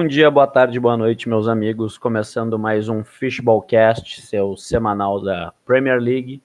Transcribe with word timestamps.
Bom 0.00 0.06
dia, 0.06 0.30
boa 0.30 0.46
tarde, 0.46 0.80
boa 0.80 0.96
noite, 0.96 1.28
meus 1.28 1.46
amigos. 1.46 1.98
Começando 1.98 2.58
mais 2.58 2.88
um 2.88 3.04
Fishballcast, 3.04 4.22
seu 4.22 4.56
semanal 4.56 5.20
da 5.20 5.52
Premier 5.66 6.00
League. 6.00 6.42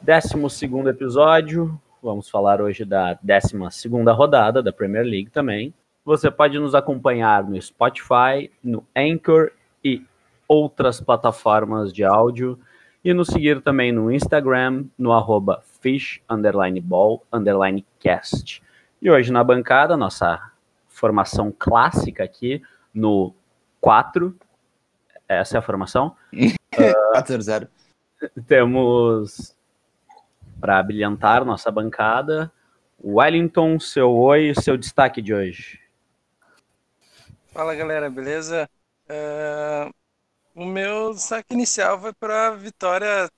12 0.00 0.88
episódio. 0.88 1.78
Vamos 2.02 2.30
falar 2.30 2.62
hoje 2.62 2.86
da 2.86 3.18
12 3.22 3.54
rodada 4.16 4.62
da 4.62 4.72
Premier 4.72 5.04
League 5.04 5.28
também. 5.28 5.74
Você 6.06 6.30
pode 6.30 6.58
nos 6.58 6.74
acompanhar 6.74 7.44
no 7.44 7.60
Spotify, 7.60 8.50
no 8.62 8.82
Anchor 8.96 9.50
e 9.84 10.02
outras 10.48 11.02
plataformas 11.02 11.92
de 11.92 12.02
áudio. 12.02 12.58
E 13.04 13.12
nos 13.12 13.28
seguir 13.28 13.60
também 13.60 13.92
no 13.92 14.10
Instagram, 14.10 14.86
no 14.96 15.12
arroba 15.12 15.62
fish, 15.82 16.22
underline 16.30 16.80
ball, 16.80 17.22
underline 17.30 17.84
cast. 18.00 18.62
E 19.02 19.10
hoje 19.10 19.30
na 19.30 19.44
bancada, 19.44 19.98
nossa 19.98 20.53
formação 20.94 21.52
clássica 21.56 22.24
aqui 22.24 22.62
no 22.92 23.34
4. 23.80 24.34
Essa 25.28 25.56
é 25.56 25.58
a 25.58 25.62
formação. 25.62 26.16
uh, 26.32 27.18
4-0. 27.18 27.68
Temos 28.46 29.54
para 30.60 30.82
brilhantar 30.82 31.44
nossa 31.44 31.70
bancada. 31.70 32.50
Wellington, 33.02 33.78
seu 33.78 34.10
oi, 34.14 34.54
seu 34.62 34.78
destaque 34.78 35.20
de 35.20 35.34
hoje. 35.34 35.80
Fala 37.52 37.74
galera, 37.74 38.08
beleza? 38.08 38.68
Uh, 39.06 39.92
o 40.54 40.64
meu 40.64 41.12
destaque 41.12 41.52
inicial 41.52 42.00
foi 42.00 42.14
para 42.14 42.48
a 42.48 42.50
vitória 42.52 43.28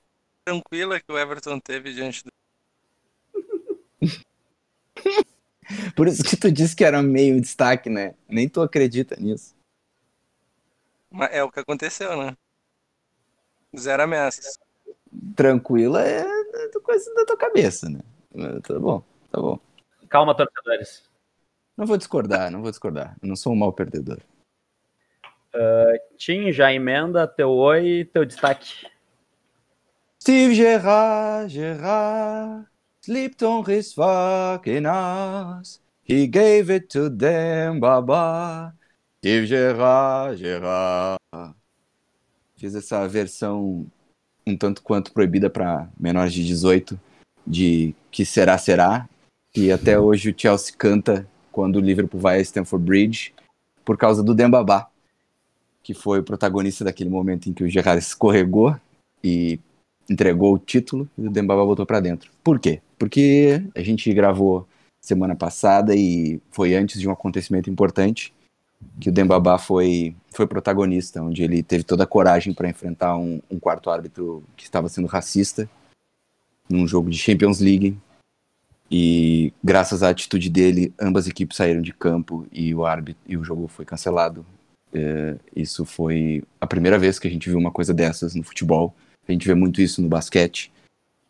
tranquila 0.45 1.01
que 1.01 1.11
o 1.11 1.19
Everton 1.19 1.59
teve 1.59 1.93
diante 1.93 2.23
do. 2.23 2.31
Por 5.95 6.07
isso 6.09 6.23
que 6.23 6.37
tu 6.37 6.51
disse 6.51 6.77
que 6.77 6.85
era 6.85 7.03
meio 7.03 7.41
destaque, 7.41 7.91
né? 7.91 8.15
Nem 8.29 8.49
tu 8.49 8.61
acredita 8.61 9.17
nisso. 9.17 9.55
Mas 11.11 11.33
é 11.33 11.43
o 11.43 11.51
que 11.51 11.61
aconteceu, 11.61 12.17
né? 12.17 12.37
Zero 13.77 14.03
ameaças. 14.03 14.59
Tranquila 15.35 16.03
é 16.03 16.25
coisa 16.87 17.13
da 17.15 17.25
tua 17.25 17.37
cabeça, 17.37 17.89
né? 17.89 18.01
Tá 18.63 18.79
bom, 18.79 19.03
tá 19.31 19.41
bom. 19.41 19.59
Calma, 20.09 20.37
torcedores. 20.37 21.03
Não 21.77 21.85
vou 21.85 21.97
discordar, 21.97 22.51
não 22.51 22.63
vou 22.63 22.71
discordar. 22.71 23.17
Eu 23.21 23.29
não 23.29 23.37
sou 23.37 23.53
um 23.53 23.57
mau 23.57 23.73
perdedor. 23.73 24.21
Uh, 25.55 26.17
Tim, 26.17 26.53
já 26.53 26.73
emenda 26.73 27.27
teu 27.27 27.51
oi 27.51 28.09
teu 28.13 28.25
destaque. 28.25 28.87
Steve 30.23 30.55
Gerrard, 30.55 31.53
Gerrard. 31.53 32.67
Slipped 33.07 33.41
on 33.45 33.63
his 33.63 33.95
fucking 33.95 34.85
ass. 34.85 35.79
He 36.03 36.27
gave 36.27 36.75
it 36.75 36.89
to 36.89 37.09
them, 37.09 37.79
baba. 37.79 38.75
Steve 39.19 39.47
Gerard, 39.47 40.37
Gerard. 40.39 41.55
Fiz 42.57 42.75
essa 42.75 43.07
versão 43.07 43.87
um 44.45 44.57
tanto 44.57 44.83
quanto 44.83 45.13
proibida 45.13 45.49
para 45.49 45.89
menores 45.97 46.33
de 46.33 46.45
18 46.45 46.99
de 47.47 47.95
Que 48.11 48.27
Será 48.27 48.59
Será. 48.59 49.09
E 49.55 49.71
até 49.71 49.97
hoje 50.01 50.31
o 50.31 50.35
Chelsea 50.37 50.75
canta 50.77 51.29
quando 51.53 51.77
o 51.77 51.81
Liverpool 51.81 52.21
vai 52.21 52.39
a 52.39 52.43
Stamford 52.43 52.85
Bridge 52.85 53.33
por 53.85 53.97
causa 53.97 54.21
do 54.21 54.35
Dembabá, 54.35 54.91
que 55.81 55.95
foi 55.95 56.19
o 56.19 56.25
protagonista 56.25 56.83
daquele 56.83 57.11
momento 57.11 57.49
em 57.49 57.53
que 57.53 57.63
o 57.63 57.71
Gerard 57.71 58.01
escorregou 58.01 58.75
e 59.23 59.61
entregou 60.11 60.53
o 60.53 60.59
título 60.59 61.09
e 61.17 61.29
o 61.29 61.31
Dembaba 61.31 61.65
botou 61.65 61.87
para 61.87 62.01
dentro. 62.01 62.33
Por 62.43 62.59
quê? 62.59 62.83
Porque 62.99 63.63
a 63.75 63.83
gente 63.83 64.13
gravou 64.13 64.67
semana 65.01 65.37
passada 65.37 65.95
e 65.95 66.41
foi 66.51 66.75
antes 66.75 67.01
de 67.01 67.09
um 67.09 67.13
acontecimento 67.13 67.71
importante 67.71 68.33
que 69.01 69.09
o 69.09 69.13
Dembaba 69.13 69.59
foi 69.59 70.15
foi 70.31 70.47
protagonista, 70.47 71.23
onde 71.23 71.43
ele 71.43 71.63
teve 71.63 71.83
toda 71.83 72.05
a 72.05 72.07
coragem 72.07 72.53
para 72.53 72.69
enfrentar 72.69 73.17
um, 73.17 73.41
um, 73.51 73.59
quarto 73.59 73.89
árbitro 73.89 74.45
que 74.55 74.65
estava 74.65 74.89
sendo 74.89 75.07
racista 75.07 75.69
num 76.69 76.87
jogo 76.87 77.09
de 77.09 77.17
Champions 77.17 77.59
League. 77.59 77.97
E 78.91 79.53
graças 79.65 80.03
à 80.03 80.11
atitude 80.11 80.51
dele, 80.51 80.93
ambas 81.01 81.27
equipes 81.27 81.57
saíram 81.57 81.81
de 81.81 81.93
campo 81.93 82.47
e 82.53 82.75
o 82.75 82.85
árbitro 82.85 83.23
e 83.27 83.37
o 83.37 83.43
jogo 83.43 83.67
foi 83.67 83.85
cancelado. 83.85 84.45
É, 84.93 85.37
isso 85.55 85.85
foi 85.85 86.45
a 86.61 86.67
primeira 86.67 86.99
vez 86.99 87.19
que 87.19 87.27
a 87.27 87.31
gente 87.31 87.49
viu 87.49 87.59
uma 87.59 87.73
coisa 87.73 87.95
dessas 87.95 88.35
no 88.35 88.43
futebol. 88.43 88.95
A 89.27 89.33
gente 89.33 89.47
vê 89.47 89.55
muito 89.55 89.81
isso 89.81 90.01
no 90.03 90.09
basquete, 90.09 90.71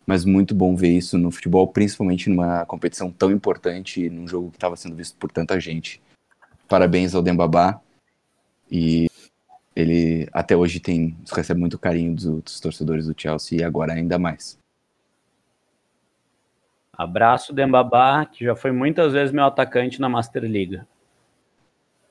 mas 0.06 0.24
muito 0.24 0.54
bom 0.54 0.76
ver 0.76 0.90
isso 0.90 1.18
no 1.18 1.32
futebol, 1.32 1.66
principalmente 1.66 2.30
numa 2.30 2.64
competição 2.64 3.10
tão 3.10 3.32
importante 3.32 4.04
e 4.04 4.08
num 4.08 4.28
jogo 4.28 4.50
que 4.50 4.56
estava 4.56 4.76
sendo 4.76 4.94
visto 4.94 5.16
por 5.18 5.32
tanta 5.32 5.58
gente. 5.58 6.00
Parabéns 6.68 7.14
ao 7.14 7.22
Dembabá. 7.22 7.80
E 8.70 9.08
ele 9.74 10.28
até 10.32 10.56
hoje 10.56 10.80
tem 10.80 11.16
recebe 11.32 11.60
muito 11.60 11.78
carinho 11.78 12.14
dos, 12.14 12.42
dos 12.42 12.60
torcedores 12.60 13.06
do 13.06 13.14
Chelsea 13.16 13.60
e 13.60 13.64
agora 13.64 13.92
ainda 13.92 14.18
mais. 14.18 14.58
Abraço 16.92 17.52
Dembabá, 17.52 18.24
que 18.24 18.44
já 18.44 18.56
foi 18.56 18.72
muitas 18.72 19.12
vezes 19.12 19.32
meu 19.32 19.44
atacante 19.44 20.00
na 20.00 20.08
Master 20.08 20.42
League. 20.42 20.80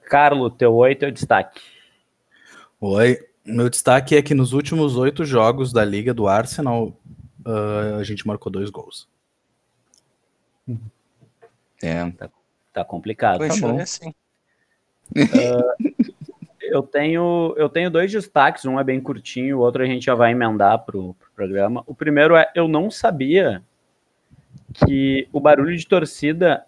Carlo, 0.04 0.52
teu 0.52 0.76
oi, 0.76 0.94
teu 0.94 1.10
destaque. 1.10 1.60
Oi, 2.80 3.18
meu 3.44 3.68
destaque 3.68 4.16
é 4.16 4.22
que 4.22 4.36
nos 4.36 4.54
últimos 4.54 4.96
oito 4.96 5.26
jogos 5.26 5.74
da 5.74 5.84
Liga 5.84 6.14
do 6.14 6.28
Arsenal, 6.28 6.96
uh, 7.46 8.00
a 8.00 8.04
gente 8.04 8.26
marcou 8.28 8.52
dois 8.52 8.70
gols. 8.70 9.08
É, 11.82 12.10
tá, 12.12 12.30
tá 12.74 12.86
complicado. 12.86 13.48
Tá 13.48 13.56
bom. 13.60 13.80
é 13.80 13.84
assim. 13.84 14.14
Uh, 15.16 15.94
eu, 16.62 16.82
tenho, 16.82 17.54
eu 17.58 17.70
tenho 17.70 17.92
dois 17.92 18.12
destaques, 18.12 18.66
um 18.66 18.80
é 18.80 18.84
bem 18.84 19.00
curtinho, 19.00 19.58
o 19.58 19.62
outro 19.62 19.84
a 19.84 19.86
gente 19.86 20.06
já 20.06 20.16
vai 20.16 20.32
emendar 20.32 20.80
pro, 20.80 21.14
pro 21.14 21.30
programa. 21.36 21.84
O 21.86 21.94
primeiro 21.94 22.36
é, 22.36 22.50
eu 22.56 22.68
não 22.68 22.90
sabia 22.90 23.64
que 24.74 25.28
o 25.32 25.40
barulho 25.40 25.78
de 25.78 25.88
torcida 25.88 26.66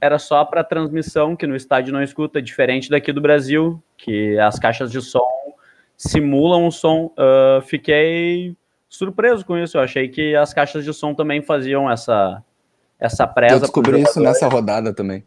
era 0.00 0.18
só 0.18 0.44
para 0.44 0.62
transmissão, 0.62 1.34
que 1.34 1.46
no 1.46 1.56
estádio 1.56 1.92
não 1.92 2.02
escuta, 2.02 2.40
diferente 2.40 2.90
daqui 2.90 3.12
do 3.12 3.20
Brasil, 3.20 3.82
que 3.96 4.38
as 4.38 4.58
caixas 4.58 4.90
de 4.90 5.00
som 5.00 5.26
simulam 5.96 6.66
o 6.66 6.70
som. 6.70 7.06
Uh, 7.18 7.62
fiquei 7.62 8.56
surpreso 8.94 9.44
com 9.44 9.56
isso. 9.56 9.76
Eu 9.76 9.82
achei 9.82 10.08
que 10.08 10.34
as 10.34 10.52
caixas 10.52 10.84
de 10.84 10.92
som 10.92 11.14
também 11.14 11.42
faziam 11.42 11.90
essa 11.90 12.42
essa 12.98 13.26
presa. 13.26 13.56
Eu 13.56 13.60
descobri 13.60 14.00
isso 14.00 14.20
nessa 14.20 14.48
rodada 14.48 14.92
também. 14.94 15.24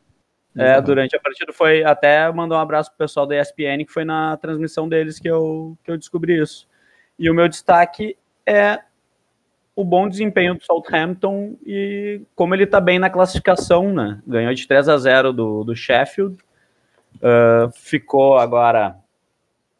É, 0.55 0.81
durante 0.81 1.15
a 1.15 1.19
partida 1.19 1.53
foi 1.53 1.83
até 1.83 2.31
mandar 2.31 2.55
um 2.55 2.61
abraço 2.61 2.89
pro 2.89 2.97
pessoal 2.97 3.27
da 3.27 3.39
ESPN 3.39 3.85
que 3.85 3.93
foi 3.93 4.03
na 4.03 4.35
transmissão 4.37 4.89
deles 4.89 5.19
que 5.19 5.29
eu, 5.29 5.77
que 5.83 5.91
eu 5.91 5.97
descobri 5.97 6.41
isso. 6.41 6.67
E 7.19 7.29
o 7.29 7.33
meu 7.33 7.47
destaque 7.47 8.17
é 8.43 8.79
o 9.75 9.83
bom 9.83 10.09
desempenho 10.09 10.55
do 10.55 10.63
Southampton 10.63 11.55
e 11.63 12.21
como 12.35 12.55
ele 12.55 12.65
tá 12.65 12.81
bem 12.81 12.97
na 12.97 13.11
classificação, 13.11 13.93
né? 13.93 14.19
Ganhou 14.25 14.51
de 14.51 14.67
3 14.67 14.89
a 14.89 14.97
0 14.97 15.31
do, 15.31 15.63
do 15.63 15.75
Sheffield. 15.75 16.35
Uh, 17.17 17.71
ficou 17.75 18.39
agora 18.39 18.97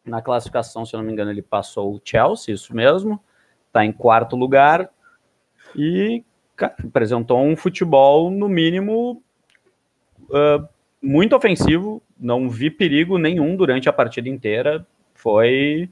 na 0.04 0.22
classificação, 0.22 0.86
se 0.86 0.94
eu 0.94 0.98
não 0.98 1.04
me 1.04 1.12
engano, 1.12 1.32
ele 1.32 1.42
passou 1.42 1.92
o 1.92 2.00
Chelsea, 2.04 2.54
isso 2.54 2.74
mesmo. 2.74 3.20
Está 3.68 3.84
em 3.84 3.92
quarto 3.92 4.34
lugar 4.34 4.90
e 5.76 6.24
apresentou 6.84 7.40
um 7.40 7.56
futebol, 7.56 8.30
no 8.30 8.48
mínimo, 8.48 9.22
uh, 10.30 10.68
muito 11.00 11.36
ofensivo. 11.36 12.02
Não 12.18 12.48
vi 12.48 12.70
perigo 12.70 13.18
nenhum 13.18 13.54
durante 13.54 13.88
a 13.88 13.92
partida 13.92 14.28
inteira. 14.28 14.86
Foi. 15.14 15.88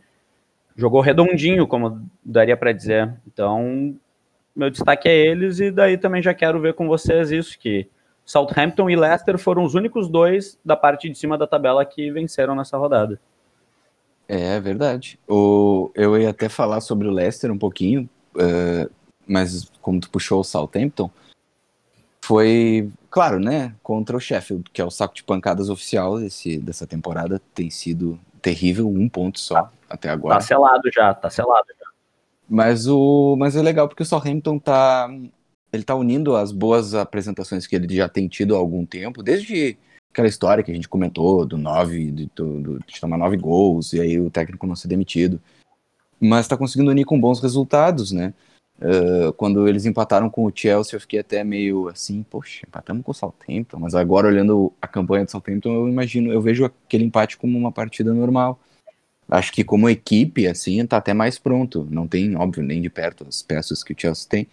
Jogou 0.77 1.01
redondinho, 1.01 1.67
como 1.67 2.05
daria 2.25 2.57
para 2.57 2.73
dizer. 2.73 3.15
Então, 3.27 3.97
meu 4.55 4.71
destaque 4.71 5.09
é 5.09 5.15
eles, 5.15 5.61
e 5.61 5.71
daí 5.71 5.97
também 5.97 6.23
já 6.23 6.35
quero 6.35 6.61
ver 6.61 6.75
com 6.75 6.89
vocês 6.89 7.31
isso: 7.31 7.59
que 7.59 7.89
Southampton 8.25 8.91
e 8.91 8.97
Leicester 8.97 9.39
foram 9.39 9.63
os 9.63 9.75
únicos 9.75 10.09
dois 10.09 10.59
da 10.65 10.75
parte 10.75 11.09
de 11.09 11.17
cima 11.17 11.39
da 11.39 11.47
tabela 11.47 11.85
que 11.85 12.11
venceram 12.11 12.55
nessa 12.55 12.77
rodada. 12.77 13.21
É 14.29 14.59
verdade. 14.61 15.19
O, 15.29 15.91
eu 15.95 16.19
ia 16.21 16.31
até 16.31 16.49
falar 16.49 16.81
sobre 16.81 17.07
o 17.07 17.13
Leicester 17.13 17.51
um 17.51 17.59
pouquinho, 17.59 18.09
uh, 18.35 18.91
mas 19.27 19.71
como 19.81 20.01
tu 20.01 20.11
puxou 20.11 20.41
o 20.41 20.45
Southampton, 20.45 21.11
foi, 22.25 22.91
claro, 23.09 23.39
né, 23.39 23.73
contra 23.85 24.17
o 24.17 24.21
Sheffield, 24.21 24.65
que 24.73 24.81
é 24.81 24.85
o 24.85 24.91
saco 24.91 25.15
de 25.15 25.23
pancadas 25.23 25.71
oficial 25.71 26.19
desse, 26.19 26.59
dessa 26.59 26.85
temporada, 26.85 27.41
tem 27.55 27.71
sido 27.71 28.19
terrível, 28.43 28.89
um 28.89 29.09
ponto 29.09 29.39
só 29.39 29.55
tá, 29.55 29.73
até 29.89 30.11
agora. 30.11 30.35
Tá 30.35 30.41
selado 30.41 30.91
já, 30.93 31.15
tá 31.15 31.31
selado 31.31 31.69
já. 31.69 31.87
Mas, 32.49 32.89
o, 32.89 33.37
mas 33.39 33.55
é 33.55 33.63
legal 33.63 33.87
porque 33.87 34.03
o 34.03 34.07
Southampton 34.07 34.59
tá, 34.59 35.09
ele 35.73 35.85
tá 35.85 35.95
unindo 35.95 36.35
as 36.35 36.51
boas 36.51 36.95
apresentações 36.95 37.65
que 37.65 37.77
ele 37.77 37.95
já 37.95 38.09
tem 38.09 38.27
tido 38.27 38.57
há 38.57 38.59
algum 38.59 38.85
tempo, 38.85 39.23
desde 39.23 39.79
aquela 40.17 40.29
história 40.29 40.65
que 40.65 40.73
a 40.73 40.75
gente 40.75 40.89
comentou 40.89 41.45
do 41.45 41.59
nove, 41.59 42.11
de, 42.11 42.31
do, 42.35 42.79
de 42.87 42.99
tomar 42.99 43.19
nove 43.19 43.37
gols 43.37 43.93
e 43.93 44.01
aí 44.01 44.19
o 44.19 44.31
técnico 44.31 44.67
não 44.67 44.75
ser 44.75 44.89
demitido. 44.89 45.39
Mas 46.19 46.47
está 46.47 46.57
conseguindo 46.57 46.91
unir 46.91 47.05
com 47.05 47.21
bons 47.21 47.39
resultados, 47.39 48.13
né? 48.13 48.33
Uh, 48.79 49.31
quando 49.35 49.69
eles 49.69 49.85
empataram 49.85 50.31
com 50.31 50.45
o 50.45 50.53
Chelsea, 50.55 50.97
eu 50.97 51.01
fiquei 51.01 51.19
até 51.19 51.45
meio 51.45 51.89
assim, 51.89 52.23
poxa, 52.23 52.65
empatamos 52.67 53.05
com 53.05 53.11
o 53.11 53.15
Southampton, 53.15 53.79
mas 53.79 53.95
agora 53.95 54.27
olhando 54.27 54.73
a 54.81 54.89
campanha 54.89 55.25
do 55.25 55.31
Southampton, 55.31 55.71
eu 55.71 55.89
imagino, 55.89 56.33
eu 56.33 56.41
vejo 56.41 56.65
aquele 56.65 57.05
empate 57.05 57.37
como 57.37 57.59
uma 57.59 57.73
partida 57.73 58.15
normal. 58.15 58.59
Acho 59.29 59.53
que 59.53 59.65
como 59.65 59.89
equipe, 59.89 60.47
assim, 60.47 60.85
tá 60.87 60.97
até 60.97 61.13
mais 61.13 61.39
pronto. 61.39 61.87
Não 61.91 62.07
tem, 62.07 62.37
óbvio, 62.37 62.63
nem 62.63 62.81
de 62.81 62.89
perto 62.89 63.27
as 63.29 63.43
peças 63.43 63.85
que 63.85 63.93
o 63.93 63.97
Chelsea 63.99 64.27
tem, 64.29 64.47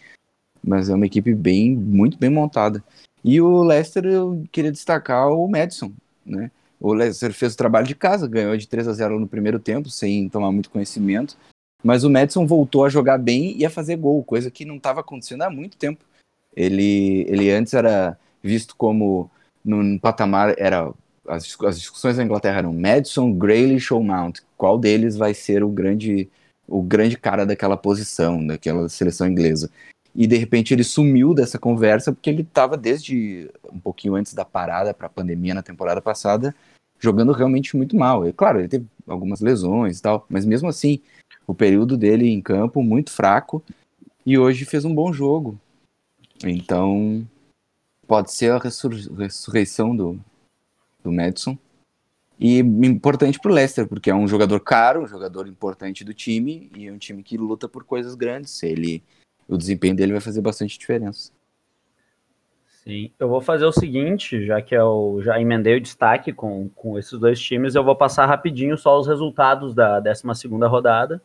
mas 0.61 0.89
é 0.89 0.95
uma 0.95 1.05
equipe 1.05 1.33
bem, 1.33 1.73
muito 1.73 2.17
bem 2.17 2.29
montada. 2.29 2.83
E 3.23 3.39
o 3.39 3.63
Leicester, 3.63 4.05
eu 4.05 4.43
queria 4.51 4.71
destacar 4.71 5.29
o 5.31 5.47
Madison, 5.47 5.91
né? 6.25 6.51
O 6.79 6.93
Leicester 6.93 7.33
fez 7.33 7.53
o 7.53 7.57
trabalho 7.57 7.87
de 7.87 7.95
casa, 7.95 8.27
ganhou 8.27 8.57
de 8.57 8.67
3 8.67 8.87
a 8.89 8.93
0 8.93 9.19
no 9.19 9.27
primeiro 9.27 9.57
tempo, 9.57 9.89
sem 9.89 10.27
tomar 10.27 10.51
muito 10.51 10.69
conhecimento. 10.69 11.37
Mas 11.81 12.03
o 12.03 12.09
Madison 12.09 12.45
voltou 12.45 12.83
a 12.83 12.89
jogar 12.89 13.17
bem 13.17 13.57
e 13.57 13.65
a 13.65 13.69
fazer 13.69 13.95
gol, 13.95 14.23
coisa 14.23 14.51
que 14.51 14.65
não 14.65 14.75
estava 14.75 14.99
acontecendo 14.99 15.43
há 15.43 15.49
muito 15.49 15.77
tempo. 15.77 16.03
Ele, 16.55 17.25
ele 17.29 17.49
antes 17.51 17.73
era 17.73 18.17
visto 18.41 18.75
como 18.75 19.31
num 19.63 19.97
patamar 19.97 20.55
era 20.57 20.91
as, 21.27 21.57
as 21.61 21.79
discussões 21.79 22.17
na 22.17 22.23
Inglaterra 22.23 22.59
eram 22.59 22.73
Madison, 22.73 23.31
Grealish 23.31 23.93
ou 23.93 24.03
Mount. 24.03 24.39
Qual 24.57 24.77
deles 24.77 25.15
vai 25.15 25.33
ser 25.33 25.63
o 25.63 25.69
grande 25.69 26.29
o 26.67 26.81
grande 26.81 27.17
cara 27.17 27.45
daquela 27.45 27.75
posição, 27.75 28.45
daquela 28.45 28.87
seleção 28.87 29.27
inglesa? 29.27 29.69
E 30.15 30.27
de 30.27 30.37
repente 30.37 30.73
ele 30.73 30.83
sumiu 30.83 31.33
dessa 31.33 31.57
conversa 31.57 32.11
porque 32.11 32.29
ele 32.29 32.43
estava 32.43 32.77
desde 32.77 33.49
um 33.71 33.79
pouquinho 33.79 34.15
antes 34.15 34.33
da 34.33 34.45
parada 34.45 34.93
para 34.93 35.07
a 35.07 35.09
pandemia 35.09 35.53
na 35.53 35.63
temporada 35.63 36.01
passada 36.01 36.53
jogando 37.03 37.33
realmente 37.33 37.75
muito 37.75 37.97
mal. 37.97 38.25
E, 38.25 38.31
claro, 38.31 38.59
ele 38.59 38.69
teve 38.69 38.87
algumas 39.05 39.41
lesões 39.41 39.99
e 39.99 40.01
tal, 40.01 40.25
mas 40.29 40.45
mesmo 40.45 40.69
assim 40.69 41.01
o 41.45 41.53
período 41.53 41.97
dele 41.97 42.29
em 42.29 42.41
campo 42.41 42.81
muito 42.81 43.11
fraco 43.11 43.61
e 44.25 44.37
hoje 44.37 44.63
fez 44.63 44.85
um 44.85 44.95
bom 44.95 45.11
jogo. 45.11 45.59
Então, 46.45 47.27
pode 48.07 48.31
ser 48.31 48.53
a 48.53 48.57
ressur 48.57 48.93
ressurreição 49.17 49.93
do, 49.93 50.17
do 51.03 51.11
Madison. 51.11 51.57
E 52.39 52.59
importante 52.59 53.37
para 53.39 53.51
o 53.51 53.53
Leicester, 53.53 53.87
porque 53.87 54.09
é 54.09 54.15
um 54.15 54.27
jogador 54.27 54.59
caro, 54.61 55.03
um 55.03 55.07
jogador 55.07 55.47
importante 55.47 56.05
do 56.05 56.13
time 56.13 56.71
e 56.75 56.87
é 56.87 56.91
um 56.91 56.97
time 56.97 57.21
que 57.21 57.37
luta 57.37 57.67
por 57.67 57.83
coisas 57.83 58.15
grandes. 58.15 58.63
Ele, 58.63 59.03
o 59.47 59.57
desempenho 59.57 59.95
dele 59.95 60.11
vai 60.11 60.21
fazer 60.21 60.41
bastante 60.41 60.77
diferença. 60.77 61.31
Sim, 62.83 63.11
eu 63.17 63.29
vou 63.29 63.39
fazer 63.39 63.65
o 63.65 63.71
seguinte, 63.71 64.45
já 64.45 64.61
que 64.61 64.75
eu 64.75 65.19
já 65.23 65.39
emendei 65.39 65.77
o 65.77 65.81
destaque 65.81 66.33
com, 66.33 66.69
com 66.75 66.99
esses 66.99 67.17
dois 67.17 67.39
times, 67.39 67.75
eu 67.75 67.83
vou 67.83 67.95
passar 67.95 68.25
rapidinho 68.25 68.77
só 68.77 68.99
os 68.99 69.07
resultados 69.07 69.73
da 69.73 69.99
12 69.99 70.47
rodada 70.67 71.21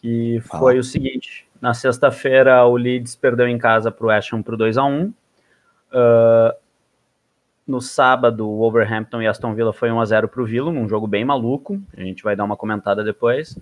que 0.00 0.40
foi 0.40 0.76
ah. 0.76 0.80
o 0.80 0.82
seguinte: 0.82 1.46
na 1.60 1.74
sexta-feira 1.74 2.64
o 2.64 2.76
Leeds 2.76 3.16
perdeu 3.16 3.48
em 3.48 3.58
casa 3.58 3.90
para 3.90 4.06
o 4.06 4.10
Ham 4.10 4.42
por 4.42 4.56
2 4.56 4.78
a 4.78 4.84
1 4.84 5.04
uh, 5.06 5.12
No 7.66 7.80
sábado, 7.80 8.48
o 8.48 8.58
Wolverhampton 8.58 9.22
e 9.22 9.26
Aston 9.26 9.54
Villa 9.54 9.72
foi 9.72 9.90
1 9.90 10.00
a 10.00 10.04
0 10.04 10.28
para 10.28 10.42
o 10.42 10.46
Villa, 10.46 10.72
num 10.72 10.88
jogo 10.88 11.06
bem 11.06 11.24
maluco. 11.24 11.80
A 11.96 12.00
gente 12.00 12.22
vai 12.22 12.36
dar 12.36 12.44
uma 12.44 12.56
comentada 12.56 13.02
depois. 13.04 13.58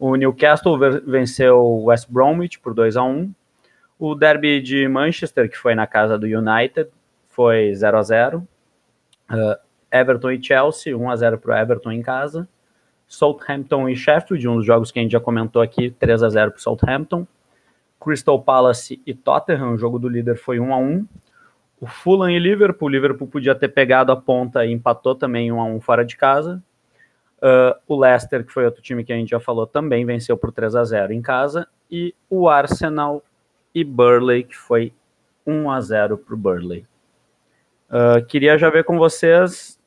O 0.00 0.16
Newcastle 0.16 0.78
venceu 1.06 1.58
o 1.58 1.84
West 1.84 2.08
Bromwich 2.10 2.58
por 2.58 2.72
2 2.72 2.96
a 2.96 3.02
1 3.02 3.30
O 3.98 4.14
derby 4.14 4.58
de 4.62 4.88
Manchester, 4.88 5.50
que 5.50 5.58
foi 5.58 5.74
na 5.74 5.86
casa 5.86 6.18
do 6.18 6.24
United, 6.24 6.88
foi 7.28 7.74
0 7.74 7.98
a 7.98 8.02
0 8.02 8.48
uh, 9.30 9.60
Everton 9.92 10.30
e 10.30 10.42
Chelsea, 10.42 10.96
1 10.96 11.10
a 11.10 11.16
0 11.16 11.38
para 11.38 11.54
o 11.54 11.58
Everton 11.58 11.92
em 11.92 12.00
casa. 12.00 12.48
Southampton 13.06 13.90
e 13.90 13.94
Sheffield, 13.94 14.48
um 14.48 14.56
dos 14.56 14.64
jogos 14.64 14.90
que 14.90 14.98
a 14.98 15.02
gente 15.02 15.12
já 15.12 15.20
comentou 15.20 15.60
aqui, 15.60 15.90
3 15.90 16.22
a 16.22 16.30
0 16.30 16.52
para 16.52 16.58
o 16.58 16.62
Southampton. 16.62 17.26
Crystal 18.02 18.40
Palace 18.40 19.02
e 19.04 19.12
Tottenham, 19.12 19.74
o 19.74 19.76
jogo 19.76 19.98
do 19.98 20.08
líder 20.08 20.38
foi 20.38 20.58
1 20.58 20.72
a 20.72 20.78
1 20.78 21.06
O 21.78 21.86
Fulham 21.86 22.30
e 22.30 22.38
Liverpool, 22.38 22.88
o 22.88 22.90
Liverpool 22.90 23.28
podia 23.28 23.54
ter 23.54 23.68
pegado 23.68 24.10
a 24.12 24.16
ponta 24.16 24.64
e 24.64 24.72
empatou 24.72 25.14
também 25.14 25.52
1 25.52 25.60
a 25.60 25.64
1 25.66 25.80
fora 25.82 26.06
de 26.06 26.16
casa. 26.16 26.62
Uh, 27.42 27.74
o 27.86 27.98
Leicester, 27.98 28.44
que 28.44 28.52
foi 28.52 28.64
outro 28.64 28.82
time 28.82 29.02
que 29.02 29.12
a 29.12 29.16
gente 29.16 29.30
já 29.30 29.40
falou, 29.40 29.66
também 29.66 30.04
venceu 30.04 30.36
por 30.36 30.52
3 30.52 30.76
a 30.76 30.84
0 30.84 31.12
em 31.12 31.22
casa. 31.22 31.66
E 31.90 32.14
o 32.28 32.48
Arsenal 32.48 33.22
e 33.74 33.82
Burley, 33.82 34.44
que 34.44 34.56
foi 34.56 34.92
1 35.46 35.70
a 35.70 35.80
0 35.80 36.18
para 36.18 36.34
o 36.34 36.36
Burley. 36.36 36.86
Uh, 37.88 38.24
queria 38.26 38.56
já 38.58 38.70
ver 38.70 38.84
com 38.84 38.98
vocês 38.98 39.78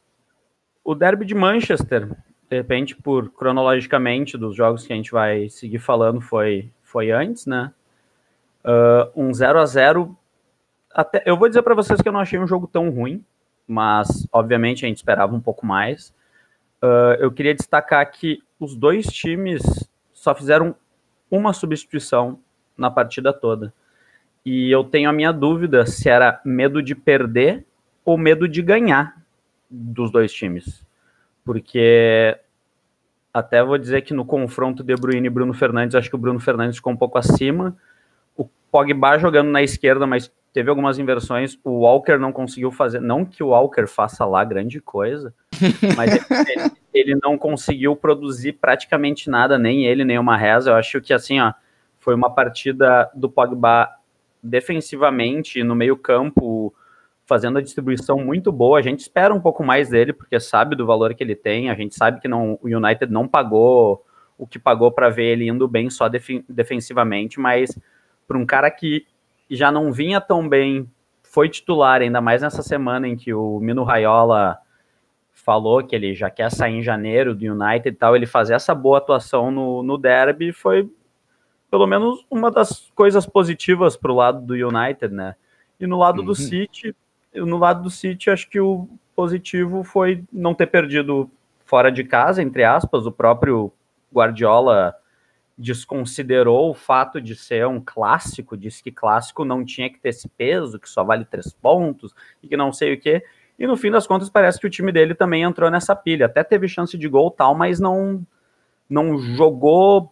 o 0.83 0.93
derby 0.93 1.25
de 1.25 1.35
Manchester 1.35 2.09
de 2.53 2.57
repente, 2.57 2.95
por 2.95 3.31
cronologicamente 3.31 4.37
dos 4.37 4.55
jogos 4.55 4.85
que 4.85 4.93
a 4.93 4.95
gente 4.95 5.11
vai 5.11 5.49
seguir 5.49 5.79
falando, 5.79 6.21
foi, 6.21 6.71
foi 6.83 7.09
antes, 7.09 7.47
né? 7.47 7.71
Uh, 8.63 9.23
um 9.23 9.33
0 9.33 9.59
a 9.59 9.65
0 9.65 10.15
até, 10.93 11.23
eu 11.25 11.35
vou 11.35 11.49
dizer 11.49 11.63
para 11.63 11.73
vocês 11.73 11.99
que 11.99 12.07
eu 12.07 12.13
não 12.13 12.19
achei 12.19 12.37
um 12.37 12.45
jogo 12.45 12.67
tão 12.67 12.91
ruim, 12.91 13.25
mas 13.67 14.27
obviamente 14.31 14.85
a 14.85 14.87
gente 14.87 14.97
esperava 14.97 15.35
um 15.35 15.39
pouco 15.39 15.65
mais. 15.65 16.13
Uh, 16.83 17.15
eu 17.17 17.31
queria 17.31 17.55
destacar 17.55 18.11
que 18.11 18.43
os 18.59 18.75
dois 18.75 19.05
times 19.05 19.63
só 20.11 20.35
fizeram 20.35 20.75
uma 21.31 21.53
substituição 21.53 22.37
na 22.77 22.91
partida 22.91 23.31
toda. 23.31 23.73
E 24.45 24.69
eu 24.69 24.83
tenho 24.83 25.09
a 25.09 25.13
minha 25.13 25.31
dúvida 25.31 25.85
se 25.85 26.09
era 26.09 26.41
medo 26.43 26.83
de 26.83 26.93
perder 26.93 27.65
ou 28.03 28.17
medo 28.17 28.49
de 28.49 28.61
ganhar 28.61 29.15
dos 29.71 30.11
dois 30.11 30.33
times. 30.33 30.85
Porque 31.45 32.37
até 33.33 33.63
vou 33.63 33.77
dizer 33.77 34.01
que 34.01 34.13
no 34.13 34.25
confronto 34.25 34.83
De 34.83 34.93
Bruyne 34.93 35.27
e 35.27 35.29
Bruno 35.29 35.53
Fernandes, 35.53 35.95
acho 35.95 36.09
que 36.09 36.15
o 36.15 36.19
Bruno 36.19 36.39
Fernandes 36.41 36.75
ficou 36.75 36.91
um 36.91 36.97
pouco 36.97 37.17
acima. 37.17 37.77
O 38.35 38.43
Pogba 38.69 39.17
jogando 39.17 39.49
na 39.49 39.63
esquerda, 39.63 40.05
mas 40.05 40.29
teve 40.51 40.69
algumas 40.69 40.99
inversões. 40.99 41.57
O 41.63 41.79
Walker 41.79 42.17
não 42.17 42.33
conseguiu 42.33 42.71
fazer, 42.71 42.99
não 42.99 43.23
que 43.23 43.41
o 43.41 43.47
Walker 43.47 43.87
faça 43.87 44.25
lá 44.25 44.43
grande 44.43 44.81
coisa, 44.81 45.33
mas 45.95 46.13
ele, 46.13 46.71
ele, 46.93 47.19
não 47.21 47.37
conseguiu 47.37 47.95
produzir 47.95 48.53
praticamente 48.53 49.29
nada, 49.29 49.57
nem 49.57 49.85
ele, 49.85 50.05
nem 50.05 50.17
uma 50.17 50.37
reza. 50.37 50.71
Eu 50.71 50.75
acho 50.75 51.01
que 51.01 51.13
assim, 51.13 51.39
ó, 51.39 51.53
foi 51.99 52.15
uma 52.15 52.29
partida 52.29 53.09
do 53.13 53.29
Pogba 53.29 53.89
defensivamente 54.41 55.63
no 55.63 55.75
meio-campo 55.75 56.73
fazendo 57.25 57.57
a 57.57 57.61
distribuição 57.61 58.17
muito 58.17 58.51
boa. 58.51 58.79
A 58.79 58.81
gente 58.81 58.99
espera 58.99 59.33
um 59.33 59.39
pouco 59.39 59.63
mais 59.63 59.89
dele, 59.89 60.11
porque 60.13 60.39
sabe 60.39 60.75
do 60.75 60.85
valor 60.85 61.13
que 61.13 61.23
ele 61.23 61.35
tem. 61.35 61.69
A 61.69 61.75
gente 61.75 61.95
sabe 61.95 62.19
que 62.19 62.27
não, 62.27 62.59
o 62.61 62.67
United 62.67 63.11
não 63.11 63.27
pagou 63.27 64.05
o 64.37 64.45
que 64.45 64.59
pagou 64.59 64.91
para 64.91 65.09
ver 65.09 65.25
ele 65.25 65.47
indo 65.47 65.67
bem 65.67 65.89
só 65.89 66.09
def 66.09 66.27
defensivamente, 66.49 67.39
mas 67.39 67.77
para 68.27 68.37
um 68.37 68.45
cara 68.45 68.69
que 68.69 69.05
já 69.49 69.71
não 69.71 69.91
vinha 69.91 70.19
tão 70.19 70.47
bem, 70.49 70.89
foi 71.23 71.47
titular, 71.47 72.01
ainda 72.01 72.19
mais 72.19 72.41
nessa 72.41 72.61
semana 72.61 73.07
em 73.07 73.15
que 73.15 73.33
o 73.33 73.59
Mino 73.59 73.83
Raiola 73.83 74.57
falou 75.43 75.83
que 75.83 75.95
ele 75.95 76.13
já 76.15 76.29
quer 76.29 76.49
sair 76.49 76.75
em 76.75 76.81
janeiro 76.81 77.35
do 77.35 77.45
United 77.45 77.89
e 77.89 77.91
tal, 77.91 78.15
ele 78.15 78.25
fazer 78.25 78.53
essa 78.53 78.73
boa 78.73 78.97
atuação 78.97 79.51
no, 79.51 79.83
no 79.83 79.97
derby 79.97 80.53
foi 80.53 80.89
pelo 81.69 81.85
menos 81.85 82.25
uma 82.29 82.49
das 82.49 82.91
coisas 82.95 83.25
positivas 83.25 83.97
para 83.97 84.11
o 84.11 84.15
lado 84.15 84.41
do 84.41 84.53
United, 84.53 85.13
né? 85.13 85.35
E 85.79 85.87
no 85.87 85.97
lado 85.97 86.19
uhum. 86.19 86.25
do 86.25 86.35
City, 86.35 86.95
no 87.33 87.57
lado 87.57 87.83
do 87.83 87.89
City, 87.89 88.29
acho 88.29 88.49
que 88.49 88.59
o 88.59 88.87
positivo 89.15 89.83
foi 89.83 90.23
não 90.31 90.53
ter 90.53 90.67
perdido 90.67 91.29
fora 91.65 91.91
de 91.91 92.03
casa, 92.03 92.41
entre 92.41 92.63
aspas. 92.63 93.05
O 93.05 93.11
próprio 93.11 93.71
Guardiola 94.13 94.95
desconsiderou 95.57 96.69
o 96.69 96.73
fato 96.73 97.19
de 97.19 97.35
ser 97.35 97.67
um 97.67 97.81
clássico, 97.83 98.55
disse 98.55 98.81
que 98.81 98.91
clássico 98.91 99.43
não 99.43 99.65
tinha 99.65 99.89
que 99.89 99.99
ter 99.99 100.09
esse 100.09 100.29
peso, 100.29 100.79
que 100.79 100.89
só 100.89 101.03
vale 101.03 101.25
três 101.25 101.53
pontos 101.53 102.13
e 102.41 102.47
que 102.47 102.55
não 102.55 102.71
sei 102.71 102.93
o 102.93 102.99
quê. 102.99 103.23
E 103.63 103.65
no 103.65 103.77
fim 103.77 103.89
das 103.89 104.05
contas 104.05 104.29
parece 104.29 104.59
que 104.59 104.67
o 104.67 104.69
time 104.69 104.91
dele 104.91 105.15
também 105.15 105.43
entrou 105.43 105.71
nessa 105.71 105.95
pilha. 105.95 106.25
Até 106.25 106.43
teve 106.43 106.67
chance 106.67 106.97
de 106.97 107.07
gol 107.07 107.31
tal, 107.31 107.55
mas 107.55 107.79
não 107.79 108.21
não 108.89 109.17
jogou 109.17 110.11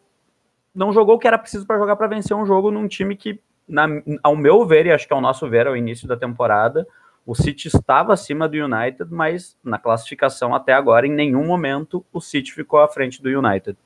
não 0.73 0.93
jogou 0.93 1.15
o 1.15 1.19
que 1.19 1.27
era 1.27 1.37
preciso 1.37 1.67
para 1.67 1.77
jogar 1.77 1.97
para 1.97 2.07
vencer 2.07 2.33
um 2.33 2.45
jogo 2.45 2.71
num 2.71 2.87
time 2.87 3.13
que, 3.13 3.41
na, 3.67 3.87
ao 4.23 4.37
meu 4.37 4.65
ver, 4.65 4.85
e 4.85 4.91
acho 4.93 5.05
que 5.05 5.13
ao 5.13 5.19
nosso 5.19 5.49
ver 5.49 5.67
ao 5.67 5.75
início 5.75 6.07
da 6.07 6.15
temporada, 6.15 6.87
o 7.25 7.35
City 7.35 7.67
estava 7.67 8.13
acima 8.13 8.47
do 8.47 8.55
United, 8.55 9.13
mas 9.13 9.57
na 9.61 9.77
classificação 9.77 10.55
até 10.55 10.71
agora, 10.71 11.05
em 11.05 11.11
nenhum 11.11 11.45
momento, 11.45 12.05
o 12.13 12.21
City 12.21 12.53
ficou 12.53 12.79
à 12.79 12.87
frente 12.87 13.21
do 13.21 13.27
United. 13.27 13.77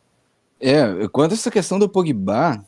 É, 0.62 1.08
quanto 1.08 1.32
a 1.32 1.34
essa 1.34 1.50
questão 1.50 1.80
do 1.80 1.90
Pogba, 1.90 2.64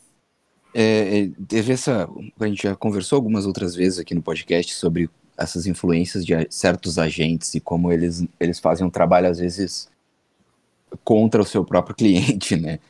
é, 0.74 1.20
é, 1.20 1.30
teve 1.46 1.74
essa. 1.74 2.08
A 2.40 2.46
gente 2.48 2.64
já 2.64 2.74
conversou 2.74 3.14
algumas 3.14 3.46
outras 3.46 3.76
vezes 3.76 4.00
aqui 4.00 4.16
no 4.16 4.22
podcast 4.22 4.74
sobre 4.74 5.08
essas 5.38 5.66
influências 5.66 6.26
de 6.26 6.34
certos 6.50 6.98
agentes 6.98 7.54
e 7.54 7.60
como 7.60 7.92
eles, 7.92 8.26
eles 8.40 8.58
fazem 8.58 8.86
um 8.86 8.90
trabalho, 8.90 9.28
às 9.28 9.38
vezes, 9.38 9.88
contra 11.04 11.40
o 11.40 11.46
seu 11.46 11.64
próprio 11.64 11.94
cliente, 11.96 12.56
né? 12.56 12.80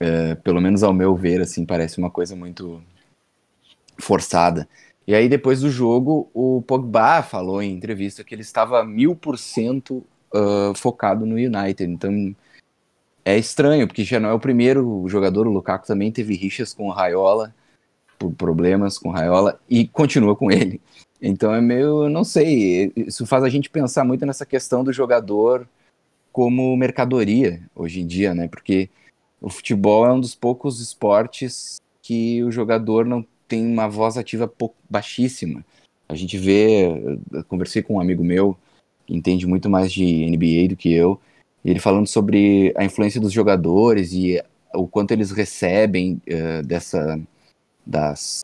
É, 0.00 0.34
pelo 0.34 0.60
menos 0.60 0.82
ao 0.82 0.92
meu 0.92 1.14
ver, 1.14 1.40
assim, 1.40 1.64
parece 1.64 1.98
uma 1.98 2.10
coisa 2.10 2.34
muito 2.34 2.82
forçada. 3.98 4.68
E 5.06 5.14
aí, 5.14 5.28
depois 5.28 5.60
do 5.60 5.70
jogo, 5.70 6.30
o 6.32 6.62
Pogba 6.62 7.22
falou 7.22 7.62
em 7.62 7.72
entrevista 7.72 8.24
que 8.24 8.34
ele 8.34 8.42
estava 8.42 8.82
mil 8.84 9.14
por 9.14 9.38
cento 9.38 10.04
focado 10.74 11.24
no 11.24 11.36
United. 11.36 11.84
Então, 11.84 12.34
é 13.24 13.38
estranho, 13.38 13.86
porque 13.86 14.04
já 14.04 14.20
não 14.20 14.28
é 14.28 14.32
o 14.32 14.40
primeiro 14.40 15.04
jogador, 15.08 15.46
o 15.46 15.52
Lukaku 15.52 15.86
também 15.86 16.12
teve 16.12 16.34
rixas 16.34 16.74
com 16.74 16.88
o 16.88 16.90
Raiola, 16.90 17.54
por 18.18 18.32
problemas 18.32 18.98
com 18.98 19.08
o 19.08 19.12
Raiola, 19.12 19.60
e 19.68 19.86
continua 19.86 20.36
com 20.36 20.50
ele. 20.50 20.80
Então 21.20 21.54
é 21.54 21.60
meio, 21.60 22.08
não 22.08 22.24
sei, 22.24 22.92
isso 22.96 23.24
faz 23.26 23.44
a 23.44 23.48
gente 23.48 23.70
pensar 23.70 24.04
muito 24.04 24.26
nessa 24.26 24.44
questão 24.44 24.84
do 24.84 24.92
jogador 24.92 25.66
como 26.32 26.76
mercadoria 26.76 27.62
hoje 27.74 28.00
em 28.00 28.06
dia, 28.06 28.34
né? 28.34 28.48
Porque 28.48 28.90
o 29.40 29.48
futebol 29.48 30.04
é 30.06 30.12
um 30.12 30.20
dos 30.20 30.34
poucos 30.34 30.80
esportes 30.80 31.80
que 32.02 32.42
o 32.42 32.50
jogador 32.50 33.06
não 33.06 33.24
tem 33.46 33.64
uma 33.66 33.88
voz 33.88 34.16
ativa 34.16 34.52
baixíssima. 34.90 35.64
A 36.08 36.14
gente 36.14 36.36
vê, 36.36 36.88
conversei 37.48 37.82
com 37.82 37.94
um 37.94 38.00
amigo 38.00 38.24
meu 38.24 38.56
que 39.06 39.14
entende 39.14 39.46
muito 39.46 39.70
mais 39.70 39.92
de 39.92 40.26
NBA 40.26 40.68
do 40.68 40.76
que 40.76 40.92
eu, 40.92 41.20
ele 41.64 41.78
falando 41.78 42.06
sobre 42.06 42.74
a 42.76 42.84
influência 42.84 43.20
dos 43.20 43.32
jogadores 43.32 44.12
e 44.12 44.42
o 44.74 44.86
quanto 44.86 45.12
eles 45.12 45.30
recebem 45.30 46.20
uh, 46.28 46.66
dessa 46.66 47.18
das 47.86 48.42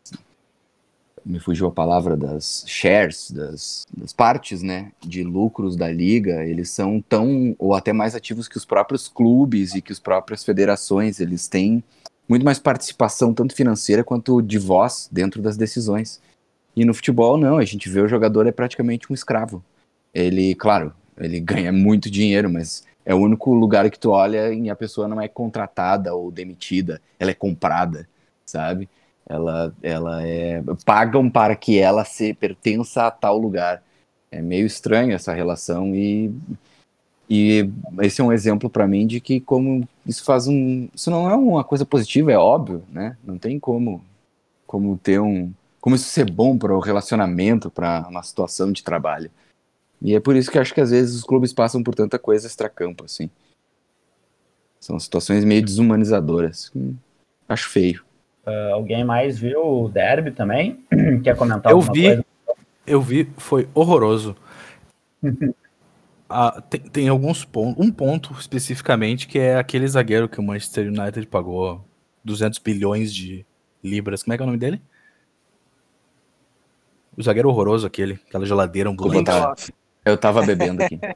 me 1.25 1.39
fugiu 1.39 1.67
a 1.67 1.71
palavra 1.71 2.17
das 2.17 2.65
shares, 2.67 3.31
das, 3.31 3.85
das, 3.97 4.13
partes, 4.13 4.63
né, 4.63 4.93
de 5.01 5.23
lucros 5.23 5.77
da 5.77 5.91
liga, 5.91 6.45
eles 6.45 6.71
são 6.71 7.01
tão 7.01 7.55
ou 7.59 7.75
até 7.75 7.93
mais 7.93 8.15
ativos 8.15 8.49
que 8.49 8.57
os 8.57 8.65
próprios 8.65 9.09
clubes 9.09 9.75
e 9.75 9.83
que 9.83 9.93
as 9.93 9.99
próprias 9.99 10.45
federações, 10.45 11.21
eles 11.21 11.49
têm 11.49 11.83
muito 12.29 12.45
mais 12.45 12.59
participação 12.59 13.35
tanto 13.35 13.55
financeira 13.55 14.05
quanto 14.05 14.41
de 14.41 14.59
voz 14.59 15.09
dentro 15.11 15.43
das 15.43 15.57
decisões. 15.57 16.21
E 16.77 16.85
no 16.85 16.95
futebol 16.95 17.37
não, 17.37 17.59
a 17.59 17.65
gente 17.65 17.89
vê 17.89 18.01
o 18.01 18.09
jogador 18.09 18.47
é 18.47 18.53
praticamente 18.53 19.11
um 19.11 19.15
escravo. 19.15 19.65
Ele, 20.15 20.55
claro, 20.55 20.95
ele 21.19 21.39
ganha 21.41 21.73
muito 21.73 22.11
dinheiro, 22.11 22.49
mas 22.49 22.85
é 23.05 23.15
o 23.15 23.19
único 23.19 23.53
lugar 23.53 23.91
que 23.91 23.99
tu 23.99 24.11
olha 24.11 24.53
e 24.53 24.71
a 24.71 24.77
pessoa 24.77 25.09
não 25.09 25.21
é 25.21 25.27
contratada 25.27 26.15
ou 26.15 26.31
demitida, 26.31 27.01
ela 27.19 27.33
é 27.33 27.35
comprada, 27.35 28.09
sabe? 28.45 28.89
Ela, 29.31 29.73
ela 29.81 30.27
é. 30.27 30.61
pagam 30.85 31.31
para 31.31 31.55
que 31.55 31.79
ela 31.79 32.05
se 32.05 32.35
pertença 32.35 33.07
a 33.07 33.13
tal 33.13 33.39
lugar. 33.39 33.81
É 34.29 34.43
meio 34.43 34.67
estranho 34.67 35.15
essa 35.15 35.33
relação 35.33 35.95
e. 35.95 36.35
E 37.33 37.71
esse 38.01 38.21
é 38.21 38.25
um 38.25 38.33
exemplo 38.33 38.69
para 38.69 38.89
mim 38.89 39.07
de 39.07 39.21
que 39.21 39.39
como 39.39 39.89
isso 40.05 40.25
faz 40.25 40.49
um, 40.49 40.89
isso 40.93 41.13
não 41.13 41.31
é 41.31 41.37
uma 41.37 41.63
coisa 41.63 41.87
positiva, 41.87 42.33
é 42.33 42.37
óbvio, 42.37 42.83
né? 42.91 43.17
Não 43.23 43.39
tem 43.39 43.57
como, 43.57 44.05
como 44.67 44.99
ter 44.99 45.21
um, 45.21 45.53
como 45.81 45.95
isso 45.95 46.07
ser 46.07 46.29
bom 46.29 46.59
para 46.59 46.75
o 46.75 46.81
relacionamento, 46.81 47.71
para 47.71 48.05
uma 48.11 48.25
situação 48.25 48.73
de 48.73 48.83
trabalho. 48.83 49.31
E 50.03 50.13
é 50.13 50.19
por 50.19 50.35
isso 50.35 50.51
que 50.51 50.59
acho 50.59 50.75
que 50.75 50.81
às 50.81 50.91
vezes 50.91 51.15
os 51.15 51.23
clubes 51.23 51.53
passam 51.53 51.85
por 51.85 51.95
tanta 51.95 52.19
coisa 52.19 52.49
extracampo, 52.49 53.05
assim. 53.05 53.31
São 54.81 54.99
situações 54.99 55.45
meio 55.45 55.63
desumanizadoras. 55.63 56.73
Acho 57.49 57.69
feio. 57.69 58.10
Uh, 58.47 58.75
alguém 58.75 59.05
mais 59.05 59.39
viu 59.39 59.85
o 59.85 59.89
derby 59.89 60.31
também? 60.31 60.85
Quer 61.23 61.37
comentar 61.37 61.73
Eu 61.73 61.81
vi, 61.81 62.03
coisa? 62.05 62.25
eu 62.87 63.01
vi, 63.01 63.29
foi 63.37 63.69
horroroso. 63.75 64.35
ah, 66.29 66.63
tem, 66.69 66.81
tem, 66.81 67.09
alguns 67.09 67.45
pontos, 67.45 67.85
um 67.85 67.91
ponto 67.91 68.33
especificamente 68.33 69.29
que 69.29 69.39
é 69.39 69.57
aquele 69.57 69.87
zagueiro 69.87 70.29
que 70.29 70.41
o 70.41 70.43
Manchester 70.43 70.89
United 70.89 71.27
pagou 71.27 71.85
200 72.25 72.59
bilhões 72.59 73.15
de 73.15 73.45
libras. 73.85 74.23
Como 74.23 74.33
é 74.33 74.37
que 74.37 74.43
é 74.43 74.45
o 74.45 74.47
nome 74.47 74.59
dele? 74.59 74.81
O 77.17 77.23
zagueiro 77.23 77.51
horroroso 77.51 77.87
aquele, 77.87 78.19
aquela 78.27 78.47
geladeira 78.47 78.89
ambulante. 78.89 79.31
Eu 80.05 80.17
tava 80.17 80.43
bebendo 80.43 80.83
aqui. 80.83 80.99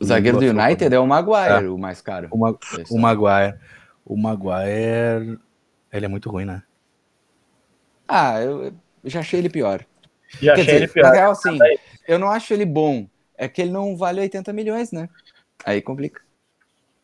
O 0.00 0.04
zagueiro 0.04 0.38
do 0.38 0.44
United 0.44 0.94
é 0.94 0.98
o 0.98 1.06
Maguire, 1.06 1.64
é. 1.64 1.68
o 1.68 1.76
mais 1.76 2.00
caro. 2.00 2.28
O, 2.30 2.38
Ma 2.38 2.54
o 2.88 2.98
Maguire. 2.98 3.58
O 4.08 4.16
Maguire. 4.16 5.38
Ele 5.92 6.06
é 6.06 6.08
muito 6.08 6.30
ruim, 6.30 6.46
né? 6.46 6.62
Ah, 8.08 8.40
eu, 8.40 8.64
eu 8.64 8.72
já 9.04 9.20
achei 9.20 9.38
ele 9.38 9.50
pior. 9.50 9.84
Já 10.40 10.54
Quer 10.54 10.62
achei 10.62 10.64
dizer, 10.64 10.76
ele 10.76 10.88
pior. 10.88 11.04
Na 11.04 11.12
real, 11.12 11.32
assim, 11.32 11.58
eu 12.06 12.18
não 12.18 12.28
acho 12.28 12.52
ele 12.54 12.64
bom. 12.64 13.06
É 13.36 13.46
que 13.46 13.60
ele 13.62 13.70
não 13.70 13.96
vale 13.96 14.20
80 14.20 14.52
milhões, 14.52 14.90
né? 14.90 15.08
Aí 15.64 15.82
complica. 15.82 16.22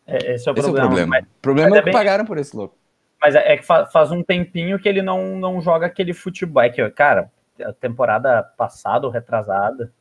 É, 0.06 0.34
esse 0.34 0.48
é 0.48 0.52
o 0.52 0.54
esse 0.54 0.62
problema. 0.62 0.78
É 0.78 0.84
o 0.84 0.88
problema, 0.88 1.06
mas, 1.06 1.26
problema 1.40 1.70
mas 1.70 1.76
é, 1.76 1.80
é 1.80 1.82
bem... 1.82 1.92
que 1.92 1.98
pagaram 1.98 2.24
por 2.24 2.38
esse 2.38 2.56
louco. 2.56 2.76
Mas 3.20 3.34
é, 3.34 3.52
é 3.52 3.56
que 3.56 3.64
faz 3.64 4.10
um 4.10 4.22
tempinho 4.22 4.78
que 4.78 4.88
ele 4.88 5.02
não, 5.02 5.36
não 5.36 5.60
joga 5.60 5.86
aquele 5.86 6.12
futebol. 6.12 6.62
É 6.62 6.68
que, 6.68 6.88
cara, 6.90 7.30
a 7.62 7.72
temporada 7.72 8.42
passada 8.42 9.06
ou 9.06 9.12
retrasada, 9.12 9.92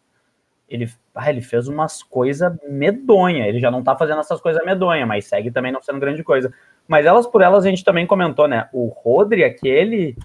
ele, 0.68 0.92
ah, 1.14 1.30
ele 1.30 1.42
fez 1.42 1.68
umas 1.68 2.02
coisas 2.02 2.52
medonha. 2.68 3.48
Ele 3.48 3.60
já 3.60 3.70
não 3.70 3.84
tá 3.84 3.96
fazendo 3.96 4.20
essas 4.20 4.42
coisas 4.42 4.64
medonha, 4.66 5.06
mas 5.06 5.26
segue 5.26 5.52
também 5.52 5.72
não 5.72 5.82
sendo 5.82 6.00
grande 6.00 6.24
coisa. 6.24 6.54
Mas 6.88 7.06
elas 7.06 7.26
por 7.26 7.42
elas 7.42 7.66
a 7.66 7.70
gente 7.70 7.84
também 7.84 8.06
comentou, 8.06 8.48
né? 8.48 8.68
O 8.74 8.88
Rodri, 8.88 9.44
aquele, 9.44 10.18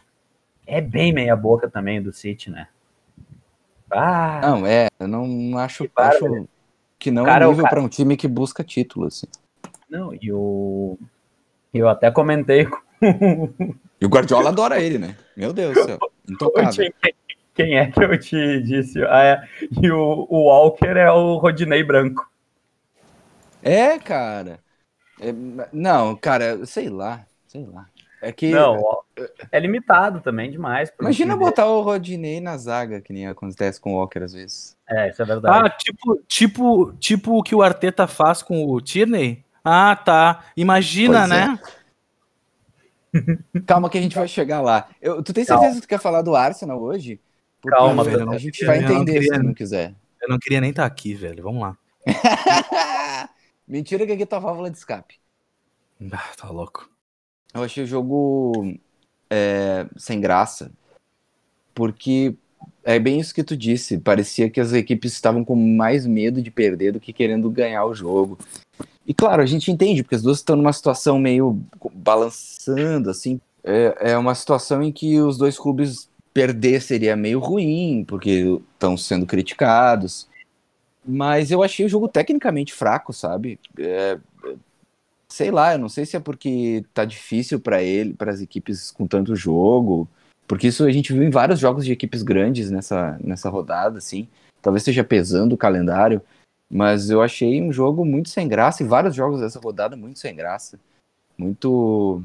é 0.67 0.81
bem 0.81 1.13
meia 1.13 1.37
boca 1.37 1.69
também 1.69 2.03
do 2.03 2.13
City, 2.13 2.51
né? 2.51 2.69
Ah, 3.91 4.41
não, 4.43 4.67
é, 4.67 4.89
eu 5.01 5.09
não 5.09 5.57
acho, 5.57 5.85
que, 5.85 5.91
acho 5.97 6.47
que 6.99 7.11
não 7.11 7.25
cara, 7.25 7.47
é 7.47 7.49
nível 7.49 7.65
para 7.69 7.81
um 7.81 7.89
time 7.89 8.17
que 8.17 8.29
busca 8.29 8.63
título, 8.63 9.07
assim. 9.07 9.27
Não, 9.89 10.13
e 10.21 10.31
o. 10.31 10.99
Eu 11.73 11.89
até 11.89 12.11
comentei 12.11 12.67
com. 12.67 12.79
e 14.01 14.05
o 14.05 14.09
Guardiola 14.09 14.51
adora 14.51 14.81
ele, 14.81 14.99
né? 14.99 15.17
Meu 15.37 15.53
Deus 15.53 15.75
do 15.75 15.85
céu. 15.85 15.99
Intocável. 16.29 16.93
Quem 17.55 17.77
é 17.77 17.91
que 17.91 18.05
eu 18.05 18.19
te 18.19 18.63
disse? 18.63 19.03
Ah, 19.05 19.25
é. 19.25 19.49
E 19.83 19.91
o, 19.91 20.27
o 20.29 20.45
Walker 20.45 20.97
é 20.97 21.11
o 21.11 21.39
Rodinei 21.39 21.83
branco. 21.83 22.31
É, 23.63 23.99
cara. 23.99 24.61
É, 25.21 25.33
não, 25.73 26.17
cara, 26.17 26.65
sei 26.67 26.89
lá, 26.89 27.25
sei 27.47 27.65
lá. 27.67 27.87
É 28.21 28.33
que. 28.33 28.51
Não, 28.51 29.03
é 29.51 29.61
limitado 29.61 30.21
também 30.21 30.51
demais. 30.51 30.93
Imagina 31.01 31.37
botar 31.37 31.67
o 31.67 31.83
Rodinei 31.83 32.41
na 32.41 32.57
zaga, 32.57 33.01
que 33.01 33.13
nem 33.13 33.29
acontece 33.29 33.81
com 33.81 33.95
o 33.95 33.97
Walker 33.97 34.21
às 34.21 34.33
vezes. 34.33 34.77
É, 34.89 35.11
isso 35.11 35.23
é 35.23 35.25
verdade. 35.25 35.67
Ah, 35.67 35.71
tipo, 35.71 36.21
tipo, 36.27 36.93
tipo 36.95 37.39
o 37.39 37.43
que 37.43 37.55
o 37.55 37.63
Arteta 37.63 38.07
faz 38.07 38.43
com 38.43 38.67
o 38.67 38.81
Tierney? 38.81 39.45
Ah, 39.65 39.95
tá. 39.95 40.45
Imagina, 40.57 41.21
pois 41.21 41.31
é. 41.31 41.35
né? 41.35 41.61
É. 43.55 43.61
Calma 43.67 43.89
que 43.89 43.99
a 43.99 44.03
gente 44.03 44.17
vai 44.17 44.27
chegar 44.27 44.61
lá. 44.61 44.89
Eu, 45.01 45.23
tu 45.23 45.33
tem 45.33 45.45
certeza 45.45 45.67
Calma. 45.67 45.75
que 45.77 45.87
tu 45.87 45.89
quer 45.89 46.01
falar 46.01 46.23
do 46.23 46.35
Arsenal 46.35 46.81
hoje? 46.81 47.21
Porque, 47.61 47.77
Calma, 47.77 48.03
velho. 48.03 48.31
A 48.31 48.39
gente 48.39 48.65
vai 48.65 48.79
entender 48.79 49.21
queria, 49.21 49.35
se 49.35 49.43
não 49.43 49.55
quiser. 49.55 49.95
Eu 50.21 50.29
não 50.29 50.39
queria 50.39 50.61
nem 50.61 50.71
estar 50.71 50.83
tá 50.83 50.87
aqui, 50.87 51.15
velho. 51.15 51.43
Vamos 51.43 51.63
lá. 51.63 51.77
Mentira 53.69 54.07
que 54.07 54.13
aqui 54.13 54.23
é 54.23 54.27
tua 54.27 54.39
válvula 54.39 54.71
de 54.71 54.79
escape. 54.79 55.17
Ah, 56.11 56.31
tá 56.37 56.49
louco. 56.49 56.89
Eu 57.53 57.63
achei 57.63 57.85
o 57.85 57.87
jogo 57.87 58.75
é, 59.29 59.87
sem 59.97 60.21
graça. 60.21 60.71
Porque 61.75 62.35
é 62.83 62.99
bem 62.99 63.21
isso 63.21 63.35
que 63.35 63.45
tu 63.45 63.57
disse. 63.57 63.99
Parecia 63.99 64.49
que 64.49 64.61
as 64.61 64.73
equipes 64.73 65.13
estavam 65.13 65.45
com 65.45 65.55
mais 65.55 66.07
medo 66.07 66.41
de 66.41 66.51
perder 66.51 66.93
do 66.93 67.01
que 67.01 67.13
querendo 67.13 67.51
ganhar 67.51 67.85
o 67.85 67.95
jogo. 67.95 68.39
E 69.07 69.13
claro, 69.13 69.43
a 69.43 69.47
gente 69.47 69.71
entende, 69.71 70.03
porque 70.03 70.15
as 70.15 70.23
duas 70.23 70.39
estão 70.39 70.57
numa 70.57 70.73
situação 70.73 71.19
meio 71.19 71.61
balançando, 71.93 73.11
assim. 73.11 73.41
É, 73.63 74.13
é 74.13 74.19
uma 74.19 74.35
situação 74.35 74.83
em 74.83 74.91
que 74.91 75.21
os 75.21 75.37
dois 75.37 75.59
clubes 75.59 76.09
perder 76.33 76.81
seria 76.81 77.17
meio 77.17 77.39
ruim, 77.39 78.05
porque 78.07 78.61
estão 78.75 78.97
sendo 78.97 79.27
criticados. 79.27 80.29
Mas 81.09 81.51
eu 81.51 81.63
achei 81.63 81.87
o 81.87 81.89
jogo 81.89 82.07
tecnicamente 82.07 82.75
fraco, 82.75 83.13
sabe? 83.13 83.59
É, 83.79 84.19
sei 85.27 85.51
lá, 85.51 85.73
eu 85.73 85.79
não 85.79 85.89
sei 85.89 86.05
se 86.05 86.17
é 86.17 86.21
porque 86.21 86.85
tá 86.93 87.05
difícil 87.05 87.59
para 87.59 87.83
ele, 87.83 88.13
para 88.13 88.31
as 88.31 88.41
equipes 88.43 88.91
com 88.91 89.07
tanto 89.07 89.35
jogo, 89.35 90.07
porque 90.47 90.67
isso 90.67 90.85
a 90.85 90.93
gente 90.93 91.13
viu 91.13 91.23
em 91.23 91.31
vários 91.31 91.61
jogos 91.61 91.85
de 91.85 91.93
equipes 91.93 92.23
grandes 92.23 92.71
nessa, 92.71 93.19
nessa 93.25 93.49
rodada, 93.49 93.99
assim. 93.99 94.29
Talvez 94.61 94.83
esteja 94.83 95.03
pesando 95.03 95.55
o 95.55 95.59
calendário, 95.59 96.21
mas 96.71 97.09
eu 97.09 97.23
achei 97.23 97.63
um 97.63 97.73
jogo 97.73 98.05
muito 98.05 98.29
sem 98.29 98.47
graça 98.47 98.83
e 98.83 98.87
vários 98.87 99.15
jogos 99.15 99.41
dessa 99.41 99.59
rodada 99.59 99.97
muito 99.97 100.19
sem 100.19 100.37
graça, 100.37 100.79
muito 101.39 102.23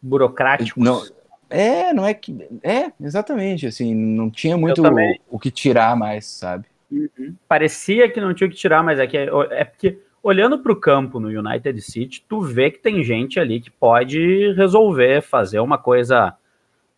burocrático. 0.00 0.80
Não, 0.80 1.04
é, 1.50 1.92
não 1.92 2.06
é 2.06 2.14
que. 2.14 2.48
É, 2.62 2.92
exatamente. 3.00 3.66
Assim, 3.66 3.94
não 3.94 4.30
tinha 4.30 4.56
muito 4.56 4.82
o, 4.82 5.36
o, 5.36 5.38
que 5.38 5.50
tirar 5.50 5.96
mais, 5.96 6.24
sabe? 6.26 6.66
Uhum. 6.90 7.34
Parecia 7.46 8.10
que 8.10 8.20
não 8.20 8.34
tinha 8.34 8.48
o 8.48 8.50
que 8.50 8.56
tirar, 8.56 8.82
mas 8.82 8.98
é 8.98 9.06
que 9.06 9.16
é, 9.16 9.28
é 9.50 9.64
porque, 9.64 9.98
olhando 10.22 10.58
para 10.58 10.72
o 10.72 10.76
campo 10.76 11.20
no 11.20 11.28
United 11.28 11.80
City, 11.80 12.24
tu 12.28 12.40
vê 12.40 12.70
que 12.70 12.78
tem 12.78 13.02
gente 13.04 13.38
ali 13.38 13.60
que 13.60 13.70
pode 13.70 14.52
resolver, 14.54 15.22
fazer 15.22 15.60
uma 15.60 15.78
coisa 15.78 16.36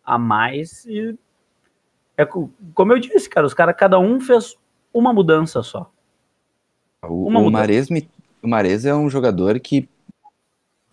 a 0.03 0.17
mais. 0.17 0.85
E 0.85 1.15
é 2.17 2.25
como 2.25 2.93
eu 2.93 2.99
disse, 2.99 3.29
cara, 3.29 3.45
os 3.45 3.53
caras, 3.53 3.75
cada 3.77 3.99
um 3.99 4.19
fez 4.19 4.55
uma 4.93 5.13
mudança 5.13 5.61
só. 5.61 5.91
O, 7.03 7.27
uma 7.27 7.39
o, 7.39 7.51
Mares 7.51 7.89
me, 7.89 8.09
o 8.41 8.47
Mares 8.47 8.85
é 8.85 8.95
um 8.95 9.09
jogador 9.09 9.59
que 9.59 9.89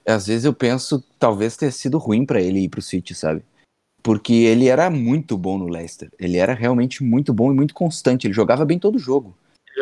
às 0.06 0.26
vezes 0.26 0.44
eu 0.44 0.52
penso 0.52 1.04
talvez 1.18 1.56
ter 1.56 1.70
sido 1.70 1.98
ruim 1.98 2.24
para 2.24 2.40
ele 2.40 2.60
ir 2.60 2.68
pro 2.68 2.82
City, 2.82 3.14
sabe? 3.14 3.44
Porque 4.02 4.32
ele 4.32 4.68
era 4.68 4.88
muito 4.88 5.36
bom 5.36 5.58
no 5.58 5.68
Leicester. 5.68 6.10
Ele 6.18 6.38
era 6.38 6.54
realmente 6.54 7.02
muito 7.02 7.32
bom 7.32 7.52
e 7.52 7.54
muito 7.54 7.74
constante. 7.74 8.26
Ele 8.26 8.34
jogava 8.34 8.64
bem 8.64 8.78
todo 8.78 8.98
jogo. 8.98 9.36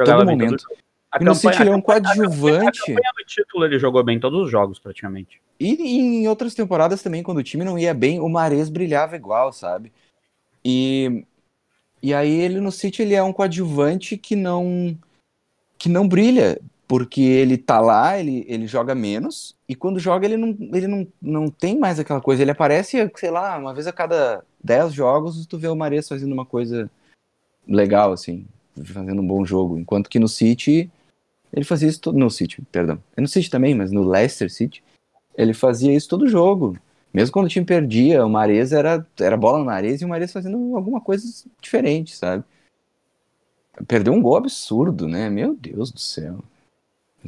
Todo 0.04 0.25
momento. 0.25 0.64
Todo... 0.68 0.78
A 1.10 1.18
E 1.20 1.25
no 1.25 1.34
City 1.34 1.62
ele 1.62 1.70
é 1.70 1.75
um 1.75 1.78
A 1.78 1.82
coadjuvante. 1.82 2.80
campanha 2.80 3.12
do 3.16 3.25
título 3.25 3.64
ele 3.64 3.78
jogou 3.78 4.04
bem 4.04 4.20
todos 4.20 4.44
os 4.44 4.50
jogos, 4.50 4.78
praticamente. 4.78 5.40
E 5.58 5.98
em 5.98 6.28
outras 6.28 6.54
temporadas 6.54 7.02
também, 7.02 7.22
quando 7.22 7.38
o 7.38 7.42
time 7.42 7.64
não 7.64 7.78
ia 7.78 7.94
bem, 7.94 8.20
o 8.20 8.28
Mares 8.28 8.68
brilhava 8.68 9.16
igual, 9.16 9.52
sabe? 9.52 9.90
E, 10.64 11.25
e 12.02 12.12
aí 12.12 12.30
ele 12.30 12.60
no 12.60 12.70
City 12.70 13.02
ele 13.02 13.14
é 13.14 13.22
um 13.22 13.32
coadjuvante 13.32 14.16
que 14.16 14.37
não 14.37 14.96
que 15.78 15.88
não 15.88 16.08
brilha, 16.08 16.60
porque 16.87 17.20
ele 17.20 17.56
tá 17.56 17.80
lá, 17.80 18.18
ele, 18.18 18.44
ele 18.48 18.66
joga 18.66 18.94
menos, 18.94 19.54
e 19.68 19.75
quando 19.75 20.00
joga 20.00 20.26
ele 20.26 20.37
não, 20.38 20.56
ele 20.72 20.87
não, 20.87 21.06
não 21.20 21.50
tem 21.50 21.78
mais 21.78 21.98
aquela 21.98 22.22
coisa. 22.22 22.40
Ele 22.40 22.50
aparece, 22.50 22.96
sei 23.16 23.30
lá, 23.30 23.58
uma 23.58 23.75
vez 23.75 23.87
a 23.87 23.92
cada 23.92 24.42
10 24.64 24.94
jogos 24.94 25.46
tu 25.46 25.58
vê 25.58 25.68
o 25.68 25.76
Mares 25.76 26.08
fazendo 26.08 26.32
uma 26.32 26.46
coisa 26.46 26.90
legal, 27.66 28.12
assim, 28.12 28.46
fazendo 28.82 29.20
um 29.20 29.26
bom 29.26 29.44
jogo. 29.44 29.78
Enquanto 29.78 30.08
que 30.08 30.18
no 30.18 30.26
City, 30.26 30.90
ele 31.52 31.66
fazia 31.66 31.88
isso 31.88 32.00
todo. 32.00 32.18
No 32.18 32.30
City, 32.30 32.62
perdão. 32.72 32.98
É 33.14 33.20
no 33.20 33.28
City 33.28 33.50
também, 33.50 33.75
mas 33.75 33.92
no 33.92 34.08
Leicester 34.08 34.50
City, 34.50 34.82
ele 35.37 35.52
fazia 35.52 35.92
isso 35.94 36.08
todo 36.08 36.26
jogo. 36.26 36.78
Mesmo 37.12 37.32
quando 37.32 37.46
o 37.46 37.50
time 37.50 37.66
perdia, 37.66 38.25
o 38.25 38.30
Mares 38.30 38.72
era, 38.72 39.06
era 39.20 39.37
bola 39.37 39.58
no 39.58 39.64
Mares 39.66 40.00
e 40.00 40.04
o 40.04 40.08
Mares 40.08 40.32
fazendo 40.32 40.76
alguma 40.76 41.00
coisa 41.00 41.26
diferente, 41.60 42.16
sabe? 42.16 42.42
Perdeu 43.87 44.14
um 44.14 44.22
gol 44.22 44.37
absurdo, 44.37 45.06
né? 45.06 45.28
Meu 45.28 45.54
Deus 45.54 45.90
do 45.90 46.00
céu. 46.00 46.38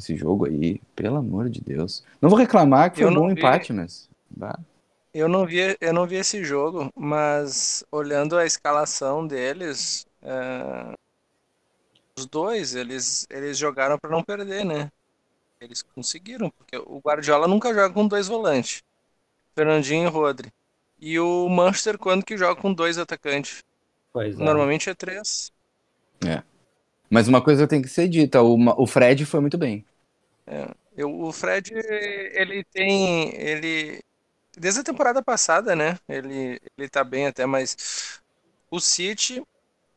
Esse 0.01 0.17
jogo 0.17 0.47
aí, 0.47 0.81
pelo 0.97 1.17
amor 1.17 1.51
de 1.51 1.61
Deus. 1.61 2.03
Não 2.23 2.31
vou 2.31 2.39
reclamar 2.39 2.91
que 2.91 2.97
foi 2.97 3.05
Eu 3.05 3.11
um 3.11 3.15
não 3.15 3.21
bom 3.21 3.35
vi. 3.35 3.39
empate, 3.39 3.71
mas. 3.71 4.09
bah. 4.31 4.59
Eu 5.13 5.29
não 5.29 5.45
vi, 5.45 5.77
eu 5.79 5.93
não 5.93 6.07
vi 6.07 6.17
esse 6.17 6.43
jogo, 6.43 6.91
mas 6.97 7.85
olhando 7.93 8.39
a 8.39 8.47
escalação 8.47 9.27
deles, 9.27 10.07
é, 10.23 10.95
os 12.19 12.25
dois, 12.25 12.75
eles, 12.75 13.27
eles 13.29 13.59
jogaram 13.59 13.99
para 13.99 14.11
não 14.11 14.23
perder, 14.23 14.65
né? 14.65 14.91
Eles 15.61 15.83
conseguiram, 15.83 16.49
porque 16.49 16.79
o 16.79 16.99
Guardiola 17.05 17.47
nunca 17.47 17.75
joga 17.75 17.93
com 17.93 18.09
dois 18.09 18.27
volantes, 18.27 18.83
Fernandinho 19.55 20.07
e 20.07 20.11
Rodri. 20.11 20.51
E 20.99 21.21
o 21.21 21.47
Manchester, 21.51 21.99
quando 21.99 22.25
que 22.25 22.39
joga 22.39 22.59
com 22.59 22.73
dois 22.73 22.97
atacantes? 22.97 23.63
Pois 24.15 24.41
é. 24.41 24.43
Normalmente 24.43 24.89
é 24.89 24.95
três. 24.95 25.53
Mas 27.11 27.27
uma 27.27 27.43
coisa 27.43 27.67
tem 27.67 27.83
que 27.83 27.89
ser 27.89 28.09
dita: 28.09 28.41
o, 28.41 28.57
o 28.81 28.87
Fred 28.87 29.27
foi 29.27 29.41
muito 29.41 29.59
bem. 29.59 29.85
Eu, 30.97 31.11
o 31.21 31.33
Fred, 31.33 31.73
ele 31.75 32.65
tem, 32.65 33.35
ele, 33.37 34.03
desde 34.57 34.81
a 34.81 34.85
temporada 34.85 35.23
passada, 35.23 35.77
né? 35.77 35.99
Ele, 36.09 36.61
ele 36.77 36.89
tá 36.89 37.05
bem 37.05 37.27
até, 37.27 37.47
mas 37.47 38.21
o 38.71 38.81
City, 38.81 39.43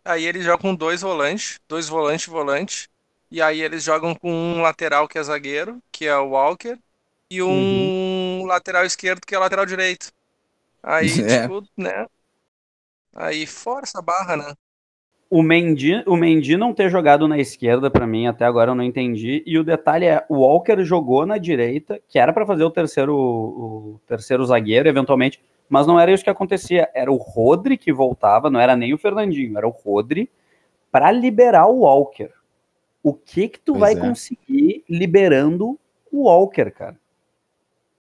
aí 0.05 0.25
eles 0.25 0.45
jogam 0.45 0.61
com 0.71 0.75
dois 0.75 1.01
volantes, 1.01 1.59
dois 1.67 1.89
volantes, 1.89 2.27
volante, 2.27 2.89
e 3.31 3.41
aí 3.41 3.61
eles 3.61 3.83
jogam 3.83 4.15
com 4.15 4.31
um 4.31 4.61
lateral 4.61 5.07
que 5.07 5.19
é 5.19 5.23
zagueiro, 5.23 5.81
que 5.91 6.05
é 6.07 6.17
o 6.17 6.29
Walker, 6.31 6.77
e 7.29 7.41
um 7.43 8.45
lateral 8.47 8.85
esquerdo 8.85 9.25
que 9.27 9.35
é 9.35 9.39
o 9.39 9.41
lateral 9.41 9.65
direito. 9.65 10.11
Aí, 10.83 11.23
É. 11.27 11.49
tipo, 11.49 11.63
né? 11.77 12.07
Aí 13.15 13.45
força 13.47 13.99
a 13.99 14.01
barra, 14.01 14.37
né? 14.37 14.53
O 15.35 15.41
Mendy, 15.41 16.03
o 16.05 16.15
Mendy 16.15 16.55
não 16.55 16.75
ter 16.75 16.91
jogado 16.91 17.27
na 17.27 17.39
esquerda, 17.39 17.89
pra 17.89 18.05
mim, 18.05 18.27
até 18.27 18.45
agora 18.45 18.69
eu 18.69 18.75
não 18.75 18.83
entendi. 18.83 19.41
E 19.47 19.57
o 19.57 19.63
detalhe 19.63 20.05
é, 20.05 20.23
o 20.29 20.41
Walker 20.41 20.83
jogou 20.83 21.25
na 21.25 21.39
direita, 21.39 21.99
que 22.07 22.19
era 22.19 22.31
pra 22.31 22.45
fazer 22.45 22.63
o 22.63 22.69
terceiro, 22.69 23.17
o 23.17 23.99
terceiro 24.05 24.45
zagueiro, 24.45 24.87
eventualmente, 24.87 25.43
mas 25.67 25.87
não 25.87 25.99
era 25.99 26.11
isso 26.11 26.23
que 26.23 26.29
acontecia. 26.29 26.87
Era 26.93 27.11
o 27.11 27.15
Rodri 27.15 27.79
que 27.79 27.91
voltava, 27.91 28.47
não 28.47 28.59
era 28.59 28.75
nem 28.75 28.93
o 28.93 28.97
Fernandinho, 28.99 29.57
era 29.57 29.67
o 29.67 29.71
Rodri 29.71 30.29
pra 30.91 31.11
liberar 31.11 31.65
o 31.65 31.79
Walker. 31.79 32.29
O 33.01 33.11
que 33.11 33.49
que 33.49 33.59
tu 33.59 33.73
Pois 33.73 33.79
vai 33.79 33.93
é. 33.93 33.95
conseguir 34.07 34.83
liberando 34.87 35.79
o 36.11 36.25
Walker, 36.25 36.69
cara? 36.69 36.95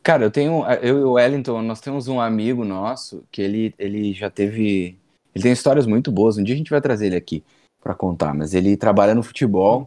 Cara, 0.01 0.23
eu 0.23 0.31
tenho. 0.31 0.65
Eu 0.81 1.01
e 1.01 1.03
o 1.03 1.13
Wellington, 1.15 1.61
nós 1.63 1.81
temos 1.81 2.07
um 2.07 2.21
amigo 2.21 2.65
nosso 2.65 3.25
que 3.33 3.43
ele, 3.43 3.75
ele 3.81 4.13
já 4.13 4.31
teve. 4.31 4.97
Ele 5.37 5.43
tem 5.43 5.53
histórias 5.53 5.85
muito 5.85 6.11
boas. 6.11 6.39
Um 6.39 6.43
dia 6.43 6.55
a 6.55 6.59
gente 6.59 6.71
vai 6.71 6.81
trazer 6.81 7.09
ele 7.09 7.17
aqui 7.17 7.45
pra 7.83 7.95
contar, 7.95 8.33
mas 8.33 8.55
ele 8.55 8.75
trabalha 8.75 9.15
no 9.15 9.23
futebol 9.23 9.87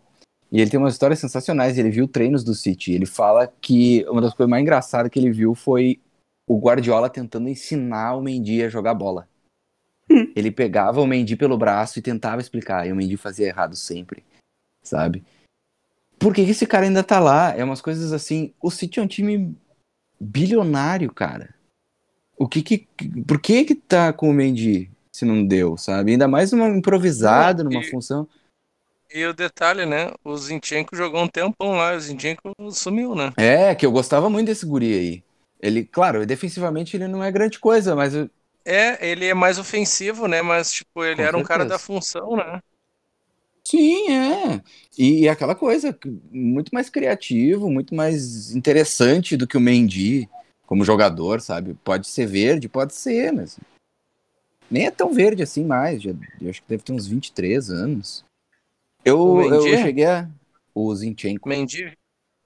e 0.51 0.61
ele 0.61 0.69
tem 0.69 0.79
umas 0.79 0.93
histórias 0.93 1.17
sensacionais. 1.17 1.75
Ele 1.75 1.89
viu 1.89 2.07
treinos 2.07 2.43
do 2.43 2.53
City. 2.53 2.91
Ele 2.91 3.07
fala 3.07 3.51
que 3.59 4.05
uma 4.07 4.21
das 4.21 4.31
coisas 4.35 4.47
mais 4.47 4.61
engraçadas 4.61 5.11
que 5.11 5.17
ele 5.17 5.31
viu 5.31 5.55
foi 5.55 5.99
o 6.47 6.59
Guardiola 6.59 7.09
tentando 7.09 7.49
ensinar 7.49 8.15
o 8.15 8.21
Mendy 8.21 8.61
a 8.61 8.69
jogar 8.69 8.93
bola. 8.93 9.27
Ele 10.35 10.51
pegava 10.51 11.01
o 11.01 11.07
Mendy 11.07 11.35
pelo 11.35 11.57
braço 11.57 11.97
e 11.97 12.01
tentava 12.03 12.41
explicar, 12.41 12.87
e 12.87 12.91
o 12.91 12.95
Mendy 12.95 13.17
fazia 13.17 13.47
errado 13.47 13.75
sempre, 13.75 14.23
sabe? 14.83 15.23
Por 16.19 16.31
que 16.31 16.45
que 16.45 16.51
esse 16.51 16.67
cara 16.67 16.85
ainda 16.85 17.03
tá 17.03 17.19
lá? 17.19 17.55
É 17.57 17.63
umas 17.63 17.81
coisas 17.81 18.13
assim. 18.13 18.53
O 18.61 18.69
City 18.69 18.99
é 18.99 19.03
um 19.03 19.07
time 19.07 19.55
bilionário, 20.19 21.11
cara. 21.11 21.55
O 22.37 22.47
que 22.47 22.61
que. 22.61 22.87
Por 23.27 23.41
que 23.41 23.65
que 23.65 23.73
tá 23.73 24.13
com 24.13 24.29
o 24.29 24.33
Mendy 24.33 24.91
se 25.19 25.25
não 25.25 25.45
deu, 25.45 25.77
sabe? 25.77 26.13
Ainda 26.13 26.27
mais 26.27 26.51
numa 26.51 26.69
improvisada, 26.69 27.63
numa 27.63 27.81
e- 27.81 27.91
função. 27.91 28.27
E 29.11 29.25
o 29.25 29.33
detalhe, 29.33 29.85
né? 29.85 30.11
O 30.23 30.37
Zinchenko 30.37 30.95
jogou 30.95 31.21
um 31.23 31.27
tempão 31.27 31.71
lá, 31.71 31.93
o 31.93 31.99
Zinchenko 31.99 32.53
sumiu, 32.71 33.15
né? 33.15 33.33
É, 33.37 33.73
que 33.75 33.85
eu 33.85 33.91
gostava 33.91 34.29
muito 34.29 34.47
desse 34.47 34.65
guri 34.65 34.93
aí. 34.93 35.23
Ele, 35.61 35.83
claro, 35.83 36.25
defensivamente 36.25 36.95
ele 36.95 37.07
não 37.07 37.23
é 37.23 37.31
grande 37.31 37.59
coisa, 37.59 37.95
mas 37.95 38.13
eu- 38.13 38.29
É, 38.63 39.05
ele 39.05 39.25
é 39.25 39.33
mais 39.33 39.57
ofensivo, 39.57 40.27
né? 40.27 40.41
Mas, 40.41 40.71
tipo, 40.71 41.03
ele 41.03 41.15
Com 41.15 41.23
era 41.23 41.37
um 41.37 41.43
cara 41.43 41.63
certeza. 41.63 41.73
da 41.73 41.79
função, 41.79 42.35
né? 42.37 42.59
sim, 43.65 44.11
é. 44.11 44.61
E, 44.97 45.21
e 45.23 45.29
aquela 45.29 45.55
coisa, 45.55 45.97
muito 46.31 46.69
mais 46.73 46.89
criativo, 46.89 47.69
muito 47.69 47.93
mais 47.95 48.51
interessante 48.55 49.35
do 49.35 49.47
que 49.47 49.57
o 49.57 49.61
Mendy 49.61 50.29
como 50.65 50.85
jogador, 50.85 51.41
sabe? 51.41 51.73
Pode 51.83 52.07
ser 52.07 52.27
verde, 52.27 52.69
pode 52.69 52.93
ser, 52.93 53.31
mas 53.33 53.59
nem 54.69 54.85
é 54.87 54.91
tão 54.91 55.13
verde 55.13 55.43
assim 55.43 55.63
mais. 55.63 56.01
Já, 56.01 56.11
eu 56.41 56.49
acho 56.49 56.61
que 56.61 56.69
deve 56.69 56.83
ter 56.83 56.93
uns 56.93 57.07
23 57.07 57.69
anos. 57.71 58.23
Eu, 59.03 59.19
O 59.19 59.41
eu 59.43 59.63
Mendy? 59.63 59.77
cheguei 59.81 60.05
a. 60.05 60.29
O 60.75 60.93
Zinchenko. 60.95 61.47
Mendy. 61.49 61.97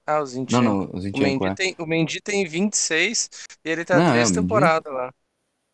Ah, 0.06 0.16
o 0.16 0.18
Não, 0.20 0.26
Zinchenko. 0.26 0.62
não, 0.62 0.80
o 0.86 0.96
O 0.96 1.00
Zinchenko 1.00 1.44
Mendy, 1.44 1.46
é. 1.46 1.54
tem, 1.54 1.74
o 1.78 1.86
Mendy 1.86 2.20
tem 2.20 2.46
26 2.46 3.30
e 3.64 3.68
ele 3.70 3.84
tá 3.84 3.96
Não, 3.98 4.06
é, 4.06 4.12
três 4.12 4.30
o 4.30 4.34
Mendy- 4.34 4.42
temporadas 4.42 4.92
lá. 4.92 5.14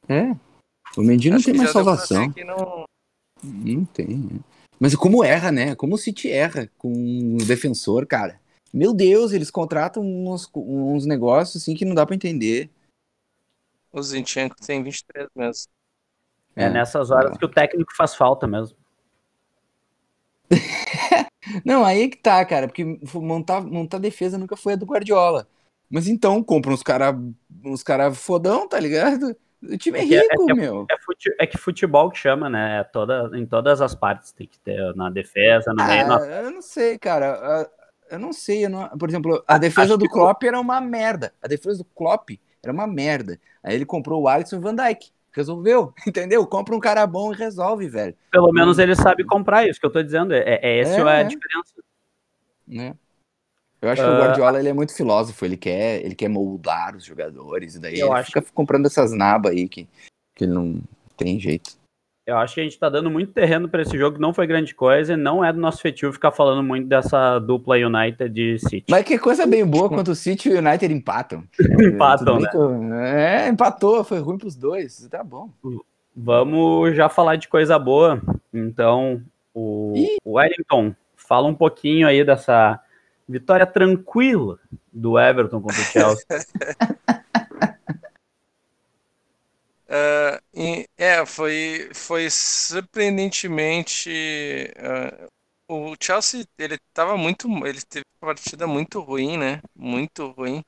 É. 0.09 0.37
O 0.97 1.03
Mendy 1.03 1.31
não 1.31 1.37
Acho 1.37 1.47
tem 1.47 1.55
mais 1.55 1.71
salvação. 1.71 2.33
não- 2.47 2.85
Não 3.43 3.85
tem. 3.87 4.29
é. 4.37 4.51
Mas 4.79 4.95
como 4.95 5.23
erra, 5.25 5.51
né? 5.53 5.75
Como 5.75 5.95
o 5.95 5.99
City 5.99 6.31
erra 6.31 6.71
com 6.79 7.37
o 7.37 7.45
defensor, 7.45 8.07
cara. 8.07 8.41
Meu 8.73 8.95
Deus, 8.95 9.33
eles 9.33 9.51
contratam 9.51 10.03
uns, 10.03 10.49
uns 10.55 11.05
negócios 11.07 11.61
assim 11.63 11.75
que 11.75 11.85
não 11.85 11.95
dá 11.95 12.07
pra 12.07 12.15
entender. 12.15 12.71
O 13.93 14.01
Zinchenko 14.03 14.57
tem 14.65 14.83
23 14.83 15.29
mesmo. 15.35 15.65
É, 16.57 16.69
nessas 16.69 17.11
horas 17.11 17.33
lá. 17.33 17.39
que 17.39 17.45
o 17.45 17.49
técnico 17.49 17.95
faz 17.97 18.15
falta 18.15 18.47
mesmo. 18.47 18.77
Não, 21.65 21.85
aí 21.85 22.03
é 22.03 22.09
que 22.09 22.17
tá, 22.19 22.45
cara, 22.45 22.67
porque 22.67 22.99
montar, 23.15 23.61
montar 23.61 23.99
defesa 23.99 24.37
nunca 24.39 24.57
foi 24.57 24.75
a 24.75 24.77
do 24.77 24.87
Guardiola. 24.87 25.47
Mas 25.89 26.07
então, 26.07 26.43
compra 26.43 26.73
uns 26.73 26.83
cara, 26.83 27.17
uns 27.65 27.83
cara 27.83 28.13
fodão, 28.13 28.69
tá 28.69 28.79
ligado? 28.79 29.35
O 29.63 29.77
time 29.77 29.99
é 29.99 30.03
É 30.03 30.07
que 30.07 30.15
é- 30.15 30.21
rico, 30.23 30.43
é 30.43 30.47
que 30.47 30.55
meu. 30.55 30.87
É, 30.91 30.97
fute- 31.05 31.35
é 31.39 31.47
que 31.47 31.59
futebol 31.59 32.11
que 32.11 32.19
chama, 32.19 32.49
né? 32.49 32.81
É 32.81 32.85
toda, 32.85 33.31
em 33.35 33.45
todas 33.45 33.81
as 33.81 33.95
partes. 33.95 34.33
Tem 34.33 34.47
que 34.47 34.59
ter 34.61 34.95
na 34.95 35.11
defesa, 35.11 35.73
no 35.75 35.85
meio. 35.85 36.01
Ah, 36.13 36.19
na- 36.19 36.27
eu 36.27 36.51
não 36.51 36.63
sei, 36.63 36.99
cara. 36.99 37.69
Eu 38.11 38.19
não 38.19 38.33
sei. 38.33 38.65
eu 38.65 38.71
não- 38.71 38.89
Por 38.97 39.09
exemplo, 39.09 39.43
a 39.47 39.59
defesa 39.59 39.89
acho 39.95 39.99
do 39.99 40.05
que 40.07 40.13
Klopp 40.13 40.43
era 40.45 40.59
uma 40.61 40.81
merda. 40.81 41.33
A 41.43 41.49
defesa 41.49 41.79
do 41.79 41.85
Klopp 41.85 42.31
era 42.63 42.73
uma 42.73 42.87
merda. 42.87 43.39
Aí 43.63 43.75
ele 43.75 43.85
comprou 43.85 44.23
o 44.23 44.29
Alisson 44.29 44.57
e 44.57 44.59
o 44.61 44.63
Van 44.63 44.75
Dijk. 44.75 45.11
Resolveu, 45.33 45.93
entendeu? 46.07 46.47
Compra 46.47 46.75
um 46.75 46.81
cara 46.81 47.07
bom 47.07 47.33
e 47.33 47.37
resolve, 47.37 47.89
velho. 47.89 48.15
Pelo 48.31 48.53
menos 48.53 48.79
ele 48.79 48.95
sabe 48.95 49.25
comprar 49.25 49.67
isso 49.67 49.81
que 49.81 49.87
eu 49.87 49.93
tô 49.93 50.03
dizendo. 50.03 50.33
É, 50.33 50.61
é 50.63 50.79
esse 50.81 50.95
É, 50.95 51.01
é, 51.01 51.03
a 51.03 51.21
é. 51.21 51.25
diferença. 51.25 51.75
Né? 52.67 52.95
Eu 53.83 53.89
acho 53.89 54.03
que 54.03 54.09
o 54.09 54.13
Ah, 54.13 54.19
Guardiola 54.19 54.59
ele 54.59 54.69
é 54.69 54.73
muito 54.73 54.95
filósofo. 54.95 55.45
Ele 55.45 55.57
quer, 55.57 56.05
ele 56.05 56.15
quer 56.15 56.29
moldar 56.29 56.95
os 56.95 57.05
jogadores. 57.05 57.77
E 57.77 57.79
daí 57.79 57.99
Eu 57.99 58.09
ele 58.09 58.17
acho 58.17 58.27
fica 58.27 58.43
comprando 58.53 58.87
essas 58.87 59.13
nabas 59.13 59.53
aí 59.53 59.69
que, 59.69 59.89
que 60.35 60.45
ele 60.45 60.53
não 60.53 60.83
tem 61.17 61.41
jeito. 61.41 61.80
Eu 62.31 62.39
acho 62.39 62.55
que 62.55 62.61
a 62.61 62.63
gente 62.63 62.79
tá 62.79 62.89
dando 62.89 63.11
muito 63.11 63.33
terreno 63.33 63.69
pra 63.69 63.83
esse 63.83 63.99
jogo, 63.99 64.15
que 64.15 64.23
não 64.23 64.33
foi 64.33 64.47
grande 64.47 64.73
coisa, 64.73 65.15
e 65.15 65.17
não 65.17 65.45
é 65.45 65.53
do 65.53 65.59
nosso 65.59 65.83
feitio 65.83 66.13
ficar 66.13 66.31
falando 66.31 66.63
muito 66.63 66.87
dessa 66.87 67.41
dupla 67.41 67.75
United 67.77 68.41
e 68.41 68.57
City. 68.57 68.85
Mas 68.89 69.05
que 69.05 69.19
coisa 69.19 69.45
bem 69.49 69.67
boa 69.67 69.89
quando 69.89 70.09
o 70.09 70.15
City 70.15 70.49
e 70.49 70.53
o 70.55 70.59
United 70.59 70.95
empatam. 70.95 71.43
Empatam, 71.81 72.39
né? 72.39 72.49
que 72.49 73.05
É, 73.05 73.49
empatou, 73.49 74.05
foi 74.05 74.21
ruim 74.21 74.39
pros 74.39 74.55
dois. 74.55 75.09
Tá 75.11 75.25
bom. 75.25 75.51
Vamos 76.17 76.95
já 76.95 77.09
falar 77.09 77.35
de 77.35 77.49
coisa 77.49 77.77
boa. 77.81 78.23
Então, 78.55 79.21
o 79.53 79.93
Ih. 79.97 80.17
o 80.25 80.35
Wellington, 80.35 80.95
fala 81.17 81.49
um 81.49 81.55
pouquinho 81.55 82.07
aí 82.07 82.25
dessa 82.25 82.79
vitória 83.29 83.67
tranquila 83.67 84.57
do 84.93 85.19
Everton 85.19 85.61
contra 85.61 85.81
o 85.81 85.83
Chelsea. 85.91 86.27
Ah, 89.93 90.41
e- 90.55 90.87
é, 90.97 91.27
foi, 91.27 91.91
foi 91.95 92.31
surpreendentemente 92.31 94.73
ah, 94.79 95.29
o 95.69 95.95
Chelsea, 96.01 96.47
ele 96.59 96.79
tava 96.93 97.17
muito. 97.17 97.49
Ele 97.67 97.81
teve 97.83 98.05
uma 98.23 98.35
partida 98.35 98.67
muito 98.67 99.01
ruim, 99.01 99.37
né? 99.39 99.61
Muito 99.75 100.29
ruim. 100.33 100.63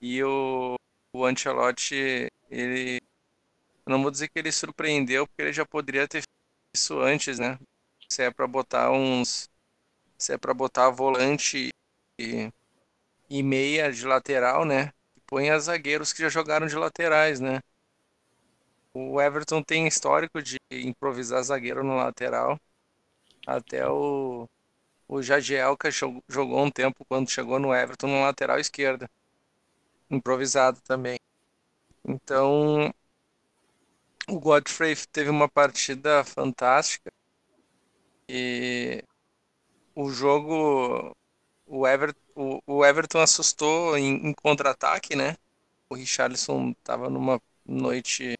E 0.00 0.22
o, 0.24 0.76
o 1.14 1.24
Ancelotti, 1.26 2.28
ele. 2.50 3.00
Não 3.86 4.02
vou 4.02 4.10
dizer 4.10 4.28
que 4.28 4.38
ele 4.38 4.50
surpreendeu, 4.52 5.26
porque 5.26 5.42
ele 5.42 5.52
já 5.52 5.64
poderia 5.66 6.06
ter 6.08 6.20
feito 6.22 6.28
isso 6.76 6.98
antes, 7.00 7.38
né? 7.38 7.58
Se 8.10 8.22
é 8.24 8.30
pra 8.32 8.46
botar 8.46 8.90
uns. 8.92 9.48
Se 10.18 10.32
é 10.34 10.38
pra 10.38 10.54
botar 10.54 10.90
volante 10.90 11.70
e, 12.20 12.50
e 13.30 13.42
meia 13.42 13.90
de 13.92 14.04
lateral, 14.06 14.64
né? 14.64 14.92
Põe 15.26 15.50
as 15.50 15.64
zagueiros 15.64 16.12
que 16.12 16.22
já 16.22 16.28
jogaram 16.28 16.66
de 16.66 16.76
laterais, 16.76 17.40
né? 17.40 17.60
O 18.94 19.20
Everton 19.20 19.62
tem 19.62 19.86
histórico 19.86 20.40
de 20.42 20.56
improvisar 20.70 21.42
zagueiro 21.42 21.82
no 21.84 21.96
lateral. 21.96 22.58
Até 23.46 23.88
o, 23.88 24.48
o 25.08 25.22
Jagielka 25.22 25.90
jogou 26.28 26.64
um 26.64 26.70
tempo 26.70 27.04
quando 27.06 27.30
chegou 27.30 27.58
no 27.58 27.74
Everton 27.74 28.08
no 28.08 28.22
lateral 28.22 28.58
esquerda. 28.60 29.10
Improvisado 30.10 30.80
também. 30.82 31.18
Então, 32.04 32.92
o 34.28 34.38
Godfrey 34.38 34.94
teve 35.10 35.30
uma 35.30 35.48
partida 35.48 36.22
fantástica. 36.24 37.10
E 38.28 39.02
o 39.94 40.10
jogo. 40.10 41.14
O, 41.66 41.86
Ever, 41.86 42.14
o, 42.36 42.60
o 42.66 42.84
Everton 42.84 43.20
assustou 43.20 43.96
em, 43.98 44.28
em 44.28 44.34
contra-ataque, 44.34 45.16
né? 45.16 45.36
O 45.90 45.94
Richarlison 45.96 46.70
estava 46.72 47.10
numa 47.10 47.40
noite 47.66 48.33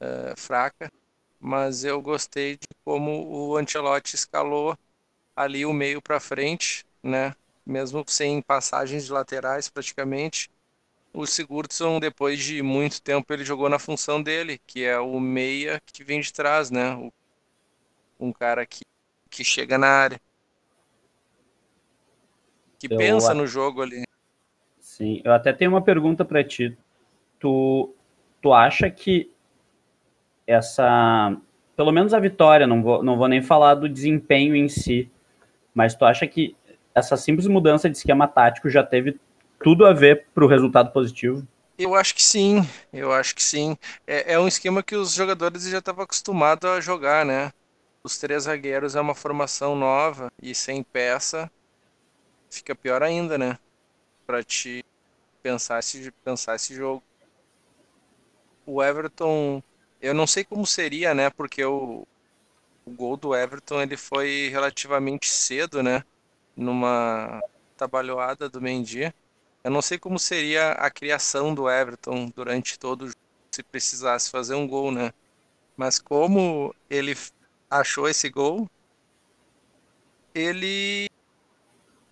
uh, 0.00 0.36
fraca 0.36 0.90
mas 1.40 1.84
eu 1.84 2.02
gostei 2.02 2.56
de 2.56 2.68
como 2.84 3.26
o 3.26 3.56
Ancelotti 3.56 4.14
escalou 4.14 4.76
ali 5.34 5.64
o 5.64 5.72
meio 5.72 6.02
para 6.02 6.20
frente, 6.20 6.84
né? 7.02 7.34
Mesmo 7.64 8.04
sem 8.06 8.42
passagens 8.42 9.06
de 9.06 9.12
laterais 9.12 9.70
praticamente. 9.70 10.50
O 11.14 11.26
Sigurdsson, 11.26 11.98
depois 11.98 12.38
de 12.38 12.62
muito 12.62 13.00
tempo, 13.00 13.32
ele 13.32 13.44
jogou 13.44 13.68
na 13.68 13.78
função 13.78 14.22
dele, 14.22 14.60
que 14.66 14.84
é 14.84 14.98
o 15.00 15.18
meia 15.18 15.80
que 15.86 16.04
vem 16.04 16.20
de 16.20 16.32
trás, 16.32 16.70
né? 16.70 17.10
Um 18.18 18.32
cara 18.32 18.66
que, 18.66 18.82
que 19.30 19.42
chega 19.42 19.78
na 19.78 19.88
área. 19.88 20.20
Que 22.78 22.92
eu 22.92 22.98
pensa 22.98 23.32
no 23.32 23.46
jogo 23.46 23.82
ali. 23.82 24.02
Sim, 24.78 25.22
eu 25.24 25.32
até 25.32 25.52
tenho 25.52 25.70
uma 25.70 25.82
pergunta 25.82 26.24
para 26.24 26.44
ti. 26.44 26.76
Tu, 27.38 27.94
tu 28.42 28.52
acha 28.52 28.90
que 28.90 29.30
essa, 30.50 31.36
pelo 31.76 31.92
menos 31.92 32.12
a 32.12 32.18
vitória, 32.18 32.66
não 32.66 32.82
vou, 32.82 33.02
não 33.02 33.16
vou 33.16 33.28
nem 33.28 33.40
falar 33.40 33.74
do 33.74 33.88
desempenho 33.88 34.56
em 34.56 34.68
si, 34.68 35.10
mas 35.74 35.94
tu 35.94 36.04
acha 36.04 36.26
que 36.26 36.56
essa 36.94 37.16
simples 37.16 37.46
mudança 37.46 37.88
de 37.88 37.96
esquema 37.96 38.26
tático 38.26 38.68
já 38.68 38.82
teve 38.82 39.18
tudo 39.62 39.86
a 39.86 39.92
ver 39.92 40.26
para 40.34 40.44
o 40.44 40.48
resultado 40.48 40.92
positivo? 40.92 41.46
Eu 41.78 41.94
acho 41.94 42.14
que 42.14 42.22
sim, 42.22 42.66
eu 42.92 43.12
acho 43.12 43.34
que 43.34 43.42
sim. 43.42 43.76
É, 44.06 44.34
é 44.34 44.38
um 44.38 44.48
esquema 44.48 44.82
que 44.82 44.96
os 44.96 45.14
jogadores 45.14 45.64
já 45.64 45.78
estavam 45.78 46.04
acostumados 46.04 46.68
a 46.68 46.80
jogar, 46.80 47.24
né? 47.24 47.52
Os 48.02 48.18
três 48.18 48.44
zagueiros 48.44 48.96
é 48.96 49.00
uma 49.00 49.14
formação 49.14 49.76
nova 49.76 50.30
e 50.42 50.54
sem 50.54 50.82
peça 50.82 51.50
fica 52.50 52.74
pior 52.74 53.02
ainda, 53.02 53.38
né? 53.38 53.58
Para 54.26 54.42
te 54.42 54.84
pensar 55.42 55.78
esse, 55.78 56.10
pensar 56.24 56.56
esse 56.56 56.74
jogo. 56.74 57.02
O 58.66 58.82
Everton 58.82 59.62
eu 60.00 60.14
não 60.14 60.26
sei 60.26 60.44
como 60.44 60.66
seria, 60.66 61.14
né? 61.14 61.30
Porque 61.30 61.64
o, 61.64 62.06
o 62.84 62.90
gol 62.90 63.16
do 63.16 63.34
Everton 63.34 63.80
ele 63.82 63.96
foi 63.96 64.48
relativamente 64.50 65.28
cedo, 65.28 65.82
né? 65.82 66.04
Numa 66.56 67.40
trabalhada 67.76 68.48
do 68.48 68.60
Mendy. 68.60 69.12
Eu 69.62 69.70
não 69.70 69.82
sei 69.82 69.98
como 69.98 70.18
seria 70.18 70.72
a 70.72 70.90
criação 70.90 71.54
do 71.54 71.68
Everton 71.70 72.30
durante 72.34 72.78
todo 72.78 73.02
o 73.02 73.06
jogo, 73.06 73.18
se 73.52 73.62
precisasse 73.62 74.30
fazer 74.30 74.54
um 74.54 74.66
gol, 74.66 74.90
né? 74.92 75.12
Mas 75.76 75.98
como 75.98 76.74
ele 76.88 77.16
achou 77.70 78.08
esse 78.08 78.28
gol, 78.30 78.68
ele 80.34 81.08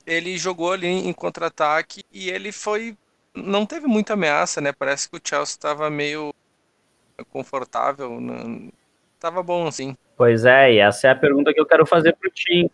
ele 0.07 0.39
jogou 0.39 0.73
ali 0.73 0.87
em 0.87 1.13
contra-ataque 1.13 2.03
e 2.13 2.31
ele 2.31 2.51
foi 2.53 2.97
não 3.35 3.67
teve 3.67 3.87
muita 3.87 4.15
ameaça, 4.15 4.61
né? 4.61 4.73
Parece 4.73 5.09
que 5.09 5.17
o 5.17 5.21
Chelsea 5.23 5.55
estava 5.55 5.91
meio 5.91 6.35
confortável. 7.25 8.21
Não... 8.21 8.71
Tava 9.19 9.43
bom, 9.43 9.67
assim. 9.67 9.97
Pois 10.17 10.45
é, 10.45 10.75
e 10.75 10.79
essa 10.79 11.09
é 11.09 11.11
a 11.11 11.17
pergunta 11.17 11.53
que 11.53 11.61
eu 11.61 11.67
quero 11.67 11.87
fazer 11.87 12.17
pro 12.17 12.31
Tim. 12.31 12.71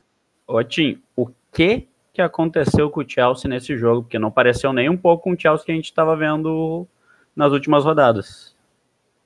Ô, 0.46 0.62
Tim, 0.62 1.02
o 1.16 1.28
que 1.52 1.88
que 2.12 2.22
aconteceu 2.22 2.88
com 2.90 3.00
o 3.00 3.08
Chelsea 3.08 3.50
nesse 3.50 3.76
jogo? 3.76 4.02
Porque 4.02 4.18
não 4.18 4.30
pareceu 4.30 4.72
nem 4.72 4.88
um 4.88 4.96
pouco 4.96 5.24
com 5.24 5.32
o 5.32 5.38
Chelsea 5.38 5.66
que 5.66 5.72
a 5.72 5.74
gente 5.74 5.86
estava 5.86 6.16
vendo 6.16 6.86
nas 7.34 7.52
últimas 7.52 7.84
rodadas. 7.84 8.54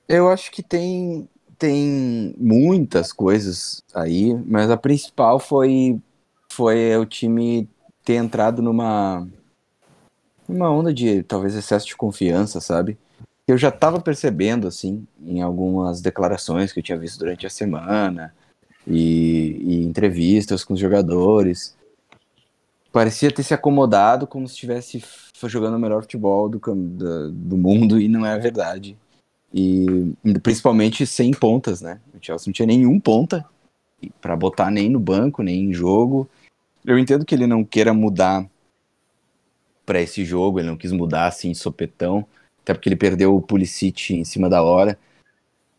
Eu 0.07 0.27
acho 0.27 0.51
que 0.51 0.63
tem, 0.63 1.29
tem 1.57 2.33
muitas 2.35 3.13
coisas 3.13 3.83
aí, 3.93 4.33
mas 4.45 4.71
a 4.71 4.77
principal 4.77 5.39
foi, 5.39 5.99
foi 6.51 6.97
o 6.97 7.05
time 7.05 7.69
ter 8.03 8.15
entrado 8.15 8.59
numa, 8.59 9.27
numa 10.47 10.71
onda 10.71 10.91
de 10.91 11.21
talvez 11.21 11.55
excesso 11.55 11.85
de 11.85 11.95
confiança, 11.95 12.59
sabe? 12.59 12.97
Eu 13.51 13.57
já 13.57 13.69
estava 13.69 13.99
percebendo, 13.99 14.67
assim, 14.67 15.07
em 15.25 15.41
algumas 15.41 16.01
declarações 16.01 16.71
que 16.71 16.79
eu 16.79 16.83
tinha 16.83 16.97
visto 16.97 17.19
durante 17.19 17.47
a 17.47 17.49
semana 17.49 18.33
e, 18.85 19.57
e 19.61 19.83
entrevistas 19.83 20.63
com 20.63 20.73
os 20.73 20.79
jogadores. 20.79 21.75
Parecia 22.91 23.31
ter 23.31 23.43
se 23.43 23.53
acomodado 23.53 24.27
como 24.27 24.47
se 24.47 24.53
estivesse 24.53 25.03
jogando 25.45 25.75
o 25.75 25.79
melhor 25.79 26.01
futebol 26.01 26.49
do, 26.49 26.59
do, 26.59 27.31
do 27.31 27.57
mundo 27.57 27.99
e 27.99 28.07
não 28.07 28.25
é 28.25 28.37
verdade. 28.37 28.97
E 29.53 30.13
principalmente 30.43 31.07
sem 31.07 31.31
pontas, 31.31 31.81
né? 31.81 31.99
O 32.13 32.23
Chelsea 32.23 32.47
não 32.47 32.53
tinha 32.53 32.67
nenhum 32.67 32.99
ponta 32.99 33.45
para 34.21 34.35
botar 34.35 34.69
nem 34.69 34.89
no 34.89 34.99
banco, 34.99 35.41
nem 35.41 35.65
em 35.65 35.73
jogo. 35.73 36.29
Eu 36.85 36.99
entendo 36.99 37.25
que 37.25 37.33
ele 37.33 37.47
não 37.47 37.63
queira 37.63 37.93
mudar 37.93 38.45
para 39.85 40.01
esse 40.01 40.23
jogo, 40.23 40.59
ele 40.59 40.67
não 40.67 40.77
quis 40.77 40.91
mudar 40.91 41.27
assim, 41.27 41.53
sopetão 41.53 42.27
até 42.63 42.73
porque 42.73 42.89
ele 42.89 42.95
perdeu 42.95 43.35
o 43.35 43.41
Pulisic 43.41 44.13
em 44.13 44.25
cima 44.25 44.49
da 44.49 44.61
hora. 44.61 44.97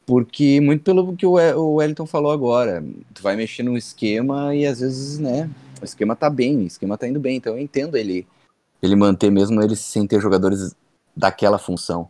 Porque, 0.07 0.61
muito 0.61 0.83
pelo 0.83 1.15
que 1.15 1.25
o 1.25 1.35
Wellington 1.75 2.07
falou 2.07 2.33
agora, 2.33 2.85
tu 3.15 3.23
vai 3.23 3.37
mexer 3.37 3.63
num 3.63 3.77
esquema 3.77 4.55
e 4.55 4.67
às 4.67 4.81
vezes, 4.81 5.19
né, 5.19 5.49
o 5.81 5.85
esquema 5.85 6.17
tá 6.17 6.29
bem, 6.29 6.59
o 6.59 6.67
esquema 6.67 6.99
tá 6.99 7.07
indo 7.07 7.21
bem, 7.21 7.37
então 7.37 7.53
eu 7.53 7.63
entendo 7.63 7.97
ele, 7.97 8.27
ele 8.83 8.97
manter 8.97 9.31
mesmo 9.31 9.63
ele 9.63 9.77
sem 9.77 10.07
ter 10.07 10.21
jogadores 10.21 10.75
daquela 11.15 11.59
função. 11.59 12.09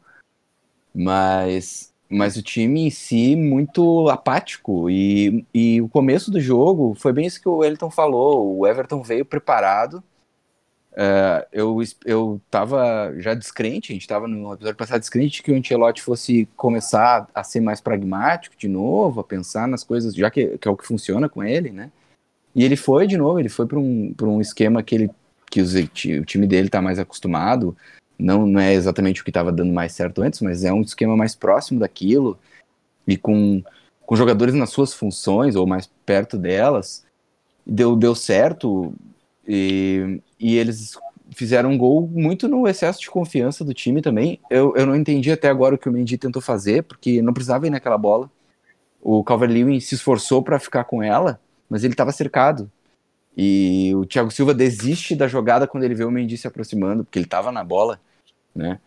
Mas, 0.94 1.92
mas 2.08 2.36
o 2.36 2.42
time 2.42 2.86
em 2.86 2.90
si 2.90 3.36
muito 3.36 4.08
apático. 4.08 4.88
E, 4.88 5.44
e 5.52 5.80
o 5.80 5.88
começo 5.88 6.30
do 6.30 6.40
jogo 6.40 6.94
foi 6.94 7.12
bem 7.12 7.26
isso 7.26 7.40
que 7.40 7.48
o 7.48 7.58
Wellington 7.58 7.90
falou, 7.90 8.58
o 8.58 8.66
Everton 8.66 9.02
veio 9.02 9.24
preparado, 9.24 10.02
Uh, 11.00 11.46
eu, 11.50 11.78
eu 12.04 12.40
tava 12.50 13.14
já 13.16 13.32
descrente, 13.32 13.90
a 13.90 13.94
gente 13.94 14.06
tava 14.06 14.28
no 14.28 14.52
episódio 14.52 14.76
passado 14.76 15.00
descrente 15.00 15.42
que 15.42 15.50
o 15.50 15.56
Ancelotti 15.56 16.02
fosse 16.02 16.46
começar 16.54 17.26
a 17.34 17.42
ser 17.42 17.60
mais 17.60 17.80
pragmático 17.80 18.54
de 18.54 18.68
novo, 18.68 19.18
a 19.18 19.24
pensar 19.24 19.66
nas 19.66 19.82
coisas, 19.82 20.14
já 20.14 20.30
que, 20.30 20.58
que 20.58 20.68
é 20.68 20.70
o 20.70 20.76
que 20.76 20.86
funciona 20.86 21.26
com 21.26 21.42
ele, 21.42 21.70
né? 21.70 21.90
E 22.54 22.62
ele 22.62 22.76
foi 22.76 23.06
de 23.06 23.16
novo, 23.16 23.40
ele 23.40 23.48
foi 23.48 23.66
para 23.66 23.78
um, 23.78 24.14
um 24.20 24.42
esquema 24.42 24.82
que, 24.82 24.94
ele, 24.94 25.10
que 25.50 25.62
os, 25.62 25.74
o 25.74 26.24
time 26.26 26.46
dele 26.46 26.68
tá 26.68 26.82
mais 26.82 26.98
acostumado, 26.98 27.74
não, 28.18 28.44
não 28.46 28.60
é 28.60 28.74
exatamente 28.74 29.22
o 29.22 29.24
que 29.24 29.30
estava 29.30 29.50
dando 29.50 29.72
mais 29.72 29.92
certo 29.92 30.20
antes, 30.20 30.42
mas 30.42 30.64
é 30.64 30.72
um 30.72 30.82
esquema 30.82 31.16
mais 31.16 31.34
próximo 31.34 31.80
daquilo, 31.80 32.38
e 33.06 33.16
com, 33.16 33.62
com 34.04 34.16
jogadores 34.16 34.54
nas 34.54 34.68
suas 34.68 34.92
funções, 34.92 35.56
ou 35.56 35.66
mais 35.66 35.90
perto 36.04 36.36
delas, 36.36 37.06
deu, 37.66 37.96
deu 37.96 38.14
certo, 38.14 38.92
e, 39.48 40.20
e 40.40 40.56
eles 40.56 40.98
fizeram 41.32 41.70
um 41.70 41.78
gol 41.78 42.08
muito 42.08 42.48
no 42.48 42.66
excesso 42.66 43.00
de 43.00 43.10
confiança 43.10 43.62
do 43.62 43.74
time 43.74 44.00
também. 44.00 44.40
Eu, 44.48 44.74
eu 44.74 44.86
não 44.86 44.96
entendi 44.96 45.30
até 45.30 45.48
agora 45.48 45.74
o 45.74 45.78
que 45.78 45.88
o 45.88 45.92
Mendy 45.92 46.16
tentou 46.16 46.40
fazer, 46.40 46.82
porque 46.82 47.20
não 47.20 47.34
precisava 47.34 47.66
ir 47.66 47.70
naquela 47.70 47.98
bola. 47.98 48.30
O 49.00 49.22
Calvert-Lewin 49.22 49.78
se 49.80 49.94
esforçou 49.94 50.42
para 50.42 50.58
ficar 50.58 50.84
com 50.84 51.02
ela, 51.02 51.38
mas 51.68 51.84
ele 51.84 51.92
estava 51.92 52.10
cercado. 52.10 52.70
E 53.36 53.92
o 53.94 54.04
Thiago 54.06 54.30
Silva 54.30 54.54
desiste 54.54 55.14
da 55.14 55.28
jogada 55.28 55.66
quando 55.66 55.84
ele 55.84 55.94
vê 55.94 56.04
o 56.04 56.10
Mendy 56.10 56.36
se 56.36 56.46
aproximando, 56.46 57.04
porque 57.04 57.18
ele 57.18 57.26
estava 57.26 57.52
na 57.52 57.62
bola, 57.62 58.00
né? 58.54 58.80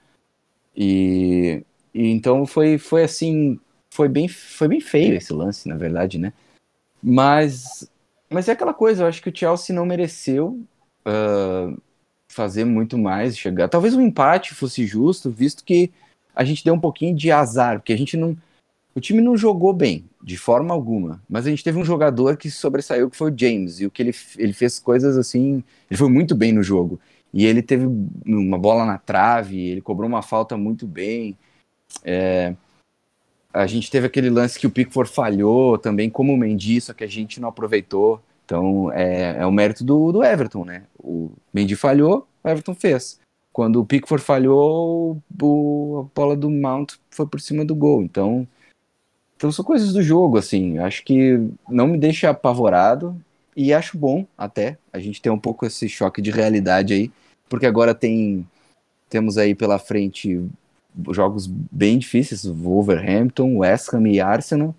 E, 0.76 1.64
e, 1.94 2.10
então 2.10 2.46
foi, 2.46 2.78
foi 2.78 3.04
assim, 3.04 3.60
foi 3.94 4.10
bem, 4.10 4.28
foi 4.28 4.68
bem 4.68 4.82
feio 4.82 5.16
esse 5.16 5.32
lance, 5.32 5.70
na 5.70 5.78
verdade, 5.78 6.18
né? 6.18 6.34
Mas 7.02 7.88
mas 8.34 8.50
é 8.50 8.54
aquela 8.54 8.74
coisa, 8.74 9.04
eu 9.04 9.08
acho 9.08 9.22
que 9.22 9.30
o 9.30 9.36
Chelsea 9.36 9.76
não 9.76 9.86
mereceu 9.86 10.60
uh, 11.06 11.80
fazer 12.28 12.66
muito 12.66 12.98
mais, 12.98 13.38
chegar. 13.38 13.70
Talvez 13.70 13.94
um 13.94 14.02
empate 14.02 14.54
fosse 14.54 14.86
justo, 14.86 15.30
visto 15.30 15.64
que 15.64 15.92
a 16.36 16.44
gente 16.44 16.64
deu 16.64 16.74
um 16.74 16.80
pouquinho 16.80 17.16
de 17.16 17.32
azar, 17.32 17.80
porque 17.80 17.94
a 17.94 17.98
gente 17.98 18.18
não. 18.18 18.36
O 18.96 19.00
time 19.02 19.22
não 19.22 19.36
jogou 19.36 19.74
bem, 19.74 20.06
de 20.22 20.38
forma 20.38 20.72
alguma. 20.74 21.22
Mas 21.28 21.48
a 21.48 21.50
gente 21.50 21.64
teve 21.64 21.80
um 21.80 21.86
jogador 21.86 22.38
que 22.38 22.52
sobressaiu, 22.52 23.10
que 23.10 23.18
foi 23.18 23.32
o 23.32 23.36
James. 23.36 23.80
E 23.80 23.88
o 23.88 23.92
que 23.92 24.04
ele, 24.04 24.16
ele 24.38 24.54
fez 24.54 24.78
coisas 24.80 25.18
assim. 25.18 25.64
Ele 25.90 25.98
foi 25.98 26.10
muito 26.10 26.36
bem 26.36 26.52
no 26.52 26.62
jogo. 26.62 27.00
E 27.34 27.46
ele 27.46 27.64
teve 27.64 27.88
uma 28.24 28.58
bola 28.60 28.86
na 28.86 29.00
trave, 29.00 29.60
ele 29.60 29.82
cobrou 29.82 30.08
uma 30.08 30.22
falta 30.22 30.56
muito 30.56 30.86
bem. 30.86 31.36
É, 32.04 32.56
a 33.52 33.66
gente 33.68 33.90
teve 33.90 34.06
aquele 34.08 34.30
lance 34.30 34.60
que 34.60 34.68
o 34.68 34.72
Pickford 34.72 35.12
falhou 35.12 35.78
também, 35.78 36.10
como 36.10 36.34
o 36.34 36.38
Mendy, 36.38 36.80
só 36.80 36.94
que 36.94 37.04
a 37.04 37.08
gente 37.08 37.40
não 37.40 37.50
aproveitou. 37.50 38.22
Então 38.54 38.92
é, 38.92 39.38
é 39.40 39.46
o 39.48 39.52
mérito 39.52 39.84
do, 39.84 40.12
do 40.12 40.24
Everton, 40.24 40.64
né? 40.64 40.84
O 41.00 41.32
Mendy 41.52 41.76
falhou, 41.76 42.28
o 42.44 42.48
Everton 42.48 42.76
fez. 42.76 43.20
Quando 43.52 43.82
o 43.82 43.86
Pickford 43.86 44.24
falhou, 44.24 45.18
o, 45.42 46.06
a 46.06 46.16
bola 46.16 46.36
do 46.36 46.52
Mount 46.52 46.94
foi 47.10 47.26
por 47.26 47.42
cima 47.42 47.66
do 47.66 47.74
gol. 47.74 48.04
Então, 48.04 48.48
então 49.36 49.52
são 49.52 49.66
coisas 49.66 49.92
do 49.92 50.04
jogo, 50.04 50.38
assim. 50.38 50.78
Acho 50.78 51.04
que 51.04 51.40
não 51.68 51.88
me 51.88 51.98
deixa 51.98 52.30
apavorado 52.30 53.20
e 53.58 53.74
acho 53.74 53.98
bom 53.98 54.24
até 54.38 54.78
a 54.92 55.00
gente 55.00 55.20
ter 55.20 55.32
um 55.32 55.40
pouco 55.40 55.66
esse 55.66 55.90
choque 55.90 56.22
de 56.22 56.30
realidade 56.30 56.94
aí, 56.94 57.12
porque 57.50 57.66
agora 57.66 57.96
tem 57.96 58.48
temos 59.10 59.36
aí 59.36 59.56
pela 59.56 59.80
frente 59.80 60.44
jogos 61.10 61.48
bem 61.48 61.98
difíceis, 61.98 62.46
Wolverhampton, 62.46 63.58
West 63.58 63.92
Ham 63.94 64.08
e 64.08 64.22
Arsenal 64.22 64.76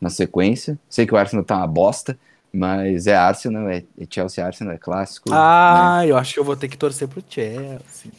na 0.00 0.10
sequência. 0.10 0.78
Sei 0.88 1.04
que 1.06 1.14
o 1.14 1.16
Arsenal 1.16 1.44
tá 1.44 1.56
uma 1.56 1.66
bosta, 1.66 2.16
mas 2.56 3.06
é 3.06 3.14
Arsenal, 3.14 3.68
é, 3.68 3.84
é 3.98 4.06
Chelsea 4.08 4.44
Arsenal, 4.44 4.74
é 4.74 4.78
clássico. 4.78 5.28
Ah, 5.30 6.00
né? 6.00 6.10
eu 6.10 6.16
acho 6.16 6.32
que 6.32 6.40
eu 6.40 6.44
vou 6.44 6.56
ter 6.56 6.68
que 6.68 6.78
torcer 6.78 7.06
pro 7.06 7.22
Chelsea. 7.28 8.10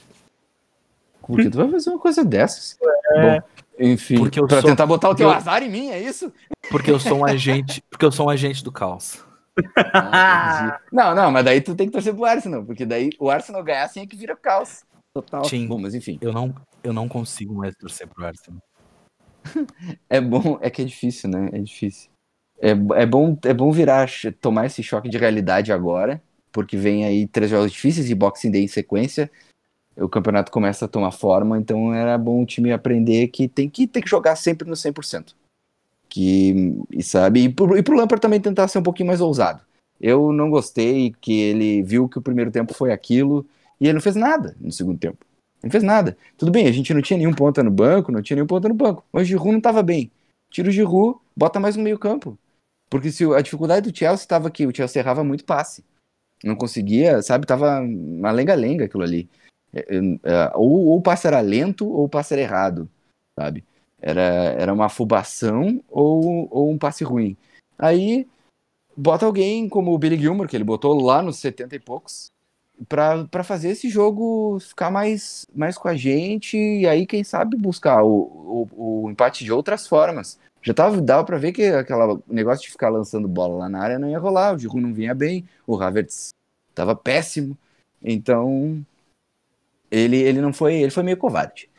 Porque 1.21 1.49
tu 1.49 1.57
vai 1.57 1.69
fazer 1.69 1.89
uma 1.89 1.99
coisa 1.99 2.23
dessas? 2.23 2.77
É. 3.15 3.39
Bom, 3.39 3.47
enfim, 3.79 4.17
porque 4.17 4.39
eu 4.39 4.47
pra 4.47 4.61
sou... 4.61 4.69
tentar 4.69 4.85
botar 4.85 5.09
o 5.09 5.15
teu 5.15 5.27
eu... 5.27 5.33
azar 5.33 5.61
em 5.63 5.69
mim, 5.69 5.89
é 5.89 5.99
isso? 5.99 6.31
Porque 6.69 6.91
eu 6.91 6.99
sou 6.99 7.19
um 7.19 7.25
agente, 7.25 7.83
porque 7.89 8.05
eu 8.05 8.11
sou 8.11 8.27
um 8.27 8.29
agente 8.29 8.63
do 8.63 8.71
caos. 8.71 9.25
Ah, 9.91 10.79
não, 10.91 11.15
não, 11.15 11.31
mas 11.31 11.43
daí 11.43 11.59
tu 11.59 11.73
tem 11.73 11.87
que 11.87 11.93
torcer 11.93 12.13
pro 12.13 12.25
Arsenal, 12.25 12.63
porque 12.63 12.85
daí 12.85 13.09
o 13.19 13.29
Arsenal 13.29 13.63
ganhar 13.63 13.85
assim 13.85 14.01
é 14.01 14.07
que 14.07 14.15
vira 14.15 14.35
caos. 14.35 14.83
Total. 15.13 15.43
Sim. 15.45 15.67
Bom, 15.67 15.79
mas 15.79 15.95
enfim. 15.95 16.19
Eu 16.21 16.31
não, 16.31 16.53
eu 16.83 16.93
não 16.93 17.07
consigo 17.07 17.55
mais 17.55 17.75
torcer 17.75 18.07
pro 18.07 18.23
Arsenal. 18.23 18.61
é 20.07 20.21
bom, 20.21 20.59
é 20.61 20.69
que 20.69 20.83
é 20.83 20.85
difícil, 20.85 21.29
né? 21.29 21.49
É 21.51 21.59
difícil. 21.59 22.09
É, 22.59 22.71
é, 22.71 23.05
bom, 23.05 23.37
é 23.43 23.53
bom 23.53 23.71
virar, 23.71 24.09
tomar 24.41 24.65
esse 24.65 24.81
choque 24.81 25.09
de 25.09 25.17
realidade 25.17 25.71
agora, 25.71 26.21
porque 26.51 26.75
vem 26.75 27.05
aí 27.05 27.27
três 27.27 27.51
jogos 27.51 27.71
difíceis 27.71 28.09
e 28.09 28.15
Boxing 28.15 28.51
Day 28.51 28.63
em 28.63 28.67
sequência. 28.67 29.29
O 29.95 30.09
campeonato 30.09 30.51
começa 30.51 30.85
a 30.85 30.87
tomar 30.87 31.11
forma, 31.11 31.57
então 31.57 31.93
era 31.93 32.17
bom 32.17 32.43
o 32.43 32.45
time 32.45 32.71
aprender 32.71 33.27
que 33.27 33.47
tem 33.47 33.69
que, 33.69 33.87
tem 33.87 34.01
que 34.01 34.09
jogar 34.09 34.35
sempre 34.35 34.67
no 34.67 34.75
100%. 34.75 35.33
Que, 36.09 36.73
e 36.91 37.03
sabe, 37.03 37.43
e 37.43 37.49
pro, 37.49 37.77
e 37.77 37.83
pro 37.83 37.95
Lampard 37.95 38.21
também 38.21 38.39
tentar 38.39 38.67
ser 38.67 38.79
um 38.79 38.83
pouquinho 38.83 39.07
mais 39.07 39.21
ousado. 39.21 39.61
Eu 39.99 40.31
não 40.31 40.49
gostei 40.49 41.13
que 41.19 41.33
ele 41.39 41.81
viu 41.81 42.07
que 42.07 42.19
o 42.19 42.21
primeiro 42.21 42.51
tempo 42.51 42.73
foi 42.73 42.91
aquilo 42.91 43.45
e 43.81 43.85
ele 43.85 43.93
não 43.93 44.01
fez 44.01 44.15
nada 44.15 44.55
no 44.59 44.71
segundo 44.71 44.99
tempo. 44.99 45.17
Ele 45.57 45.65
não 45.65 45.71
fez 45.71 45.83
nada. 45.83 46.15
Tudo 46.37 46.51
bem, 46.51 46.67
a 46.67 46.71
gente 46.71 46.93
não 46.93 47.01
tinha 47.01 47.17
nenhum 47.17 47.33
ponta 47.33 47.63
no 47.63 47.71
banco, 47.71 48.11
não 48.11 48.21
tinha 48.21 48.35
nenhum 48.35 48.47
ponta 48.47 48.69
no 48.69 48.75
banco, 48.75 49.03
mas 49.11 49.23
o 49.23 49.25
Giroud 49.25 49.51
não 49.51 49.57
estava 49.57 49.81
bem. 49.81 50.11
Tira 50.49 50.69
o 50.69 50.71
Giroud, 50.71 51.19
bota 51.35 51.59
mais 51.59 51.75
no 51.75 51.83
meio 51.83 51.97
campo. 51.97 52.37
Porque 52.89 53.11
se 53.11 53.23
a 53.25 53.41
dificuldade 53.41 53.89
do 53.89 53.97
Chelsea 53.97 54.23
estava 54.23 54.49
que 54.49 54.65
o 54.65 54.75
Chelsea 54.75 55.01
errava 55.01 55.23
muito 55.23 55.43
passe. 55.43 55.83
Não 56.43 56.55
conseguia, 56.55 57.21
sabe? 57.21 57.45
Tava 57.45 57.79
uma 57.81 58.31
lenga-lenga 58.31 58.85
aquilo 58.85 59.03
ali. 59.03 59.29
É, 59.73 59.79
é, 59.79 59.97
é, 60.23 60.51
ou, 60.55 60.87
ou 60.87 60.97
o 60.97 61.01
passe 61.01 61.27
era 61.27 61.41
lento 61.41 61.87
ou 61.87 62.05
o 62.05 62.09
passe 62.09 62.33
era 62.33 62.41
errado, 62.41 62.89
sabe? 63.37 63.63
Era, 63.99 64.21
era 64.21 64.73
uma 64.73 64.85
afobação 64.85 65.83
ou, 65.89 66.47
ou 66.51 66.71
um 66.71 66.77
passe 66.77 67.03
ruim. 67.03 67.35
Aí 67.77 68.27
bota 68.95 69.25
alguém 69.25 69.67
como 69.67 69.93
o 69.93 69.97
Billy 69.97 70.17
Gilmore, 70.17 70.47
que 70.47 70.55
ele 70.55 70.63
botou 70.63 70.99
lá 71.01 71.21
nos 71.21 71.37
70 71.37 71.75
e 71.75 71.79
poucos, 71.79 72.27
para 72.87 73.43
fazer 73.43 73.69
esse 73.69 73.89
jogo 73.89 74.59
ficar 74.59 74.91
mais, 74.91 75.47
mais 75.53 75.77
com 75.77 75.87
a 75.87 75.95
gente 75.95 76.57
e 76.57 76.87
aí, 76.87 77.05
quem 77.05 77.23
sabe, 77.23 77.57
buscar 77.57 78.03
o, 78.03 78.67
o, 78.75 79.03
o 79.05 79.11
empate 79.11 79.43
de 79.43 79.51
outras 79.51 79.87
formas. 79.87 80.39
Já 80.67 80.73
tava, 80.73 80.99
dava 80.99 81.23
para 81.23 81.37
ver 81.37 81.53
que 81.53 81.63
aquele 81.63 82.19
negócio 82.27 82.65
de 82.65 82.71
ficar 82.71 82.89
lançando 82.89 83.25
bola 83.25 83.59
lá 83.59 83.69
na 83.69 83.79
área 83.79 83.97
não 83.97 84.09
ia 84.09 84.19
rolar, 84.19 84.53
o 84.53 84.59
Giroud 84.59 84.81
não 84.81 84.93
vinha 84.93 85.15
bem, 85.15 85.47
o 85.65 85.81
Havertz 85.81 86.31
tava 86.75 86.93
péssimo, 86.93 87.57
então 88.03 88.85
ele, 89.89 90.17
ele 90.17 90.41
não 90.41 90.51
foi, 90.51 90.75
ele 90.75 90.91
foi 90.91 91.03
meio 91.03 91.15
covarde. 91.15 91.69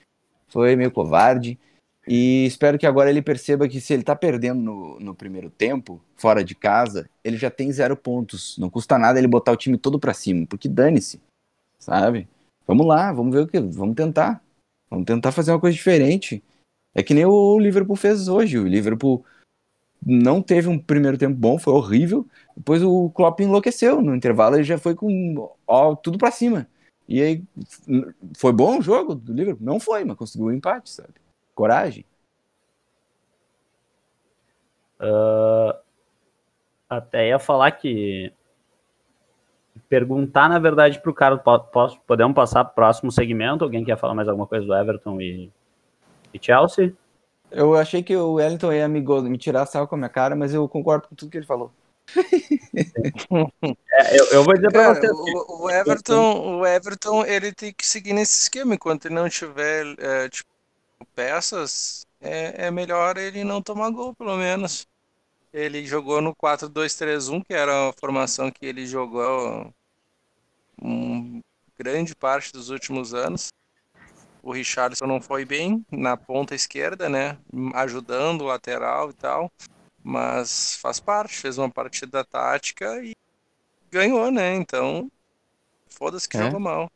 Foi 0.48 0.74
meio 0.74 0.90
covarde. 0.90 1.58
E 2.06 2.46
espero 2.46 2.78
que 2.78 2.86
agora 2.86 3.10
ele 3.10 3.20
perceba 3.20 3.68
que 3.68 3.78
se 3.78 3.92
ele 3.92 4.02
tá 4.02 4.16
perdendo 4.16 4.62
no, 4.62 4.98
no 4.98 5.14
primeiro 5.14 5.50
tempo, 5.50 6.00
fora 6.16 6.42
de 6.42 6.54
casa, 6.54 7.10
ele 7.22 7.36
já 7.36 7.50
tem 7.50 7.70
zero 7.70 7.94
pontos. 7.94 8.56
Não 8.56 8.70
custa 8.70 8.96
nada 8.96 9.18
ele 9.18 9.28
botar 9.28 9.52
o 9.52 9.56
time 9.58 9.76
todo 9.76 10.00
para 10.00 10.14
cima, 10.14 10.46
porque 10.46 10.66
dane-se, 10.66 11.20
sabe? 11.78 12.26
Vamos 12.66 12.86
lá, 12.86 13.12
vamos 13.12 13.34
ver 13.34 13.42
o 13.42 13.46
que. 13.46 13.60
Vamos 13.60 13.94
tentar. 13.94 14.42
Vamos 14.88 15.04
tentar 15.04 15.30
fazer 15.30 15.52
uma 15.52 15.60
coisa 15.60 15.76
diferente. 15.76 16.42
É 16.98 17.02
que 17.04 17.14
nem 17.14 17.24
o 17.24 17.60
Liverpool 17.60 17.94
fez 17.94 18.26
hoje. 18.26 18.58
O 18.58 18.66
Liverpool 18.66 19.24
não 20.04 20.42
teve 20.42 20.66
um 20.68 20.76
primeiro 20.76 21.16
tempo 21.16 21.36
bom, 21.36 21.56
foi 21.56 21.72
horrível. 21.72 22.26
Depois 22.56 22.82
o 22.82 23.08
Klopp 23.10 23.38
enlouqueceu. 23.38 24.02
No 24.02 24.16
intervalo 24.16 24.56
ele 24.56 24.64
já 24.64 24.76
foi 24.78 24.96
com 24.96 25.48
ó, 25.64 25.94
tudo 25.94 26.18
para 26.18 26.32
cima. 26.32 26.66
E 27.08 27.22
aí, 27.22 27.44
foi 28.36 28.52
bom 28.52 28.80
o 28.80 28.82
jogo 28.82 29.14
do 29.14 29.32
Liverpool? 29.32 29.64
Não 29.64 29.78
foi, 29.78 30.04
mas 30.04 30.16
conseguiu 30.16 30.48
um 30.48 30.52
empate, 30.52 30.90
sabe? 30.90 31.14
Coragem. 31.54 32.04
Uh, 35.00 35.78
até 36.90 37.28
ia 37.28 37.38
falar 37.38 37.70
que 37.70 38.32
perguntar, 39.88 40.48
na 40.48 40.58
verdade, 40.58 41.00
para 41.00 41.10
o 41.12 41.14
cara, 41.14 41.38
posso, 41.38 42.00
podemos 42.00 42.34
passar 42.34 42.64
para 42.64 42.72
o 42.72 42.74
próximo 42.74 43.12
segmento? 43.12 43.62
Alguém 43.62 43.84
quer 43.84 43.96
falar 43.96 44.14
mais 44.14 44.26
alguma 44.26 44.48
coisa 44.48 44.66
do 44.66 44.74
Everton 44.74 45.20
e, 45.20 45.52
e 46.32 46.38
Chelsea? 46.40 46.94
Eu 47.50 47.74
achei 47.74 48.02
que 48.02 48.14
o 48.14 48.34
Wellington 48.34 48.72
ia 48.72 48.88
me, 48.88 49.00
me 49.00 49.38
tirar 49.38 49.66
sal 49.66 49.88
com 49.88 49.94
a 49.94 49.98
minha 49.98 50.08
cara, 50.08 50.36
mas 50.36 50.52
eu 50.52 50.68
concordo 50.68 51.08
com 51.08 51.14
tudo 51.14 51.30
que 51.30 51.38
ele 51.38 51.46
falou. 51.46 51.72
é, 53.92 54.20
eu, 54.20 54.26
eu, 54.32 54.44
vou 54.44 54.54
dizer 54.54 54.70
para 54.70 54.94
você. 54.94 55.10
O, 55.10 55.64
o, 55.64 55.70
Everton, 55.70 56.58
o 56.58 56.66
Everton, 56.66 57.24
ele 57.24 57.52
tem 57.52 57.72
que 57.72 57.86
seguir 57.86 58.12
nesse 58.12 58.42
esquema. 58.42 58.74
Enquanto 58.74 59.06
ele 59.06 59.14
não 59.14 59.28
tiver 59.28 59.86
é, 59.98 60.28
tipo, 60.28 60.50
peças, 61.14 62.06
é, 62.20 62.66
é 62.66 62.70
melhor 62.70 63.16
ele 63.16 63.44
não 63.44 63.62
tomar 63.62 63.90
gol, 63.90 64.14
pelo 64.14 64.36
menos. 64.36 64.86
Ele 65.52 65.84
jogou 65.86 66.20
no 66.20 66.34
4-2-3-1, 66.34 67.44
que 67.44 67.54
era 67.54 67.88
a 67.88 67.92
formação 67.92 68.50
que 68.50 68.66
ele 68.66 68.86
jogou 68.86 69.72
um, 70.82 71.42
grande 71.78 72.14
parte 72.14 72.52
dos 72.52 72.70
últimos 72.70 73.14
anos. 73.14 73.48
O 74.42 74.52
Richardson 74.52 75.06
não 75.06 75.20
foi 75.20 75.44
bem 75.44 75.84
na 75.90 76.16
ponta 76.16 76.54
esquerda, 76.54 77.08
né? 77.08 77.36
Ajudando 77.74 78.42
o 78.42 78.46
lateral 78.46 79.10
e 79.10 79.12
tal. 79.12 79.52
Mas 80.02 80.76
faz 80.76 81.00
parte, 81.00 81.36
fez 81.36 81.58
uma 81.58 81.70
partida 81.70 82.24
tática 82.24 83.02
e 83.02 83.14
ganhou, 83.90 84.30
né? 84.30 84.54
Então, 84.54 85.10
foda-se 85.88 86.28
que 86.28 86.36
é. 86.36 86.42
jogou 86.42 86.60
mal. 86.60 86.90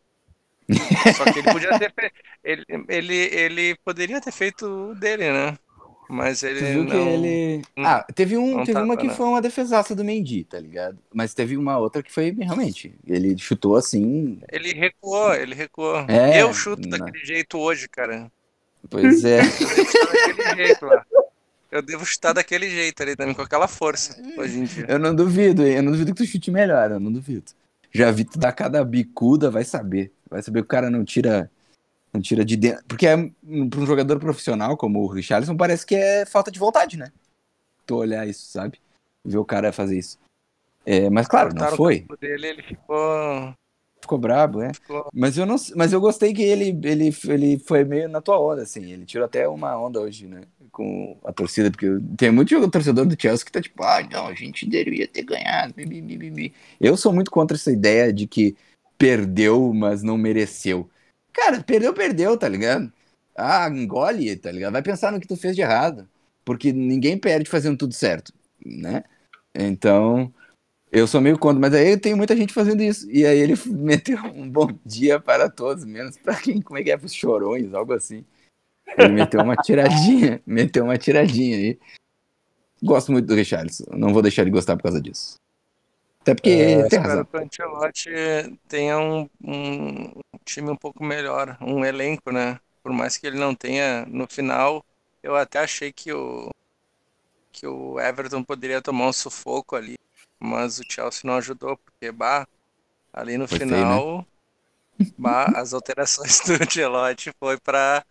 Só 1.17 1.25
que 1.25 1.41
ele 1.41 1.53
podia 1.53 1.79
ter 1.79 1.93
fe... 1.93 2.13
ele, 2.45 2.65
ele, 2.89 3.17
ele 3.17 3.77
poderia 3.85 4.21
ter 4.21 4.33
feito 4.33 4.67
o 4.67 4.95
dele, 4.95 5.31
né? 5.31 5.59
Mas 6.13 6.43
ele. 6.43 6.59
Tu 6.59 6.67
viu 6.67 6.85
não... 6.85 6.91
que 6.91 6.97
ele. 6.97 7.63
Ah, 7.79 8.07
teve, 8.15 8.37
um, 8.37 8.63
teve 8.65 8.79
uma 8.79 8.99
que 8.99 9.09
foi 9.09 9.25
uma 9.25 9.41
defesaça 9.41 9.95
do 9.95 10.05
Mendy, 10.05 10.45
tá 10.45 10.61
ligado? 10.61 10.99
Mas 11.11 11.33
teve 11.33 11.57
uma 11.57 11.79
outra 11.79 12.03
que 12.03 12.13
foi 12.13 12.31
realmente. 12.39 12.95
Ele 13.07 13.37
chutou 13.39 13.77
assim. 13.77 14.39
Ele 14.53 14.75
recuou, 14.75 15.33
ele 15.33 15.55
recuou. 15.55 16.05
É, 16.09 16.43
eu 16.43 16.53
chuto 16.53 16.87
não. 16.87 16.99
daquele 16.99 17.25
jeito 17.25 17.57
hoje, 17.57 17.89
cara. 17.89 18.31
Pois 18.91 19.25
é. 19.25 19.41
Eu 19.41 19.47
devo 19.49 19.87
chutar 19.87 20.07
daquele 20.37 20.67
jeito 20.67 20.85
lá. 20.85 21.07
Eu 21.71 21.83
devo 21.83 22.05
chutar 22.05 22.33
daquele 22.35 22.69
jeito 22.69 23.03
ali 23.03 23.17
também, 23.17 23.35
com 23.35 23.41
aquela 23.41 23.67
força 23.67 24.15
hoje 24.37 24.59
em 24.59 24.65
dia. 24.65 24.85
Eu 24.87 24.99
não 24.99 25.15
duvido, 25.15 25.67
eu 25.67 25.83
não 25.83 25.93
duvido 25.93 26.15
que 26.15 26.23
tu 26.23 26.27
chute 26.27 26.51
melhor, 26.51 26.91
eu 26.91 27.01
não 27.01 27.11
duvido. 27.11 27.53
Já 27.91 28.11
vi 28.11 28.27
tu 28.27 28.39
dar 28.39 28.53
cada 28.53 28.85
bicuda, 28.85 29.51
vai 29.51 29.65
saber. 29.65 30.13
Vai 30.29 30.43
saber 30.43 30.61
que 30.61 30.67
o 30.67 30.69
cara 30.69 30.91
não 30.91 31.03
tira 31.07 31.51
tira 32.21 32.45
de 32.45 32.57
dentro. 32.57 32.85
Porque 32.87 33.07
é, 33.07 33.17
para 33.17 33.81
um 33.81 33.87
jogador 33.87 34.19
profissional 34.19 34.77
como 34.77 35.01
o 35.01 35.07
Richarlison, 35.07 35.57
parece 35.57 35.87
que 35.87 35.95
é 35.95 36.27
falta 36.27 36.51
de 36.51 36.59
vontade, 36.59 36.97
né? 36.97 37.11
Tu 37.87 37.97
olhar 37.97 38.27
isso, 38.29 38.47
sabe? 38.51 38.79
Ver 39.25 39.39
o 39.39 39.45
cara 39.45 39.73
fazer 39.73 39.99
isso. 39.99 40.19
É, 40.85 41.09
mas 41.09 41.27
claro, 41.27 41.51
Cortaram 41.51 41.71
não 41.71 41.77
foi. 41.77 42.05
O 42.11 42.17
dele, 42.17 42.49
ele 42.49 42.63
ficou. 42.63 43.55
Ficou 44.01 44.19
brabo, 44.19 44.61
é. 44.61 44.75
Ficou... 44.75 45.09
Mas 45.15 45.39
eu 45.39 45.47
não, 45.47 45.55
mas 45.77 45.93
eu 45.93 46.01
gostei 46.01 46.35
que 46.35 46.43
ele, 46.43 46.77
ele, 46.83 47.17
ele 47.29 47.59
foi 47.59 47.85
meio 47.85 48.09
na 48.09 48.21
tua 48.21 48.39
onda, 48.39 48.63
assim. 48.63 48.91
Ele 48.91 49.07
tirou 49.07 49.25
até 49.25 49.47
uma 49.47 49.79
onda 49.79 50.01
hoje, 50.01 50.27
né? 50.27 50.43
Com 50.73 51.17
a 51.25 51.33
torcida, 51.33 51.71
porque 51.71 51.87
tem 52.17 52.33
muito 52.33 52.69
torcedor 52.69 53.07
do 53.07 53.21
Chelsea 53.21 53.47
que 53.47 53.53
tá 53.53 53.61
tipo, 53.61 53.83
ah, 53.85 54.03
não, 54.11 54.27
a 54.27 54.35
gente 54.35 54.69
deveria 54.69 55.07
ter 55.07 55.23
ganhado. 55.23 55.75
Eu 56.81 56.97
sou 56.97 57.13
muito 57.13 57.31
contra 57.31 57.57
essa 57.57 57.71
ideia 57.71 58.13
de 58.13 58.27
que 58.27 58.57
perdeu, 58.99 59.73
mas 59.73 60.03
não 60.03 60.19
mereceu. 60.19 60.91
Cara, 61.33 61.63
perdeu, 61.63 61.95
perdeu, 61.95 62.37
tá 62.37 62.49
ligado? 62.49 62.93
Ah, 63.37 63.69
engole, 63.69 64.37
tá 64.37 64.51
ligado? 64.53 64.73
Vai 64.73 64.83
pensar 64.83 65.11
no 65.13 65.21
que 65.21 65.27
tu 65.27 65.37
fez 65.37 65.55
de 65.57 65.63
errado. 65.63 66.09
porque 66.45 66.73
ninguém 66.73 67.17
perde 67.19 67.49
fazendo 67.49 67.79
tudo 67.79 67.95
certo, 67.95 68.33
né? 68.65 69.05
Então, 69.55 70.33
eu 70.91 71.07
sou 71.07 71.21
meio 71.21 71.39
contra, 71.39 71.61
mas 71.61 71.73
aí 71.73 71.97
tem 71.97 72.15
muita 72.15 72.37
gente 72.37 72.53
fazendo 72.53 72.83
isso. 72.83 73.09
E 73.11 73.25
aí 73.25 73.39
ele 73.39 73.55
meteu 73.67 74.19
um 74.25 74.49
bom 74.51 74.69
dia 74.85 75.21
para 75.21 75.49
todos, 75.49 75.85
menos 75.85 76.17
para 76.19 76.35
quem, 76.37 76.61
como 76.61 76.79
é 76.79 76.83
que 76.83 76.91
é, 76.91 76.97
para 76.97 77.07
os 77.07 77.15
chorões, 77.15 77.73
algo 77.73 77.93
assim. 77.93 78.25
Ele 78.99 79.09
meteu 79.13 79.41
uma 79.41 79.57
tiradinha, 79.57 80.43
meteu 80.47 80.85
uma 80.85 80.99
tiradinha 80.99 81.57
aí. 81.57 81.79
Gosto 82.83 83.13
muito 83.13 83.27
do 83.27 83.35
Richarlison, 83.35 83.85
não 83.93 84.13
vou 84.13 84.21
deixar 84.21 84.45
de 84.45 84.51
gostar 84.51 84.77
por 84.77 84.83
causa 84.83 85.01
disso. 85.01 85.37
Até 86.21 86.35
porque 86.35 86.51
É, 86.51 86.75
tem 86.75 86.83
espero 86.85 87.03
razão. 87.03 87.25
que 87.25 87.37
o 87.37 87.41
Ancelotti 87.41 88.11
tenha 88.69 88.99
um, 88.99 89.29
um 89.43 90.13
time 90.43 90.71
um 90.71 90.77
pouco 90.77 91.05
melhor, 91.05 91.57
um 91.61 91.85
elenco, 91.85 92.31
né? 92.31 92.59
Por 92.83 92.93
mais 92.93 93.17
que 93.17 93.27
ele 93.27 93.39
não 93.39 93.55
tenha, 93.55 94.05
no 94.07 94.27
final, 94.27 94.85
eu 95.23 95.37
até 95.37 95.61
achei 95.61 95.93
que 95.93 96.13
o, 96.13 96.51
que 97.53 97.67
o 97.67 98.01
Everton 98.01 98.43
poderia 98.43 98.83
tomar 98.83 99.09
um 99.09 99.13
sufoco 99.13 99.77
ali, 99.77 99.95
mas 100.39 100.79
o 100.79 100.85
Chelsea 100.89 101.23
não 101.25 101.37
ajudou, 101.37 101.77
porque, 101.77 102.11
bah, 102.11 102.47
ali 103.13 103.39
no 103.39 103.47
Foi 103.47 103.59
feio, 103.59 103.71
né? 103.71 103.77
final, 103.77 104.27
bah, 105.17 105.53
as 105.55 105.73
alterações 105.73 106.41
do 106.47 106.55
Ancelotti 106.55 107.31
foi 107.39 107.59
pra, 107.61 108.05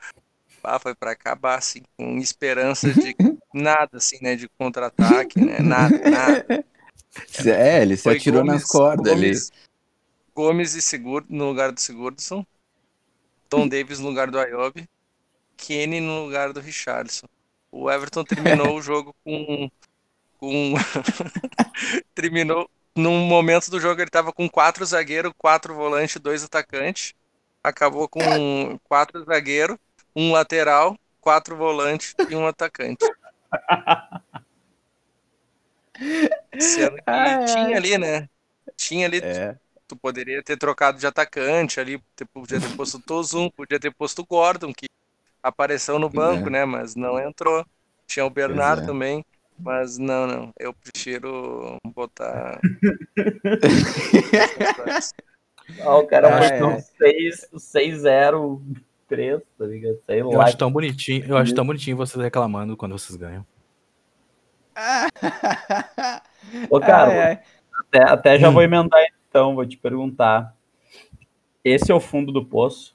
bah, 0.64 0.80
foi 0.80 0.96
pra 0.96 1.12
acabar, 1.12 1.58
assim, 1.58 1.82
com 1.98 2.18
esperança 2.18 2.94
de 2.94 3.16
nada, 3.54 3.98
assim, 3.98 4.18
né? 4.22 4.36
De 4.36 4.48
contra-ataque, 4.58 5.40
né? 5.40 5.60
Nada, 5.60 5.98
nada. 6.10 6.66
É, 7.46 7.82
ele 7.82 7.98
se 7.98 8.04
Foi 8.04 8.16
atirou 8.16 8.42
nas 8.42 8.64
cordas 8.64 9.12
ali. 9.12 9.28
Gomes, 9.28 9.52
Gomes 10.36 10.76
e 10.76 10.82
Seguro 10.82 11.26
no 11.30 11.48
lugar 11.48 11.72
do 11.72 11.80
Sigurdsson. 11.80 12.46
Tom 13.50 13.68
Davis 13.70 14.00
no 14.00 14.10
lugar 14.10 14.30
do 14.32 14.40
Ayobi. 14.40 14.90
Kenny 15.58 16.00
no 16.00 16.26
lugar 16.26 16.54
do 16.54 16.60
Richardson. 16.60 17.28
O 17.72 17.90
Everton 17.90 18.24
terminou 18.24 18.76
o 18.78 18.82
jogo 18.82 19.16
com. 19.24 19.70
com 20.38 20.74
terminou. 22.16 22.70
Num 22.94 23.26
momento 23.26 23.72
do 23.72 23.80
jogo 23.80 24.02
ele 24.02 24.10
tava 24.10 24.34
com 24.34 24.50
quatro 24.50 24.86
zagueiros, 24.86 25.32
quatro 25.38 25.74
volantes, 25.74 26.20
dois 26.22 26.44
atacantes. 26.44 27.14
Acabou 27.64 28.10
com 28.10 28.78
quatro 28.84 29.24
zagueiros, 29.24 29.78
um 30.14 30.34
lateral, 30.34 30.98
quatro 31.22 31.56
volantes 31.56 32.14
e 32.30 32.36
um 32.36 32.46
atacante. 32.46 33.06
Sendo 36.60 36.96
que 36.98 37.46
tinha 37.54 37.78
ali, 37.78 37.98
né? 37.98 38.30
Tinha 38.76 39.06
ali 39.06 39.20
É, 39.20 39.56
tu 39.92 39.96
poderia 39.98 40.42
ter 40.42 40.58
trocado 40.58 40.98
de 40.98 41.06
atacante 41.06 41.80
ali, 41.80 42.02
ter- 42.16 42.26
podia 42.26 42.60
ter 42.62 42.76
posto 42.76 42.98
o 42.98 43.02
Tozum, 43.02 43.50
podia 43.50 43.80
ter 43.80 43.94
posto 43.94 44.22
o 44.22 44.26
Gordon, 44.26 44.74
que 44.74 44.86
apareceu 45.44 46.00
no 46.00 46.10
banco, 46.10 46.48
é. 46.48 46.52
né? 46.52 46.66
Mas 46.66 46.96
não 46.96 47.20
entrou. 47.20 47.66
Tinha 48.08 48.26
o 48.26 48.30
Bernardo 48.30 48.84
é. 48.84 48.86
também, 48.86 49.26
mas 49.60 49.98
não, 49.98 50.26
não. 50.28 50.54
Eu 50.58 50.74
prefiro 50.74 51.78
botar. 51.94 52.60
Ah, 55.80 55.98
o 55.98 56.06
cara 56.08 56.38
Ah, 56.38 56.44
é. 56.46 56.60
com 56.60 56.80
6, 56.80 57.48
6-0, 57.56 58.62
3, 59.08 59.42
tá 59.58 59.66
ligado? 59.66 59.98
Sei 60.06 60.20
Eu 60.22 60.32
lá. 60.32 60.44
acho 60.44 60.58
tão 60.58 60.72
bonitinho, 60.72 61.26
eu 61.26 61.38
acho 61.38 61.54
tão 61.56 61.66
bonitinho 61.66 61.96
vocês 61.96 62.22
reclamando 62.22 62.76
quando 62.76 62.98
vocês 62.98 63.16
ganham. 63.16 63.46
Ô, 66.70 66.80
cara, 66.80 67.12
Ai, 67.12 67.20
ai. 67.22 67.40
até, 67.88 68.04
até 68.04 68.40
já 68.40 68.50
Hum. 68.50 68.54
vou 68.54 68.62
emendar 68.64 69.00
então, 69.32 69.56
vou 69.56 69.66
te 69.66 69.78
perguntar. 69.78 70.54
Esse 71.64 71.90
é 71.90 71.96
o 71.96 72.02
fundo 72.02 72.34
do 72.34 72.44
poço? 72.44 72.94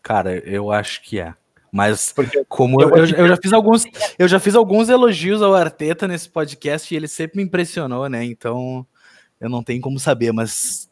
Cara, 0.00 0.36
eu 0.48 0.70
acho 0.70 1.02
que 1.02 1.18
é. 1.18 1.34
Mas 1.72 2.12
Porque 2.12 2.44
como 2.48 2.80
Eu 2.80 2.90
eu, 2.90 3.06
eu, 3.06 3.28
já 3.28 3.36
fiz 3.36 3.52
alguns, 3.52 3.84
eu 4.18 4.28
já 4.28 4.38
fiz 4.38 4.54
alguns 4.54 4.88
elogios 4.88 5.42
ao 5.42 5.54
Arteta 5.54 6.06
nesse 6.06 6.28
podcast 6.28 6.92
e 6.92 6.96
ele 6.96 7.08
sempre 7.08 7.38
me 7.38 7.42
impressionou, 7.42 8.08
né? 8.08 8.24
Então 8.24 8.86
eu 9.40 9.48
não 9.48 9.62
tenho 9.62 9.80
como 9.80 9.98
saber, 9.98 10.32
mas 10.32 10.88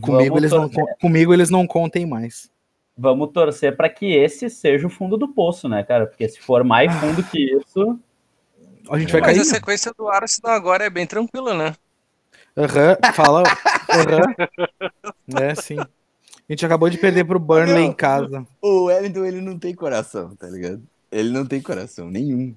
comigo 0.00 0.36
vamos, 0.36 0.38
eles 0.38 0.52
não 0.52 0.68
torcer, 0.68 0.96
comigo 1.00 1.34
eles 1.34 1.50
não 1.50 1.66
contem 1.66 2.06
mais. 2.06 2.50
vamos 2.96 3.30
torcer 3.30 3.76
para 3.76 3.88
que 3.90 4.06
esse 4.06 4.48
seja 4.48 4.86
o 4.86 4.90
fundo 4.90 5.16
do 5.18 5.28
poço, 5.28 5.68
né, 5.68 5.84
cara? 5.84 6.06
Porque 6.06 6.28
se 6.28 6.40
for 6.40 6.64
mais 6.64 6.92
fundo 6.94 7.22
que 7.22 7.38
isso, 7.58 8.00
A 8.90 8.98
gente 8.98 9.12
vai 9.12 9.20
Mas 9.20 9.30
cair. 9.30 9.40
a 9.40 9.44
meu. 9.44 9.54
sequência 9.54 9.92
do 9.96 10.08
Arsenal 10.08 10.54
agora 10.56 10.84
é 10.84 10.90
bem 10.90 11.06
tranquila, 11.06 11.54
né? 11.54 11.74
Aham, 12.56 12.96
fala. 13.14 13.42
Aham. 13.90 14.34
É, 15.40 15.54
sim. 15.54 15.78
A 15.80 16.52
gente 16.52 16.64
acabou 16.66 16.88
de 16.90 16.98
perder 16.98 17.24
pro 17.24 17.38
Burnley 17.38 17.74
Não. 17.74 17.90
em 17.90 17.92
casa. 17.92 18.46
O 18.60 18.84
Wellington, 18.84 19.24
ele 19.24 19.40
não 19.40 19.58
tem 19.58 19.74
coração, 19.74 20.36
tá 20.36 20.46
ligado? 20.46 20.82
Ele 21.10 21.30
não 21.30 21.46
tem 21.46 21.60
coração 21.60 22.10
nenhum. 22.10 22.54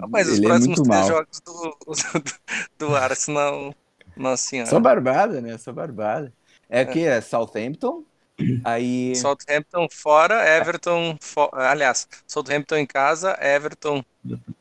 Ah, 0.00 0.06
Mas 0.08 0.28
os 0.28 0.36
ele 0.38 0.46
é 0.46 0.48
próximos 0.48 0.78
muito 0.78 0.90
três 0.90 1.00
mal. 1.00 1.08
jogos 1.08 1.40
do, 1.40 1.76
do, 2.78 2.86
do 2.88 2.96
Arsenal, 2.96 3.74
nossa 4.16 4.42
senhora. 4.42 4.68
Só 4.68 4.80
barbada, 4.80 5.40
né? 5.40 5.56
Só 5.56 5.72
barbada. 5.72 6.32
É 6.68 6.84
que 6.84 7.04
é 7.04 7.20
Southampton, 7.20 8.02
aí 8.64 9.14
Southampton 9.16 9.86
fora, 9.90 10.46
Everton 10.56 11.16
fo- 11.20 11.50
aliás, 11.52 12.08
Southampton 12.26 12.76
em 12.76 12.86
casa, 12.86 13.36
Everton 13.40 14.02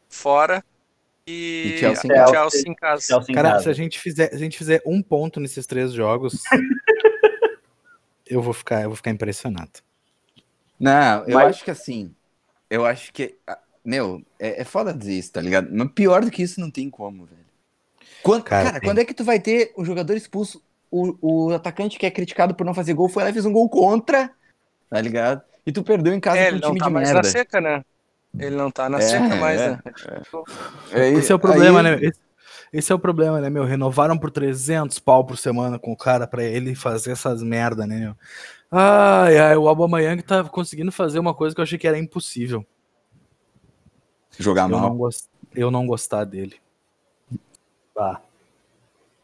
fora 0.09 0.63
e, 1.31 1.73
E 1.75 1.77
Chelsea 1.79 2.11
em 2.11 2.13
casa. 2.15 2.33
Chelsea 2.33 2.71
em 2.71 2.75
casa. 2.75 3.01
Chelsea 3.07 3.35
Cara, 3.35 3.59
se 3.59 3.69
a 3.69 3.73
gente 3.73 3.99
fizer, 3.99 4.29
se 4.29 4.35
a 4.35 4.37
gente 4.37 4.57
fizer 4.57 4.81
um 4.85 5.01
ponto 5.01 5.39
nesses 5.39 5.65
três 5.65 5.91
jogos, 5.93 6.41
eu 8.25 8.41
vou 8.41 8.53
ficar, 8.53 8.81
eu 8.83 8.89
vou 8.89 8.95
ficar 8.95 9.11
impressionado. 9.11 9.71
Não, 10.79 11.25
eu 11.25 11.35
Mas- 11.35 11.47
acho 11.55 11.63
que 11.63 11.71
assim. 11.71 12.13
Eu 12.69 12.85
acho 12.85 13.11
que. 13.13 13.35
ah, 13.47 13.57
Meu, 13.83 14.21
é, 14.39 14.61
é 14.61 14.63
foda 14.63 14.93
dizer 14.93 15.13
isso, 15.13 15.31
tá 15.33 15.41
ligado? 15.41 15.69
Mas 15.71 15.91
pior 15.93 16.23
do 16.23 16.31
que 16.31 16.41
isso 16.43 16.59
não 16.59 16.71
tem 16.71 16.89
como, 16.89 17.25
velho. 17.25 17.41
Quando, 18.23 18.43
Cara, 18.43 18.65
cara, 18.69 18.79
tem. 18.79 18.89
quando 18.89 18.99
é 18.99 19.05
que 19.05 19.13
tu 19.13 19.23
vai 19.23 19.39
ter 19.39 19.73
o 19.75 19.83
jogador 19.83 20.15
expulso? 20.15 20.63
O, 20.89 21.47
o 21.49 21.53
atacante 21.53 21.97
que 21.97 22.05
é 22.05 22.11
criticado 22.11 22.53
por 22.53 22.65
não 22.65 22.73
fazer 22.73 22.93
gol 22.93 23.07
foi 23.09 23.23
lá 23.23 23.29
e 23.29 23.33
fez 23.33 23.45
um 23.45 23.51
gol 23.53 23.69
contra, 23.69 24.29
tá 24.89 24.99
ligado? 24.99 25.41
E 25.65 25.71
tu 25.71 25.83
perdeu 25.83 26.13
em 26.13 26.19
casa 26.19 26.37
É, 26.37 26.49
com 26.49 26.55
ele 26.55 26.57
um 26.57 26.67
time 26.67 26.79
tá 26.79 26.87
de 26.87 26.91
mais 26.93 27.07
na 27.09 27.13
merda. 27.15 27.29
seca, 27.29 27.61
né? 27.61 27.83
Ele 28.37 28.55
não 28.55 28.71
tá 28.71 28.89
na 28.89 28.97
É, 28.97 29.01
seca 29.01 29.35
mais, 29.35 29.59
é, 29.61 29.69
né? 29.71 29.79
Aí- 30.93 31.13
Esse 31.15 31.31
é 31.31 31.35
o 31.35 31.39
problema, 31.39 31.79
aí- 31.79 31.83
né? 31.83 31.99
Esse, 32.07 32.19
esse 32.71 32.91
é 32.91 32.95
o 32.95 32.99
problema, 32.99 33.41
né, 33.41 33.49
meu? 33.49 33.65
Renovaram 33.65 34.17
por 34.17 34.31
300 34.31 34.99
pau 34.99 35.25
por 35.25 35.37
semana 35.37 35.77
com 35.77 35.91
o 35.91 35.97
cara 35.97 36.25
pra 36.25 36.43
ele 36.43 36.73
fazer 36.73 37.11
essas 37.11 37.43
merda, 37.43 37.85
né, 37.85 37.99
meu? 37.99 38.15
Ai, 38.71 39.37
ai, 39.37 39.57
o 39.57 39.67
Aubameyang 39.67 40.21
tá 40.23 40.43
conseguindo 40.45 40.91
fazer 40.93 41.19
uma 41.19 41.33
coisa 41.33 41.53
que 41.53 41.59
eu 41.59 41.63
achei 41.63 41.77
que 41.77 41.87
era 41.87 41.99
impossível. 41.99 42.65
Jogar 44.39 44.63
Eu 44.69 44.77
mal. 44.77 44.89
não, 44.89 44.97
gost... 44.97 45.25
eu 45.53 45.69
não 45.69 45.85
gostar 45.85 46.23
dele. 46.23 46.55
Tá. 47.93 48.21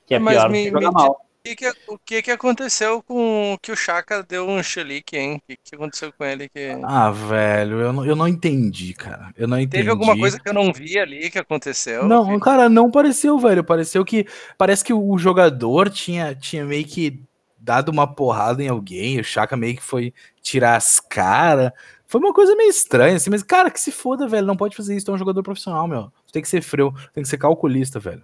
Que 0.05 0.15
é 0.15 0.19
Mas 0.19 0.35
pior 0.37 0.49
me- 0.49 0.65
jogar 0.69 0.79
me 0.79 0.91
mal. 0.93 1.25
O 1.51 1.55
que, 1.55 1.55
que, 1.55 1.73
o 1.87 1.97
que 1.97 2.21
que 2.23 2.31
aconteceu 2.31 3.01
com 3.03 3.57
que 3.61 3.71
o 3.71 3.75
Chaka 3.75 4.23
deu 4.23 4.47
um 4.47 4.61
chilique, 4.61 5.17
hein? 5.17 5.35
O 5.37 5.41
que, 5.47 5.57
que 5.63 5.75
aconteceu 5.75 6.11
com 6.11 6.23
ele? 6.25 6.49
Que... 6.49 6.77
Ah, 6.83 7.09
velho, 7.11 7.79
eu 7.79 7.93
não, 7.93 8.05
eu 8.05 8.15
não 8.15 8.27
entendi, 8.27 8.93
cara. 8.93 9.31
Eu 9.37 9.47
não 9.47 9.57
entendi. 9.57 9.77
Teve 9.77 9.89
alguma 9.89 10.17
coisa 10.17 10.39
que 10.39 10.47
eu 10.49 10.53
não 10.53 10.71
vi 10.73 10.97
ali 10.99 11.29
que 11.29 11.39
aconteceu? 11.39 12.07
Não, 12.07 12.27
que- 12.37 12.43
cara, 12.43 12.67
não 12.69 12.91
pareceu, 12.91 13.37
velho. 13.39 13.63
Pareceu 13.63 14.03
que. 14.03 14.25
Parece 14.57 14.83
que 14.83 14.93
o 14.93 15.17
jogador 15.17 15.89
tinha, 15.89 16.35
tinha 16.35 16.65
meio 16.65 16.85
que 16.85 17.21
dado 17.57 17.89
uma 17.89 18.07
porrada 18.07 18.63
em 18.63 18.67
alguém. 18.67 19.19
O 19.19 19.23
Chaka 19.23 19.57
meio 19.57 19.75
que 19.75 19.83
foi 19.83 20.13
tirar 20.41 20.75
as 20.75 20.99
caras. 20.99 21.71
Foi 22.07 22.21
uma 22.21 22.33
coisa 22.33 22.55
meio 22.55 22.69
estranha, 22.69 23.17
assim, 23.17 23.29
mas, 23.29 23.43
cara, 23.43 23.69
que 23.69 23.79
se 23.81 23.91
foda, 23.91 24.27
velho. 24.27 24.47
Não 24.47 24.55
pode 24.55 24.75
fazer 24.77 24.95
isso. 24.95 25.05
Tu 25.05 25.11
é 25.11 25.15
um 25.15 25.17
jogador 25.17 25.43
profissional, 25.43 25.87
meu. 25.87 26.03
Tu 26.25 26.31
tem 26.33 26.41
que 26.41 26.47
ser 26.47 26.61
frio, 26.61 26.93
tem 27.13 27.21
que 27.23 27.29
ser 27.29 27.37
calculista, 27.37 27.99
velho. 27.99 28.21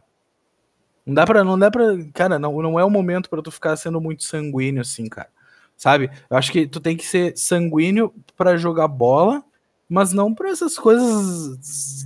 Não 1.05 1.13
dá 1.13 1.25
pra. 1.25 1.43
Não 1.43 1.59
dá 1.59 1.69
pra. 1.69 1.83
Cara, 2.13 2.39
não, 2.39 2.61
não 2.61 2.79
é 2.79 2.83
o 2.85 2.89
momento 2.89 3.29
pra 3.29 3.41
tu 3.41 3.51
ficar 3.51 3.75
sendo 3.75 3.99
muito 3.99 4.23
sanguíneo, 4.23 4.81
assim, 4.81 5.07
cara. 5.07 5.29
Sabe? 5.75 6.09
Eu 6.29 6.37
acho 6.37 6.51
que 6.51 6.65
tu 6.67 6.79
tem 6.79 6.95
que 6.95 7.05
ser 7.05 7.35
sanguíneo 7.35 8.13
pra 8.37 8.55
jogar 8.55 8.87
bola, 8.87 9.43
mas 9.89 10.13
não 10.13 10.33
pra 10.33 10.49
essas 10.49 10.77
coisas 10.77 12.05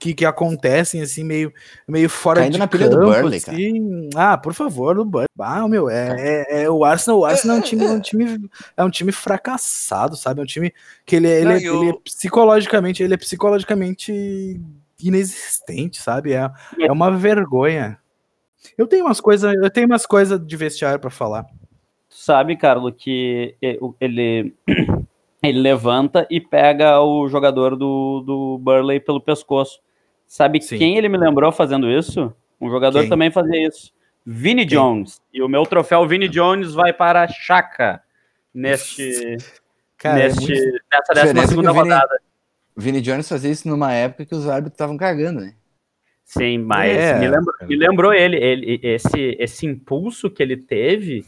que, 0.00 0.14
que 0.14 0.24
acontecem, 0.24 1.02
assim, 1.02 1.24
meio, 1.24 1.52
meio 1.86 2.08
fora 2.08 2.40
Caindo 2.40 2.52
de 2.52 2.58
na 2.60 2.68
pilha 2.68 2.88
do 2.88 3.00
Burnley, 3.00 3.38
assim. 3.38 4.08
Ah, 4.14 4.38
por 4.38 4.54
favor, 4.54 4.94
do 4.94 5.04
Burnley. 5.04 5.26
Ah, 5.38 5.66
meu, 5.68 5.90
é, 5.90 6.14
é, 6.18 6.62
é 6.62 6.70
o 6.70 6.84
Arsenal. 6.84 7.18
O 7.18 7.24
Arsenal 7.24 7.56
é 7.56 7.58
um 7.58 7.62
time, 7.62 7.84
é 7.84 7.90
um 7.90 8.00
time, 8.00 8.50
é 8.76 8.84
um 8.84 8.90
time 8.90 9.12
fracassado, 9.12 10.16
sabe? 10.16 10.40
É 10.40 10.44
um 10.44 10.46
time 10.46 10.72
que 11.04 11.16
ele, 11.16 11.28
é- 11.28 11.40
ele, 11.40 11.44
Não, 11.44 11.52
é- 11.52 11.60
e 11.60 11.70
o- 11.70 11.82
ele 11.82 11.90
é 11.90 11.94
psicologicamente, 12.04 13.02
ele 13.02 13.14
é 13.14 13.16
psicologicamente 13.16 14.58
inexistente, 15.02 16.00
sabe? 16.00 16.32
É, 16.32 16.48
é 16.80 16.92
uma 16.92 17.10
vergonha. 17.10 17.98
Eu 18.76 18.86
tenho 18.86 19.04
umas 19.06 19.20
coisas, 19.20 19.54
eu 19.54 19.70
tenho 19.70 19.86
umas 19.86 20.06
coisas 20.06 20.44
de 20.44 20.56
vestiário 20.56 20.98
pra 21.00 21.10
falar. 21.10 21.44
Tu 22.08 22.16
sabe, 22.16 22.56
Carlos, 22.56 22.92
que 22.96 23.54
ele, 24.00 24.54
ele 25.42 25.58
levanta 25.60 26.26
e 26.30 26.40
pega 26.40 27.00
o 27.00 27.28
jogador 27.28 27.76
do, 27.76 28.22
do 28.26 28.58
Burley 28.58 29.00
pelo 29.00 29.20
pescoço. 29.20 29.80
Sabe 30.26 30.60
Sim. 30.60 30.78
quem 30.78 30.96
ele 30.98 31.08
me 31.08 31.16
lembrou 31.18 31.50
fazendo 31.52 31.90
isso? 31.90 32.32
Um 32.60 32.68
jogador 32.70 33.00
Quem? 33.00 33.08
também 33.08 33.30
fazia 33.30 33.66
isso. 33.66 33.92
Vini 34.26 34.66
Quem? 34.66 34.76
Jones. 34.78 35.22
E 35.32 35.40
o 35.42 35.48
meu 35.48 35.64
troféu 35.64 36.06
Vini 36.06 36.28
Jones 36.28 36.74
vai 36.74 36.92
para 36.92 37.22
a 37.22 37.28
Chaka 37.28 38.02
neste, 38.52 39.36
Cara, 39.96 40.20
é 40.20 40.24
neste, 40.24 40.40
muito- 40.52 40.78
nessa 40.92 41.34
12 41.34 41.46
segunda 41.48 41.72
Vini- 41.72 41.82
rodada. 41.84 42.20
Vini 42.76 43.00
Jones 43.00 43.28
fazia 43.28 43.50
isso 43.50 43.66
numa 43.68 43.92
época 43.92 44.26
que 44.26 44.34
os 44.34 44.46
árbitros 44.48 44.74
estavam 44.74 44.96
cagando, 44.96 45.40
né? 45.40 45.54
Sim, 46.28 46.58
mas 46.58 46.94
É, 46.94 47.18
me, 47.18 47.26
lembrou, 47.26 47.54
me 47.62 47.76
lembrou 47.76 48.12
ele, 48.12 48.36
ele 48.36 48.80
esse, 48.82 49.34
esse 49.40 49.64
impulso 49.66 50.28
que 50.30 50.42
ele 50.42 50.58
teve 50.58 51.24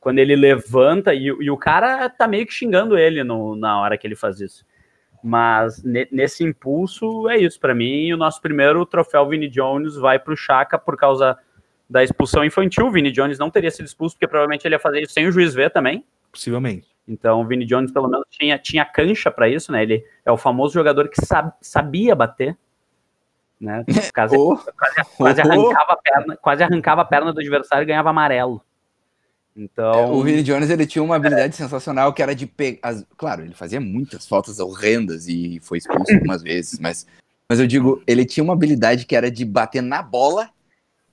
quando 0.00 0.18
ele 0.18 0.34
levanta 0.34 1.14
e, 1.14 1.30
o- 1.30 1.40
e 1.40 1.48
o 1.48 1.56
cara 1.56 2.10
tá 2.10 2.26
meio 2.26 2.44
que 2.44 2.52
xingando 2.52 2.98
ele 2.98 3.22
no- 3.22 3.54
na 3.54 3.80
hora 3.80 3.96
que 3.96 4.04
ele 4.04 4.16
faz 4.16 4.40
isso. 4.40 4.66
Mas 5.22 5.84
ne- 5.84 6.08
nesse 6.10 6.42
impulso 6.42 7.28
é 7.28 7.38
isso 7.38 7.60
para 7.60 7.76
mim. 7.76 8.12
O 8.12 8.16
nosso 8.16 8.42
primeiro 8.42 8.84
troféu 8.84 9.28
Vini 9.28 9.46
Jones 9.48 9.94
vai 9.94 10.18
pro 10.18 10.36
Chaka 10.36 10.76
por 10.76 10.96
causa 10.96 11.38
da 11.88 12.02
expulsão 12.02 12.44
infantil. 12.44 12.86
O 12.88 12.90
Vini 12.90 13.12
Jones 13.12 13.38
não 13.38 13.50
teria 13.50 13.70
sido 13.70 13.86
expulso 13.86 14.16
porque 14.16 14.26
provavelmente 14.26 14.66
ele 14.66 14.74
ia 14.74 14.80
fazer 14.80 15.00
isso 15.00 15.12
sem 15.12 15.28
o 15.28 15.32
juiz 15.32 15.54
ver 15.54 15.70
também. 15.70 16.04
Possivelmente. 16.32 16.88
Então 17.06 17.40
o 17.40 17.46
Vini 17.46 17.64
Jones 17.64 17.92
pelo 17.92 18.08
menos 18.08 18.26
tinha, 18.30 18.58
tinha 18.58 18.84
cancha 18.84 19.30
para 19.30 19.48
isso, 19.48 19.70
né? 19.70 19.84
Ele 19.84 20.04
é 20.24 20.32
o 20.32 20.36
famoso 20.36 20.74
jogador 20.74 21.08
que 21.08 21.24
sab- 21.24 21.52
sabia 21.60 22.16
bater, 22.16 22.56
né? 23.60 23.84
Quase, 24.14 24.36
Ou, 24.36 24.56
quase 25.18 25.40
ou- 25.42 25.50
arrancava 25.50 25.92
a 25.92 25.96
perna, 25.96 26.36
quase 26.36 26.62
arrancava 26.62 27.02
a 27.02 27.04
perna 27.04 27.32
do 27.32 27.40
adversário 27.40 27.84
e 27.84 27.86
ganhava 27.86 28.10
amarelo. 28.10 28.62
Então, 29.54 30.12
o 30.14 30.22
Vini 30.22 30.42
Jones 30.42 30.70
ele 30.70 30.86
tinha 30.86 31.02
uma 31.02 31.16
habilidade 31.16 31.54
sensacional 31.56 32.12
que 32.12 32.22
era 32.22 32.34
de 32.34 32.46
pegar. 32.46 32.94
Claro, 33.16 33.42
ele 33.42 33.54
fazia 33.54 33.80
muitas 33.80 34.26
faltas 34.26 34.60
horrendas 34.60 35.28
e 35.28 35.58
foi 35.60 35.78
expulso 35.78 36.14
algumas 36.14 36.42
vezes, 36.42 36.78
mas, 36.78 37.06
mas 37.48 37.60
eu 37.60 37.66
digo, 37.66 38.02
ele 38.06 38.24
tinha 38.24 38.42
uma 38.44 38.52
habilidade 38.52 39.04
que 39.04 39.14
era 39.14 39.30
de 39.30 39.44
bater 39.44 39.82
na 39.82 40.02
bola 40.02 40.50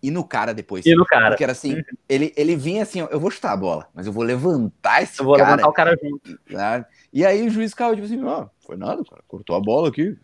e 0.02 0.12
no 0.12 0.24
cara 0.24 0.54
depois. 0.54 0.86
e 0.86 0.96
no 0.96 1.06
cara, 1.06 1.30
Porque 1.30 1.44
era 1.44 1.52
assim, 1.52 1.84
ele, 2.08 2.32
ele 2.38 2.56
vinha 2.56 2.84
assim, 2.84 3.02
ó, 3.02 3.08
eu 3.08 3.20
vou 3.20 3.32
chutar 3.32 3.52
a 3.52 3.58
bola, 3.58 3.90
mas 3.94 4.06
eu 4.06 4.14
vou 4.14 4.24
levantar 4.24 5.02
esse 5.02 5.20
eu 5.20 5.26
vou 5.26 5.36
cara. 5.36 5.50
levantar 5.50 5.68
o 5.70 5.74
cara 5.74 5.98
junto. 6.02 6.40
sabe? 6.52 6.86
E 7.12 7.26
aí 7.26 7.46
o 7.46 7.50
juiz 7.50 7.72
ficava 7.72 7.96
tipo 7.96 8.06
assim, 8.06 8.24
ó, 8.24 8.48
foi 8.66 8.78
nada, 8.78 9.04
cara, 9.04 9.24
cortou 9.28 9.56
a 9.56 9.60
bola 9.60 9.90
aqui, 9.90 10.16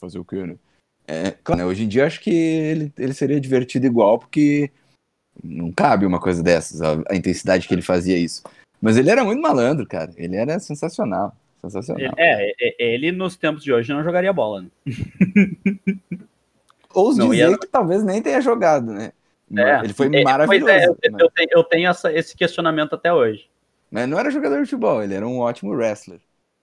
fazer 0.00 0.18
o 0.18 0.24
quê, 0.24 0.44
né? 0.44 0.56
É, 1.06 1.32
claro, 1.42 1.62
né, 1.62 1.66
hoje 1.66 1.84
em 1.84 1.88
dia 1.88 2.06
acho 2.06 2.20
que 2.20 2.30
ele, 2.30 2.92
ele 2.96 3.12
seria 3.12 3.40
divertido 3.40 3.86
igual, 3.86 4.18
porque 4.18 4.70
não 5.42 5.72
cabe 5.72 6.06
uma 6.06 6.20
coisa 6.20 6.42
dessas, 6.42 6.80
a, 6.80 7.02
a 7.10 7.16
intensidade 7.16 7.66
que 7.66 7.74
ele 7.74 7.82
fazia 7.82 8.16
isso. 8.16 8.42
Mas 8.80 8.96
ele 8.96 9.10
era 9.10 9.24
muito 9.24 9.40
malandro, 9.40 9.86
cara, 9.86 10.10
ele 10.16 10.36
era 10.36 10.58
sensacional, 10.58 11.34
sensacional. 11.60 12.12
É, 12.16 12.50
é, 12.50 12.54
é, 12.60 12.94
ele 12.94 13.12
nos 13.12 13.36
tempos 13.36 13.62
de 13.62 13.72
hoje 13.72 13.92
não 13.92 14.02
jogaria 14.02 14.32
bola. 14.32 14.62
Né? 14.62 14.68
Não, 16.94 17.30
dizer 17.30 17.50
e 17.50 17.58
que 17.58 17.66
talvez 17.68 18.04
nem 18.04 18.20
tenha 18.20 18.38
jogado, 18.42 18.92
né? 18.92 19.12
É, 19.56 19.78
ele 19.82 19.94
foi 19.94 20.14
é, 20.14 20.22
maravilhoso. 20.22 20.66
Pois 20.66 20.82
é, 20.82 20.86
eu, 20.86 20.96
mas, 21.10 21.22
eu 21.22 21.30
tenho, 21.30 21.48
eu 21.52 21.64
tenho 21.64 21.88
essa, 21.88 22.12
esse 22.12 22.36
questionamento 22.36 22.94
até 22.94 23.10
hoje. 23.10 23.48
mas 23.90 24.06
não 24.06 24.18
era 24.18 24.30
jogador 24.30 24.56
de 24.56 24.64
futebol, 24.64 25.02
ele 25.02 25.14
era 25.14 25.26
um 25.26 25.38
ótimo 25.38 25.72
wrestler. 25.72 26.20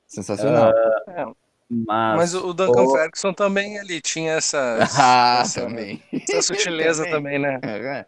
Sensacional. 0.08 0.72
É, 1.08 1.26
Mas, 1.72 2.18
mas 2.18 2.34
o 2.36 2.52
Duncan 2.54 2.82
o- 2.84 2.92
Ferguson 2.92 3.32
também 3.32 3.78
ele 3.78 4.02
tinha 4.02 4.34
essa, 4.34 4.80
ah, 5.00 5.42
essa, 5.44 5.62
também. 5.62 6.02
essa 6.12 6.42
sutileza 6.42 7.06
também, 7.12 7.38
né? 7.38 7.60
É, 7.64 8.06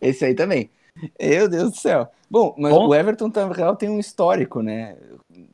Esse 0.00 0.24
aí 0.26 0.34
também. 0.34 0.70
Meu 1.20 1.48
Deus 1.48 1.72
do 1.72 1.76
céu. 1.76 2.08
Bom, 2.30 2.54
mas 2.56 2.72
Bom. 2.72 2.86
o 2.88 2.94
Everton 2.94 3.28
na 3.34 3.48
real 3.52 3.74
tem 3.74 3.88
um 3.88 3.98
histórico, 3.98 4.62
né? 4.62 4.96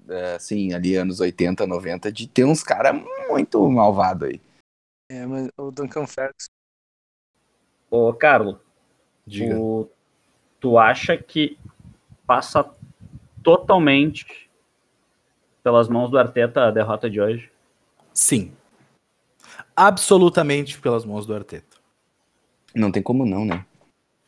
É, 0.09 0.35
Assim, 0.35 0.75
ali 0.75 0.97
anos 0.97 1.19
80, 1.21 1.67
90, 1.67 2.13
de 2.13 2.29
ter 2.29 2.45
uns 2.45 2.63
caras 2.63 2.95
muito 3.31 3.67
malvado 3.71 4.27
aí. 4.27 4.39
É, 5.11 5.25
mas 5.25 5.49
o 5.57 5.71
Duncan 5.71 6.07
Ferguson. 6.07 6.49
Ô, 7.91 8.13
Carlos, 8.13 8.57
Diga. 9.27 9.59
o- 9.59 9.89
tu 10.61 10.79
acha 10.79 11.17
que 11.17 11.59
passa 12.27 12.71
totalmente 13.43 14.50
pelas 15.71 15.89
mãos 15.89 16.11
do 16.11 16.19
Arteta 16.19 16.65
a 16.67 16.71
derrota 16.73 17.09
de 17.09 17.21
hoje? 17.21 17.49
Sim. 18.13 18.51
Absolutamente 19.77 20.81
pelas 20.81 21.05
mãos 21.05 21.25
do 21.27 21.33
Arteta. 21.33 21.77
Não 22.75 22.91
tem 22.91 23.01
como 23.01 23.25
não, 23.25 23.45
né? 23.45 23.65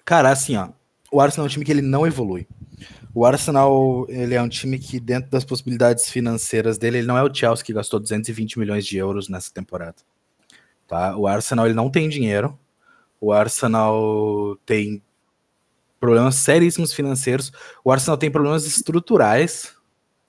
Cara, 0.05 0.31
assim, 0.31 0.57
ó. 0.57 0.69
O 1.11 1.21
Arsenal 1.21 1.47
é 1.47 1.49
um 1.49 1.51
time 1.51 1.65
que 1.65 1.73
ele 1.73 1.83
não 1.83 2.07
evolui. 2.07 2.47
O 3.13 3.27
Arsenal, 3.27 4.07
ele 4.09 4.37
é 4.37 4.41
um 4.41 4.49
time 4.49 4.79
que, 4.79 5.01
dentro 5.01 5.31
das 5.33 5.45
possibilidades 5.45 6.09
financeiras 6.09 6.79
dele, 6.79 6.99
ele 6.99 7.09
não 7.09 7.19
é 7.19 7.25
o 7.25 7.35
Chelsea 7.35 7.65
que 7.65 7.73
gastou 7.73 7.99
220 7.99 8.59
milhões 8.61 8.87
de 8.87 8.97
euros 8.97 9.29
nessa 9.29 9.53
temporada. 9.53 9.97
Tá? 10.87 11.17
O 11.17 11.27
Arsenal, 11.27 11.67
ele 11.67 11.75
não 11.75 11.91
tem 11.91 12.09
dinheiro. 12.09 12.57
O 13.21 13.33
Arsenal 13.33 14.57
tem 14.65 15.03
problemas 15.99 16.37
seríssimos 16.37 16.93
financeiros. 16.93 17.53
O 17.85 17.91
Arsenal 17.91 18.17
tem 18.17 18.31
problemas 18.31 18.65
estruturais 18.65 19.75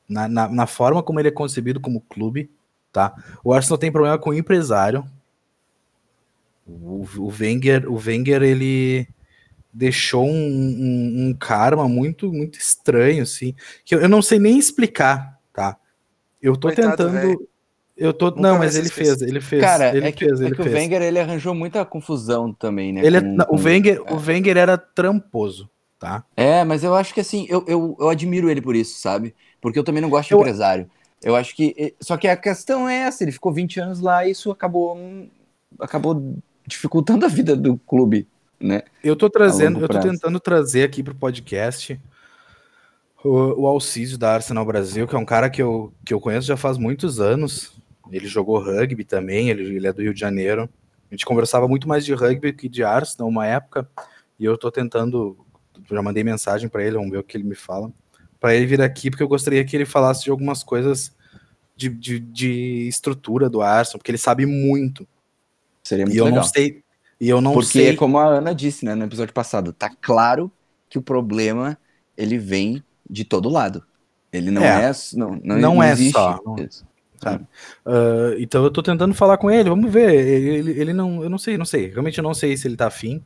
na, 0.08 0.28
na, 0.28 0.48
na 0.50 0.68
forma 0.68 1.02
como 1.04 1.20
ele 1.20 1.30
é 1.30 1.32
concebido 1.32 1.80
como 1.80 2.02
clube. 2.02 2.50
Tá? 2.92 3.14
O 3.44 3.54
Arsenal 3.54 3.78
tem 3.78 3.92
problema 3.92 4.18
com 4.20 4.30
o 4.30 4.34
empresário. 4.34 5.04
O, 6.66 7.06
o 7.18 7.28
Wenger, 7.38 7.92
o 7.92 7.96
Wenger, 7.96 8.42
ele 8.42 9.08
deixou 9.74 10.26
um, 10.26 10.32
um, 10.32 11.30
um 11.30 11.34
karma 11.34 11.88
muito 11.90 12.32
muito 12.32 12.60
estranho, 12.60 13.24
assim, 13.24 13.56
que 13.84 13.96
eu, 13.96 14.02
eu 14.02 14.08
não 14.08 14.22
sei 14.22 14.40
nem 14.40 14.58
explicar, 14.58 15.40
tá? 15.52 15.76
Eu 16.42 16.56
tô 16.56 16.68
Coitado, 16.68 16.90
tentando, 16.98 17.14
velho. 17.14 17.50
eu 17.98 18.14
tô, 18.14 18.28
Nunca 18.28 18.42
não, 18.42 18.60
mas 18.60 18.76
ele 18.76 18.90
fez, 18.90 19.22
ele 19.22 19.42
fez, 19.42 19.62
Cara, 19.62 19.98
ele 19.98 20.08
é 20.08 20.12
que, 20.12 20.26
fez, 20.26 20.42
é 20.42 20.46
ele 20.46 20.56
que 20.56 20.62
o 20.62 20.64
fez. 20.64 20.76
Wenger 20.76 21.02
ele 21.02 21.20
arranjou 21.20 21.56
muita 21.56 21.84
confusão 21.86 22.54
também, 22.54 22.94
né? 22.94 23.06
Ele 23.06 23.18
é- 23.18 23.22
com- 23.22 23.28
não, 23.36 23.46
o 23.50 23.56
Wenger, 23.58 24.02
é. 24.06 24.14
o 24.14 24.18
Wenger 24.18 24.58
era 24.58 24.78
tramposo, 24.78 25.70
tá? 26.00 26.24
É, 26.36 26.64
mas 26.64 26.84
eu 26.84 26.94
acho 26.96 27.14
que 27.14 27.20
assim, 27.22 27.46
eu, 27.50 27.64
eu, 27.68 27.96
eu 28.00 28.10
admiro 28.10 28.50
ele 28.50 28.62
por 28.62 28.76
isso, 28.76 29.00
sabe? 29.00 29.34
Porque 29.64 29.80
eu 29.80 29.84
também 29.84 30.02
não 30.02 30.10
gosto 30.10 30.28
de 30.28 30.36
Eu- 30.36 30.42
empresário. 30.42 30.88
Eu 31.24 31.38
acho 31.38 31.56
que. 31.56 31.96
Só 32.02 32.18
que 32.18 32.28
a 32.28 32.36
questão 32.36 32.88
é 32.88 33.04
essa, 33.04 33.24
ele 33.24 33.32
ficou 33.32 33.54
20 33.54 33.80
anos 33.80 34.02
lá 34.02 34.28
e 34.28 34.32
isso 34.32 34.52
acabou. 34.52 34.98
acabou 35.80 36.36
dificultando 36.68 37.26
a 37.26 37.30
vida 37.30 37.56
do 37.56 37.78
clube, 37.78 38.28
né? 38.60 38.84
Eu 39.04 39.16
tô 39.16 39.30
trazendo, 39.30 39.80
eu 39.80 39.88
tô 39.88 40.00
tentando 40.00 40.40
trazer 40.40 40.84
aqui 40.84 41.02
pro 41.02 41.16
podcast 41.16 42.00
o, 43.24 43.62
o 43.64 43.68
Alcísio 43.68 44.18
da 44.18 44.34
Arsenal 44.34 44.66
Brasil, 44.66 45.08
que 45.08 45.16
é 45.16 45.20
um 45.20 45.26
cara 45.26 45.50
que 45.50 45.62
eu, 45.62 45.94
que 46.06 46.14
eu 46.14 46.20
conheço 46.20 46.48
já 46.48 46.58
faz 46.58 46.78
muitos 46.78 47.20
anos. 47.20 47.74
Ele 48.12 48.28
jogou 48.28 48.60
rugby 48.60 49.04
também, 49.04 49.50
ele, 49.50 49.76
ele 49.76 49.88
é 49.88 49.94
do 49.94 50.02
Rio 50.02 50.14
de 50.14 50.20
Janeiro. 50.20 50.70
A 51.10 51.14
gente 51.14 51.26
conversava 51.26 51.68
muito 51.68 51.88
mais 51.88 52.06
de 52.06 52.14
rugby 52.14 52.54
que 52.54 52.68
de 52.68 52.84
Arsenal 52.84 53.30
uma 53.30 53.46
época, 53.46 53.88
e 54.40 54.46
eu 54.46 54.58
tô 54.58 54.70
tentando, 54.70 55.38
já 55.90 56.02
mandei 56.02 56.24
mensagem 56.24 56.68
para 56.68 56.84
ele, 56.84 56.98
vamos 56.98 57.12
ver 57.12 57.20
o 57.20 57.24
que 57.24 57.38
ele 57.38 57.44
me 57.46 57.56
fala, 57.56 57.92
para 58.44 58.54
ele 58.56 58.66
vir 58.66 58.82
aqui, 58.82 59.10
porque 59.10 59.24
eu 59.24 59.28
gostaria 59.30 59.64
que 59.64 59.74
ele 59.74 59.86
falasse 59.86 60.26
de 60.26 60.30
algumas 60.30 60.66
coisas 60.66 61.16
de, 61.78 61.88
de, 61.88 62.20
de 62.20 62.88
estrutura 62.90 63.50
do 63.50 63.62
Arsenal, 63.62 64.00
porque 64.00 64.12
ele 64.12 64.18
sabe 64.18 64.46
muito. 64.46 65.08
Seria 65.82 66.04
muito 66.06 66.14
E 66.14 66.20
eu 66.20 66.26
legal. 66.26 66.42
não 66.42 66.46
sei, 66.50 66.84
e 67.22 67.30
eu 67.30 67.40
não 67.40 67.54
Porque, 67.54 67.70
sei 67.70 67.96
como 67.96 68.18
a 68.18 68.26
Ana 68.26 68.54
disse, 68.54 68.84
né, 68.84 68.96
no 68.96 69.06
episódio 69.06 69.34
passado, 69.34 69.72
tá 69.72 69.90
claro 70.02 70.52
que 70.90 70.98
o 70.98 71.02
problema 71.02 71.78
ele 72.18 72.38
vem 72.38 72.84
de 73.10 73.24
todo 73.24 73.48
lado. 73.48 73.82
Ele 74.30 74.52
não 74.52 74.62
É. 74.62 74.90
é, 74.90 74.92
não, 75.14 75.40
não, 75.42 75.58
Não 75.58 75.82
é 75.84 75.94
existe 75.94 76.12
só, 76.12 76.38
não- 76.46 76.58
sabe? 77.24 77.46
Ah, 77.86 78.36
então 78.40 78.62
eu 78.66 78.72
tô 78.72 78.84
tentando 78.84 79.14
falar 79.14 79.38
com 79.38 79.50
ele, 79.50 79.70
vamos 79.70 79.90
ver. 79.90 80.14
Ele, 80.14 80.72
ele 80.72 80.92
não, 80.92 81.24
eu 81.24 81.30
não 81.30 81.38
sei, 81.38 81.58
não 81.58 81.64
sei. 81.66 81.88
Realmente 81.92 82.18
eu 82.18 82.24
não 82.26 82.34
sei 82.34 82.58
se 82.58 82.68
ele 82.68 82.76
tá 82.76 82.88
afim. 82.88 83.24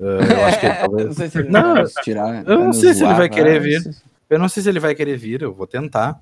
Ah, 0.00 0.04
eu 0.04 0.44
acho 0.46 0.60
que 0.60 0.66
ele 0.66 0.74
não 0.74 0.80
talvez. 0.80 1.16
sei 1.16 1.28
se 1.28 1.38
ele 1.40 1.48
Não, 1.50 1.74
vai 1.74 1.84
tirar. 2.02 2.46
eu 2.48 2.58
não 2.58 2.72
sei 2.72 2.94
se 2.94 3.04
ele 3.04 3.12
vai 3.12 3.28
querer 3.28 3.60
vir. 3.60 3.94
Eu 4.28 4.38
não 4.38 4.48
sei 4.48 4.62
se 4.62 4.68
ele 4.68 4.80
vai 4.80 4.94
querer 4.94 5.16
vir, 5.16 5.42
eu 5.42 5.54
vou 5.54 5.66
tentar. 5.66 6.20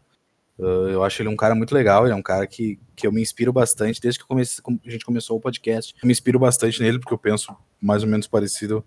Ah, 0.61 0.65
eu 0.91 1.03
acho 1.03 1.23
ele 1.23 1.29
um 1.29 1.37
cara 1.37 1.55
muito 1.55 1.75
legal, 1.75 2.05
ele 2.05 2.13
é 2.13 2.17
um 2.17 2.23
cara 2.23 2.47
que, 2.47 2.79
que 2.95 3.07
eu 3.07 3.13
me 3.13 3.23
inspiro 3.23 3.53
bastante, 3.53 4.01
desde 4.01 4.19
que 4.19 4.25
eu 4.25 4.29
comecei- 4.29 4.63
a 4.87 4.91
gente 4.91 5.05
começou 5.05 5.37
o 5.37 5.41
podcast. 5.41 5.95
Eu 6.03 6.07
me 6.07 6.13
inspiro 6.13 6.39
bastante 6.39 6.81
nele, 6.83 6.99
porque 6.99 7.15
eu 7.15 7.19
penso 7.19 7.55
mais 7.81 8.03
ou 8.03 8.09
menos 8.09 8.27
parecido 8.27 8.85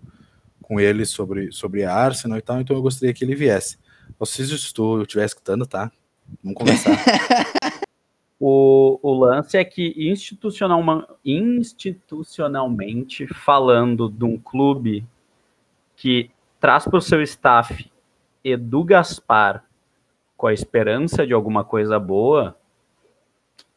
com 0.62 0.78
ele 0.80 1.04
sobre, 1.06 1.50
sobre 1.52 1.84
a 1.84 1.94
Arsenal 1.94 2.38
e 2.38 2.42
tal, 2.42 2.60
então 2.60 2.76
eu 2.76 2.82
gostaria 2.82 3.14
que 3.14 3.24
ele 3.24 3.34
viesse. 3.34 3.78
Vocês, 4.18 4.48
se 4.48 4.72
tu 4.74 5.02
estiver 5.02 5.24
escutando, 5.24 5.66
tá? 5.66 5.90
Vamos 6.42 6.58
conversar. 6.58 6.92
O, 8.40 9.00
o 9.02 9.14
lance 9.18 9.56
é 9.56 9.64
que 9.64 9.92
institucionalma- 9.96 11.08
institucionalmente 11.24 13.26
falando 13.26 14.08
de 14.08 14.24
um 14.24 14.38
clube 14.38 15.04
que 15.96 16.30
traz 16.60 16.84
para 16.84 16.98
o 16.98 17.00
seu 17.00 17.20
staff 17.22 17.90
Edu 18.52 18.84
Gaspar 18.84 19.64
com 20.36 20.46
a 20.46 20.52
esperança 20.54 21.26
de 21.26 21.32
alguma 21.32 21.64
coisa 21.64 21.98
boa, 21.98 22.56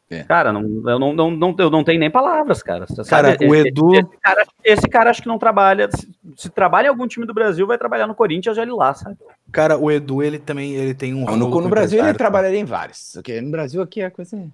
É. 0.10 0.24
cara, 0.24 0.52
não, 0.54 0.62
eu, 0.62 1.00
não, 1.00 1.14
não, 1.14 1.32
não, 1.32 1.56
eu 1.58 1.70
não 1.72 1.84
tenho 1.84 2.00
nem 2.00 2.12
palavras, 2.12 2.62
cara. 2.62 2.86
Você 2.86 3.04
Cara, 3.10 3.32
sabe, 3.32 3.48
o 3.48 3.56
esse- 3.56 3.68
Edu- 3.70 3.96
Esse 3.96 4.18
cara, 4.22 4.44
esse 4.64 4.88
cara 4.90 5.10
acho 5.10 5.22
que 5.22 5.28
não 5.28 5.40
trabalha. 5.40 5.90
Se, 5.92 6.08
se 6.38 6.50
trabalha 6.50 6.88
em 6.88 6.90
algum 6.90 7.08
time 7.08 7.26
do 7.26 7.34
Brasil, 7.34 7.66
vai 7.66 7.78
trabalhar 7.78 8.06
no 8.08 8.14
Corinthians, 8.16 8.58
olha 8.58 8.76
lá, 8.76 8.94
sabe? 8.94 9.18
Cara, 9.52 9.78
o 9.78 9.90
Edu, 9.92 10.22
ele 10.22 10.38
também 10.38 10.74
ele 10.74 10.94
tem 10.94 11.14
um 11.14 11.26
Não, 11.26 11.36
no, 11.38 11.62
no 11.62 11.70
Brasil 11.70 12.04
ele 12.04 12.14
trabalharia 12.18 12.60
em 12.60 12.66
vários. 12.66 13.16
ok? 13.16 13.40
No 13.42 13.52
Brasil 13.52 13.82
aqui 13.82 14.02
a 14.04 14.12
coisa 14.12 14.38
é. 14.38 14.46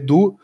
Edu 0.00 0.36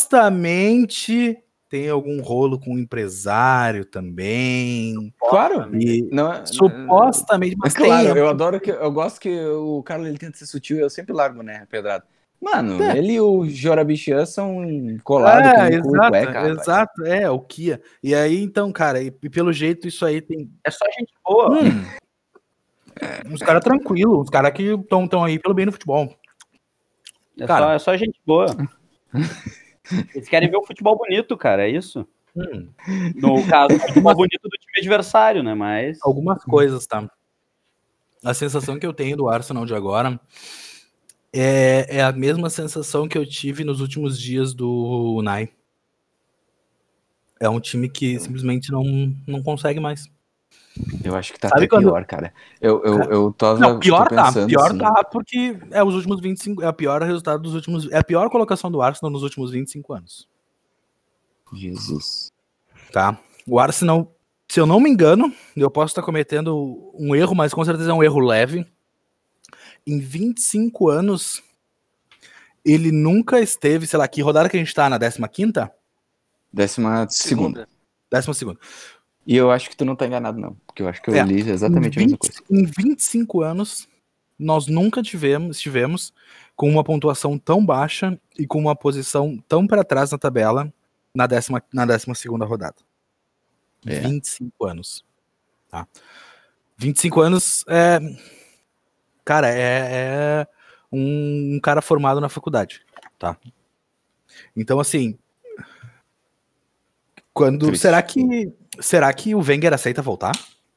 supostamente 0.00 1.38
tem 1.70 1.88
algum 1.88 2.20
rolo 2.20 2.58
com 2.58 2.74
um 2.74 2.78
empresário 2.78 3.84
também. 3.84 5.14
Claro. 5.20 5.74
E 5.80 6.02
Não, 6.10 6.32
é- 6.32 6.44
supostamente, 6.44 7.56
mas 7.56 7.72
Mas 7.72 7.86
claro, 7.86 8.08
tem, 8.08 8.16
eu 8.16 8.28
adoro 8.28 8.60
que 8.60 8.70
eu 8.72 8.90
gosto 8.90 9.20
que 9.20 9.30
o 9.46 9.80
Carlos 9.84 10.08
ele 10.08 10.18
tenta 10.18 10.36
ser 10.36 10.46
sutil, 10.46 10.78
eu 10.80 10.90
sempre 10.90 11.14
largo, 11.14 11.42
né, 11.44 11.66
pedrado. 11.70 12.04
Mano, 12.42 12.82
É. 12.82 12.96
ele 12.98 13.12
e 13.12 13.20
o 13.20 13.44
Jorabichian 13.46 14.26
são 14.26 14.64
colados 15.04 15.46
É, 15.52 15.68
o 15.68 15.74
exato, 15.74 16.08
cueca, 16.10 16.32
rapaz. 16.32 16.58
exato, 16.58 17.04
é, 17.06 17.30
o 17.30 17.38
Kia. 17.38 17.80
E 18.02 18.14
aí, 18.14 18.42
então, 18.42 18.72
cara, 18.72 19.00
e, 19.00 19.12
e 19.22 19.30
pelo 19.30 19.52
jeito 19.52 19.86
isso 19.86 20.04
aí 20.04 20.20
tem. 20.20 20.50
É 20.64 20.70
só 20.70 20.84
gente 20.98 21.12
boa. 21.24 21.50
Hum, 21.50 21.84
uns 23.30 23.40
caras 23.40 23.62
tranquilos, 23.62 24.18
uns 24.22 24.30
caras 24.30 24.52
que 24.52 24.62
estão 24.64 25.06
tão 25.06 25.22
aí 25.22 25.38
pelo 25.38 25.54
bem 25.54 25.66
no 25.66 25.72
futebol. 25.72 26.12
É, 27.38 27.46
Cara. 27.46 27.66
só, 27.66 27.72
é 27.72 27.78
só 27.78 27.96
gente 27.96 28.18
boa. 28.26 28.46
Eles 30.14 30.28
querem 30.28 30.50
ver 30.50 30.56
o 30.56 30.64
futebol 30.64 30.96
bonito, 30.96 31.36
cara, 31.36 31.66
é 31.66 31.70
isso. 31.70 32.06
Hum, 32.36 32.68
No 33.16 33.46
caso, 33.46 33.74
o 33.74 33.78
futebol 33.80 34.14
bonito 34.14 34.42
do 34.42 34.50
time 34.50 34.78
adversário, 34.78 35.42
né? 35.42 35.54
Mas. 35.54 35.98
algumas 36.02 36.42
coisas, 36.44 36.86
tá? 36.86 37.10
A 38.24 38.34
sensação 38.34 38.78
que 38.78 38.86
eu 38.86 38.92
tenho 38.92 39.16
do 39.16 39.28
Arsenal 39.28 39.64
de 39.64 39.74
agora 39.74 40.20
é, 41.32 41.86
é 41.98 42.02
a 42.02 42.12
mesma 42.12 42.50
sensação 42.50 43.08
que 43.08 43.16
eu 43.16 43.24
tive 43.26 43.64
nos 43.64 43.80
últimos 43.80 44.18
dias 44.20 44.52
do 44.52 45.16
Unai. 45.16 45.48
É 47.40 47.48
um 47.48 47.58
time 47.58 47.88
que 47.88 48.18
simplesmente 48.18 48.70
não, 48.70 48.84
não 49.26 49.42
consegue 49.42 49.80
mais. 49.80 50.04
Eu 51.02 51.14
acho 51.16 51.32
que 51.32 51.38
tá 51.38 51.48
Sabe 51.48 51.62
até 51.62 51.68
quando- 51.68 51.84
pior, 51.84 52.04
cara. 52.04 52.32
Eu, 52.60 52.82
eu, 52.84 52.98
eu 53.04 53.32
tava 53.32 53.58
Não, 53.58 53.78
pior 53.80 54.08
tô 54.08 54.14
tá, 54.14 54.26
pensando 54.26 54.48
pior 54.48 54.66
assim, 54.70 54.78
tá, 54.78 55.04
porque 55.04 55.58
é 55.70 55.82
os 55.82 55.94
últimos 55.94 56.20
25, 56.20 56.62
é 56.62 56.66
a 56.66 56.72
pior 56.72 57.02
resultado 57.02 57.42
dos 57.42 57.54
últimos, 57.54 57.90
é 57.90 57.98
a 57.98 58.04
pior 58.04 58.28
colocação 58.30 58.70
do 58.70 58.82
Arsenal 58.82 59.10
nos 59.10 59.22
últimos 59.22 59.50
25 59.50 59.92
anos, 59.94 60.28
Jesus. 61.54 62.30
tá? 62.92 63.18
O 63.46 63.58
Arsenal, 63.58 64.14
se 64.48 64.60
eu 64.60 64.66
não 64.66 64.78
me 64.80 64.90
engano, 64.90 65.32
eu 65.56 65.70
posso 65.70 65.92
estar 65.92 66.02
cometendo 66.02 66.92
um 66.94 67.14
erro, 67.14 67.34
mas 67.34 67.54
com 67.54 67.64
certeza 67.64 67.90
é 67.90 67.94
um 67.94 68.02
erro 68.02 68.20
leve. 68.20 68.66
Em 69.86 69.98
25 69.98 70.88
anos, 70.88 71.42
ele 72.64 72.92
nunca 72.92 73.40
esteve, 73.40 73.86
sei 73.86 73.98
lá, 73.98 74.06
que 74.06 74.20
rodada 74.22 74.48
que 74.48 74.56
a 74.56 74.60
gente 74.60 74.74
tá 74.74 74.88
na 74.88 74.98
15ª? 74.98 75.70
Décima 76.52 77.06
segunda. 77.08 77.60
Segunda. 77.60 77.68
Décima 78.10 78.34
segunda. 78.34 78.60
E 79.26 79.36
eu 79.36 79.50
acho 79.50 79.68
que 79.70 79.76
tu 79.76 79.84
não 79.84 79.94
tá 79.94 80.06
enganado, 80.06 80.38
não. 80.40 80.54
Porque 80.66 80.82
eu 80.82 80.88
acho 80.88 81.00
que 81.02 81.10
eu 81.10 81.14
É. 81.14 81.22
li 81.22 81.40
exatamente 81.48 81.98
a 81.98 82.02
mesma 82.02 82.18
20 82.18 82.18
coisa. 82.18 82.42
em 82.50 82.64
25 82.66 83.42
anos, 83.42 83.88
nós 84.38 84.66
nunca 84.66 85.02
tivemos, 85.02 85.56
estivemos 85.56 86.12
com 86.56 86.68
uma 86.68 86.82
pontuação 86.82 87.38
tão 87.38 87.64
baixa 87.64 88.18
e 88.38 88.46
com 88.46 88.58
uma 88.58 88.74
posição 88.74 89.36
tão 89.48 89.66
para 89.66 89.84
trás 89.84 90.10
na 90.10 90.18
tabela 90.18 90.72
na 91.14 91.26
décima, 91.26 91.62
na 91.72 91.84
décima 91.84 92.14
segunda 92.14 92.44
rodada. 92.44 92.76
É. 93.86 94.00
25 94.00 94.64
anos. 94.66 95.04
Tá? 95.68 95.86
25 96.76 97.20
anos 97.20 97.64
é. 97.68 97.98
Cara, 99.24 99.48
é, 99.50 99.88
é 100.42 100.46
um, 100.90 101.56
um 101.56 101.60
cara 101.60 101.80
formado 101.82 102.20
na 102.20 102.28
faculdade. 102.28 102.82
Tá? 103.18 103.36
Então, 104.56 104.80
assim. 104.80 105.18
Quando. 107.32 107.66
Triste. 107.66 107.82
Será 107.82 108.02
que. 108.02 108.52
Será 108.78 109.12
que 109.12 109.34
o 109.34 109.40
Wenger 109.40 109.72
aceita 109.74 110.00
voltar? 110.02 110.32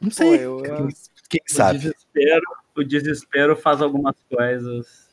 Não 0.00 0.10
sei. 0.10 0.38
Pô, 0.38 0.64
eu- 0.64 0.72
quem, 0.76 0.88
quem 1.28 1.40
O 1.50 1.52
sabe? 1.52 1.78
desespero, 1.78 2.42
o 2.76 2.84
desespero 2.84 3.56
faz 3.56 3.82
algumas 3.82 4.16
coisas. 4.28 5.08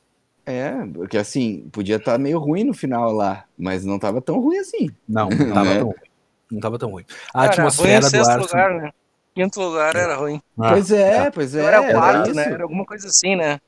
É, 0.46 0.72
porque 0.94 1.18
assim, 1.18 1.68
podia 1.74 1.98
estar 1.98 2.18
meio 2.18 2.40
ruim 2.40 2.64
no 2.64 2.74
final 2.74 3.12
lá, 3.12 3.44
mas 3.58 3.84
não 3.84 4.00
tava 4.00 4.22
tão 4.22 4.40
ruim 4.40 4.60
assim. 4.60 4.90
Não, 5.08 5.30
não 5.30 5.32
tava 5.54 5.74
Né? 5.74 5.80
tão 5.80 5.88
ruim. 5.90 5.98
Não 6.50 6.60
tava 6.62 6.80
tão 6.80 6.90
ruim. 6.92 7.06
A 7.34 7.50
Cara, 7.50 7.70
ruim 7.70 7.90
é 7.90 7.98
atmosfera 7.98 8.10
do 8.10 8.18
Arsenal. 8.20 8.40
lugar, 8.48 8.82
né? 8.82 8.92
Quinto 9.36 9.60
lugar 9.62 9.96
era 9.96 10.16
ruim. 10.16 10.42
Ah, 10.58 10.70
pois 10.72 10.92
é, 10.92 11.26
tá. 11.26 11.32
pois 11.32 11.54
é. 11.54 11.60
Então 11.60 11.68
era 11.68 11.94
quarto, 11.94 12.34
né? 12.34 12.46
Era 12.46 12.64
alguma 12.64 12.86
coisa 12.86 13.08
assim, 13.08 13.36
né? 13.36 13.60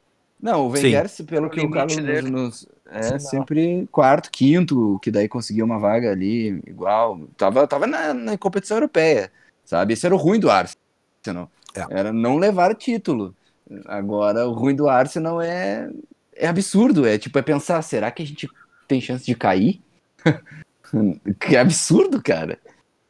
Não, 0.42 0.66
o. 0.66 0.70
Wenger, 0.70 1.06
pelo 1.28 1.50
que 1.50 1.60
o 1.60 1.70
Carlos 1.70 1.98
dele. 1.98 2.30
nos, 2.32 2.66
é 2.92 3.04
Sim, 3.04 3.20
sempre 3.20 3.88
quarto, 3.92 4.32
quinto, 4.32 5.00
que 5.02 5.12
daí 5.12 5.28
conseguiu 5.28 5.66
uma 5.66 5.80
vaga 5.80 6.12
ali, 6.12 6.62
igual. 6.66 7.20
Tava, 7.38 7.68
tava 7.68 7.86
na, 7.86 8.14
na 8.14 8.38
competição 8.38 8.78
europeia, 8.78 9.32
sabe? 9.64 9.94
Esse 9.94 10.06
era 10.06 10.16
o 10.16 10.18
ruim 10.18 10.40
do 10.40 10.50
Arsenal. 10.50 11.50
É. 11.76 11.86
Era 11.90 12.12
não 12.12 12.38
levar 12.38 12.76
título. 12.76 13.36
Agora, 13.86 14.48
o 14.48 14.54
ruim 14.54 14.76
do 14.76 14.90
Arsenal 14.90 15.42
é, 15.42 15.90
é 16.36 16.48
absurdo. 16.48 17.06
É 17.06 17.18
tipo, 17.18 17.38
é 17.38 17.42
pensar, 17.42 17.82
será 17.82 18.10
que 18.10 18.24
a 18.24 18.26
gente 18.26 18.50
tem 18.88 19.00
chance 19.00 19.26
de 19.26 19.36
cair? 19.36 19.82
que 21.40 21.56
absurdo, 21.56 22.22
cara. 22.22 22.58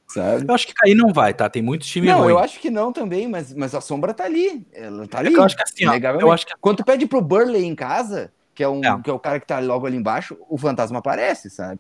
Sabe? 0.08 0.46
Eu 0.48 0.56
acho 0.56 0.66
que 0.68 0.74
cair 0.74 0.96
não 0.96 1.14
vai, 1.14 1.34
tá? 1.34 1.48
Tem 1.50 1.62
muito 1.62 1.86
time 1.86 2.08
Não, 2.08 2.22
ruim. 2.22 2.32
eu 2.32 2.40
acho 2.40 2.60
que 2.60 2.72
não 2.72 2.92
também, 2.92 3.28
mas, 3.28 3.54
mas 3.54 3.76
a 3.76 3.80
sombra 3.80 4.14
tá 4.14 4.26
ali. 4.26 4.66
Ela 4.74 5.08
tá 5.08 5.20
ali. 5.20 5.34
É 5.34 5.38
eu 5.38 5.44
acho 5.44 5.56
que 5.56 5.64
assim, 5.64 5.86
ó, 5.86 5.94
eu 6.20 6.32
acho 6.32 6.48
que 6.48 6.54
Quando 6.60 6.78
tu 6.78 6.84
pede 6.84 7.06
pro 7.06 7.22
Burley 7.22 7.64
em 7.64 7.76
casa, 7.76 8.32
que 8.60 8.64
é, 8.64 8.68
um, 8.68 8.84
É. 8.84 9.02
que 9.02 9.10
é 9.10 9.14
o 9.14 9.18
cara 9.20 9.40
que 9.40 9.48
tá 9.48 9.58
logo 9.60 9.88
ali 9.88 9.96
embaixo, 9.96 10.38
o 10.50 10.58
fantasma 10.58 11.00
aparece, 11.00 11.50
sabe? 11.50 11.80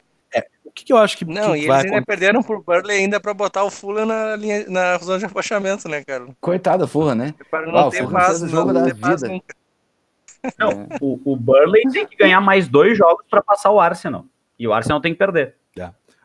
o 0.63 0.71
que, 0.71 0.85
que 0.85 0.93
eu 0.93 0.97
acho 0.97 1.17
que, 1.17 1.25
Não, 1.25 1.53
que 1.53 1.63
e 1.63 1.67
vai 1.67 1.79
eles 1.81 1.85
ainda 1.91 1.97
acontecer? 1.97 2.05
perderam 2.05 2.41
por 2.43 2.63
Burley 2.63 2.99
ainda 2.99 3.19
pra 3.19 3.33
botar 3.33 3.63
o 3.65 3.69
Fulham 3.71 4.05
na, 4.05 4.35
linha, 4.37 4.65
na 4.69 4.97
zona 4.99 5.17
de 5.19 5.25
rebaixamento, 5.25 5.89
né, 5.89 6.03
cara? 6.05 6.27
Coitada, 6.39 6.87
forra, 6.87 7.15
né? 7.15 7.33
Para 7.51 7.65
não 7.69 7.87
o 7.87 7.89
ter 7.89 7.97
Fulham 7.97 8.11
paz, 8.11 8.39
jogo 8.39 8.71
não 8.71 8.85
da 8.87 8.93
vida. 8.93 9.41
Não, 10.57 10.87
o, 11.01 11.19
o 11.33 11.35
Burley 11.35 11.83
tem 11.91 12.07
que 12.07 12.15
ganhar 12.15 12.39
mais 12.39 12.67
dois 12.69 12.97
jogos 12.97 13.25
pra 13.29 13.41
passar 13.41 13.71
o 13.71 13.79
Arsenal. 13.79 14.23
E 14.57 14.65
o 14.67 14.71
Arsenal 14.73 15.01
tem 15.01 15.11
que 15.11 15.17
perder. 15.19 15.55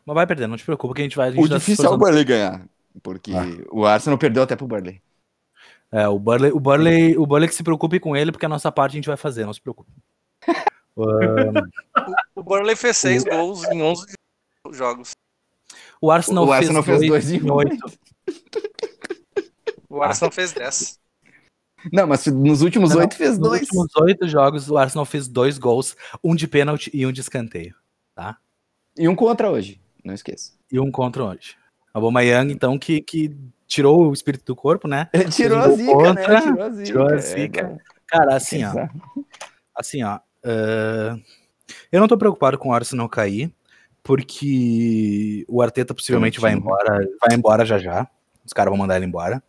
Mas 0.06 0.14
vai 0.14 0.26
perder, 0.26 0.46
não 0.46 0.56
te 0.58 0.64
preocupa 0.64 0.94
que 0.94 1.00
a 1.00 1.04
gente 1.04 1.16
vai. 1.16 1.28
A 1.28 1.30
gente 1.32 1.42
O 1.42 1.48
difícil 1.48 1.86
é 1.86 1.88
o. 1.88 1.96
Burley 1.96 2.24
ganhar. 2.24 2.60
Porque 3.02 3.32
Ah. 3.32 3.46
o 3.72 3.86
Arsenal 3.86 4.18
perdeu 4.18 4.42
até 4.42 4.54
pro 4.54 4.66
Burley. 4.68 5.00
É, 5.90 6.06
o 6.06 6.18
Burley, 6.18 6.52
o 6.52 6.60
Burley, 6.60 7.16
o 7.16 7.24
Burley 7.26 7.48
que 7.48 7.54
se 7.54 7.62
preocupe 7.64 7.98
com 7.98 8.14
ele, 8.14 8.30
porque 8.30 8.44
a 8.44 8.48
nossa 8.50 8.70
parte 8.70 8.92
a 8.92 8.96
gente 8.96 9.06
vai 9.08 9.16
fazer, 9.16 9.46
não 9.46 9.52
se 9.54 9.60
preocupe. 9.62 9.90
O 12.36 12.42
Burley 12.42 12.76
fez 12.76 12.96
seis 12.96 13.24
gols 13.24 13.64
em 13.64 13.82
11 13.82 14.06
jogos. 14.72 15.10
o 16.00 16.10
Arsenal, 16.10 16.46
O 16.46 16.52
Arsenal 16.52 16.82
fez 16.82 17.00
dois 17.06 17.32
em 17.32 17.50
oito. 17.50 17.92
O 19.88 20.02
Arsenal 20.02 20.30
fez 20.30 20.52
10. 20.52 20.98
Não, 21.92 22.06
mas 22.06 22.26
nos 22.26 22.62
últimos 22.62 22.94
oito 22.94 23.16
fez 23.16 23.38
Nos 23.38 23.48
dois. 23.48 23.62
últimos 23.62 23.96
oito 23.96 24.28
jogos, 24.28 24.70
o 24.70 24.78
Arsenal 24.78 25.04
fez 25.04 25.28
dois 25.28 25.58
gols, 25.58 25.96
um 26.22 26.34
de 26.34 26.48
pênalti 26.48 26.90
e 26.94 27.04
um 27.04 27.12
de 27.12 27.20
escanteio. 27.20 27.74
E 28.96 29.08
um 29.08 29.14
contra 29.16 29.50
hoje, 29.50 29.80
não 30.04 30.14
esqueça. 30.14 30.52
E 30.70 30.78
um 30.78 30.90
contra 30.90 31.24
hoje. 31.24 31.56
A 31.92 32.00
Bomayang, 32.00 32.52
então, 32.52 32.78
que, 32.78 33.00
que 33.00 33.36
tirou 33.66 34.08
o 34.08 34.12
espírito 34.12 34.44
do 34.44 34.54
corpo, 34.56 34.86
né? 34.86 35.08
Ele 35.12 35.24
tirou 35.30 35.60
Fez 35.62 35.70
a 35.70 35.74
um 35.74 35.76
zica, 35.76 35.92
contra, 35.92 36.28
né? 36.28 36.40
Tirou 36.40 36.62
a 36.62 36.70
zica. 36.70 36.84
tirou 36.84 37.08
a 37.08 37.14
é, 37.14 37.18
zica. 37.18 37.62
não. 37.68 37.78
Cara, 38.06 38.36
assim, 38.36 38.64
ó. 38.64 38.72
Assim, 39.74 40.02
ó. 40.04 40.20
Ah, 40.44 41.16
eu 41.90 42.00
não 42.00 42.08
tô 42.08 42.16
preocupado 42.16 42.58
com 42.58 42.68
o 42.68 42.72
Arsenal 42.72 43.08
cair, 43.08 43.50
porque 44.02 45.44
o 45.48 45.62
Arteta 45.62 45.94
possivelmente 45.94 46.38
vai 46.40 46.52
embora, 46.52 47.06
vai 47.26 47.36
embora 47.36 47.64
já 47.64 47.78
já. 47.78 48.06
Os 48.44 48.52
caras 48.52 48.70
vão 48.70 48.78
mandar 48.78 48.96
ele 48.96 49.06
embora. 49.06 49.42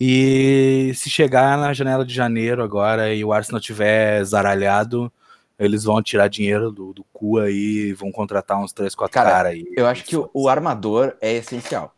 E 0.00 0.92
se 0.94 1.10
chegar 1.10 1.58
na 1.58 1.74
janela 1.74 2.04
de 2.06 2.14
janeiro 2.14 2.62
agora 2.62 3.12
e 3.14 3.22
o 3.22 3.32
Arsenal 3.34 3.60
tiver 3.60 4.24
zaralhado, 4.24 5.12
eles 5.58 5.84
vão 5.84 6.02
tirar 6.02 6.28
dinheiro 6.28 6.72
do, 6.72 6.94
do 6.94 7.04
cu 7.12 7.38
aí, 7.38 7.92
vão 7.92 8.10
contratar 8.10 8.58
uns 8.58 8.72
3, 8.72 8.94
4 8.94 9.12
Cara, 9.12 9.30
caras 9.30 9.52
aí. 9.52 9.66
Eu 9.76 9.86
acho 9.86 10.04
que 10.04 10.16
o, 10.16 10.30
o 10.32 10.48
armador 10.48 11.14
é 11.20 11.34
essencial. 11.34 11.94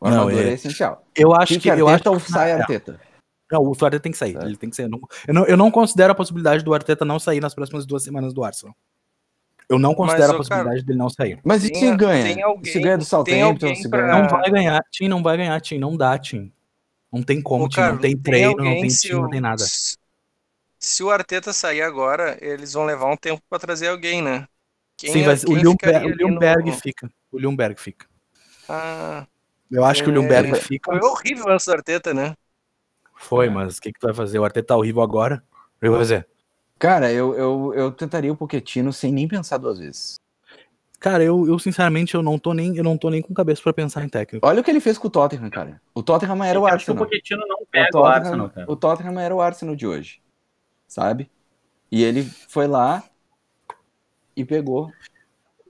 O 0.00 0.08
Não, 0.08 0.20
armador 0.22 0.40
é, 0.40 0.48
é- 0.48 0.52
essencial. 0.54 1.04
Eu 1.14 1.34
acho 1.34 1.60
que 1.60 1.68
eu 1.68 1.88
acho 1.88 2.02
que- 2.02 2.32
sai. 2.32 2.52
Arteta? 2.52 2.98
Não, 3.50 3.62
o 3.62 3.70
Arteta 3.72 4.00
tem 4.00 4.12
que 4.12 4.18
sair. 4.18 4.36
É. 4.36 4.44
Ele 4.44 4.56
tem 4.56 4.70
que 4.70 4.76
sair. 4.76 4.86
Eu 4.86 4.90
não, 4.90 5.00
eu, 5.28 5.34
não, 5.34 5.46
eu 5.46 5.56
não 5.56 5.70
considero 5.70 6.12
a 6.12 6.14
possibilidade 6.14 6.62
do 6.64 6.72
Arteta 6.72 7.04
não 7.04 7.18
sair 7.18 7.40
nas 7.40 7.54
próximas 7.54 7.84
duas 7.86 8.02
semanas 8.02 8.32
do 8.32 8.44
Arsenal. 8.44 8.74
Eu 9.68 9.78
não 9.78 9.94
considero 9.94 10.32
a 10.32 10.34
ô, 10.34 10.38
possibilidade 10.38 10.82
dele 10.84 10.98
não 10.98 11.08
sair. 11.08 11.38
Mas 11.44 11.64
e 11.64 11.70
Tem- 11.70 11.80
se 11.90 11.96
ganha? 11.96 12.34
tem 12.34 12.42
alguém- 12.42 12.72
se 12.72 12.80
ganha 12.80 12.96
do 12.98 13.00
tem 13.02 13.08
Southampton, 13.08 13.74
se 13.76 13.88
pra- 13.88 14.00
ganha... 14.06 14.22
Não 14.22 14.28
vai 14.28 14.50
ganhar, 14.50 14.84
Tim, 14.90 15.08
não 15.08 15.22
vai 15.22 15.36
ganhar, 15.36 15.60
Tim, 15.60 15.78
não 15.78 15.96
dá, 15.96 16.18
Tim. 16.18 16.52
Não 17.12 17.22
tem 17.22 17.40
como, 17.40 17.64
Ô, 17.64 17.68
Tim, 17.68 17.76
cara, 17.76 17.92
não 17.92 18.00
tem 18.00 18.16
treino, 18.16 18.56
não 18.56 18.66
alguém, 18.66 18.80
tem 18.82 18.90
time, 18.90 19.14
não 19.14 19.24
o- 19.24 19.30
tem 19.30 19.40
nada. 19.40 19.64
se- 20.78 21.02
o 21.04 21.10
Arteta 21.10 21.52
sair 21.52 21.82
agora, 21.82 22.36
eles 22.40 22.72
vão 22.72 22.84
levar 22.84 23.06
um 23.12 23.16
tempo 23.16 23.40
pra 23.48 23.58
trazer 23.58 23.88
alguém, 23.88 24.20
né? 24.22 24.46
Quem 24.96 25.12
Sim, 25.12 25.20
é- 25.22 25.24
vai 25.24 25.36
ser- 25.36 25.46
o 25.46 25.54
quem 25.54 25.62
Ljungberg, 25.62 26.06
o 26.06 26.28
no- 26.66 26.72
fica. 26.72 27.10
O 27.32 27.38
Ljungberg 27.38 27.80
fica. 27.80 28.06
Ah, 28.68 29.26
Eu 29.70 29.84
acho 29.84 30.02
que 30.02 30.10
o 30.10 30.12
É, 30.12 30.14
Ljungberg 30.16 30.50
foi- 30.50 30.60
fica. 30.60 30.90
foi 30.90 31.00
horrível 31.08 31.44
do 31.44 31.72
Arteta, 31.72 32.12
né? 32.12 32.34
Foi, 33.20 33.50
mas 33.50 33.76
o 33.76 33.80
que, 33.82 33.92
que 33.92 34.00
tu 34.00 34.06
vai 34.06 34.14
fazer? 34.14 34.38
O 34.38 34.44
Arteta 34.44 34.68
tá 34.68 34.76
horrível 34.76 35.02
agora. 35.02 35.42
O 35.76 35.80
que 35.80 35.86
eu 35.86 35.90
vou 35.90 36.00
fazer? 36.00 36.26
Cara, 36.78 37.12
eu, 37.12 37.34
eu, 37.34 37.74
eu 37.74 37.92
tentaria 37.92 38.32
o 38.32 38.36
Pochettino 38.36 38.92
sem 38.92 39.12
nem 39.12 39.28
pensar 39.28 39.58
duas 39.58 39.78
vezes. 39.78 40.14
Cara, 40.98 41.22
eu, 41.22 41.46
eu 41.46 41.58
sinceramente 41.58 42.14
eu 42.14 42.22
não 42.22 42.38
tô 42.38 42.52
nem 42.54 42.76
eu 42.76 42.84
não 42.84 42.96
tô 42.96 43.08
nem 43.10 43.22
com 43.22 43.32
cabeça 43.32 43.62
pra 43.62 43.72
pensar 43.72 44.02
em 44.04 44.08
técnico. 44.08 44.46
Olha 44.46 44.60
o 44.60 44.64
que 44.64 44.70
ele 44.70 44.80
fez 44.80 44.96
com 44.98 45.08
o 45.08 45.10
Tottenham, 45.10 45.48
cara. 45.50 45.80
O 45.94 46.02
Tottenham 46.02 46.42
era 46.42 46.58
o 46.58 46.62
Eu 46.62 46.64
o 46.64 46.74
Arsenal. 46.74 47.04
Pochettino 47.04 47.46
não 47.46 47.58
O 47.60 47.66
pega 47.66 47.88
o, 47.88 47.90
Tottenham, 47.92 48.14
Arsenal, 48.16 48.50
cara. 48.50 48.72
o 48.72 48.76
Tottenham 48.76 49.20
era 49.20 49.34
o 49.34 49.40
Arsenal 49.40 49.76
de 49.76 49.86
hoje. 49.86 50.22
Sabe? 50.88 51.30
E 51.92 52.02
ele 52.02 52.22
foi 52.48 52.66
lá 52.66 53.02
e 54.34 54.44
pegou. 54.44 54.90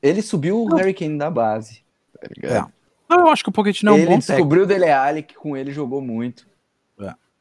Ele 0.02 0.22
subiu 0.22 0.62
o 0.62 0.76
Harry 0.76 0.94
Kane 0.94 1.18
da 1.18 1.30
base. 1.30 1.84
Tá 2.20 2.28
ligado? 2.34 2.72
Não, 3.08 3.20
eu 3.20 3.28
acho 3.28 3.42
que 3.42 3.50
o 3.50 3.52
Pochettino 3.52 3.90
é 3.90 3.94
um 3.94 3.96
ele 3.96 4.06
bom 4.06 4.10
técnico. 4.12 4.32
descobriu 4.32 4.62
o 4.62 4.66
Dele 4.66 4.90
Alli, 4.90 5.22
que 5.22 5.34
com 5.34 5.56
ele 5.56 5.72
jogou 5.72 6.00
muito. 6.00 6.48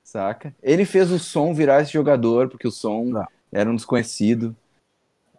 É. 0.09 0.11
saca? 0.11 0.55
Ele 0.61 0.85
fez 0.85 1.11
o 1.11 1.19
som 1.19 1.53
virar 1.53 1.81
esse 1.81 1.91
jogador, 1.93 2.49
porque 2.49 2.67
o 2.67 2.71
som 2.71 3.03
Não. 3.05 3.27
era 3.51 3.69
um 3.69 3.75
desconhecido. 3.75 4.55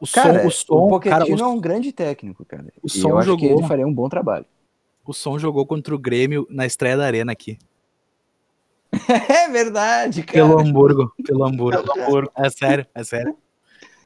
O 0.00 0.06
Cara, 0.10 0.40
som, 0.42 0.46
o 0.46 0.50
som, 0.50 0.88
Pochettino 0.88 1.26
cara, 1.26 1.44
o, 1.44 1.44
é 1.44 1.46
um 1.48 1.60
grande 1.60 1.92
técnico, 1.92 2.44
cara. 2.44 2.64
o 2.82 2.86
e 2.86 2.90
som 2.90 3.10
eu 3.10 3.18
acho 3.18 3.36
que 3.36 3.42
jogou- 3.46 3.58
ele 3.60 3.68
faria 3.68 3.86
um 3.86 3.92
bom 3.92 4.08
trabalho. 4.08 4.46
o 5.04 5.12
som 5.12 5.38
jogou 5.38 5.66
contra 5.66 5.94
o 5.94 5.98
Grêmio 5.98 6.46
na 6.48 6.64
estreia 6.64 6.96
da 6.96 7.04
Arena 7.04 7.32
aqui. 7.32 7.58
É 9.28 9.48
verdade, 9.48 10.22
cara. 10.22 10.38
Pelo 10.46 10.58
Hamburgo, 10.58 11.12
pelo 11.24 11.44
Hamburgo. 11.44 12.30
É 12.36 12.48
sério, 12.50 12.86
é 12.94 13.04
sério. 13.04 13.36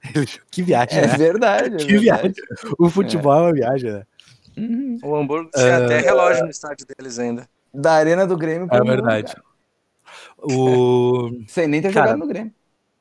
que 0.50 0.62
viagem, 0.62 0.98
É 0.98 1.06
né? 1.06 1.16
verdade. 1.16 1.74
é 1.74 1.78
Que 1.78 1.96
verdade. 1.98 2.34
O 2.78 2.88
futebol 2.90 3.34
é 3.34 3.40
uma 3.42 3.52
viagem, 3.52 3.92
né? 3.92 4.02
Uhum. 4.56 4.98
O 5.02 5.16
Hamburgo 5.16 5.50
tinha 5.54 5.78
até 5.84 6.00
relógio 6.00 6.44
no 6.44 6.50
estádio 6.50 6.86
deles 6.86 7.18
ainda. 7.18 7.48
Da 7.72 7.92
arena 7.94 8.26
do 8.26 8.36
Grêmio 8.36 8.68
É 8.70 8.78
mundo, 8.78 8.86
verdade. 8.88 9.34
cara. 9.34 9.44
O... 10.44 11.30
Sem 11.48 11.66
nem 11.68 11.80
ter 11.82 11.92
Cara, 11.92 12.06
jogado 12.08 12.20
no 12.20 12.26
Grêmio. 12.26 12.52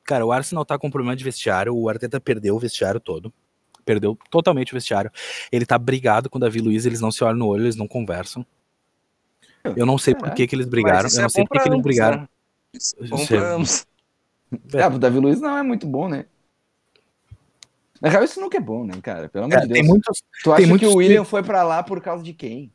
Cara, 0.04 0.26
o 0.26 0.32
Arsenal 0.32 0.66
tá 0.66 0.78
com 0.78 0.90
problema 0.90 1.16
de 1.16 1.24
vestiário. 1.24 1.76
O 1.76 1.88
Arteta 1.90 2.20
perdeu 2.20 2.56
o 2.56 2.60
vestiário 2.60 3.00
todo. 3.00 3.32
Perdeu 3.86 4.18
totalmente 4.30 4.72
o 4.74 4.76
vestiário. 4.76 5.12
Ele 5.52 5.66
tá 5.66 5.78
brigado 5.78 6.30
com 6.30 6.38
o 6.38 6.42
Davi 6.42 6.60
Luiz, 6.60 6.86
eles 6.86 7.02
não 7.02 7.12
se 7.12 7.24
olham 7.24 7.38
no 7.38 7.48
olho, 7.48 7.64
eles 7.66 7.76
não 7.76 7.88
conversam. 7.88 8.46
Eu 9.76 9.86
não 9.86 9.98
sei 9.98 10.14
por 10.14 10.22
Caralho. 10.22 10.36
que, 10.38 10.48
que 10.48 10.56
eles 10.56 10.66
brigaram. 10.66 11.10
Eu 11.10 11.20
é 11.20 11.22
não 11.22 11.30
sei 11.30 11.44
bom 11.44 11.48
por 11.48 11.62
que, 11.62 11.70
que 11.70 11.82
brigaram. 11.82 12.22
né? 12.22 12.28
Isso 12.74 12.96
é 13.00 14.78
é-. 14.78 14.82
Ah, 14.84 14.88
o 14.88 15.00
Davi 15.00 15.20
Luiz 15.20 15.40
não 15.42 15.58
é 15.58 15.64
muito 15.64 15.88
bom, 15.88 16.08
né? 16.10 16.26
Na 18.02 18.10
real, 18.10 18.24
isso 18.24 18.40
nunca 18.42 18.58
é 18.58 18.62
bom, 18.62 18.84
né, 18.86 18.94
cara? 19.02 19.30
Pelo 19.30 19.46
amor 19.46 19.58
É, 19.58 19.62
de 19.62 19.68
tem 19.68 19.76
Deus. 19.76 19.88
muitos. 19.88 20.22
Tu 20.44 20.52
acha 20.52 20.62
que 20.64 20.68
muitos 20.68 20.94
o 20.94 20.98
William 20.98 21.24
foi 21.24 21.42
pra 21.42 21.64
lá 21.64 21.82
por 21.82 22.02
causa 22.02 22.22
de 22.24 22.34
quem? 22.34 22.72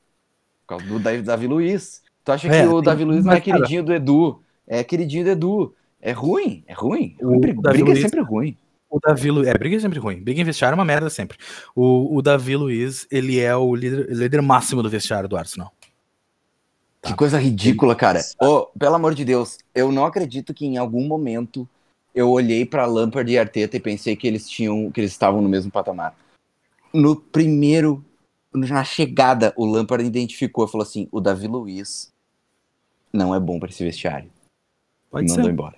Por 0.66 0.78
causa 0.78 0.86
do 0.86 0.98
Davi, 0.98 1.22
Davi 1.22 1.46
Luiz. 1.46 2.02
Tu 2.24 2.32
acha 2.32 2.48
É, 2.48 2.62
que 2.62 2.66
o 2.68 2.74
tem- 2.76 2.82
Davi 2.84 3.04
Luiz 3.04 3.24
não 3.24 3.32
é 3.32 3.34
mas, 3.36 3.44
cara- 3.44 3.56
queridinho 3.58 3.84
do 3.84 3.92
Edu? 3.92 4.42
É 4.68 4.84
queridinho 4.84 5.24
do 5.24 5.30
Edu. 5.30 5.74
É 6.00 6.12
ruim, 6.12 6.62
é 6.66 6.72
ruim. 6.74 7.16
É. 7.18 7.26
O 7.26 7.40
Briga, 7.40 7.60
briga 7.60 7.84
é 7.90 7.92
Luiz- 7.92 8.02
sempre 8.02 8.20
ruim. 8.20 8.56
O 8.90 8.98
Davi 9.00 9.30
Luiz. 9.30 9.48
É, 9.48 9.54
briga 9.58 9.76
é 9.76 9.80
sempre 9.80 9.98
ruim. 9.98 10.20
Briga 10.22 10.40
em 10.40 10.44
vestiário 10.44 10.74
é 10.74 10.78
uma 10.78 10.84
merda 10.84 11.10
sempre. 11.10 11.36
O, 11.74 12.16
o 12.16 12.22
Davi 12.22 12.56
Luiz, 12.56 13.06
ele 13.10 13.38
é 13.38 13.54
o 13.54 13.74
líder, 13.74 14.06
líder 14.10 14.40
máximo 14.40 14.82
do 14.82 14.88
vestiário 14.88 15.28
do 15.28 15.36
Arsenal. 15.36 15.72
Tá. 17.00 17.10
Que 17.10 17.14
coisa 17.16 17.38
ridícula, 17.38 17.94
cara. 17.94 18.20
Ô, 18.40 18.66
pelo 18.78 18.94
amor 18.94 19.14
de 19.14 19.24
Deus, 19.24 19.58
eu 19.74 19.92
não 19.92 20.06
acredito 20.06 20.54
que 20.54 20.64
em 20.64 20.78
algum 20.78 21.06
momento 21.06 21.68
eu 22.14 22.30
olhei 22.30 22.64
pra 22.64 22.86
Lampard 22.86 23.30
e 23.30 23.38
Arteta 23.38 23.76
e 23.76 23.80
pensei 23.80 24.16
que 24.16 24.26
eles 24.26 24.48
tinham, 24.48 24.90
que 24.90 25.00
eles 25.00 25.12
estavam 25.12 25.42
no 25.42 25.48
mesmo 25.48 25.70
patamar. 25.70 26.16
No 26.92 27.14
primeiro, 27.14 28.02
na 28.54 28.82
chegada, 28.84 29.52
o 29.56 29.66
Lampard 29.66 30.04
identificou 30.06 30.64
e 30.64 30.68
falou 30.70 30.82
assim: 30.86 31.06
o 31.12 31.20
Davi 31.20 31.46
Luiz 31.46 32.10
não 33.12 33.34
é 33.34 33.38
bom 33.38 33.60
pra 33.60 33.68
esse 33.68 33.84
vestiário. 33.84 34.30
Pode 35.10 35.26
e 35.26 35.30
mandou 35.30 35.44
ser. 35.44 35.50
embora. 35.52 35.76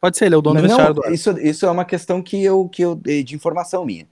Pode 0.00 0.16
ser, 0.18 0.26
ele 0.26 0.34
é 0.34 0.38
o 0.38 0.42
dono 0.42 0.60
do 0.60 0.62
Não, 0.62 0.68
vestiário 0.68 0.94
do 0.94 1.04
Arsenal. 1.04 1.38
isso, 1.38 1.48
isso 1.48 1.66
é 1.66 1.70
uma 1.70 1.84
questão 1.84 2.22
que 2.22 2.42
eu, 2.42 2.68
que 2.68 2.82
eu 2.82 2.94
de 2.94 3.34
informação 3.34 3.84
minha. 3.84 4.06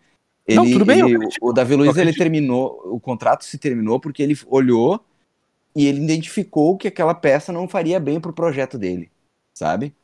Ele, 0.46 0.56
Não, 0.58 0.70
tudo 0.70 0.84
bem, 0.84 1.00
ele- 1.00 1.28
o 1.40 1.52
Davi 1.52 1.74
Luiz 1.74 1.96
ele 1.96 2.12
terminou, 2.12 2.80
o 2.86 3.00
contrato 3.00 3.44
se 3.44 3.56
terminou 3.58 3.98
porque 4.00 4.22
ele 4.22 4.38
olhou 4.46 5.00
e 5.74 5.86
ele 5.86 6.02
identificou 6.02 6.76
que 6.76 6.88
aquela 6.88 7.14
peça 7.14 7.52
não 7.52 7.66
faria 7.68 7.98
bem 7.98 8.20
pro 8.20 8.32
projeto 8.32 8.78
dele, 8.78 9.10
sabe? 9.54 9.94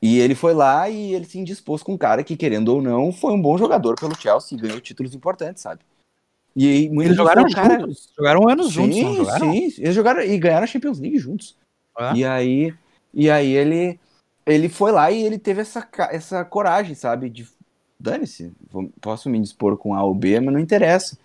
E 0.00 0.18
ele 0.20 0.36
foi 0.36 0.54
lá 0.54 0.88
e 0.88 1.14
ele 1.14 1.24
se 1.24 1.38
indispôs 1.38 1.82
com 1.82 1.94
um 1.94 1.98
cara 1.98 2.22
que, 2.22 2.36
querendo 2.36 2.68
ou 2.68 2.80
não, 2.80 3.10
foi 3.12 3.32
um 3.32 3.42
bom 3.42 3.58
jogador 3.58 3.96
pelo 3.98 4.14
Chelsea 4.14 4.56
e 4.56 4.60
ganhou 4.60 4.80
títulos 4.80 5.14
importantes, 5.14 5.62
sabe? 5.62 5.80
E 6.54 6.66
aí, 6.66 6.84
Eles 6.86 7.16
jogaram 7.16 7.42
falou, 7.42 7.54
cara, 7.54 7.80
juntos. 7.80 8.12
Jogaram 8.16 8.48
anos 8.48 8.70
juntos, 8.70 8.96
não 9.00 9.10
Sim, 9.10 9.16
jogaram? 9.16 9.52
sim, 9.52 9.64
eles 9.78 9.94
jogaram 9.94 10.22
e 10.22 10.38
ganharam 10.38 10.64
a 10.64 10.66
Champions 10.66 11.00
League 11.00 11.18
juntos. 11.18 11.56
Ah. 11.96 12.12
E 12.16 12.24
aí, 12.24 12.72
e 13.12 13.30
aí 13.30 13.52
ele, 13.52 13.98
ele 14.46 14.68
foi 14.68 14.92
lá 14.92 15.10
e 15.10 15.22
ele 15.22 15.38
teve 15.38 15.60
essa, 15.60 15.86
essa 16.10 16.44
coragem, 16.44 16.94
sabe? 16.94 17.28
De 17.30 17.46
dane-se, 17.98 18.52
posso 19.00 19.28
me 19.28 19.40
dispor 19.40 19.76
com 19.76 19.94
A 19.94 20.02
ou 20.02 20.14
B, 20.14 20.40
mas 20.40 20.52
não 20.54 20.60
interessa. 20.60 21.18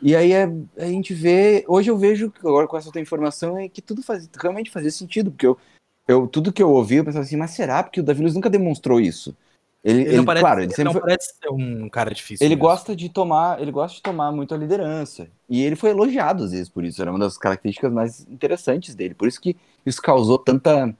E 0.00 0.14
aí 0.14 0.32
é- 0.32 0.48
a 0.76 0.86
gente 0.86 1.12
vê, 1.12 1.64
hoje 1.66 1.90
eu 1.90 1.98
vejo 1.98 2.32
agora 2.40 2.66
com 2.68 2.76
essa 2.76 2.90
tua 2.92 3.00
informação 3.00 3.58
é 3.58 3.68
que 3.68 3.82
tudo 3.82 4.02
faz, 4.02 4.28
realmente 4.40 4.70
fazia 4.70 4.90
sentido, 4.90 5.30
porque 5.30 5.46
eu, 5.46 5.58
eu 6.06 6.26
tudo 6.28 6.52
que 6.52 6.62
eu 6.62 6.70
ouvi 6.70 6.96
eu 6.96 7.04
pensava 7.04 7.24
assim, 7.24 7.36
mas 7.36 7.50
será? 7.52 7.82
Porque 7.82 8.00
o 8.00 8.02
Davi 8.02 8.20
Luiz 8.22 8.34
nunca 8.34 8.50
demonstrou 8.50 9.00
isso. 9.00 9.36
Ele, 9.82 10.00
Ele, 10.00 10.08
ele- 10.10 10.16
não 10.18 10.24
parece, 10.24 10.42
claro, 10.42 10.60
ele 10.60 10.72
ele 10.72 10.84
não 10.84 10.92
foi, 10.92 11.00
parece 11.00 11.34
ser 11.40 11.50
um 11.50 11.88
cara 11.88 12.12
difícil. 12.12 12.44
ele 12.44 12.54
mesmo. 12.56 12.68
gosta 12.68 12.94
de 12.96 13.08
tomar, 13.08 13.60
ele 13.60 13.70
gosta 13.70 13.96
de 13.96 14.02
tomar 14.02 14.32
muito 14.32 14.54
a 14.54 14.58
liderança. 14.58 15.28
E 15.48 15.62
ele 15.62 15.76
foi 15.76 15.90
elogiado 15.90 16.44
às 16.44 16.50
vezes 16.52 16.68
por 16.68 16.84
isso, 16.84 17.00
era 17.00 17.10
uma 17.10 17.18
das 17.18 17.38
características 17.38 17.92
mais 17.92 18.26
interessantes 18.28 18.94
dele. 18.94 19.14
Por 19.14 19.28
isso 19.28 19.40
que 19.40 19.56
isso 19.86 20.00
causou 20.02 20.38
tanta 20.38 20.94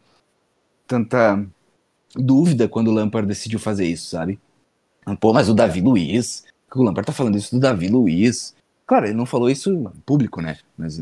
tanta 0.89 1.47
dúvida 2.17 2.69
quando 2.69 2.89
o 2.89 2.93
Lampard 2.93 3.29
decidiu 3.29 3.59
fazer 3.59 3.87
isso, 3.87 4.11
sabe? 4.11 4.41
Pô, 5.21 5.33
mas 5.33 5.49
o 5.49 5.55
Davi 5.55 5.81
Luiz, 5.81 6.45
o 6.75 6.83
Lampard 6.83 7.07
tá 7.07 7.13
falando 7.13 7.37
isso 7.37 7.55
do 7.55 7.61
Davi 7.61 7.89
Luiz. 7.89 8.55
Claro, 8.87 9.07
ele 9.07 9.15
não 9.15 9.27
falou 9.27 9.49
isso 9.49 9.71
em 9.71 10.01
público, 10.01 10.41
né? 10.41 10.59
Mas 10.77 11.01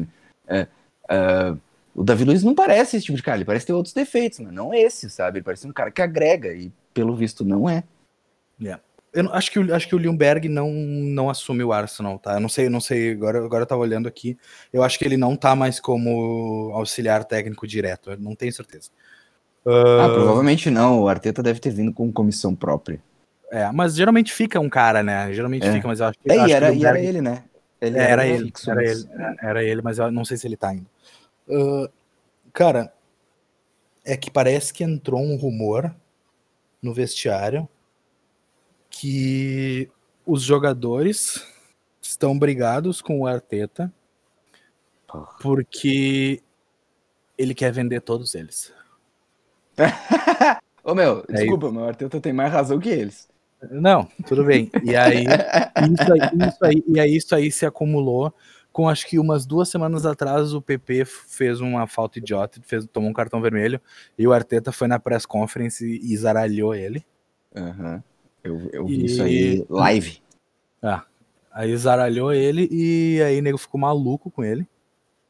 é, 0.49 0.67
é, 1.09 1.55
o 1.95 2.05
Davi 2.05 2.25
Luiz 2.25 2.43
não 2.43 2.55
parece 2.55 2.97
esse 2.97 3.07
tipo 3.07 3.17
de 3.17 3.23
cara, 3.23 3.39
ele 3.39 3.45
parece 3.45 3.67
ter 3.67 3.73
outros 3.73 3.95
defeitos, 3.95 4.41
mas 4.41 4.53
não 4.53 4.75
esse, 4.75 5.09
sabe? 5.09 5.39
Ele 5.39 5.45
parece 5.45 5.67
um 5.67 5.73
cara 5.73 5.91
que 5.91 6.03
agrega 6.03 6.53
e 6.53 6.73
pelo 6.93 7.17
visto 7.17 7.45
não 7.45 7.69
é. 7.69 7.85
Eu 9.13 9.23
não- 9.25 9.33
acho 9.33 9.51
que, 9.51 9.59
acho 9.73 9.89
que 9.89 9.95
o 9.95 9.99
Lundberg 9.99 10.49
não, 10.49 10.71
não 10.71 11.31
assume 11.31 11.65
o 11.65 11.73
Arsenal, 11.73 12.19
tá? 12.19 12.35
Eu 12.35 12.41
não 12.41 12.49
sei, 12.49 12.67
eu 12.67 12.71
não 12.71 12.81
sei, 12.81 13.13
agora, 13.13 13.45
agora 13.45 13.63
eu 13.63 13.67
tava 13.67 13.81
olhando 13.81 14.07
aqui. 14.07 14.37
Eu 14.73 14.83
acho 14.83 14.99
que 14.99 15.05
ele 15.05 15.17
não 15.17 15.35
tá 15.37 15.57
mais 15.57 15.81
como 15.81 16.71
auxiliar 16.75 17.25
técnico 17.25 17.67
direto, 17.67 18.11
eu 18.11 18.19
não 18.19 18.35
tenho 18.35 18.53
certeza. 18.53 18.91
Ah, 19.67 20.09
provavelmente 20.13 20.71
não. 20.71 21.01
O 21.03 21.09
Arteta 21.09 21.43
deve 21.43 21.59
ter 21.59 21.71
vindo 21.71 21.93
com 21.93 22.13
comissão 22.13 22.55
própria. 22.55 23.03
É, 23.51 23.71
mas 23.73 23.95
geralmente 23.95 24.33
fica 24.33 24.61
um 24.61 24.69
cara, 24.69 25.03
né? 25.03 25.33
Geralmente 25.33 25.67
É. 25.67 25.73
fica, 25.73 25.87
mas 25.89 26.01
eu 26.01 26.07
acho 26.07 26.19
que. 26.19 26.31
É, 26.31 26.47
e 26.47 26.53
era, 26.53 26.73
e 26.73 26.85
era 26.85 27.01
ele, 27.01 27.21
né? 27.21 27.45
Ele 27.81 27.99
É, 27.99 28.11
era 28.11 28.27
ele, 28.27 28.45
fixo, 28.47 28.71
era 28.71 28.81
mas- 28.83 29.05
ele, 29.05 29.37
era 29.43 29.65
ele, 29.65 29.83
mas 29.83 29.99
eu 29.99 30.11
não 30.11 30.25
sei 30.25 30.37
se 30.37 30.47
ele 30.47 30.57
tá 30.57 30.75
indo. 30.75 30.87
Ah, 31.51 31.91
cara, 32.53 32.93
é 34.05 34.17
que 34.17 34.31
parece 34.31 34.73
que 34.73 34.83
entrou 34.85 35.21
um 35.21 35.37
rumor 35.37 35.95
no 36.83 36.95
vestiário 36.95 37.69
que 38.89 39.91
os 40.25 40.43
jogadores 40.43 41.45
estão 42.01 42.39
brigados 42.39 43.03
com 43.03 43.21
o 43.21 43.27
Arteta 43.27 43.93
porque 45.41 46.43
ele 47.39 47.55
quer 47.55 47.73
vender 47.73 48.01
todos 48.01 48.35
eles. 48.35 48.73
Ô, 50.85 50.95
meu, 50.95 51.25
É 51.29 51.33
desculpa, 51.33 51.71
mas 51.71 51.83
o 51.83 51.87
Arteta 51.89 52.21
tem 52.21 52.33
mais 52.33 52.53
razão 52.53 52.79
que 52.79 52.89
eles. 52.89 53.29
Não, 53.71 54.07
tudo 54.27 54.45
bem. 54.45 54.71
E 54.83 54.95
aí, 54.95 55.25
isso 55.93 56.13
aí, 56.13 56.49
isso 56.49 56.65
aí, 56.65 56.85
e 56.87 57.01
aí 57.01 57.17
isso 57.17 57.35
aí 57.35 57.51
se 57.51 57.67
acumulou 57.67 58.33
com 58.73 58.89
acho 58.91 59.07
que 59.07 59.19
umas 59.19 59.47
duas 59.47 59.71
semanas 59.71 60.05
atrás 60.05 60.53
o 60.53 60.61
PP 60.61 61.07
fez 61.07 61.63
uma 61.63 61.87
falta 61.87 62.19
idiota, 62.19 62.61
fez, 62.63 62.85
tomou 62.93 63.09
um 63.09 63.15
cartão 63.15 63.41
vermelho 63.41 63.81
e 64.19 64.27
o 64.29 64.35
Arteta 64.35 64.71
foi 64.71 64.87
na 64.87 64.99
press 64.99 65.25
conference 65.25 65.83
e, 65.83 66.15
zaralhou 66.15 66.75
ele. 66.75 67.03
Aham. 67.57 68.03
Eu, 68.45 68.69
eu 68.75 68.87
vi 68.87 69.01
E- 69.01 69.05
isso 69.07 69.23
aí 69.23 69.65
live. 69.71 70.21
Aí 71.51 71.75
zaralhou 71.75 72.35
ele 72.35 72.69
e 72.71 73.23
aí 73.23 73.39
o 73.39 73.43
nego 73.43 73.57
ficou 73.57 73.81
maluco 73.81 74.31
com 74.31 74.45
ele. 74.45 74.69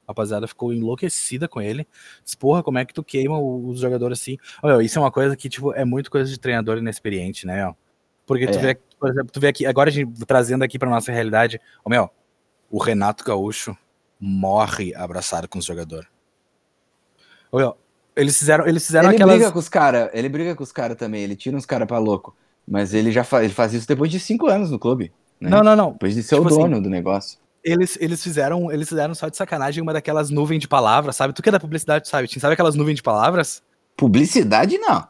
A 0.07 0.13
rapaziada 0.13 0.47
ficou 0.47 0.73
enlouquecida 0.73 1.49
com 1.49 1.61
ele. 1.61 1.87
Diz, 2.25 2.35
porra, 2.35 2.63
como 2.63 2.79
é 2.79 2.85
que 2.85 2.95
tu 2.95 3.03
queima 3.03 3.39
os 3.41 3.81
jogadores 3.81 4.21
assim? 4.21 4.37
Olha, 4.63 4.83
isso 4.85 4.99
é 4.99 5.03
uma 5.03 5.11
coisa 5.11 5.37
que, 5.37 5.49
tipo, 5.49 5.73
é 5.73 5.85
muito 5.85 6.11
coisa 6.11 6.31
de 6.31 6.39
treinador 6.39 6.79
inexperiente, 6.79 7.47
né, 7.47 7.57
meu? 7.65 7.77
Porque 8.25 8.47
tu 8.47 8.59
É. 8.59 8.61
vê, 8.61 8.79
por 8.99 9.11
exemplo, 9.11 9.29
tu 9.33 9.41
vê 9.41 9.49
aqui, 9.49 9.67
agora 9.67 9.91
a 9.91 9.93
gente 9.93 10.25
trazendo 10.27 10.63
aqui 10.63 10.79
pra 10.79 10.89
nossa 10.91 11.11
realidade, 11.13 11.61
ô 11.85 11.91
meu, 11.91 12.09
o 12.71 12.79
Renato 12.79 13.25
Gaúcho 13.25 13.77
morre 14.21 14.95
abraçado 14.95 15.49
com 15.49 15.59
os 15.59 15.65
jogadores. 15.65 16.09
Ô, 17.51 17.59
meu, 17.59 17.77
eles 18.15 18.37
fizeram, 18.39 18.67
eles 18.67 18.85
fizeram 18.87 19.09
Ele 19.09 19.17
aquelas. 19.17 19.35
briga 19.37 19.53
com 19.53 19.59
os 19.59 19.69
caras, 19.69 20.11
ele 20.13 20.29
briga 20.29 20.55
com 20.55 20.63
os 20.63 20.73
caras 20.73 20.97
também, 20.97 21.23
ele 21.23 21.37
tira 21.37 21.57
uns 21.57 21.67
caras 21.67 21.87
pra 21.87 21.99
louco. 21.99 22.35
Mas 22.67 22.95
ele 22.95 23.13
já 23.13 23.23
faz, 23.23 23.45
ele 23.45 23.53
faz 23.55 23.73
isso 23.75 23.87
depois 23.87 24.11
de 24.11 24.19
cinco 24.19 24.47
anos 24.49 24.71
no 24.71 24.79
clube. 24.79 25.13
né? 25.41 25.51
Não, 25.51 25.63
não, 25.63 25.77
não. 25.77 25.93
Depois 25.93 26.15
de 26.15 26.23
ser 26.23 26.35
Tipo 26.37 26.47
o 26.49 26.49
assim, 26.49 26.59
dono 26.63 26.81
do 26.83 26.89
negócio. 26.91 27.39
Eles, 27.69 27.99
eles 28.01 28.23
fizeram, 28.23 28.71
eles 28.71 28.89
fizeram 28.89 29.13
só 29.15 29.29
de 29.29 29.37
sacanagem 29.37 29.83
uma 29.83 29.93
daquelas 29.93 30.31
nuvens 30.31 30.61
de 30.61 30.69
palavras, 30.69 31.17
sabe? 31.17 31.33
Tu 31.35 31.43
que 31.43 31.49
é 31.49 31.53
da 31.53 31.59
publicidade, 31.59 32.09
sabe? 32.09 32.29
Tim? 32.29 32.39
Sabe 32.39 32.55
aquelas 32.55 32.77
nuvens 32.77 32.95
de 32.97 33.03
palavras? 33.03 33.61
Publicidade, 33.97 34.79
não. 34.79 35.07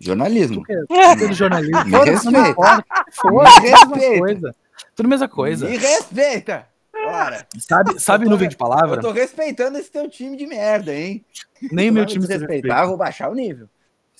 Jornalismo. 0.00 0.60
Tu 0.62 0.66
que 0.66 0.72
é, 0.72 1.16
tu 1.16 1.24
é 1.24 1.28
do 1.28 1.34
jornalismo. 1.34 1.84
Me 1.84 1.90
Foda-se, 1.90 2.12
respeita. 2.30 2.48
importa. 2.48 2.84
Me 3.06 3.12
Foda-se, 3.12 3.60
mesma 3.60 4.18
coisa. 4.18 4.54
Tudo 4.96 5.08
mesma 5.08 5.28
coisa. 5.28 5.68
Me 5.68 5.76
respeita! 5.76 6.66
Ora, 7.04 7.46
Sabe, 7.58 8.00
sabe 8.00 8.24
Eu 8.24 8.28
tô- 8.28 8.30
nuvem 8.30 8.48
de 8.48 8.54
eu 8.54 8.58
palavra? 8.58 9.00
tô 9.00 9.10
respeitando 9.10 9.76
esse 9.76 9.90
teu 9.90 10.08
time 10.08 10.36
de 10.36 10.46
merda, 10.46 10.94
hein? 10.94 11.24
Nem 11.72 11.90
meu 11.90 12.06
time 12.06 12.20
me 12.20 12.26
se 12.26 12.32
respeitar, 12.38 12.66
respeita. 12.68 12.86
vou 12.86 12.96
baixar 12.96 13.28
o 13.28 13.34
nível. 13.34 13.68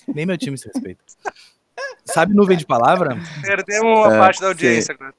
Nem 0.08 0.26
meu 0.26 0.36
time 0.36 0.58
se 0.58 0.66
respeita. 0.68 1.00
Sabe 2.04 2.34
nuvem 2.34 2.56
de 2.56 2.66
palavra? 2.66 3.16
Perdemos 3.40 3.84
uma 3.98 4.14
É, 4.14 4.18
parte 4.18 4.40
da 4.40 4.48
audiência 4.48 4.94
agora. 4.94 5.14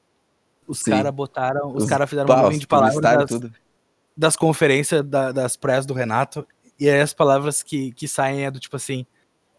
Os 0.67 0.81
caras 0.83 1.13
botaram, 1.13 1.73
os 1.73 1.83
Os 1.83 1.89
caras 1.89 2.09
fizeram 2.09 2.27
Pá, 2.27 2.37
nuvem 2.37 2.51
os 2.53 2.59
de 2.59 2.67
palavras 2.67 3.01
das, 3.01 3.25
tudo. 3.29 3.53
das 4.15 4.35
conferências 4.35 5.03
da- 5.03 5.31
das 5.31 5.55
press 5.55 5.85
do 5.85 5.93
Renato 5.93 6.45
e 6.79 6.89
aí 6.89 7.01
as 7.01 7.13
palavras 7.13 7.61
que, 7.63 7.91
que 7.93 8.07
saem 8.07 8.45
é 8.45 8.51
do 8.51 8.59
tipo 8.59 8.75
assim: 8.75 9.05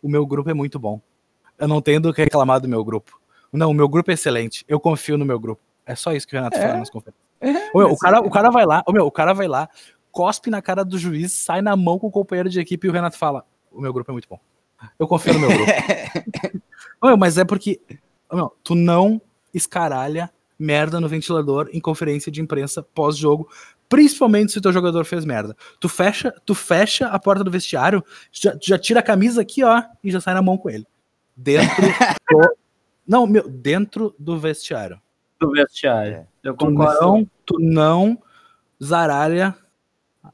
o 0.02 0.08
meu 0.08 0.26
grupo 0.26 0.50
é 0.50 0.54
muito 0.54 0.78
bom. 0.78 1.00
Eu 1.58 1.68
não 1.68 1.80
tenho 1.80 2.00
do 2.00 2.12
que 2.12 2.22
reclamar 2.22 2.60
do 2.60 2.68
meu 2.68 2.84
grupo. 2.84 3.18
Não, 3.52 3.70
o 3.70 3.74
meu 3.74 3.88
grupo 3.88 4.10
é 4.10 4.14
excelente. 4.14 4.64
Eu 4.66 4.80
confio 4.80 5.16
no 5.16 5.24
meu 5.24 5.38
grupo. 5.38 5.62
É 5.86 5.94
só 5.94 6.12
isso 6.12 6.26
que 6.26 6.34
o 6.34 6.38
Renato 6.38 6.56
É. 6.58 6.60
fala 6.62 6.78
nas 6.78 6.90
conferências. 6.90 7.22
É, 7.40 7.70
Ô, 7.74 7.78
meu, 7.78 7.90
o, 7.92 7.96
cara, 7.98 8.16
é- 8.16 8.20
o 8.20 8.30
cara 8.30 8.50
vai 8.50 8.64
lá, 8.66 8.82
ô, 8.86 8.92
meu, 8.92 9.06
o 9.06 9.10
cara 9.12 9.32
vai 9.32 9.46
lá, 9.46 9.68
cospe 10.10 10.50
na 10.50 10.60
cara 10.62 10.84
do 10.84 10.98
juiz, 10.98 11.32
sai 11.32 11.60
na 11.62 11.76
mão 11.76 11.98
com 11.98 12.06
o 12.06 12.10
companheiro 12.10 12.48
de 12.48 12.58
equipe 12.58 12.86
e 12.86 12.90
o 12.90 12.92
Renato 12.92 13.16
fala: 13.18 13.44
O 13.70 13.80
meu 13.80 13.92
grupo 13.92 14.10
é 14.10 14.12
muito 14.12 14.28
bom. 14.28 14.40
Eu 14.98 15.06
confio 15.06 15.34
no 15.34 15.40
meu 15.40 15.48
grupo. 15.50 15.70
Meu, 17.02 17.16
mas 17.18 17.36
é 17.38 17.44
porque 17.44 17.80
meu, 18.32 18.54
tu 18.64 18.74
não 18.74 19.20
escaralha 19.52 20.30
merda 20.58 21.00
no 21.00 21.08
ventilador 21.08 21.68
em 21.72 21.80
conferência 21.80 22.30
de 22.30 22.40
imprensa 22.40 22.82
pós-jogo, 22.82 23.48
principalmente 23.88 24.52
se 24.52 24.58
o 24.58 24.60
teu 24.60 24.72
jogador 24.72 25.04
fez 25.04 25.24
merda. 25.24 25.56
Tu 25.80 25.88
fecha, 25.88 26.32
tu 26.44 26.54
fecha 26.54 27.08
a 27.08 27.18
porta 27.18 27.44
do 27.44 27.50
vestiário, 27.50 28.04
já, 28.32 28.56
já 28.62 28.78
tira 28.78 29.00
a 29.00 29.02
camisa 29.02 29.42
aqui, 29.42 29.62
ó, 29.62 29.82
e 30.02 30.10
já 30.10 30.20
sai 30.20 30.34
na 30.34 30.42
mão 30.42 30.56
com 30.56 30.70
ele. 30.70 30.86
Dentro 31.36 31.82
do... 32.30 32.56
Não, 33.06 33.26
meu, 33.26 33.48
dentro 33.48 34.14
do 34.18 34.38
vestiário. 34.38 35.00
do 35.38 35.50
vestiário. 35.50 36.12
É. 36.14 36.26
Eu 36.42 36.54
Tu 36.54 36.66
concordo. 36.66 37.00
não, 37.00 37.30
tu 37.44 37.58
não 37.58 38.22
zaralha 38.82 39.54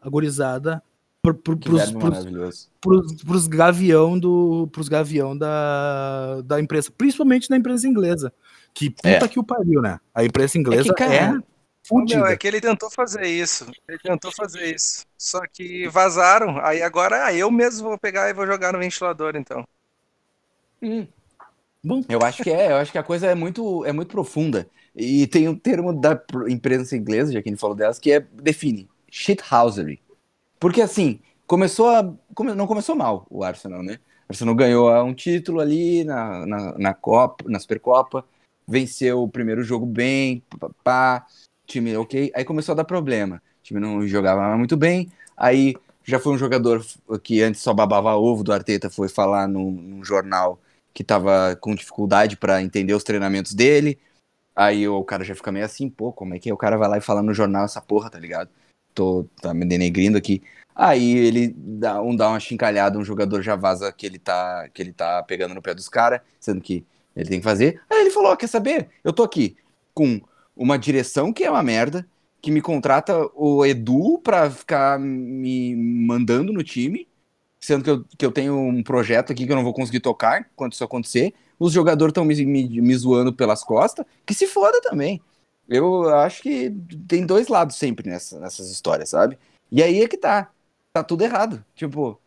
a 0.01 0.09
gurizada 0.09 0.83
pro, 1.23 1.35
pro, 1.35 1.57
pros, 1.57 1.93
pros, 1.93 2.71
pros, 2.81 3.23
pros 3.23 3.47
gavião 3.47 4.19
do 4.19 4.69
pros 4.73 4.89
gavião 4.89 5.37
da, 5.37 6.41
da 6.43 6.61
imprensa, 6.61 6.91
principalmente 6.97 7.49
da 7.49 7.57
imprensa 7.57 7.87
inglesa. 7.87 8.33
Que 8.75 8.91
puta 8.91 9.09
É. 9.09 9.29
que 9.29 9.39
o 9.39 9.45
pariu, 9.45 9.81
né? 9.83 9.99
A 10.15 10.25
imprensa 10.25 10.59
inglesa 10.59 10.91
é, 10.91 10.95
cara, 10.95 11.39
Ô, 11.39 11.43
fudida. 11.87 12.21
Meu, 12.21 12.27
é 12.29 12.37
que 12.37 12.47
ele 12.47 12.61
tentou 12.61 12.91
fazer 12.91 13.27
isso. 13.27 13.67
Ele 13.89 13.99
tentou 13.99 14.33
fazer 14.33 14.75
isso. 14.75 15.05
Só 15.19 15.41
que 15.53 15.89
vazaram. 15.89 16.59
Aí 16.65 16.83
agora 16.83 17.27
ah, 17.27 17.35
eu 17.35 17.51
mesmo 17.51 17.89
vou 17.89 17.99
pegar 17.99 18.29
e 18.31 18.35
vou 18.35 18.47
jogar 18.47 18.73
no 18.73 18.79
ventilador, 18.79 19.35
então. 19.37 19.65
Bom, 21.83 22.03
Eu 22.09 22.21
acho 22.23 22.43
que 22.43 22.51
é, 22.51 22.73
eu 22.73 22.77
acho 22.77 22.93
que 22.93 22.99
a 22.99 23.03
coisa 23.03 23.27
é 23.27 23.35
muito, 23.35 23.85
é 23.85 23.93
muito 23.93 24.11
profunda. 24.11 24.69
E 24.95 25.27
tem 25.27 25.49
um 25.49 25.57
termo 25.57 25.93
da 25.93 26.15
pr- 26.17 26.49
imprensa 26.49 26.97
inglesa, 26.97 27.33
já 27.33 27.41
que 27.43 27.49
a 27.49 27.53
gente 27.53 27.61
falou 27.61 27.77
delas, 27.77 27.99
que 27.99 28.13
é 28.13 28.21
define 28.21 28.89
shithousery. 29.11 30.01
Porque 30.59 30.83
assim, 30.83 31.21
começou 31.47 31.89
a. 31.89 32.13
come- 32.35 32.55
não 32.55 32.67
começou 32.67 32.95
mal 32.95 33.27
o 33.31 33.43
Arsenal, 33.45 33.83
né? 33.83 33.99
O 34.29 34.33
Arsenal 34.33 34.55
ganhou 34.55 34.93
um 35.05 35.15
título 35.15 35.61
ali 35.61 36.05
na, 36.05 36.47
na, 36.47 36.79
na 36.79 36.95
Copa, 36.95 37.45
na 37.49 37.59
Supercopa, 37.59 38.25
venceu 38.71 39.23
o 39.23 39.29
primeiro 39.29 39.65
jogo 39.65 39.85
bem, 39.85 40.43
pá, 40.85 41.27
time 41.67 41.97
ok. 41.97 42.31
Aí 42.35 42.45
começou 42.45 42.73
a 42.73 42.77
dar 42.77 42.85
problema. 42.85 43.37
O 43.37 43.63
time 43.63 43.81
não 43.81 44.07
jogava 44.07 44.57
muito 44.57 44.77
bem. 44.77 45.11
Aí 45.37 45.75
já 46.05 46.21
foi 46.21 46.33
um 46.33 46.39
jogador 46.39 46.85
que 47.23 47.43
antes 47.43 47.61
só 47.61 47.75
babava 47.75 48.15
ovo 48.15 48.45
do 48.45 48.53
Arteta, 48.53 48.89
foi 48.89 49.09
falar 49.09 49.49
num, 49.49 49.71
num 49.71 50.05
jornal 50.05 50.61
que 50.95 51.03
tava 51.03 51.57
com 51.61 51.75
dificuldade 51.75 52.37
para 52.37 52.63
entender 52.63 52.95
os 52.95 53.05
treinamentos 53.05 53.55
dele. 53.55 53.99
Aí 54.55 54.87
o 54.89 55.03
cara 55.05 55.25
já 55.25 55.35
fica 55.35 55.51
meio 55.51 55.65
assim, 55.65 55.89
pô, 55.89 56.13
como 56.13 56.35
é 56.35 56.39
que 56.39 56.51
é? 56.51 56.55
O 56.55 56.57
cara 56.57 56.77
vai 56.77 56.89
lá 56.89 56.99
e 56.99 57.01
fala 57.01 57.23
no 57.23 57.35
jornal 57.35 57.65
essa 57.65 57.81
porra, 57.81 58.11
tá 58.11 58.19
ligado? 58.19 58.51
Tô 58.95 59.25
tá 59.41 59.53
me 59.53 59.65
denegrindo 59.65 60.17
aqui. 60.19 60.43
Aí 60.75 61.17
ele 61.17 61.55
dá, 61.57 62.01
um, 62.01 62.15
dá 62.15 62.29
uma 62.29 62.41
chincalhada, 62.41 62.99
um 62.99 63.05
jogador 63.05 63.43
já 63.43 63.57
vaza 63.57 63.93
que 63.93 64.07
ele 64.07 64.19
tá, 64.19 64.69
que 64.73 64.83
ele 64.83 64.93
tá 64.93 65.23
pegando 65.23 65.55
no 65.55 65.63
pé 65.63 65.75
dos 65.75 65.89
caras, 65.89 66.21
sendo 66.39 66.61
que 66.61 66.85
ele 67.21 67.29
tem 67.29 67.39
que 67.39 67.45
fazer. 67.45 67.81
Aí 67.89 68.01
ele 68.01 68.11
falou: 68.11 68.37
quer 68.37 68.47
saber? 68.47 68.89
Eu 69.05 69.13
tô 69.13 69.23
aqui 69.23 69.57
com 69.95 70.21
uma 70.57 70.79
direção 70.79 71.33
que 71.33 71.45
é 71.45 71.51
uma 71.51 71.63
merda, 71.63 72.07
que 72.41 72.51
me 72.51 72.61
contrata 72.61 73.15
o 73.35 73.65
Edu 73.65 74.19
pra 74.19 74.51
ficar 74.51 74.99
me 74.99 75.77
mandando 75.77 76.53
no 76.53 76.63
time, 76.63 77.07
sendo 77.61 77.85
que 77.85 77.91
eu, 77.91 78.05
que 78.19 78.27
eu 78.27 78.33
tenho 78.33 78.57
um 78.59 78.83
projeto 78.83 79.33
aqui 79.33 79.47
que 79.47 79.53
eu 79.53 79.57
não 79.57 79.65
vou 79.65 79.75
conseguir 79.75 80.01
tocar 80.01 80.49
quando 80.57 80.73
isso 80.73 80.85
acontecer. 80.85 81.35
Os 81.59 81.73
jogadores 81.73 82.11
estão 82.11 82.25
me, 82.25 82.35
me, 82.47 82.81
me 82.81 82.97
zoando 82.97 83.33
pelas 83.33 83.63
costas, 83.63 84.07
que 84.25 84.33
se 84.33 84.47
foda 84.47 84.81
também. 84.81 85.21
Eu 85.69 86.09
acho 86.17 86.43
que 86.43 86.75
tem 87.07 87.25
dois 87.25 87.49
lados 87.49 87.77
sempre 87.77 88.09
nessa, 88.09 88.41
nessas 88.41 88.71
histórias, 88.71 89.11
sabe? 89.11 89.39
E 89.71 89.83
aí 89.83 90.03
é 90.03 90.09
que 90.09 90.17
tá. 90.17 90.51
Tá 90.93 91.05
tudo 91.05 91.23
errado. 91.23 91.65
Tipo, 91.77 92.21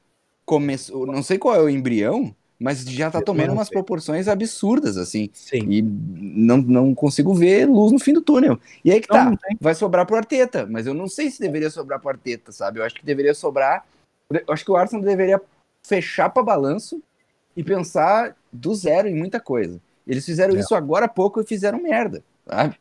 começou. 0.45 1.05
Não 1.05 1.21
sei 1.21 1.37
qual 1.37 1.55
é 1.55 1.59
o 1.59 1.69
embrião, 1.69 2.33
mas 2.64 2.80
já 2.86 3.11
tá 3.11 3.22
tomando 3.22 3.51
umas 3.51 3.70
proporções 3.70 4.30
absurdas, 4.30 4.95
assim. 4.95 5.30
sim. 5.34 5.66
E 5.70 5.82
não, 5.82 6.57
não 6.59 6.95
consigo 6.95 7.34
ver 7.34 7.68
luz 7.68 7.91
no 7.91 7.99
fim 7.99 8.14
do 8.14 8.22
túnel. 8.22 8.57
E 8.86 8.89
aí 8.89 9.01
que 9.01 9.07
tá. 9.09 9.26
não. 9.26 9.38
Vai 9.59 9.76
sobrar 9.76 10.05
pro 10.05 10.16
Arteta, 10.16 10.66
mas 10.66 10.88
eu 10.88 10.93
não 10.93 11.09
sei 11.09 11.30
se 11.30 11.41
deveria 11.41 11.70
sobrar 11.70 11.99
pro 11.99 12.11
Arteta, 12.11 12.53
sabe? 12.53 12.80
Eu 12.80 12.86
acho 12.86 12.95
que 12.95 13.05
deveria 13.05 13.34
sobrar. 13.34 13.86
Eu 14.30 14.45
acho 14.47 14.64
que 14.64 14.72
o 14.72 14.78
Arsenal 14.78 15.03
deveria 15.03 15.41
fechar 15.86 16.30
para 16.30 16.41
balanço 16.41 17.03
e 17.53 17.61
pensar 17.66 18.34
do 18.49 18.74
zero 18.74 19.09
em 19.09 19.14
muita 19.16 19.41
coisa. 19.41 19.78
Eles 20.07 20.26
fizeram 20.26 20.55
É. 20.55 20.59
isso 20.59 20.74
agora 20.74 21.03
há 21.05 21.09
pouco 21.09 21.41
e 21.41 21.45
fizeram 21.45 21.84
merda, 21.84 22.24
sabe? 22.47 22.78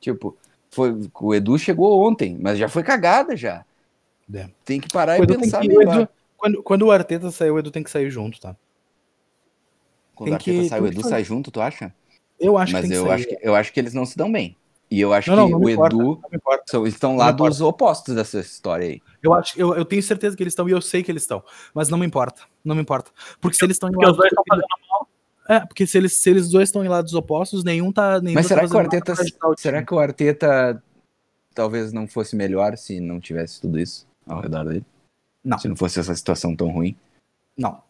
Tipo, 0.00 0.36
foi, 0.70 0.96
o 1.20 1.34
Edu 1.34 1.58
chegou 1.58 2.06
ontem, 2.06 2.38
mas 2.40 2.56
já 2.56 2.68
foi 2.68 2.84
cagada 2.84 3.36
já. 3.36 3.64
É. 4.32 4.48
Tem 4.64 4.80
que 4.80 4.88
parar 4.92 5.18
e 5.18 5.26
pensar 5.26 5.64
melhor. 5.64 6.02
Edu- 6.02 6.08
quando, 6.36 6.62
quando 6.62 6.82
o 6.82 6.92
Arteta 6.92 7.32
sair, 7.32 7.50
o 7.50 7.58
Edu 7.58 7.72
tem 7.72 7.82
que 7.82 7.90
sair 7.90 8.10
junto, 8.10 8.40
tá? 8.40 8.54
Quando 10.14 10.26
tem 10.26 10.32
o 10.32 10.36
Arteta 10.36 10.62
que- 10.62 10.68
sai, 10.68 10.80
o 10.80 10.86
Edu 10.86 11.02
sai 11.08 11.24
junto, 11.24 11.50
tu 11.50 11.60
acha? 11.60 11.94
Eu 12.38 12.58
acho 12.58 12.72
mas 12.72 12.82
que 12.82 12.88
tem 12.88 12.96
eu 12.96 13.02
que 13.04 13.08
sair. 13.08 13.14
acho 13.20 13.28
que, 13.28 13.38
eu 13.48 13.54
acho 13.54 13.72
que 13.72 13.80
eles 13.80 13.94
não 13.94 14.04
se 14.06 14.16
dão 14.16 14.30
bem. 14.30 14.56
E 14.90 15.00
eu 15.00 15.12
acho 15.12 15.30
Não, 15.30 15.36
não, 15.36 15.46
que 15.46 15.52
não 15.52 15.60
o 15.60 15.70
importa, 15.70 15.96
Edu 15.96 16.20
são, 16.66 16.86
estão 16.86 17.10
Não 17.12 17.18
lá 17.18 17.32
dos 17.32 17.60
opostos 17.60 18.14
dessa 18.14 18.38
história 18.40 18.86
aí. 18.86 19.02
Eu 19.22 19.32
acho, 19.32 19.58
eu, 19.58 19.74
eu 19.74 19.84
tenho 19.84 20.02
certeza 20.02 20.36
que 20.36 20.42
eles 20.42 20.52
estão 20.52 20.68
e 20.68 20.72
eu 20.72 20.80
sei 20.80 21.02
que 21.02 21.10
eles 21.10 21.22
estão, 21.22 21.42
mas 21.72 21.88
não 21.88 21.96
me 21.98 22.04
importa, 22.06 22.42
não 22.64 22.74
me 22.76 22.82
importa, 22.82 23.10
porque 23.40 23.56
se 23.56 23.64
eles 23.64 23.76
estão 23.76 23.88
em 23.88 23.92
Porque 23.92 24.10
os 24.10 24.16
dois 24.16 24.30
lados- 24.32 24.38
estão 24.40 24.44
fazendo 24.46 25.08
é, 25.46 25.60
porque 25.66 25.86
se 25.86 25.98
eles 25.98 26.12
se 26.14 26.30
eles 26.30 26.48
dois 26.50 26.68
estão 26.68 26.84
em 26.84 26.88
lados 26.88 27.12
opostos, 27.14 27.64
nenhum 27.64 27.92
tá 27.92 28.20
nenhum 28.20 28.34
Mas 28.34 28.46
tá 28.48 28.54
será 28.54 28.68
que 28.68 28.74
o 28.74 28.78
Arteta, 28.78 29.12
o 29.12 29.54
será 29.58 29.82
que 29.82 29.94
o 29.94 29.98
Arteta 29.98 30.82
talvez 31.54 31.92
não 31.92 32.06
fosse 32.06 32.34
melhor 32.36 32.76
se 32.76 32.98
não 33.00 33.20
tivesse 33.20 33.60
tudo 33.60 33.78
isso 33.78 34.06
ao 34.26 34.40
redor 34.40 34.64
dele? 34.64 34.84
Não. 35.42 35.58
Se 35.58 35.68
não 35.68 35.76
fosse 35.76 35.98
essa 36.00 36.14
situação 36.14 36.54
tão 36.56 36.68
ruim? 36.70 36.96
Não. 37.56 37.82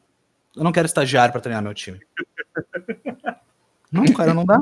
Eu 0.57 0.65
não 0.65 0.73
quero 0.73 0.87
estagiário 0.87 1.33
pra 1.33 1.41
treinar 1.41 1.63
meu 1.63 1.75
time. 1.75 2.01
Não, 3.91 4.05
cara, 4.07 4.35
não 4.35 4.45
dá. 4.45 4.61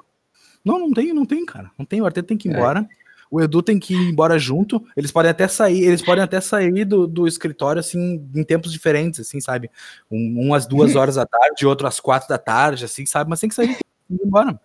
Não, 0.65 0.79
não 0.79 0.93
tem, 0.93 1.13
não 1.13 1.27
tem, 1.27 1.45
cara. 1.45 1.71
Não 1.79 1.85
tem, 1.85 2.01
o 2.01 2.07
Arteta 2.07 2.29
tem 2.29 2.37
que 2.37 2.49
ir 2.49 2.53
É. 2.53 2.55
embora. 2.55 2.89
O 3.31 3.41
Edu 3.41 3.63
tem 3.63 3.79
que 3.79 3.95
ir 3.95 4.11
embora 4.11 4.39
junto. 4.39 4.85
Eles 4.95 5.11
podem 5.11 5.31
até 5.31 5.49
sair, 5.49 5.85
eles 5.85 6.03
podem 6.03 6.23
até 6.23 6.39
sair 6.41 6.85
do, 6.85 7.07
do 7.07 7.27
escritório 7.27 7.81
assim 7.81 8.29
em 8.35 8.45
tempos 8.45 8.71
diferentes, 8.71 9.21
assim, 9.21 9.41
sabe? 9.41 9.71
Um, 10.11 10.49
um 10.49 10.55
às 10.55 10.67
duas 10.67 10.95
horas 10.97 11.15
da 11.15 11.25
tarde, 11.25 11.67
outro 11.67 11.87
às 11.87 11.99
quatro 11.99 12.29
da 12.29 12.37
tarde, 12.37 12.85
assim, 12.85 13.07
sabe? 13.07 13.31
Mas 13.31 13.41
tem 13.41 13.49
que 13.49 13.55
sair, 13.55 13.69
tem 13.69 13.77
que 14.19 14.23
ir 14.23 14.27
embora. 14.27 14.61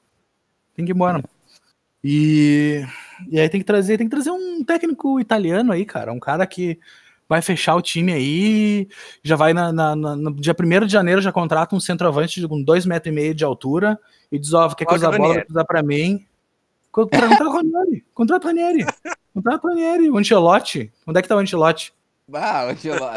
Tem 0.75 0.85
que 0.85 0.91
ir 0.91 0.95
embora. 0.95 1.23
E, 2.03 2.85
e 3.29 3.39
aí 3.39 3.47
tem 3.47 3.61
que 3.61 3.65
trazer, 3.65 3.97
tem 3.97 4.07
que 4.07 4.11
trazer 4.15 4.31
um 4.31 4.63
técnico 4.63 5.17
italiano 5.19 5.71
aí, 5.71 5.85
cara, 5.85 6.11
um 6.11 6.19
cara 6.19 6.45
que 6.45 6.77
vai 7.29 7.41
fechar 7.41 7.75
o 7.75 7.81
time 7.81 8.13
aí, 8.13 8.87
já 9.23 9.35
vai 9.35 9.53
na, 9.53 9.71
na- 9.71 9.95
na- 9.95 10.15
no 10.15 10.33
dia 10.33 10.53
1 10.57 10.85
de 10.85 10.91
janeiro 10.93 11.21
já 11.21 11.31
contrata 11.31 11.75
um 11.75 11.79
centroavante 11.79 12.39
de- 12.39 12.47
com 12.47 12.61
dois 12.61 12.85
metros 12.85 13.11
e 13.11 13.15
meio 13.15 13.33
de 13.35 13.43
altura 13.43 13.99
e 14.31 14.39
diz, 14.39 14.53
ó, 14.53 14.69
quer 14.73 14.85
Cláudio 14.85 15.09
cruzar 15.09 15.13
a 15.13 15.17
bola, 15.17 15.45
cruzar 15.45 15.65
pra 15.65 15.83
mim. 15.83 16.25
Contra- 16.91 17.21
Contrata 17.27 17.43
o 17.45 17.51
Ranieri, 17.53 18.05
contrata 18.13 18.45
o 18.45 18.47
Ranieri, 18.49 18.85
contrata 19.33 19.67
o 19.67 19.69
Ranieri, 19.69 20.09
o 20.09 20.17
Ancelotti, 20.17 20.91
onde 21.05 21.19
é 21.19 21.21
que 21.21 21.27
tá 21.27 21.35
o 21.35 21.39
Ancelotti? 21.39 21.93
Ah, 22.33 22.67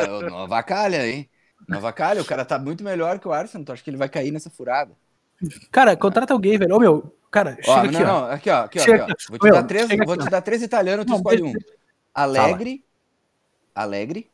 o 0.08 0.30
Nova 0.30 0.62
Calha, 0.62 1.08
hein? 1.08 1.28
Nova 1.68 1.92
Calha, 1.92 2.20
o 2.20 2.24
cara 2.24 2.44
tá 2.44 2.58
muito 2.58 2.82
melhor 2.84 3.18
que 3.18 3.26
o 3.28 3.32
Arsenal, 3.32 3.64
tu 3.64 3.72
acha 3.72 3.82
que 3.82 3.88
ele 3.90 3.96
vai 3.96 4.08
cair 4.08 4.30
nessa 4.32 4.50
furada? 4.50 4.92
Cara, 5.70 5.96
contrata 5.96 6.34
alguém, 6.34 6.58
velho, 6.58 6.76
ô 6.76 6.78
meu, 6.78 7.16
cara, 7.30 7.56
Ó, 7.66 7.80
chega 7.86 7.90
não, 7.92 8.00
aqui, 8.00 8.02
ó. 8.02 8.06
não, 8.06 8.24
aqui, 8.30 8.50
ó, 8.50 8.60
aqui, 8.64 8.78
ó, 8.78 8.82
aqui, 8.82 8.90
ó. 8.90 9.04
aqui. 9.04 9.14
Vou 9.30 9.38
te 9.38 9.44
Meu, 9.44 9.52
dar 9.54 9.62
três, 9.62 9.88
vou 9.88 9.96
aqui, 10.12 10.22
te 10.22 10.26
ó. 10.26 10.30
dar 10.30 10.40
três 10.42 10.62
italianos, 10.62 11.06
tu 11.06 11.10
Não, 11.10 11.16
escolhe 11.16 11.42
um. 11.42 11.52
Alegre, 12.12 12.84
Alegre, 13.82 14.28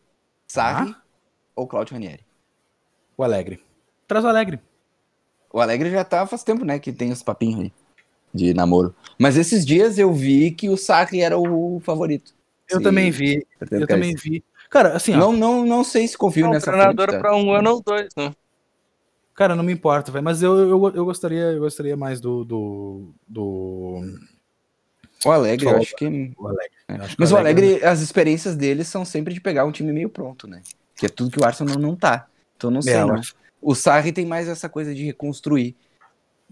Sarri 0.46 0.90
Ah. 0.96 1.02
ou 1.54 1.66
Claudio 1.66 1.94
Ranieri? 1.94 2.24
O 3.16 3.22
Alegre. 3.24 3.62
Traz 4.06 4.24
o 4.24 4.28
Alegre. 4.28 4.60
O 5.52 5.60
Alegre 5.60 5.90
já 5.90 6.04
tá 6.04 6.26
faz 6.26 6.42
tempo, 6.44 6.64
né, 6.64 6.78
que 6.78 6.92
tem 6.92 7.10
os 7.10 7.22
papinhos 7.22 7.60
aí 7.60 7.72
de 8.34 8.52
namoro. 8.52 8.94
Mas 9.18 9.36
esses 9.36 9.64
dias 9.64 9.98
eu 9.98 10.12
vi 10.12 10.50
que 10.50 10.68
o 10.68 10.76
Sarri 10.76 11.20
era 11.22 11.38
o 11.38 11.80
favorito. 11.80 12.34
Eu 12.68 12.78
Se- 12.78 12.82
também 12.84 13.10
vi, 13.10 13.46
eu 13.70 13.86
também 13.86 14.14
vi. 14.14 14.44
Cara, 14.68 14.94
assim, 14.96 15.14
ó, 15.14 15.18
Não, 15.18 15.32
não, 15.32 15.64
não 15.64 15.84
sei 15.84 16.06
se 16.08 16.18
confio 16.18 16.46
É 16.46 16.48
um 16.48 16.52
nessa 16.52 16.70
treinador 16.72 17.10
tá? 17.10 17.18
pra 17.20 17.34
um 17.36 17.52
ano 17.52 17.70
ou 17.74 17.82
dois, 17.82 18.08
né? 18.16 18.34
Cara, 19.34 19.54
não 19.54 19.62
me 19.62 19.72
importa, 19.72 20.10
velho. 20.10 20.24
Mas 20.24 20.42
eu, 20.42 20.56
eu, 20.58 20.68
eu 20.94 21.04
gostaria, 21.04 21.52
eu 21.52 21.60
gostaria 21.60 21.96
mais 21.96 22.20
do. 22.20 22.44
do, 22.44 23.14
do... 23.28 24.00
O 25.24 25.30
Alegre, 25.30 25.66
eu 25.66 25.76
acho 25.76 25.96
que 25.96 26.06
o 26.36 26.46
Alegre. 26.48 26.76
Eu 26.88 26.94
acho 26.96 27.16
que 27.16 27.20
Mas 27.20 27.32
o 27.32 27.36
Alegre, 27.36 27.84
as 27.84 28.00
experiências 28.00 28.56
dele 28.56 28.84
são 28.84 29.04
sempre 29.04 29.34
de 29.34 29.40
pegar 29.40 29.64
um 29.64 29.72
time 29.72 29.92
meio 29.92 30.08
pronto, 30.08 30.46
né? 30.46 30.62
Que 30.96 31.06
é 31.06 31.08
tudo 31.08 31.30
que 31.30 31.40
o 31.40 31.44
Arsenal 31.44 31.78
não 31.78 31.96
tá. 31.96 32.28
Então 32.56 32.70
não 32.70 32.82
sei, 32.82 32.94
É, 32.94 33.02
eu 33.02 33.08
não. 33.08 33.14
acho. 33.14 33.34
O 33.60 33.74
Sarri 33.74 34.12
tem 34.12 34.24
mais 34.24 34.48
essa 34.48 34.68
coisa 34.68 34.94
de 34.94 35.04
reconstruir. 35.04 35.76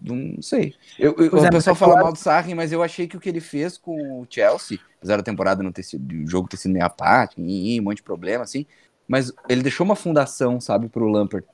Não 0.00 0.42
sei. 0.42 0.74
Eu, 0.98 1.14
eu- 1.16 1.38
é, 1.38 1.48
o 1.48 1.50
pessoal 1.50 1.74
é 1.74 1.74
que 1.74 1.80
fala 1.80 1.94
eu 1.94 2.02
mal 2.02 2.12
do 2.12 2.18
Sarri, 2.18 2.54
mas 2.54 2.72
eu 2.72 2.82
achei 2.82 3.06
que 3.06 3.16
o 3.16 3.20
que 3.20 3.28
ele 3.28 3.40
fez 3.40 3.78
com 3.78 4.20
o 4.20 4.26
Chelsea, 4.28 4.78
apesar 4.98 5.16
da 5.18 5.22
temporada 5.22 5.62
não 5.62 5.70
ter 5.72 5.82
sido, 5.84 6.12
o 6.12 6.28
jogo 6.28 6.48
ter 6.48 6.56
sido 6.56 6.72
meio 6.72 6.84
apático, 6.84 7.40
um 7.40 7.82
monte 7.82 7.98
de 7.98 8.02
problema, 8.02 8.42
assim, 8.42 8.66
mas 9.06 9.32
ele 9.48 9.62
deixou 9.62 9.84
uma 9.84 9.94
fundação, 9.96 10.60
sabe, 10.60 10.88
pro 10.88 11.08
Lampard. 11.08 11.46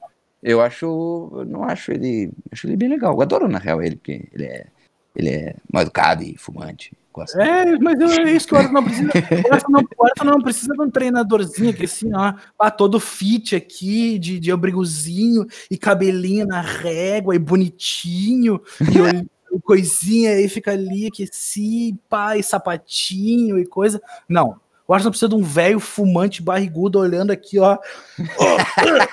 Eu 0.43 0.61
acho, 0.63 0.87
eu 0.87 1.45
não 1.45 1.65
acho 1.65 1.93
ele, 1.93 2.33
acho 2.51 2.67
ele 2.67 2.77
bem 2.77 2.89
legal. 2.89 3.15
Eu 3.15 3.21
adoro 3.21 3.47
na 3.47 3.59
real 3.59 3.83
ele, 3.83 3.97
porque 3.97 4.27
ele 4.33 4.45
é, 4.45 4.67
ele 5.15 5.31
é 5.31 5.55
mal 5.73 5.83
educado 5.83 6.23
e 6.23 6.37
fumante. 6.37 6.93
Gosto. 7.13 7.41
É, 7.41 7.77
mas 7.79 7.99
é 8.01 8.33
isso 8.33 8.47
que 8.47 8.55
o 8.55 8.59
Arsenal 8.59 8.83
não 8.83 8.89
precisa. 8.89 9.11
O 9.51 9.53
Arsenal, 9.53 9.83
o 9.99 10.05
Arsenal 10.05 10.35
não 10.35 10.43
precisa 10.43 10.73
de 10.75 10.81
um 10.81 10.91
treinadorzinho 10.91 11.75
que 11.75 11.85
assim, 11.85 12.15
ó, 12.15 12.35
ah, 12.59 12.71
todo 12.71 13.01
fit 13.01 13.57
aqui, 13.57 14.19
de, 14.19 14.39
de 14.39 14.53
abrigozinho 14.53 15.47
e 15.71 15.77
cabelinho 15.77 16.47
na 16.47 16.61
régua 16.61 17.35
e 17.35 17.39
bonitinho, 17.39 18.61
e 18.81 19.59
coisinha, 19.61 20.31
aí 20.31 20.49
fica 20.49 20.71
ali 20.71 21.09
aqueci, 21.09 21.99
pá, 22.09 22.37
e 22.37 22.43
sapatinho 22.43 23.59
e 23.59 23.67
coisa. 23.67 24.01
Não. 24.29 24.61
O 24.87 24.95
Arsenal 24.95 25.11
precisa 25.11 25.29
de 25.29 25.35
um 25.35 25.43
velho 25.43 25.79
fumante 25.79 26.43
barrigudo 26.43 26.99
olhando 26.99 27.31
aqui, 27.31 27.59
ó. 27.59 27.79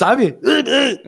Sabe? 0.00 0.38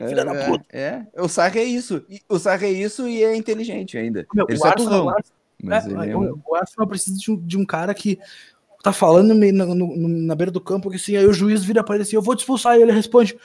Filha 0.07 0.23
da 0.23 0.45
puta. 0.45 0.63
É, 0.71 1.01
é, 1.13 1.21
o 1.21 1.27
Sarri 1.27 1.59
é 1.61 1.63
isso. 1.63 2.05
O 2.29 2.37
Sarri 2.37 2.67
é 2.67 2.71
isso 2.71 3.07
e 3.07 3.23
é 3.23 3.35
inteligente 3.35 3.97
ainda. 3.97 4.23
Meu, 4.31 4.45
ele 4.47 4.55
o 4.57 4.61
só 4.61 4.67
é 4.69 4.75
turrão. 4.75 5.05
o 5.05 5.09
Arsenal- 5.09 5.37
Mas 5.63 5.85
É, 5.87 5.89
ele 5.89 6.11
é 6.11 6.15
o, 6.15 6.55
Arsenal 6.55 6.87
precisa 6.87 7.17
de 7.17 7.31
um, 7.31 7.35
de 7.37 7.57
um 7.57 7.65
cara 7.65 7.91
que 7.95 8.19
tá 8.83 8.93
falando 8.93 9.33
na, 9.33 9.65
no- 9.65 9.75
no- 9.97 10.07
na 10.07 10.35
beira 10.35 10.51
do 10.51 10.61
campo 10.61 10.91
que 10.91 10.97
assim, 10.97 11.15
aí 11.17 11.25
o 11.25 11.33
juiz 11.33 11.63
vira 11.63 11.83
pra 11.83 11.95
ele 11.95 12.03
assim, 12.03 12.15
eu 12.15 12.21
vou 12.21 12.35
te 12.35 12.41
expulsar, 12.41 12.77
e 12.77 12.83
ele 12.83 12.91
responde, 12.91 13.35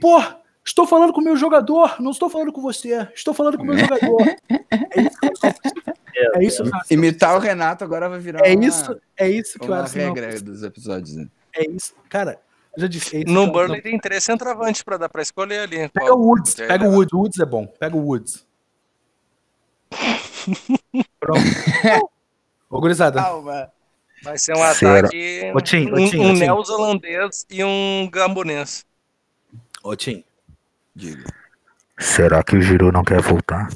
pô, 0.00 0.22
estou 0.64 0.86
falando 0.86 1.12
com 1.12 1.20
o 1.20 1.24
meu 1.24 1.36
jogador, 1.36 2.00
não 2.00 2.12
estou 2.12 2.30
falando 2.30 2.50
com 2.50 2.62
você, 2.62 3.06
estou 3.14 3.34
falando 3.34 3.58
com 3.58 3.64
o 3.64 3.66
meu 3.66 3.76
jogador. 3.78 4.16
É 4.82 5.02
isso. 5.02 5.18
É 6.36 6.44
isso, 6.44 6.62
Arsenal 6.62 6.80
Imitar 6.90 7.36
o. 7.36 7.38
Renato 7.38 7.82
agora 7.84 8.08
vai 8.08 8.18
virar 8.18 8.40
é 8.46 8.54
uma, 8.54 8.64
isso, 8.64 9.00
é 9.16 9.28
isso 9.30 9.58
que 9.58 9.66
uma 9.66 9.78
Arsenal 9.80 10.08
regra 10.08 10.28
precisa. 10.28 10.44
dos 10.50 10.62
episódios. 10.62 11.16
Né? 11.16 11.26
É 11.54 11.70
isso, 11.70 11.94
cara. 12.08 12.38
Já 12.80 12.86
disse, 12.86 13.16
é 13.16 13.20
No 13.20 13.24
que 13.24 13.30
o 13.50 13.52
Burnley 13.52 13.76
Arsenal- 13.76 13.82
tem 13.82 13.98
três 14.00 14.24
centroavantes 14.24 14.82
pra 14.82 14.96
dar 14.96 15.08
pra 15.08 15.22
escolher 15.22 15.60
ali. 15.60 15.88
Pega 15.88 16.06
Qual- 16.06 16.18
o 16.18 16.26
Woods, 16.28 16.58
É, 16.58 16.66
pega 16.66 16.88
o 16.88 16.92
Woods, 16.92 17.12
o 17.12 17.18
Woods 17.18 17.38
é 17.40 17.44
bom, 17.46 17.66
pega 17.66 17.96
o 17.96 18.00
Woods. 18.06 18.46
Pronto. 21.20 21.40
Ô, 22.68 22.80
gurizada, 22.80 23.20
Calma. 23.20 23.70
Vai 24.22 24.38
ser 24.38 24.52
um 24.52 24.74
Será? 24.74 24.98
ataque. 25.00 25.52
Ô, 25.54 25.60
Tim, 25.60 25.90
ô, 25.90 25.94
um 25.98 26.08
Tim, 26.08 26.18
um 26.20 26.34
Tim. 26.34 26.40
neozelandês 26.40 27.46
e 27.50 27.64
um 27.64 28.08
gambonês. 28.12 28.84
ô 29.82 29.96
Tim, 29.96 30.22
Diga. 30.94 31.24
será 31.98 32.42
que 32.42 32.54
o 32.56 32.60
Giroud 32.62 32.92
não 32.92 33.02
quer 33.02 33.20
voltar? 33.22 33.70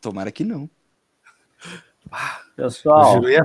Tomara 0.00 0.30
que 0.30 0.44
não. 0.44 0.64
O 2.06 2.10
Pessoal, 2.56 3.14
Giroud 3.14 3.30
ia, 3.32 3.44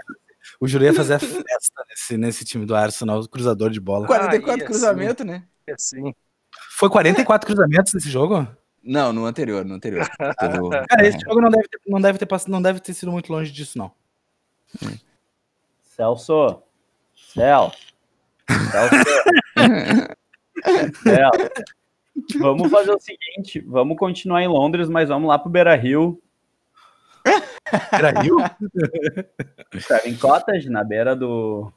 o 0.59 0.67
Giroud 0.67 0.91
ia 0.91 0.93
fazer 0.93 1.15
a 1.15 1.19
festa 1.19 1.83
nesse, 1.89 2.17
nesse 2.17 2.45
time 2.45 2.65
do 2.65 2.75
Arsenal, 2.75 3.27
cruzador 3.27 3.69
de 3.69 3.79
bola. 3.79 4.07
44 4.07 4.59
ia 4.59 4.65
cruzamento, 4.65 5.23
né? 5.23 5.43
Assim. 5.71 6.13
Foi 6.71 6.89
44 6.89 7.45
cruzamentos 7.45 7.93
nesse 7.93 8.09
jogo? 8.09 8.47
Não, 8.83 9.11
no 9.11 9.25
anterior, 9.25 9.65
no 9.65 9.75
anterior. 9.75 10.07
Cara, 10.89 11.07
esse 11.07 11.19
jogo 11.19 11.41
não 11.41 11.49
deve 11.49 11.67
ter, 11.67 11.79
não 11.85 12.01
deve 12.01 12.17
ter, 12.17 12.27
não 12.47 12.61
deve 12.61 12.79
ter 12.79 12.93
sido 12.93 13.11
muito 13.11 13.31
longe 13.31 13.51
disso, 13.51 13.77
não. 13.77 13.91
Celso. 15.83 16.61
Celso. 17.15 17.77
Celso. 18.45 18.97
Celso. 21.03 21.51
Vamos 22.39 22.71
fazer 22.71 22.91
o 22.91 22.99
seguinte, 22.99 23.59
vamos 23.59 23.97
continuar 23.97 24.41
em 24.41 24.47
Londres, 24.47 24.89
mas 24.89 25.09
vamos 25.09 25.27
lá 25.27 25.37
pro 25.37 25.51
Beira 25.51 25.75
Rio, 25.75 26.21
Era 27.93 28.11
Rio? 28.11 28.37
Craven 29.87 30.15
Cottage, 30.17 30.69
na 30.69 30.83
beira 30.83 31.15
do, 31.15 31.71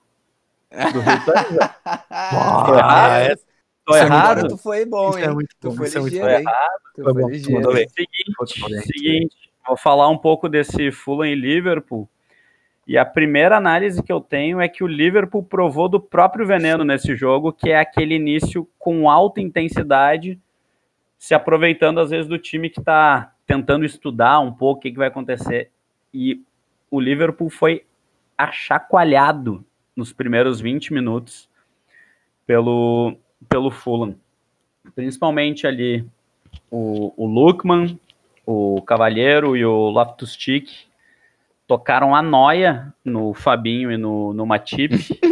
do 0.93 1.01
Rio 1.01 1.21
Ah, 2.11 2.73
errado? 2.79 3.13
é- 3.23 3.37
Tô 3.85 3.95
Isso 3.95 4.03
é 4.05 4.07
errado? 4.07 4.49
Tu 4.49 4.57
foi 4.57 4.85
bom, 4.85 5.19
hein? 5.19 5.25
é 5.25 5.31
muito 5.31 5.49
tu 5.59 5.71
bom, 5.71 5.77
foi 5.77 5.87
isso 5.87 5.99
é 5.99 6.01
muito 6.01 6.15
ligeiro? 6.15 6.45
Tu 6.95 7.03
Foi 7.03 7.13
bom, 7.13 7.21
tu 7.23 7.31
ligeiro. 7.33 7.55
mandou 7.55 7.73
bem. 7.75 7.89
Seguinte, 7.89 8.83
seguinte, 8.87 9.37
vou 9.67 9.77
falar 9.77 10.09
um 10.09 10.19
pouco 10.19 10.49
desse 10.49 10.93
Fulham 10.93 11.27
e 11.27 11.35
Liverpool. 11.35 12.09
E 12.87 12.99
a 12.99 13.05
primeira 13.05 13.57
análise 13.57 14.03
que 14.03 14.13
eu 14.13 14.21
tenho 14.21 14.61
é 14.61 14.69
que 14.69 14.85
o 14.85 14.87
Liverpool 14.87 15.43
provou 15.43 15.89
do 15.89 16.01
próprio 16.01 16.47
veneno 16.47 16.85
nesse 16.85 17.15
jogo, 17.17 17.53
que 17.53 17.71
é 17.71 17.79
aquele 17.79 18.15
início 18.15 18.69
com 18.79 19.09
alta 19.09 19.41
intensidade, 19.41 20.39
se 21.19 21.35
aproveitando 21.35 22.01
às 22.01 22.11
vezes 22.11 22.27
do 22.29 22.39
time 22.39 22.69
que 22.69 22.81
está 22.81 23.33
tentando 23.51 23.85
estudar 23.85 24.39
um 24.39 24.53
pouco 24.53 24.79
o 24.79 24.83
que, 24.83 24.93
que 24.93 24.97
vai 24.97 25.09
acontecer. 25.09 25.73
E 26.15 26.41
o 26.89 27.01
Liverpool 27.01 27.51
foi 27.51 27.85
achacoalhado 28.39 29.65
nos 29.97 30.13
primeiros 30.13 30.61
20 30.61 30.93
minutos 30.93 31.49
pelo, 32.47 33.17
pelo 33.49 33.69
Fulham. 33.73 34.15
Principalmente 34.95 35.67
ali 35.67 36.07
o, 36.71 37.13
o 37.17 37.27
Lukman, 37.27 37.99
o 38.47 38.81
Cavalheiro 38.83 39.57
e 39.57 39.65
o 39.65 39.91
Loftus-Cheek 39.91 40.71
tocaram 41.67 42.15
a 42.15 42.23
noia 42.23 42.95
no 43.05 43.35
Fabinho 43.35 43.91
e 43.91 43.97
no, 43.97 44.33
no 44.33 44.47
Matip. 44.47 44.93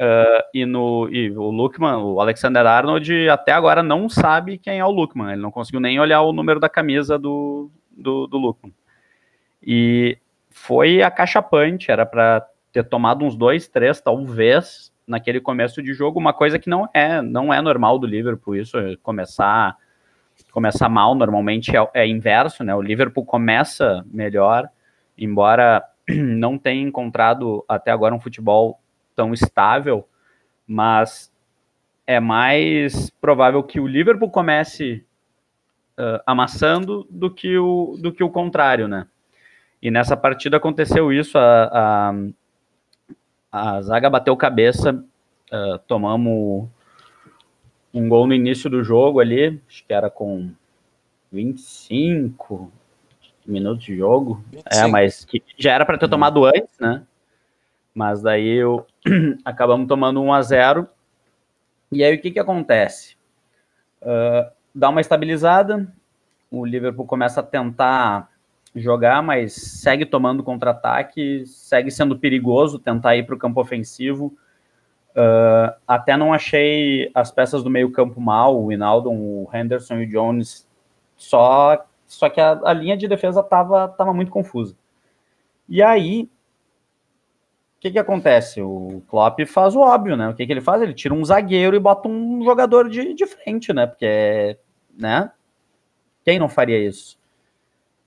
Uh, 0.00 0.42
e, 0.54 0.64
no, 0.64 1.08
e 1.10 1.30
o 1.30 1.50
Lukman, 1.50 1.96
o 1.96 2.20
Alexander 2.20 2.64
Arnold, 2.64 3.28
até 3.28 3.50
agora 3.50 3.82
não 3.82 4.08
sabe 4.08 4.56
quem 4.56 4.78
é 4.78 4.84
o 4.84 4.90
Lukman. 4.90 5.32
Ele 5.32 5.42
não 5.42 5.50
conseguiu 5.50 5.80
nem 5.80 5.98
olhar 5.98 6.22
o 6.22 6.32
número 6.32 6.60
da 6.60 6.68
camisa 6.68 7.18
do, 7.18 7.68
do, 7.90 8.26
do 8.28 8.38
Lukman. 8.38 8.72
E 9.62 10.16
foi 10.50 11.02
acachapante, 11.02 11.90
era 11.90 12.06
para 12.06 12.46
ter 12.72 12.84
tomado 12.84 13.24
uns 13.24 13.36
dois, 13.36 13.66
três, 13.66 14.00
talvez, 14.00 14.92
naquele 15.06 15.40
começo 15.40 15.82
de 15.82 15.92
jogo, 15.92 16.20
uma 16.20 16.32
coisa 16.32 16.58
que 16.58 16.70
não 16.70 16.88
é, 16.94 17.20
não 17.20 17.52
é 17.52 17.60
normal 17.60 17.98
do 17.98 18.06
Liverpool, 18.06 18.54
isso, 18.54 18.78
é 18.78 18.96
começar 19.02 19.76
começar 20.52 20.88
mal, 20.88 21.16
normalmente 21.16 21.76
é, 21.76 21.90
é 21.94 22.06
inverso, 22.06 22.62
né? 22.62 22.74
O 22.74 22.80
Liverpool 22.80 23.24
começa 23.24 24.04
melhor, 24.06 24.68
embora 25.16 25.82
não 26.08 26.56
tenha 26.56 26.82
encontrado 26.82 27.64
até 27.68 27.90
agora 27.90 28.14
um 28.14 28.20
futebol 28.20 28.78
tão 29.18 29.34
estável, 29.34 30.08
mas 30.64 31.32
é 32.06 32.20
mais 32.20 33.10
provável 33.10 33.60
que 33.64 33.80
o 33.80 33.86
Liverpool 33.86 34.30
comece 34.30 35.04
uh, 35.98 36.22
amassando 36.24 37.04
do 37.10 37.28
que, 37.28 37.58
o, 37.58 37.98
do 38.00 38.12
que 38.12 38.22
o 38.22 38.30
contrário, 38.30 38.86
né? 38.86 39.08
E 39.82 39.90
nessa 39.90 40.16
partida 40.16 40.56
aconteceu 40.56 41.12
isso, 41.12 41.36
a, 41.36 42.12
a, 43.50 43.74
a 43.76 43.82
zaga 43.82 44.08
bateu 44.08 44.36
cabeça, 44.36 45.04
uh, 45.52 45.78
tomamos 45.88 46.68
um 47.92 48.08
gol 48.08 48.24
no 48.28 48.34
início 48.34 48.70
do 48.70 48.84
jogo 48.84 49.18
ali, 49.18 49.60
acho 49.68 49.84
que 49.84 49.92
era 49.92 50.08
com 50.08 50.52
25 51.32 52.70
minutos 53.44 53.84
de 53.84 53.96
jogo. 53.96 54.44
25. 54.52 54.68
É, 54.70 54.86
mas 54.86 55.24
que 55.24 55.42
já 55.56 55.72
era 55.72 55.84
para 55.84 55.98
ter 55.98 56.08
tomado 56.08 56.44
antes, 56.44 56.78
né? 56.78 57.02
Mas 57.98 58.22
daí 58.22 58.46
eu 58.46 58.86
acabamos 59.44 59.88
tomando 59.88 60.22
1 60.22 60.32
a 60.32 60.40
0 60.40 60.88
E 61.90 62.04
aí 62.04 62.14
o 62.14 62.20
que 62.20 62.30
que 62.30 62.38
acontece? 62.38 63.16
Uh, 64.00 64.48
dá 64.72 64.88
uma 64.88 65.00
estabilizada, 65.00 65.92
o 66.48 66.64
Liverpool 66.64 67.04
começa 67.04 67.40
a 67.40 67.42
tentar 67.42 68.30
jogar, 68.72 69.20
mas 69.20 69.52
segue 69.52 70.06
tomando 70.06 70.44
contra-ataque, 70.44 71.44
segue 71.44 71.90
sendo 71.90 72.16
perigoso 72.16 72.78
tentar 72.78 73.16
ir 73.16 73.26
para 73.26 73.34
o 73.34 73.38
campo 73.38 73.60
ofensivo. 73.60 74.26
Uh, 75.10 75.74
até 75.84 76.16
não 76.16 76.32
achei 76.32 77.10
as 77.12 77.32
peças 77.32 77.64
do 77.64 77.70
meio 77.70 77.90
campo 77.90 78.20
mal, 78.20 78.62
o 78.62 78.70
Inaldo, 78.70 79.10
o 79.10 79.50
Henderson 79.52 79.96
e 79.96 80.04
o 80.04 80.08
Jones, 80.08 80.68
só, 81.16 81.84
só 82.06 82.30
que 82.30 82.40
a, 82.40 82.60
a 82.62 82.72
linha 82.72 82.96
de 82.96 83.08
defesa 83.08 83.40
estava 83.40 83.88
tava 83.88 84.14
muito 84.14 84.30
confusa. 84.30 84.76
E 85.68 85.82
aí, 85.82 86.30
o 87.78 87.80
que, 87.80 87.92
que 87.92 87.98
acontece? 87.98 88.60
O 88.60 89.00
Klopp 89.08 89.38
faz 89.46 89.76
o 89.76 89.80
óbvio, 89.80 90.16
né? 90.16 90.28
O 90.28 90.34
que, 90.34 90.44
que 90.44 90.52
ele 90.52 90.60
faz? 90.60 90.82
Ele 90.82 90.92
tira 90.92 91.14
um 91.14 91.24
zagueiro 91.24 91.76
e 91.76 91.78
bota 91.78 92.08
um 92.08 92.42
jogador 92.42 92.88
de, 92.88 93.14
de 93.14 93.24
frente, 93.24 93.72
né? 93.72 93.86
Porque, 93.86 94.58
né? 94.98 95.30
Quem 96.24 96.40
não 96.40 96.48
faria 96.48 96.76
isso? 96.76 97.16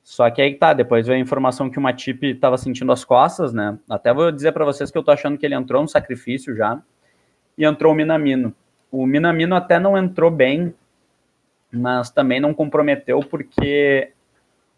Só 0.04 0.30
que 0.30 0.42
aí 0.42 0.56
tá, 0.56 0.74
depois 0.74 1.08
veio 1.08 1.18
a 1.18 1.22
informação 1.22 1.70
que 1.70 1.80
o 1.80 1.82
Matip 1.82 2.22
estava 2.26 2.58
sentindo 2.58 2.92
as 2.92 3.06
costas, 3.06 3.54
né? 3.54 3.80
Até 3.90 4.14
vou 4.14 4.30
dizer 4.30 4.52
para 4.52 4.66
vocês 4.66 4.92
que 4.92 4.98
eu 4.98 5.04
tô 5.04 5.12
achando 5.12 5.38
que 5.38 5.46
ele 5.46 5.56
entrou 5.56 5.82
no 5.82 5.88
sacrifício 5.88 6.54
já. 6.54 6.82
E 7.58 7.64
entrou 7.64 7.94
o 7.94 7.96
Minamino. 7.96 8.54
O 8.92 9.06
Minamino 9.06 9.56
até 9.56 9.80
não 9.80 9.98
entrou 9.98 10.30
bem, 10.30 10.74
mas 11.72 12.10
também 12.10 12.42
não 12.42 12.54
comprometeu 12.54 13.22
porque 13.22 14.12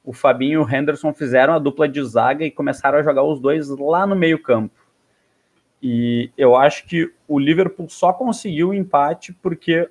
o 0.03 0.13
Fabinho 0.13 0.61
e 0.61 0.63
o 0.63 0.69
Henderson 0.69 1.11
fizeram 1.13 1.55
a 1.55 1.59
dupla 1.59 1.89
de 1.89 2.03
zaga 2.03 2.45
e 2.45 2.51
começaram 2.51 2.99
a 2.99 3.03
jogar 3.03 3.23
os 3.23 3.39
dois 3.39 3.69
lá 3.69 4.05
no 4.05 4.15
meio-campo. 4.15 4.82
E 5.85 6.31
eu 6.37 6.55
acho 6.55 6.87
que 6.87 7.13
o 7.27 7.37
Liverpool 7.37 7.89
só 7.89 8.13
conseguiu 8.13 8.69
o 8.69 8.73
empate 8.73 9.33
porque 9.33 9.89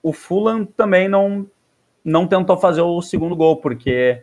o 0.00 0.12
Fulham 0.12 0.64
também 0.64 1.08
não, 1.08 1.44
não 2.04 2.24
tentou 2.24 2.56
fazer 2.56 2.82
o 2.82 3.02
segundo 3.02 3.34
gol, 3.34 3.56
porque 3.56 4.22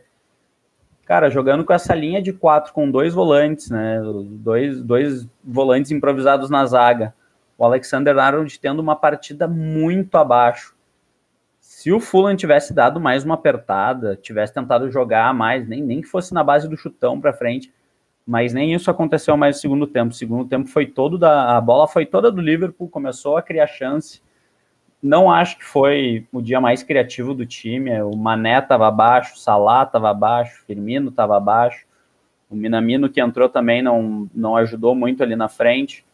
cara, 1.03 1.29
jogando 1.29 1.65
com 1.65 1.73
essa 1.73 1.93
linha 1.93 2.21
de 2.21 2.31
quatro, 2.31 2.71
com 2.71 2.89
dois 2.89 3.13
volantes, 3.13 3.69
né? 3.69 3.99
Dois, 4.39 4.81
dois 4.81 5.27
volantes 5.43 5.91
improvisados 5.91 6.49
na 6.49 6.65
zaga. 6.65 7.13
o 7.57 7.65
Alexander 7.65 8.17
Arnold 8.17 8.57
tendo 8.57 8.79
uma 8.79 8.95
partida 8.95 9.49
muito 9.49 10.17
abaixo. 10.17 10.73
Se 11.59 11.91
o 11.91 11.99
Fulham 11.99 12.37
tivesse 12.37 12.73
dado 12.73 13.01
mais 13.01 13.25
uma 13.25 13.33
apertada, 13.33 14.15
tivesse 14.15 14.53
tentado 14.53 14.89
jogar 14.89 15.33
mais, 15.33 15.67
nem, 15.67 15.83
nem 15.83 15.99
que 15.99 16.07
fosse 16.07 16.33
na 16.33 16.41
base 16.41 16.69
do 16.69 16.77
chutão 16.77 17.19
para 17.19 17.33
frente, 17.33 17.69
mas 18.25 18.53
nem 18.53 18.73
isso 18.73 18.89
aconteceu 18.89 19.35
mais 19.35 19.57
no 19.57 19.61
segundo 19.61 19.87
tempo. 19.87 20.11
O 20.11 20.15
segundo 20.15 20.47
tempo 20.47 20.67
foi 20.67 20.85
todo 20.85 21.17
da. 21.17 21.57
A 21.57 21.61
bola 21.61 21.87
foi 21.87 22.05
toda 22.05 22.31
do 22.31 22.41
Liverpool, 22.41 22.89
começou 22.89 23.37
a 23.37 23.41
criar 23.41 23.67
chance. 23.67 24.21
Não 25.01 25.31
acho 25.31 25.57
que 25.57 25.65
foi 25.65 26.27
o 26.31 26.41
dia 26.41 26.61
mais 26.61 26.83
criativo 26.83 27.33
do 27.33 27.45
time. 27.45 28.01
O 28.03 28.15
Mané 28.15 28.59
estava 28.59 28.87
abaixo, 28.87 29.33
o 29.33 29.39
Salah 29.39 29.83
estava 29.83 30.09
abaixo, 30.11 30.61
o 30.61 30.65
Firmino 30.65 31.09
estava 31.09 31.35
abaixo. 31.35 31.85
O 32.49 32.55
Minamino 32.55 33.09
que 33.09 33.19
entrou 33.19 33.49
também 33.49 33.81
não, 33.81 34.29
não 34.33 34.55
ajudou 34.57 34.93
muito 34.93 35.23
ali 35.23 35.35
na 35.35 35.47
frente. 35.47 36.05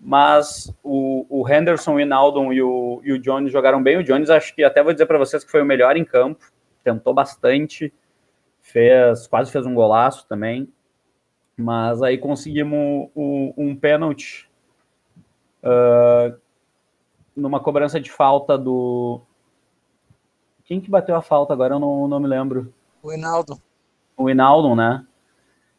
Mas 0.00 0.72
o, 0.82 1.26
o 1.28 1.48
Henderson, 1.48 1.94
o 1.94 2.00
Inaldo 2.00 2.52
e 2.52 2.62
o, 2.62 3.00
e 3.04 3.12
o 3.12 3.18
Jones 3.18 3.52
jogaram 3.52 3.82
bem. 3.82 3.98
O 3.98 4.04
Jones, 4.04 4.30
acho 4.30 4.54
que 4.54 4.62
até 4.62 4.82
vou 4.82 4.92
dizer 4.92 5.06
para 5.06 5.18
vocês 5.18 5.44
que 5.44 5.50
foi 5.50 5.60
o 5.60 5.66
melhor 5.66 5.96
em 5.96 6.04
campo. 6.04 6.46
Tentou 6.84 7.12
bastante, 7.12 7.92
fez 8.60 9.26
quase 9.26 9.50
fez 9.50 9.66
um 9.66 9.74
golaço 9.74 10.26
também. 10.28 10.68
Mas 11.56 12.02
aí 12.02 12.18
conseguimos 12.18 13.08
um, 13.16 13.52
um 13.56 13.76
pênalti 13.76 14.48
uh, 15.62 16.36
numa 17.34 17.60
cobrança 17.60 17.98
de 18.00 18.10
falta 18.10 18.58
do. 18.58 19.20
Quem 20.64 20.80
que 20.80 20.90
bateu 20.90 21.16
a 21.16 21.22
falta 21.22 21.52
agora? 21.52 21.74
Eu 21.74 21.78
não, 21.78 22.06
não 22.08 22.20
me 22.20 22.26
lembro. 22.26 22.72
O 23.02 23.12
Inaldo. 23.12 23.60
O 24.16 24.28
Inaldo, 24.28 24.74
né? 24.74 25.06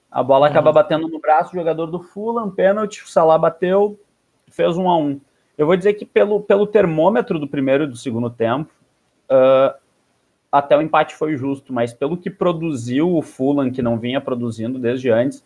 A 0.10 0.24
bola 0.24 0.46
uhum. 0.48 0.52
acaba 0.52 0.72
batendo 0.72 1.08
no 1.08 1.20
braço 1.20 1.52
do 1.52 1.58
jogador 1.58 1.88
do 1.88 2.00
Fulham, 2.00 2.50
pênalti, 2.50 3.04
o 3.04 3.08
Salah 3.08 3.38
bateu, 3.38 4.00
fez 4.48 4.78
um 4.78 4.90
a 4.90 4.98
um. 4.98 5.20
Eu 5.58 5.66
vou 5.66 5.76
dizer 5.76 5.94
que 5.94 6.06
pelo, 6.06 6.42
pelo 6.42 6.66
termômetro 6.66 7.38
do 7.40 7.48
primeiro 7.48 7.84
e 7.84 7.88
do 7.88 7.98
segundo 7.98 8.30
tempo, 8.30 8.72
uh, 9.30 9.78
até 10.52 10.78
o 10.78 10.82
empate 10.82 11.16
foi 11.16 11.36
justo, 11.36 11.74
mas 11.74 11.94
pelo 11.94 12.18
que 12.18 12.30
produziu 12.30 13.16
o 13.16 13.22
Fulham, 13.22 13.72
que 13.72 13.82
não 13.82 14.00
vinha 14.00 14.22
produzindo 14.22 14.80
desde 14.80 15.10
antes, 15.10 15.44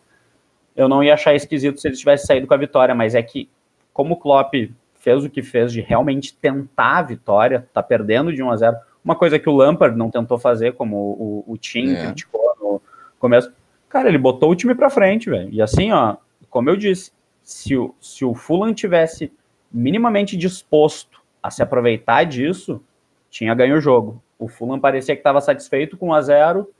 eu 0.76 0.88
não 0.88 1.02
ia 1.02 1.14
achar 1.14 1.34
esquisito 1.34 1.80
se 1.80 1.88
ele 1.88 1.96
tivesse 1.96 2.26
saído 2.26 2.46
com 2.46 2.54
a 2.54 2.58
vitória, 2.58 2.94
mas 2.94 3.14
é 3.14 3.22
que, 3.22 3.48
como 3.92 4.14
o 4.14 4.16
Klopp 4.16 4.54
fez 4.98 5.24
o 5.24 5.30
que 5.30 5.42
fez 5.42 5.72
de 5.72 5.80
realmente 5.80 6.34
tentar 6.34 6.98
a 6.98 7.02
vitória, 7.02 7.68
tá 7.72 7.82
perdendo 7.82 8.32
de 8.32 8.42
1 8.42 8.50
a 8.50 8.56
0 8.56 8.76
uma 9.04 9.16
coisa 9.16 9.38
que 9.38 9.48
o 9.48 9.52
Lampard 9.52 9.96
não 9.98 10.10
tentou 10.10 10.38
fazer, 10.38 10.74
como 10.74 10.96
o, 10.96 11.44
o 11.46 11.58
Tim 11.58 11.92
é. 11.92 12.04
criticou 12.04 12.54
no 12.60 12.80
começo. 13.18 13.52
Cara, 13.88 14.08
ele 14.08 14.18
botou 14.18 14.50
o 14.50 14.54
time 14.54 14.74
pra 14.74 14.88
frente, 14.88 15.28
velho. 15.28 15.50
E 15.50 15.60
assim, 15.60 15.90
ó, 15.90 16.16
como 16.48 16.70
eu 16.70 16.76
disse, 16.76 17.10
se 17.42 17.76
o, 17.76 17.94
se 18.00 18.24
o 18.24 18.32
Fulham 18.32 18.72
tivesse 18.72 19.32
minimamente 19.72 20.36
disposto 20.36 21.20
a 21.42 21.50
se 21.50 21.62
aproveitar 21.62 22.24
disso, 22.24 22.80
tinha 23.28 23.54
ganho 23.54 23.76
o 23.76 23.80
jogo. 23.80 24.22
O 24.38 24.46
Fulham 24.46 24.78
parecia 24.78 25.16
que 25.16 25.20
estava 25.20 25.40
satisfeito 25.40 25.96
com 25.96 26.08
1 26.08 26.14
a 26.14 26.20
0 26.20 26.70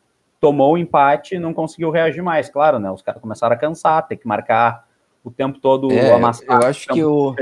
tomou 0.43 0.73
o 0.73 0.79
empate 0.79 1.37
e 1.37 1.39
não 1.39 1.55
conseguiu 1.55 1.93
reagir 1.93 2.21
mais, 2.21 2.49
claro, 2.49 2.81
né? 2.81 2.91
Os 2.91 3.01
caras 3.01 3.23
começaram 3.23 3.55
a 3.55 3.59
cansar, 3.59 4.09
ter 4.09 4.17
que 4.17 4.27
marcar 4.27 4.89
o 5.23 5.31
tempo 5.31 5.61
todo 5.61 5.93
é, 5.93 6.13
amassado. 6.13 6.65
Eu 6.65 6.69
acho 6.69 6.89
que 6.89 7.05
o, 7.05 7.33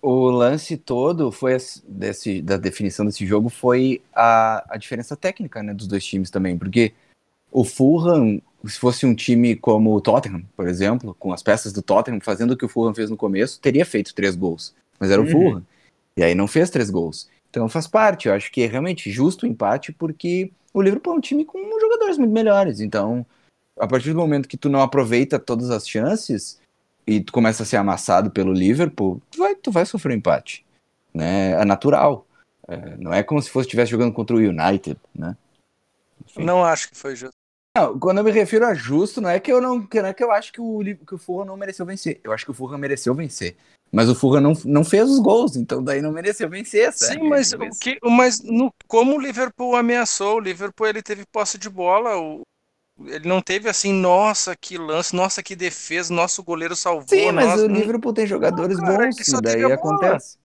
o 0.00 0.30
lance 0.30 0.78
todo 0.78 1.30
foi 1.30 1.58
desse, 1.86 2.40
da 2.40 2.56
definição 2.56 3.04
desse 3.04 3.26
jogo 3.26 3.50
foi 3.50 4.00
a, 4.14 4.64
a 4.66 4.78
diferença 4.78 5.14
técnica 5.14 5.62
né, 5.62 5.74
dos 5.74 5.86
dois 5.86 6.02
times 6.06 6.30
também, 6.30 6.56
porque 6.56 6.94
o 7.52 7.62
Fulham, 7.62 8.40
se 8.64 8.78
fosse 8.78 9.04
um 9.04 9.14
time 9.14 9.54
como 9.54 9.94
o 9.94 10.00
Tottenham, 10.00 10.42
por 10.56 10.66
exemplo, 10.66 11.14
com 11.18 11.34
as 11.34 11.42
peças 11.42 11.70
do 11.70 11.82
Tottenham 11.82 12.20
fazendo 12.22 12.52
o 12.52 12.56
que 12.56 12.64
o 12.64 12.68
Fulham 12.68 12.94
fez 12.94 13.10
no 13.10 13.16
começo, 13.16 13.60
teria 13.60 13.84
feito 13.84 14.14
três 14.14 14.34
gols, 14.34 14.74
mas 14.98 15.10
era 15.10 15.20
o 15.20 15.24
uhum. 15.26 15.30
Fulham, 15.30 15.66
e 16.16 16.22
aí 16.22 16.34
não 16.34 16.48
fez 16.48 16.70
três 16.70 16.88
gols. 16.88 17.28
Então 17.50 17.68
faz 17.68 17.86
parte, 17.86 18.26
eu 18.26 18.32
acho 18.32 18.50
que 18.50 18.62
é 18.62 18.66
realmente 18.66 19.10
justo 19.10 19.44
o 19.44 19.48
empate, 19.48 19.92
porque 19.92 20.50
o 20.72 20.82
Liverpool 20.82 21.14
é 21.14 21.16
um 21.16 21.20
time 21.20 21.44
com 21.44 21.58
jogadores 21.80 22.18
muito 22.18 22.32
melhores. 22.32 22.80
Então, 22.80 23.24
a 23.78 23.86
partir 23.86 24.12
do 24.12 24.18
momento 24.18 24.48
que 24.48 24.56
tu 24.56 24.68
não 24.68 24.82
aproveita 24.82 25.38
todas 25.38 25.70
as 25.70 25.88
chances 25.88 26.60
e 27.06 27.20
tu 27.20 27.32
começa 27.32 27.62
a 27.62 27.66
ser 27.66 27.76
amassado 27.76 28.30
pelo 28.30 28.52
Liverpool, 28.52 29.20
tu 29.30 29.38
vai, 29.38 29.54
tu 29.54 29.70
vai 29.70 29.86
sofrer 29.86 30.14
um 30.14 30.18
empate. 30.18 30.64
Né? 31.12 31.52
É 31.52 31.64
natural. 31.64 32.26
É, 32.66 32.96
não 32.96 33.12
é 33.12 33.22
como 33.22 33.40
se 33.40 33.48
fosse 33.48 33.66
estivesse 33.66 33.90
jogando 33.90 34.12
contra 34.12 34.36
o 34.36 34.40
United, 34.40 34.98
né? 35.14 35.36
Enfim. 36.26 36.44
Não 36.44 36.62
acho 36.62 36.90
que 36.90 36.96
foi 36.96 37.16
justo. 37.16 37.34
Não, 37.76 37.98
quando 37.98 38.18
eu 38.18 38.24
me 38.24 38.30
refiro 38.30 38.66
a 38.66 38.74
justo, 38.74 39.20
não 39.20 39.30
é 39.30 39.40
que 39.40 39.50
eu 39.50 39.60
não, 39.60 39.78
não 39.78 40.06
é 40.06 40.12
que 40.12 40.22
eu 40.22 40.30
acho 40.30 40.52
que 40.52 40.60
o, 40.60 40.80
que 41.06 41.14
o 41.14 41.18
Fulham 41.18 41.46
não 41.46 41.56
mereceu 41.56 41.86
vencer. 41.86 42.20
Eu 42.22 42.32
acho 42.32 42.44
que 42.44 42.50
o 42.50 42.54
Fulham 42.54 42.76
mereceu 42.76 43.14
vencer. 43.14 43.56
Mas 43.90 44.08
o 44.08 44.14
Fulham 44.14 44.40
não, 44.40 44.52
não 44.64 44.84
fez 44.84 45.08
os 45.08 45.18
gols, 45.18 45.56
então 45.56 45.82
daí 45.82 46.02
não 46.02 46.12
mereceu 46.12 46.48
vencer, 46.48 46.92
sabe? 46.92 47.14
Sim, 47.14 47.28
mas, 47.28 47.52
o 47.52 47.58
que, 47.80 47.98
mas 48.02 48.42
no, 48.42 48.72
como 48.86 49.16
o 49.16 49.20
Liverpool 49.20 49.74
ameaçou, 49.74 50.36
o 50.36 50.40
Liverpool 50.40 50.86
ele 50.86 51.02
teve 51.02 51.24
posse 51.24 51.56
de 51.56 51.70
bola, 51.70 52.18
o, 52.18 52.42
ele 53.06 53.28
não 53.28 53.40
teve 53.40 53.68
assim, 53.68 53.92
nossa, 53.92 54.54
que 54.56 54.76
lance, 54.76 55.14
nossa, 55.14 55.42
que 55.42 55.56
defesa, 55.56 56.12
nosso 56.12 56.42
goleiro 56.42 56.76
salvou. 56.76 57.08
Sim, 57.08 57.32
mas 57.32 57.46
nossa, 57.46 57.64
o 57.64 57.68
Liverpool 57.68 58.12
tem 58.12 58.26
jogadores 58.26 58.76
não, 58.78 58.86
cara, 58.86 59.04
bons, 59.04 59.28
e 59.28 59.40
daí 59.40 59.72
acontece. 59.72 60.38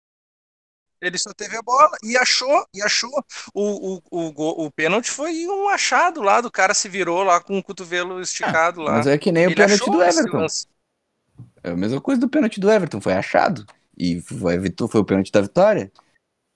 Ele 1.02 1.18
só 1.18 1.34
teve 1.34 1.58
a 1.58 1.64
bola 1.64 1.98
e 2.04 2.16
achou, 2.16 2.64
e 2.76 2.82
achou. 2.84 3.10
O, 3.56 3.96
o, 3.96 4.02
o, 4.12 4.66
o 4.66 4.72
pênalti 4.72 5.10
foi 5.10 5.48
um 5.48 5.68
achado 5.68 6.22
lá, 6.22 6.42
do 6.42 6.52
cara 6.52 6.76
se 6.76 6.88
virou 6.88 7.24
lá 7.24 7.42
com 7.42 7.58
o 7.58 7.64
cotovelo 7.64 8.22
esticado 8.22 8.82
ah, 8.82 8.84
lá. 8.84 8.92
Mas 8.98 9.08
é 9.08 9.18
que 9.18 9.32
nem 9.32 9.46
ele 9.46 9.54
o 9.54 9.56
pênalti 9.56 9.89
do 9.89 10.04
Everton. 10.04 10.46
É 11.64 11.72
a 11.72 11.76
mesma 11.76 12.01
coisa 12.01 12.20
do 12.20 12.30
pênalti 12.30 12.59
do 12.59 12.72
Everton, 12.72 13.01
foi 13.01 13.14
achado. 13.14 13.66
E 13.97 14.22
foi, 14.22 14.57
foi 14.89 15.01
o 15.01 15.05
pênalti 15.05 15.32
da 15.32 15.41
vitória. 15.41 15.91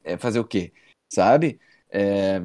É 0.03 0.17
fazer 0.17 0.39
o 0.39 0.45
quê? 0.45 0.71
Sabe? 1.13 1.59
É, 1.89 2.41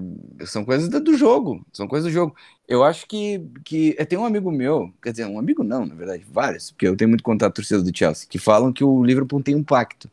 são 0.46 0.64
coisas 0.64 0.88
do 0.88 1.16
jogo. 1.16 1.64
São 1.72 1.88
coisas 1.88 2.10
do 2.10 2.14
jogo. 2.14 2.36
Eu 2.68 2.84
acho 2.84 3.06
que, 3.06 3.40
que 3.64 3.92
tem 4.06 4.18
um 4.18 4.24
amigo 4.24 4.50
meu, 4.50 4.92
quer 5.02 5.10
dizer, 5.10 5.26
um 5.26 5.38
amigo 5.38 5.64
não, 5.64 5.84
na 5.84 5.94
verdade, 5.94 6.24
vários, 6.30 6.70
porque 6.70 6.86
eu 6.86 6.96
tenho 6.96 7.08
muito 7.08 7.24
contato 7.24 7.50
a 7.50 7.54
torcida 7.54 7.82
do 7.82 7.96
Chelsea, 7.96 8.28
que 8.28 8.38
falam 8.38 8.72
que 8.72 8.84
o 8.84 9.02
Liverpool 9.02 9.42
tem 9.42 9.56
um 9.56 9.64
pacto. 9.64 10.10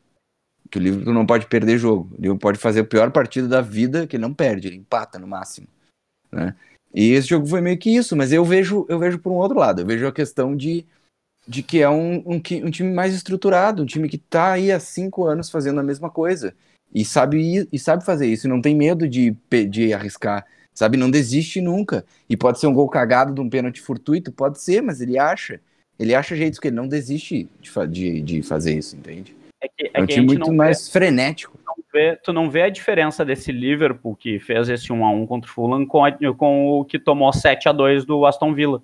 Que 0.72 0.80
o 0.80 0.82
Liverpool 0.82 1.14
não 1.14 1.26
pode 1.26 1.46
perder 1.46 1.78
jogo. 1.78 2.10
O 2.14 2.16
Liverpool 2.16 2.40
pode 2.40 2.58
fazer 2.58 2.82
o 2.82 2.86
pior 2.86 3.12
partido 3.12 3.48
da 3.48 3.62
vida, 3.62 4.08
que 4.08 4.16
ele 4.16 4.24
não 4.24 4.34
perde, 4.34 4.68
ele 4.68 4.78
empata 4.78 5.20
no 5.20 5.28
máximo. 5.28 5.68
Né? 6.32 6.56
E 6.94 7.12
esse 7.12 7.28
jogo 7.28 7.46
foi 7.46 7.62
meio 7.62 7.78
que 7.78 7.96
isso, 7.96 8.16
mas 8.16 8.34
eu 8.34 8.44
vejo, 8.44 8.86
eu 8.90 8.98
vejo 8.98 9.20
por 9.20 9.32
um 9.32 9.36
outro 9.36 9.60
lado. 9.60 9.82
Eu 9.82 9.86
vejo 9.86 10.08
a 10.08 10.12
questão 10.12 10.56
de 10.56 10.86
de 11.48 11.64
que 11.64 11.82
é 11.82 11.90
um, 11.90 12.18
um, 12.26 12.36
um, 12.36 12.72
time 12.72 12.94
mais 12.94 13.14
estruturado, 13.14 13.84
um 13.84 13.86
time 13.86 14.10
que 14.10 14.18
está 14.18 14.52
aí 14.52 14.72
há 14.72 14.80
cinco 14.80 15.26
anos 15.26 15.50
fazendo 15.50 15.80
a 15.80 15.84
mesma 15.84 16.10
coisa 16.10 16.54
e 16.94 17.06
sabe, 17.06 17.68
e 17.72 17.80
sabe 17.80 18.04
fazer 18.04 18.28
isso, 18.28 18.48
e 18.48 18.50
não 18.50 18.62
tem 18.62 18.76
medo 18.76 19.08
de, 19.08 19.36
de 19.70 19.94
arriscar, 19.94 20.46
sabe? 20.74 20.98
Não 20.98 21.10
desiste 21.10 21.62
nunca. 21.62 22.06
E 22.30 22.36
pode 22.36 22.60
ser 22.60 22.68
um 22.68 22.74
gol 22.74 22.90
cagado 22.90 23.34
de 23.34 23.42
um 23.42 23.50
pênalti 23.50 23.82
fortuito, 23.82 24.32
pode 24.32 24.62
ser, 24.62 24.82
mas 24.82 25.02
ele 25.02 25.18
acha. 25.18 25.60
Ele 26.00 26.14
acha 26.14 26.36
jeitos 26.36 26.60
que 26.60 26.68
ele 26.68 26.76
não 26.76 26.88
desiste 26.88 27.50
de, 27.60 27.88
de, 27.88 28.22
de 28.22 28.42
fazer 28.44 28.78
isso, 28.78 28.96
entende? 28.96 29.36
É, 29.62 29.68
que, 29.68 29.88
é, 29.88 29.92
é 29.96 30.02
um 30.02 30.06
time 30.06 30.26
muito 30.26 30.54
mais 30.54 30.88
vê, 30.88 30.92
frenético. 30.92 31.60
Não 31.66 31.76
vê, 31.92 32.16
tu 32.16 32.32
não 32.32 32.50
vê 32.50 32.64
a 32.64 32.70
diferença 32.70 33.26
desse 33.26 33.52
Liverpool 33.52 34.16
que 34.16 34.40
fez 34.40 34.70
esse 34.70 34.90
1x1 34.90 35.28
contra 35.28 35.50
o 35.50 35.54
Fulham 35.54 35.86
com, 35.86 36.06
a, 36.06 36.12
com 36.36 36.68
o 36.80 36.86
que 36.86 37.00
tomou 37.00 37.34
7 37.34 37.70
a 37.70 37.72
2 37.72 38.06
do 38.06 38.26
Aston 38.26 38.54
Villa. 38.54 38.82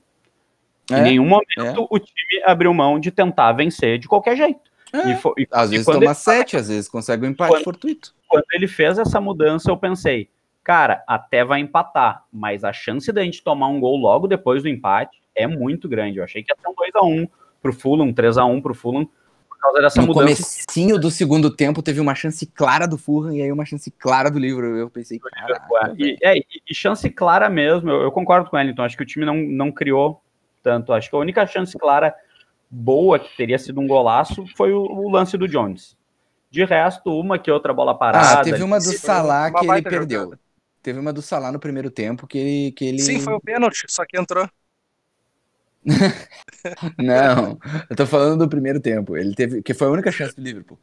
É, 0.91 0.99
em 0.99 1.03
nenhum 1.03 1.27
momento 1.27 1.81
é. 1.81 1.87
o 1.89 1.99
time 1.99 2.43
abriu 2.45 2.73
mão 2.73 2.99
de 2.99 3.11
tentar 3.11 3.51
vencer 3.53 3.97
de 3.97 4.07
qualquer 4.07 4.35
jeito. 4.35 4.59
É. 4.93 5.11
E 5.11 5.15
foi, 5.15 5.33
e, 5.37 5.47
às 5.51 5.71
vezes 5.71 5.85
toma 5.85 6.05
ele, 6.05 6.13
sete, 6.13 6.55
às 6.55 6.67
vezes 6.67 6.87
consegue 6.87 7.25
um 7.25 7.29
empate 7.29 7.51
quando, 7.51 7.63
fortuito. 7.63 8.13
Quando 8.27 8.45
ele 8.53 8.67
fez 8.67 8.99
essa 8.99 9.19
mudança, 9.19 9.71
eu 9.71 9.77
pensei, 9.77 10.29
cara, 10.63 11.03
até 11.07 11.43
vai 11.43 11.59
empatar, 11.59 12.25
mas 12.31 12.63
a 12.63 12.71
chance 12.71 13.11
da 13.11 13.23
gente 13.23 13.43
tomar 13.43 13.67
um 13.69 13.79
gol 13.79 13.97
logo 13.97 14.27
depois 14.27 14.61
do 14.61 14.69
empate 14.69 15.19
é 15.35 15.47
muito 15.47 15.89
grande. 15.89 16.19
Eu 16.19 16.23
achei 16.23 16.43
que 16.43 16.51
ia 16.51 16.55
ser 16.55 16.67
um 16.67 16.75
2x1 16.75 17.29
pro 17.61 17.73
Fulham, 17.73 18.07
um 18.07 18.13
3x1 18.13 18.61
pro 18.61 18.75
Fulham, 18.75 19.09
por 19.49 19.57
causa 19.57 19.81
dessa 19.81 20.01
no 20.01 20.07
mudança. 20.07 20.29
No 20.29 20.35
comecinho 20.35 20.99
do 20.99 21.09
segundo 21.09 21.49
tempo 21.49 21.81
teve 21.81 21.99
uma 21.99 22.13
chance 22.13 22.45
clara 22.45 22.85
do 22.85 22.97
Fulham 22.97 23.33
e 23.33 23.41
aí 23.41 23.51
uma 23.51 23.65
chance 23.65 23.89
clara 23.89 24.29
do 24.29 24.37
livro. 24.37 24.77
Eu 24.77 24.91
pensei, 24.91 25.17
caraca, 25.17 25.95
e, 25.97 26.17
é, 26.21 26.37
e, 26.37 26.45
e, 26.69 26.75
chance 26.75 27.09
clara 27.09 27.49
mesmo, 27.49 27.89
eu, 27.89 28.01
eu 28.03 28.11
concordo 28.11 28.47
com 28.47 28.59
ele, 28.59 28.71
então 28.71 28.85
acho 28.85 28.95
que 28.95 29.03
o 29.03 29.07
time 29.07 29.25
não, 29.25 29.37
não 29.37 29.71
criou 29.71 30.21
tanto, 30.63 30.93
acho 30.93 31.09
que 31.09 31.15
a 31.15 31.19
única 31.19 31.45
chance 31.45 31.77
clara 31.77 32.15
boa 32.69 33.19
que 33.19 33.35
teria 33.37 33.59
sido 33.59 33.79
um 33.79 33.87
golaço 33.87 34.45
foi 34.55 34.73
o, 34.73 34.81
o 34.81 35.09
lance 35.11 35.37
do 35.37 35.47
Jones. 35.47 35.95
De 36.49 36.63
resto, 36.63 37.19
uma 37.19 37.37
que 37.37 37.51
outra 37.51 37.73
bola 37.73 37.97
parada. 37.97 38.39
Ah, 38.39 38.43
teve 38.43 38.63
uma 38.63 38.77
do 38.77 38.91
Salah 38.97 39.51
que 39.51 39.65
ele 39.65 39.81
perdeu. 39.81 40.21
Jogada. 40.21 40.41
Teve 40.81 40.99
uma 40.99 41.13
do 41.13 41.21
Salah 41.21 41.51
no 41.51 41.59
primeiro 41.59 41.89
tempo 41.89 42.27
que 42.27 42.37
ele, 42.37 42.71
que 42.73 42.85
ele. 42.85 42.99
Sim, 42.99 43.19
foi 43.19 43.33
o 43.33 43.39
pênalti, 43.39 43.85
só 43.87 44.05
que 44.05 44.19
entrou. 44.19 44.47
não, 46.97 47.57
eu 47.89 47.95
tô 47.95 48.05
falando 48.05 48.39
do 48.39 48.49
primeiro 48.49 48.79
tempo. 48.79 49.17
Ele 49.17 49.33
teve, 49.35 49.61
que 49.61 49.73
foi 49.73 49.87
a 49.87 49.91
única 49.91 50.11
chance 50.11 50.35
do 50.35 50.41
Liverpool. 50.41 50.77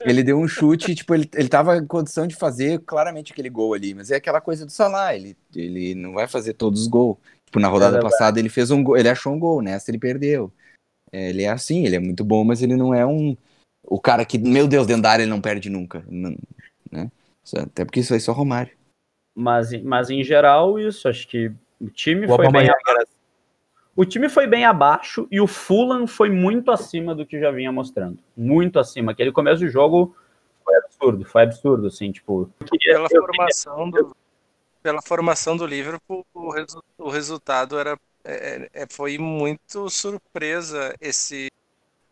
Ele 0.00 0.22
deu 0.22 0.38
um 0.38 0.46
chute, 0.46 0.94
tipo, 0.94 1.14
ele, 1.14 1.28
ele 1.34 1.48
tava 1.48 1.76
em 1.78 1.86
condição 1.86 2.26
de 2.26 2.36
fazer 2.36 2.80
claramente 2.80 3.32
aquele 3.32 3.48
gol 3.48 3.72
ali, 3.72 3.94
mas 3.94 4.10
é 4.10 4.16
aquela 4.16 4.40
coisa 4.40 4.66
do 4.66 4.70
Salah, 4.70 5.14
ele, 5.14 5.36
ele 5.54 5.94
não 5.94 6.12
vai 6.12 6.28
fazer 6.28 6.52
todos 6.52 6.82
os 6.82 6.86
gols. 6.86 7.16
Tipo, 7.46 7.60
na 7.60 7.68
rodada 7.68 7.98
é 7.98 8.02
passada 8.02 8.38
ele 8.38 8.48
fez 8.48 8.70
um 8.70 8.82
gol, 8.82 8.96
ele 8.96 9.08
achou 9.08 9.32
um 9.32 9.38
gol, 9.38 9.62
nessa 9.62 9.90
ele 9.90 9.98
perdeu. 9.98 10.52
É, 11.12 11.30
ele 11.30 11.44
é 11.44 11.48
assim, 11.48 11.86
ele 11.86 11.96
é 11.96 12.00
muito 12.00 12.24
bom, 12.24 12.44
mas 12.44 12.62
ele 12.62 12.76
não 12.76 12.92
é 12.92 13.06
um. 13.06 13.36
o 13.84 14.00
cara 14.00 14.24
que, 14.24 14.38
meu 14.38 14.66
Deus, 14.66 14.86
dentro 14.86 15.02
da 15.02 15.10
área 15.10 15.22
ele 15.22 15.30
não 15.30 15.40
perde 15.40 15.70
nunca. 15.70 16.04
Não, 16.08 16.36
né? 16.90 17.10
Até 17.56 17.84
porque 17.84 18.00
isso 18.00 18.10
vai 18.10 18.20
ser 18.20 18.30
o 18.30 18.34
Romário. 18.34 18.72
Mas, 19.34 19.70
mas 19.82 20.10
em 20.10 20.22
geral, 20.24 20.78
isso. 20.78 21.08
Acho 21.08 21.28
que 21.28 21.52
o 21.80 21.88
time 21.88 22.26
o 22.26 22.34
foi 22.34 22.50
bem 22.50 22.68
abaixo. 22.68 23.16
O 23.94 24.04
time 24.04 24.28
foi 24.28 24.46
bem 24.46 24.64
abaixo 24.64 25.26
e 25.30 25.40
o 25.40 25.46
Fulham 25.46 26.06
foi 26.06 26.28
muito 26.28 26.70
acima 26.70 27.14
do 27.14 27.24
que 27.24 27.40
já 27.40 27.50
vinha 27.50 27.72
mostrando. 27.72 28.18
Muito 28.36 28.78
acima. 28.78 29.12
Aquele 29.12 29.32
começo 29.32 29.60
do 29.60 29.68
jogo 29.68 30.14
foi 30.62 30.76
absurdo, 30.76 31.24
foi 31.24 31.42
absurdo, 31.42 31.86
assim, 31.86 32.12
tipo. 32.12 32.50
Pela 32.84 33.08
formação 33.08 33.88
do, 33.88 34.14
pela 34.86 35.02
formação 35.02 35.56
do 35.56 35.66
Liverpool, 35.66 36.24
o, 36.32 36.48
resu, 36.48 36.80
o 36.96 37.10
resultado 37.10 37.76
era 37.76 37.98
é, 38.24 38.70
é, 38.72 38.86
foi 38.88 39.18
muito 39.18 39.90
surpresa 39.90 40.94
esse 41.00 41.50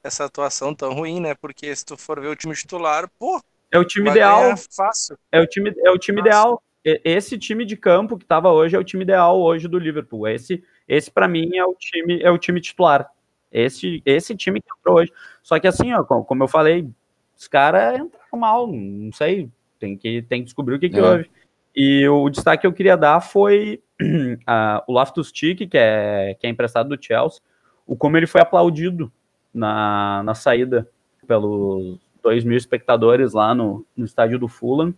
essa 0.02 0.24
atuação 0.24 0.74
tão 0.74 0.92
ruim, 0.92 1.20
né? 1.20 1.36
Porque 1.36 1.74
se 1.74 1.86
tu 1.86 1.96
for 1.96 2.20
ver 2.20 2.26
o 2.26 2.34
time 2.34 2.52
titular, 2.52 3.08
pô, 3.16 3.40
é 3.70 3.78
o 3.78 3.84
time 3.84 4.10
ideal. 4.10 4.56
Fácil. 4.76 5.16
É 5.30 5.40
o 5.40 5.46
time, 5.46 5.72
é 5.84 5.90
o 5.92 5.96
time 5.96 6.20
ideal. 6.20 6.60
Esse 6.84 7.38
time 7.38 7.64
de 7.64 7.76
campo 7.76 8.18
que 8.18 8.24
estava 8.24 8.50
hoje 8.50 8.74
é 8.74 8.78
o 8.78 8.84
time 8.84 9.04
ideal 9.04 9.40
hoje 9.40 9.68
do 9.68 9.78
Liverpool. 9.78 10.26
Esse, 10.26 10.64
esse 10.88 11.12
para 11.12 11.28
mim 11.28 11.56
é 11.56 11.64
o 11.64 11.76
time, 11.78 12.20
é 12.22 12.30
o 12.30 12.36
time 12.36 12.60
titular. 12.60 13.08
Esse, 13.52 14.02
esse 14.04 14.34
time 14.34 14.60
que 14.60 14.68
entrou 14.80 14.96
hoje. 14.96 15.12
Só 15.44 15.60
que 15.60 15.68
assim, 15.68 15.92
ó, 15.92 16.02
como 16.02 16.42
eu 16.42 16.48
falei, 16.48 16.90
os 17.38 17.46
caras 17.46 18.00
entraram 18.00 18.38
mal, 18.38 18.66
não 18.66 19.12
sei, 19.12 19.48
tem 19.78 19.96
que, 19.96 20.22
tem 20.22 20.40
que 20.40 20.46
descobrir 20.46 20.74
o 20.74 20.80
que, 20.80 20.90
que 20.90 20.98
é. 20.98 21.24
E 21.74 22.08
o 22.08 22.28
destaque 22.28 22.62
que 22.62 22.66
eu 22.66 22.72
queria 22.72 22.96
dar 22.96 23.20
foi 23.20 23.82
o 24.86 24.92
Loftus 24.92 25.32
Cheek, 25.34 25.66
que 25.66 25.76
é, 25.76 26.36
que 26.38 26.46
é 26.46 26.50
emprestado 26.50 26.88
do 26.88 27.02
Chelsea, 27.02 27.40
o 27.86 27.96
como 27.96 28.16
ele 28.16 28.26
foi 28.26 28.40
aplaudido 28.40 29.12
na, 29.52 30.22
na 30.24 30.34
saída 30.34 30.88
pelos 31.26 31.98
2 32.22 32.44
mil 32.44 32.56
espectadores 32.56 33.32
lá 33.32 33.54
no, 33.54 33.84
no 33.96 34.04
estádio 34.04 34.38
do 34.38 34.48
Fulham, 34.48 34.94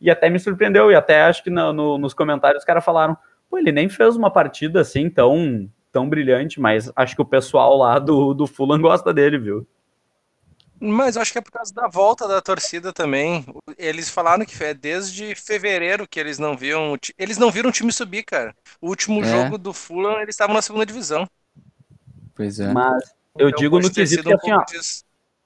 e 0.00 0.10
até 0.10 0.28
me 0.28 0.38
surpreendeu, 0.38 0.90
e 0.90 0.94
até 0.94 1.22
acho 1.22 1.42
que 1.44 1.50
no, 1.50 1.72
no, 1.72 1.98
nos 1.98 2.14
comentários 2.14 2.62
os 2.62 2.66
caras 2.66 2.84
falaram, 2.84 3.16
pô, 3.48 3.58
ele 3.58 3.70
nem 3.70 3.88
fez 3.88 4.16
uma 4.16 4.30
partida 4.30 4.80
assim 4.80 5.08
tão, 5.08 5.68
tão 5.92 6.08
brilhante, 6.08 6.60
mas 6.60 6.90
acho 6.96 7.14
que 7.14 7.22
o 7.22 7.26
pessoal 7.26 7.76
lá 7.76 7.98
do, 7.98 8.32
do 8.34 8.46
Fulham 8.46 8.80
gosta 8.80 9.12
dele, 9.12 9.38
viu? 9.38 9.66
Mas 10.84 11.16
acho 11.16 11.30
que 11.30 11.38
é 11.38 11.40
por 11.40 11.52
causa 11.52 11.72
da 11.72 11.86
volta 11.86 12.26
da 12.26 12.40
torcida 12.40 12.92
também. 12.92 13.46
Eles 13.78 14.10
falaram 14.10 14.44
que 14.44 14.64
é 14.64 14.74
desde 14.74 15.32
fevereiro 15.36 16.08
que 16.08 16.18
eles 16.18 16.40
não 16.40 16.56
viam. 16.56 16.96
Eles 17.16 17.38
não 17.38 17.52
viram 17.52 17.70
o 17.70 17.72
time 17.72 17.92
subir, 17.92 18.24
cara. 18.24 18.52
O 18.80 18.88
último 18.88 19.22
é. 19.22 19.24
jogo 19.24 19.56
do 19.56 19.72
Fulham, 19.72 20.20
eles 20.20 20.34
estavam 20.34 20.56
na 20.56 20.60
segunda 20.60 20.84
divisão. 20.84 21.24
Pois 22.34 22.58
é. 22.58 22.72
Mas 22.72 23.14
eu 23.38 23.50
então, 23.50 23.60
digo 23.60 23.78
no 23.78 23.92
quesito 23.92 24.24
que 24.24 24.32
assim, 24.34 24.50
ó, 24.50 24.64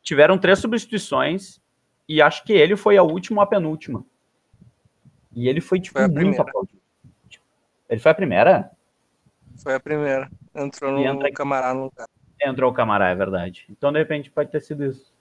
tiveram 0.03 0.39
três 0.39 0.59
substituições 0.59 1.61
e 2.09 2.22
acho 2.22 2.43
que 2.43 2.55
ele 2.55 2.74
foi 2.74 2.97
a 2.97 3.03
última 3.03 3.43
ou 3.43 3.45
a 3.45 3.47
penúltima. 3.47 4.03
E 5.34 5.51
ele 5.51 5.61
foi, 5.61 5.78
tipo, 5.78 5.99
foi 5.99 6.09
muito 6.09 6.41
aplaudido. 6.41 6.80
Ele 7.91 8.01
foi 8.01 8.11
a 8.11 8.14
primeira? 8.14 8.70
Foi 9.62 9.74
a 9.74 9.80
primeira. 9.80 10.30
Entrou 10.55 10.93
no 10.93 11.05
entra... 11.05 11.30
Camará 11.30 11.74
no 11.74 11.84
lugar. 11.84 12.09
Entrou 12.41 12.70
o 12.70 12.74
Camará, 12.74 13.11
é 13.11 13.14
verdade. 13.14 13.66
Então, 13.68 13.93
de 13.93 13.99
repente, 13.99 14.30
pode 14.30 14.51
ter 14.51 14.62
sido 14.62 14.82
isso. 14.82 15.14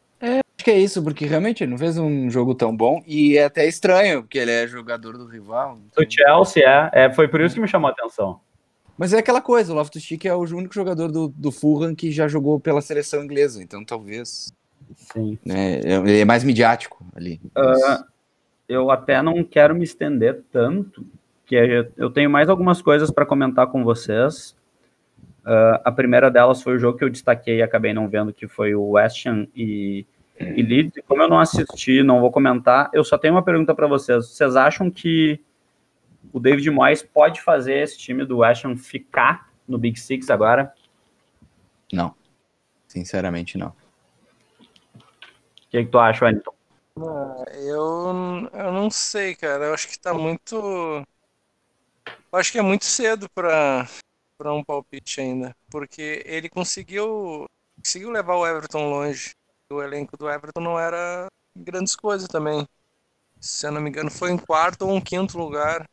Acho 0.58 0.64
que 0.64 0.72
é 0.72 0.80
isso, 0.80 1.04
porque 1.04 1.26
realmente 1.26 1.64
ele 1.64 1.72
não 1.72 1.78
fez 1.78 1.98
um 1.98 2.30
jogo 2.30 2.56
tão 2.56 2.76
bom 2.76 3.04
e 3.06 3.38
é 3.38 3.44
até 3.44 3.68
estranho, 3.68 4.22
porque 4.24 4.38
ele 4.38 4.52
é 4.52 4.66
jogador 4.68 5.18
do 5.18 5.28
rival. 5.28 5.78
Então... 5.86 6.04
Do 6.04 6.12
Chelsea, 6.12 6.64
é. 6.64 7.06
é. 7.06 7.14
Foi 7.14 7.28
por 7.28 7.42
isso 7.42 7.56
que 7.56 7.62
me 7.62 7.68
chamou 7.68 7.90
a 7.90 7.92
atenção. 7.92 8.40
Mas 8.98 9.12
é 9.12 9.20
aquela 9.20 9.42
coisa, 9.42 9.74
o 9.74 9.76
Loftus-Cheek 9.76 10.26
é 10.26 10.34
o 10.34 10.40
único 10.40 10.74
jogador 10.74 11.12
do, 11.12 11.28
do 11.28 11.52
Fulham 11.52 11.94
que 11.94 12.10
já 12.12 12.30
jogou 12.30 12.60
pela 12.60 12.82
seleção 12.82 13.24
inglesa, 13.24 13.62
então 13.62 13.84
talvez... 13.84 14.54
Sim. 14.96 15.38
Né, 15.46 15.82
ele 15.84 16.22
é 16.22 16.26
mais 16.26 16.44
midiático 16.44 17.06
ali. 17.14 17.42
Uh, 17.58 18.06
eu 18.70 18.90
até 18.90 19.22
não 19.22 19.44
quero 19.44 19.76
me 19.76 19.84
estender 19.84 20.42
tanto, 20.52 21.06
que 21.46 21.56
eu 21.98 22.10
tenho 22.10 22.30
mais 22.30 22.48
algumas 22.48 22.82
coisas 22.82 23.12
para 23.12 23.26
comentar 23.26 23.68
com 23.68 23.84
vocês. 23.84 24.56
Uh, 25.46 25.78
a 25.84 25.92
primeira 25.92 26.32
delas 26.32 26.62
foi 26.62 26.76
o 26.76 26.80
jogo 26.80 26.98
que 26.98 27.04
eu 27.04 27.10
destaquei 27.10 27.58
e 27.58 27.62
acabei 27.62 27.94
não 27.94 28.08
vendo, 28.08 28.34
que 28.34 28.48
foi 28.48 28.74
o 28.74 28.92
West 28.92 29.26
Ham 29.26 29.48
e, 29.56 30.06
e 30.40 30.62
Leeds. 30.62 31.04
Como 31.08 31.22
eu 31.22 31.30
não 31.30 31.40
assisti, 31.40 32.04
não 32.04 32.20
vou 32.20 32.32
comentar, 32.32 32.90
eu 32.94 33.04
só 33.04 33.18
tenho 33.18 33.34
uma 33.34 33.44
pergunta 33.44 33.74
para 33.74 33.88
vocês. 33.88 34.28
Vocês 34.28 34.56
acham 34.56 34.92
que 34.92 35.40
o 36.34 36.40
David 36.40 36.70
Moyes 36.70 37.02
pode 37.02 37.42
fazer 37.42 37.76
esse 37.76 37.98
time 37.98 38.26
do 38.26 38.40
West 38.40 38.66
Ham 38.66 38.76
ficar 38.76 39.50
no 39.68 39.78
Big 39.78 40.00
Six 40.00 40.30
agora? 40.30 40.74
Não. 41.92 42.14
Sinceramente, 42.88 43.58
não. 43.58 43.70
O 44.98 45.70
que, 45.70 45.84
que 45.84 45.92
tu 45.92 46.00
acha, 46.00 46.26
Wellington? 46.26 46.54
Ah, 46.98 47.44
eu, 47.54 48.50
eu 48.54 48.72
não 48.72 48.90
sei, 48.90 49.36
cara. 49.36 49.66
Eu 49.66 49.74
acho 49.74 49.88
que 49.88 50.00
tá 50.00 50.14
muito. 50.14 50.56
Eu 50.56 52.40
acho 52.40 52.52
que 52.52 52.60
é 52.60 52.62
muito 52.62 52.86
cedo 52.86 53.30
para 53.30 53.88
para 54.38 54.54
um 54.54 54.64
palpite 54.64 55.22
ainda, 55.22 55.56
porque 55.70 56.22
ele 56.26 56.50
conseguiu 56.50 57.46
conseguiu 57.78 58.10
levar 58.12 58.36
o 58.36 58.46
Everton 58.46 58.90
longe. 58.90 59.34
O 59.72 59.82
elenco 59.82 60.16
do 60.16 60.30
Everton 60.30 60.62
não 60.62 60.80
era 60.80 61.28
grandes 61.56 61.96
coisas 61.96 62.28
também. 62.28 62.68
Se 63.40 63.66
eu 63.66 63.72
não 63.72 63.82
me 63.82 63.90
engano, 63.90 64.12
foi 64.12 64.32
em 64.32 64.38
quarto 64.38 64.84
ou 64.84 64.94
um 64.94 65.02
quinto 65.02 65.38
lugar. 65.38 65.90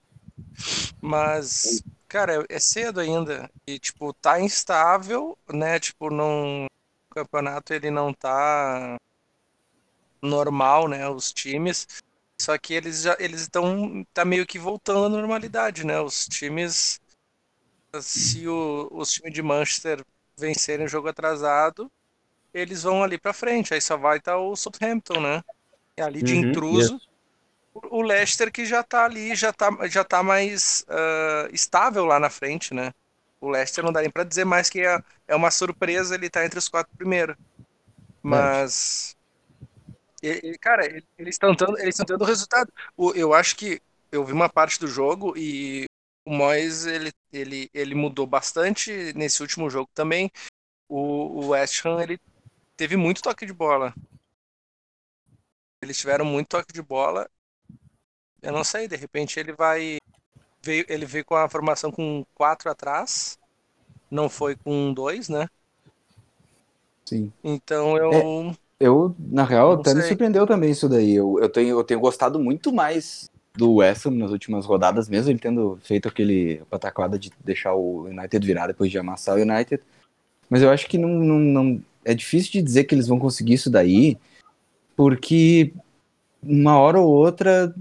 Mas, 1.00 1.82
cara, 2.08 2.44
é 2.48 2.58
cedo 2.60 3.00
ainda. 3.00 3.50
E, 3.66 3.78
tipo, 3.78 4.12
tá 4.14 4.40
instável, 4.40 5.36
né? 5.52 5.78
Tipo, 5.80 6.10
não. 6.10 6.66
O 7.10 7.14
campeonato 7.14 7.74
ele 7.74 7.90
não 7.90 8.12
tá 8.12 8.96
normal, 10.20 10.88
né? 10.88 11.08
Os 11.08 11.32
times. 11.32 11.86
Só 12.40 12.58
que 12.58 12.74
eles 12.74 13.02
já 13.02 13.16
eles 13.20 13.42
estão 13.42 14.04
tá 14.12 14.24
meio 14.24 14.46
que 14.46 14.58
voltando 14.58 15.06
à 15.06 15.08
normalidade, 15.08 15.86
né? 15.86 16.00
Os 16.00 16.26
times 16.26 17.00
se 18.00 18.48
o, 18.48 18.88
os 18.90 19.12
times 19.12 19.34
de 19.34 19.42
Manchester 19.42 20.04
vencerem 20.36 20.86
o 20.86 20.88
jogo 20.88 21.08
atrasado, 21.08 21.90
eles 22.52 22.82
vão 22.82 23.02
ali 23.02 23.18
para 23.18 23.32
frente. 23.32 23.74
Aí 23.74 23.80
só 23.80 23.96
vai 23.96 24.18
estar 24.18 24.32
tá 24.32 24.38
o 24.38 24.54
Southampton, 24.56 25.20
né? 25.20 25.42
E 25.96 26.02
ali 26.02 26.22
de 26.22 26.34
uhum, 26.34 26.40
intruso. 26.40 26.94
Yes 26.94 27.12
o 27.74 28.02
Leicester 28.02 28.52
que 28.52 28.66
já 28.66 28.82
tá 28.82 29.04
ali, 29.04 29.34
já 29.34 29.52
tá, 29.52 29.70
já 29.88 30.04
tá 30.04 30.22
mais 30.22 30.84
uh, 30.88 31.54
estável 31.54 32.04
lá 32.04 32.18
na 32.20 32.28
frente, 32.28 32.74
né? 32.74 32.92
O 33.40 33.48
Leicester 33.48 33.82
não 33.84 33.92
dá 33.92 34.00
nem 34.00 34.10
pra 34.10 34.24
dizer 34.24 34.44
mais 34.44 34.68
que 34.70 34.80
é, 34.80 35.02
é 35.26 35.34
uma 35.34 35.50
surpresa 35.50 36.14
ele 36.14 36.30
tá 36.30 36.44
entre 36.44 36.58
os 36.58 36.68
quatro 36.68 36.94
primeiros. 36.96 37.36
Mas. 38.22 39.16
Ele, 40.22 40.56
cara, 40.58 40.86
eles 40.86 41.34
estão 41.34 41.54
dando, 41.54 41.78
eles 41.78 41.96
dando 41.96 42.24
resultado. 42.24 42.72
O, 42.96 43.12
eu 43.12 43.34
acho 43.34 43.56
que 43.56 43.80
eu 44.12 44.24
vi 44.24 44.32
uma 44.32 44.48
parte 44.48 44.78
do 44.78 44.86
jogo 44.86 45.34
e 45.36 45.86
o 46.24 46.32
Moyes 46.32 46.86
ele, 46.86 47.10
ele, 47.32 47.68
ele 47.74 47.94
mudou 47.94 48.26
bastante 48.26 49.12
nesse 49.16 49.42
último 49.42 49.68
jogo 49.68 49.90
também. 49.92 50.30
O, 50.88 51.40
o 51.40 51.48
West 51.48 51.84
Ham 51.84 52.00
ele 52.00 52.20
teve 52.76 52.96
muito 52.96 53.22
toque 53.22 53.46
de 53.46 53.52
bola. 53.52 53.94
Eles 55.80 55.98
tiveram 55.98 56.24
muito 56.24 56.48
toque 56.48 56.72
de 56.72 56.82
bola 56.82 57.28
eu 58.42 58.52
não 58.52 58.64
sei, 58.64 58.88
de 58.88 58.96
repente 58.96 59.38
ele 59.38 59.52
vai. 59.52 59.98
Veio, 60.62 60.84
ele 60.88 61.06
veio 61.06 61.24
com 61.24 61.36
a 61.36 61.48
formação 61.48 61.92
com 61.92 62.24
quatro 62.34 62.68
atrás. 62.68 63.38
Não 64.10 64.28
foi 64.28 64.56
com 64.56 64.92
dois, 64.92 65.28
né? 65.28 65.48
Sim. 67.04 67.32
Então 67.42 67.96
eu. 67.96 68.12
É, 68.12 68.56
eu, 68.80 69.14
na 69.18 69.44
real, 69.44 69.72
até 69.72 69.90
sei. 69.90 70.00
me 70.00 70.08
surpreendeu 70.08 70.46
também 70.46 70.70
isso 70.70 70.88
daí. 70.88 71.14
Eu, 71.14 71.38
eu, 71.40 71.48
tenho, 71.48 71.78
eu 71.78 71.84
tenho 71.84 72.00
gostado 72.00 72.38
muito 72.38 72.72
mais 72.72 73.30
do 73.54 73.74
West 73.74 74.06
Ham 74.06 74.12
nas 74.12 74.32
últimas 74.32 74.66
rodadas, 74.66 75.08
mesmo 75.08 75.30
ele 75.30 75.38
tendo 75.38 75.78
feito 75.82 76.08
aquele 76.08 76.62
pataquada 76.68 77.18
de 77.18 77.30
deixar 77.44 77.74
o 77.74 78.06
United 78.06 78.44
virar 78.44 78.66
depois 78.66 78.90
de 78.90 78.98
amassar 78.98 79.36
o 79.36 79.40
United. 79.40 79.82
Mas 80.50 80.62
eu 80.62 80.70
acho 80.70 80.88
que 80.88 80.98
não, 80.98 81.08
não, 81.08 81.38
não, 81.38 81.82
é 82.04 82.14
difícil 82.14 82.52
de 82.52 82.62
dizer 82.62 82.84
que 82.84 82.94
eles 82.94 83.08
vão 83.08 83.18
conseguir 83.18 83.54
isso 83.54 83.70
daí, 83.70 84.18
porque 84.96 85.72
uma 86.42 86.78
hora 86.78 87.00
ou 87.00 87.08
outra 87.08 87.74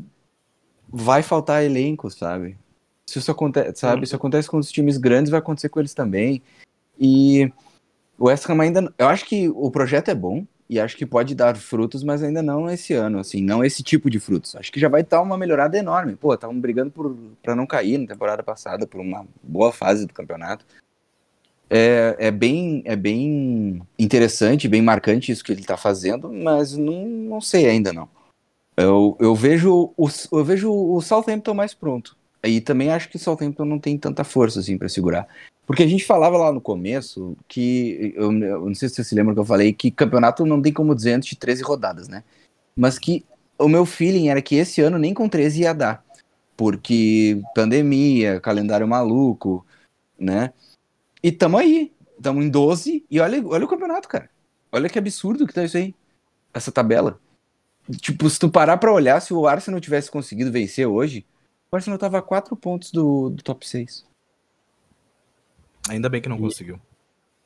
vai 0.88 1.24
faltar 1.24 1.64
elenco, 1.64 2.10
sabe? 2.10 2.58
Se 3.06 3.20
isso 3.20 3.32
acontece, 3.32 3.80
sabe? 3.80 4.04
Isso 4.04 4.16
acontece 4.16 4.50
com 4.50 4.58
os 4.58 4.72
times 4.72 4.98
grandes, 4.98 5.32
vai 5.32 5.40
acontecer 5.40 5.70
com 5.70 5.80
eles 5.80 5.94
também. 5.94 6.42
E 7.00 7.52
o 8.18 8.26
West 8.26 8.50
Ham 8.50 8.62
ainda, 8.62 8.94
eu 8.98 9.08
acho 9.08 9.26
que 9.26 9.50
o 9.50 9.72
projeto 9.72 10.10
é 10.10 10.16
bom 10.16 10.46
e 10.70 10.80
acho 10.80 10.96
que 10.96 11.06
pode 11.06 11.36
dar 11.36 11.58
frutos, 11.58 12.02
mas 12.04 12.24
ainda 12.24 12.42
não 12.42 12.70
esse 12.70 12.94
ano, 12.94 13.20
assim, 13.20 13.44
não 13.44 13.62
esse 13.62 13.84
tipo 13.84 14.10
de 14.10 14.20
frutos. 14.20 14.56
Acho 14.56 14.72
que 14.72 14.80
já 14.80 14.88
vai 14.88 15.02
estar 15.02 15.22
uma 15.22 15.38
melhorada 15.38 15.78
enorme. 15.78 16.16
Pô, 16.16 16.34
estavam 16.34 16.58
brigando 16.58 16.94
para 17.44 17.56
não 17.56 17.68
cair 17.68 17.98
na 17.98 18.08
temporada 18.08 18.42
passada 18.42 18.88
por 18.88 19.02
uma 19.02 19.28
boa 19.44 19.74
fase 19.74 20.06
do 20.06 20.14
campeonato. 20.14 20.66
É, 21.74 22.18
é, 22.20 22.32
bem, 22.32 22.82
é 22.84 22.98
bem 22.98 23.82
interessante, 23.98 24.68
bem 24.68 24.82
marcante 24.82 25.32
isso 25.32 25.42
que 25.42 25.54
ele 25.54 25.62
está 25.62 25.78
fazendo, 25.78 26.30
mas 26.30 26.76
não, 26.76 27.08
não 27.08 27.40
sei 27.40 27.66
ainda 27.66 27.94
não. 27.94 28.10
Eu, 28.76 29.16
eu, 29.22 29.34
vejo 29.34 29.94
o, 29.96 30.10
eu 30.34 30.44
vejo 30.44 30.70
o 30.70 31.00
Southampton 31.00 31.54
mais 31.54 31.74
pronto. 31.74 32.18
E 32.44 32.60
também 32.60 32.90
acho 32.90 33.08
que 33.08 33.16
o 33.16 33.20
Southampton 33.20 33.64
não 33.64 33.80
tem 33.80 33.98
tanta 33.98 34.26
força 34.26 34.60
assim 34.60 34.78
para 34.78 34.90
segurar. 34.90 35.26
Porque 35.66 35.84
a 35.84 35.88
gente 35.88 36.04
falava 36.04 36.38
lá 36.38 36.52
no 36.52 36.60
começo 36.60 37.38
que, 37.48 38.14
eu, 38.18 38.34
eu 38.34 38.66
não 38.66 38.76
sei 38.76 38.90
se 38.90 38.96
você 38.96 39.06
se 39.06 39.16
lembra 39.16 39.34
que 39.34 39.40
eu 39.40 39.46
falei, 39.46 39.72
que 39.72 39.90
campeonato 39.90 40.46
não 40.46 40.62
tem 40.62 40.74
como 40.74 40.94
dizer 40.94 41.14
antes 41.14 41.30
de 41.30 41.38
13 41.38 41.64
rodadas, 41.64 42.10
né? 42.10 42.26
Mas 42.76 43.00
que 43.00 43.24
o 43.58 43.70
meu 43.70 43.86
feeling 43.86 44.28
era 44.28 44.42
que 44.42 44.56
esse 44.56 44.82
ano 44.82 44.98
nem 44.98 45.14
com 45.14 45.30
13 45.30 45.62
ia 45.62 45.74
dar. 45.74 46.04
Porque 46.58 47.42
pandemia, 47.56 48.42
calendário 48.42 48.86
maluco, 48.86 49.66
né? 50.20 50.52
E 51.24 51.32
tamo 51.32 51.58
aí. 51.58 51.92
Tamo 52.22 52.42
em 52.42 52.50
12 52.50 53.04
e 53.10 53.20
olha, 53.20 53.44
olha 53.48 53.66
o 53.66 53.68
campeonato, 53.68 54.08
cara. 54.08 54.30
Olha 54.72 54.88
que 54.90 55.00
absurdo 55.00 55.48
que 55.48 55.54
tá 55.54 55.64
isso 55.64 55.78
aí. 55.78 55.96
Essa 56.54 56.72
tabela. 56.72 57.20
Tipo, 58.00 58.30
se 58.30 58.40
tu 58.40 58.50
parar 58.50 58.78
pra 58.78 58.94
olhar, 58.94 59.20
se 59.20 59.34
o 59.34 59.48
Arsenal 59.48 59.80
tivesse 59.82 60.12
conseguido 60.12 60.52
vencer 60.52 60.86
hoje, 60.88 61.26
o 61.72 61.76
Arsenal 61.76 61.98
tava 61.98 62.20
a 62.20 62.22
4 62.22 62.56
pontos 62.56 62.92
do, 62.92 63.30
do 63.32 63.42
top 63.44 63.68
6. 63.68 64.06
Ainda 65.90 66.10
bem 66.10 66.22
que 66.22 66.30
não 66.30 66.38
E- 66.38 66.42
conseguiu. 66.42 66.80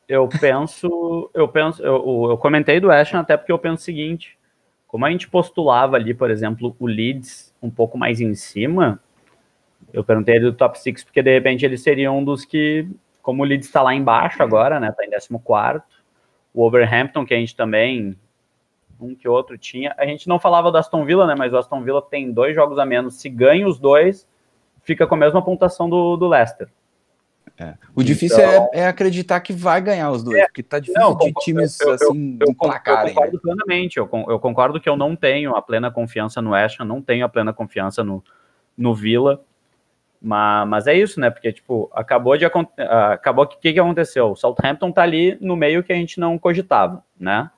Eu 0.08 0.28
penso, 0.28 1.32
eu 1.34 1.48
penso, 1.48 1.82
eu, 1.82 2.28
eu 2.30 2.38
comentei 2.38 2.80
do 2.80 2.92
Ashton 2.92 3.18
até 3.18 3.36
porque 3.36 3.52
eu 3.52 3.58
penso 3.58 3.82
o 3.82 3.86
seguinte, 3.86 4.38
como 4.88 5.04
a 5.04 5.10
gente 5.10 5.28
postulava 5.28 5.96
ali, 5.96 6.14
por 6.14 6.30
exemplo, 6.30 6.76
o 6.78 6.86
Leeds 6.86 7.52
um 7.60 7.72
pouco 7.72 7.98
mais 7.98 8.22
em 8.22 8.36
cima, 8.36 9.02
eu 9.92 10.04
perguntei 10.04 10.36
ele 10.36 10.52
do 10.52 10.54
top 10.54 10.80
6 10.80 11.04
porque 11.04 11.24
de 11.24 11.34
repente 11.34 11.66
eles 11.66 11.82
seriam 11.82 12.20
um 12.20 12.24
dos 12.24 12.46
que, 12.46 12.88
como 13.26 13.42
o 13.42 13.46
Leeds 13.46 13.68
está 13.68 13.82
lá 13.82 13.96
embaixo 13.96 14.44
agora, 14.44 14.80
né, 14.80 14.92
tá 14.92 15.04
em 15.04 15.10
14º, 15.10 15.82
o 16.54 16.64
Overhampton 16.64 17.26
que 17.26 17.34
a 17.34 17.38
gente 17.38 17.56
também 17.56 18.16
um 19.02 19.16
que 19.16 19.28
outro 19.28 19.58
tinha, 19.58 19.94
a 19.98 20.06
gente 20.06 20.30
não 20.30 20.40
falava 20.40 20.72
do 20.72 20.78
Aston 20.78 21.04
Villa, 21.04 21.26
né, 21.26 21.34
mas 21.36 21.52
o 21.52 21.58
Aston 21.58 21.82
Villa 21.84 22.02
tem 22.04 22.32
dois 22.32 22.54
jogos 22.54 22.78
a 22.78 22.86
menos, 22.86 23.16
se 23.16 23.28
ganha 23.28 23.68
os 23.68 23.80
dois, 23.80 24.28
fica 24.84 25.08
com 25.08 25.16
a 25.16 25.18
mesma 25.18 25.44
pontuação 25.44 25.90
do, 25.90 26.16
do 26.16 26.28
Leicester. 26.28 26.70
O 27.96 28.04
difícil 28.04 28.40
é, 28.40 28.70
é 28.74 28.88
acreditar 28.88 29.40
que 29.40 29.54
vai 29.54 29.82
ganhar 29.82 30.12
os 30.12 30.24
dois, 30.24 30.44
porque 30.46 30.62
tá 30.62 30.78
difícil 30.78 31.02
Não, 31.02 31.12
de 31.14 31.26
concordo, 31.26 31.40
times 31.40 31.80
eu- 31.82 31.88
eu- 31.88 31.94
assim 31.96 32.38
Eu, 32.40 32.48
eu 32.48 32.52
emplacarem. 32.52 33.06
né? 33.06 33.14
concordo 33.14 33.40
plenamente. 33.40 33.98
Eu, 33.98 34.10
eu 34.28 34.40
concordo 34.40 34.80
que 34.80 34.90
eu 34.90 34.96
não 34.98 35.16
tenho 35.16 35.56
a 35.56 35.62
plena 35.62 35.90
confiança 35.90 36.42
no 36.42 36.54
Ashton, 36.54 36.84
não 36.84 37.02
tenho 37.02 37.26
a 37.26 37.30
plena 37.30 37.54
confiança 37.54 38.04
no, 38.04 38.22
no 38.78 38.94
Villa. 38.94 39.42
Mas, 40.26 40.68
mas 40.68 40.88
é 40.88 40.96
isso, 40.96 41.20
né? 41.20 41.30
Porque, 41.30 41.54
tipo, 41.54 41.88
acabou 41.94 42.36
de 42.36 42.46
ah, 42.46 43.14
acabou 43.14 43.46
que 43.46 43.58
o 43.58 43.60
que, 43.60 43.74
que 43.74 43.80
aconteceu? 43.80 44.32
O 44.32 44.36
Southampton 44.36 44.92
tá 44.92 45.04
ali 45.04 45.38
no 45.40 45.56
meio 45.56 45.84
que 45.84 45.94
a 45.94 45.96
gente 45.96 46.20
não 46.20 46.36
cogitava, 46.36 47.04
né? 47.20 47.52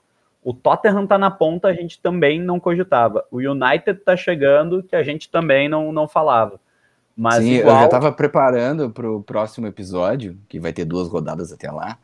O 0.43 0.53
Tottenham 0.53 1.07
tá 1.07 1.17
na 1.17 1.31
ponta, 1.31 1.69
a 1.69 1.73
gente 1.73 1.97
também 2.01 2.41
não 2.41 2.59
cogitava. 2.59 3.25
O 3.31 3.37
United 3.37 4.01
tá 4.01 4.17
chegando, 4.17 4.83
que 4.83 4.97
a 4.97 5.03
gente 5.03 5.29
também 5.29 5.69
não, 5.69 5.93
não 5.93 6.09
falava. 6.09 6.59
Mas 7.15 7.43
Sim, 7.43 7.53
igual, 7.53 7.77
eu 7.77 7.83
já 7.83 7.87
tava 7.87 8.11
preparando 8.11 8.89
pro 8.89 9.23
próximo 9.23 9.65
episódio, 9.65 10.37
que 10.49 10.59
vai 10.59 10.73
ter 10.73 10.83
duas 10.83 11.07
rodadas 11.07 11.53
até 11.53 11.71
lá, 11.71 11.97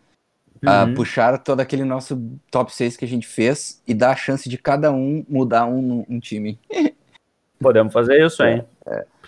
a 0.66 0.86
Uhum. 0.86 0.94
puxar 0.94 1.38
todo 1.40 1.60
aquele 1.60 1.84
nosso 1.84 2.18
top 2.50 2.74
6 2.74 2.96
que 2.96 3.04
a 3.04 3.08
gente 3.08 3.28
fez 3.28 3.82
e 3.86 3.94
dar 3.94 4.12
a 4.12 4.16
chance 4.16 4.48
de 4.48 4.58
cada 4.58 4.94
um 4.94 5.26
mudar 5.28 5.66
um, 5.66 6.06
um 6.08 6.20
time. 6.22 6.58
Podemos 7.60 7.92
fazer 7.92 8.26
isso, 8.26 8.44
hein? 8.44 8.64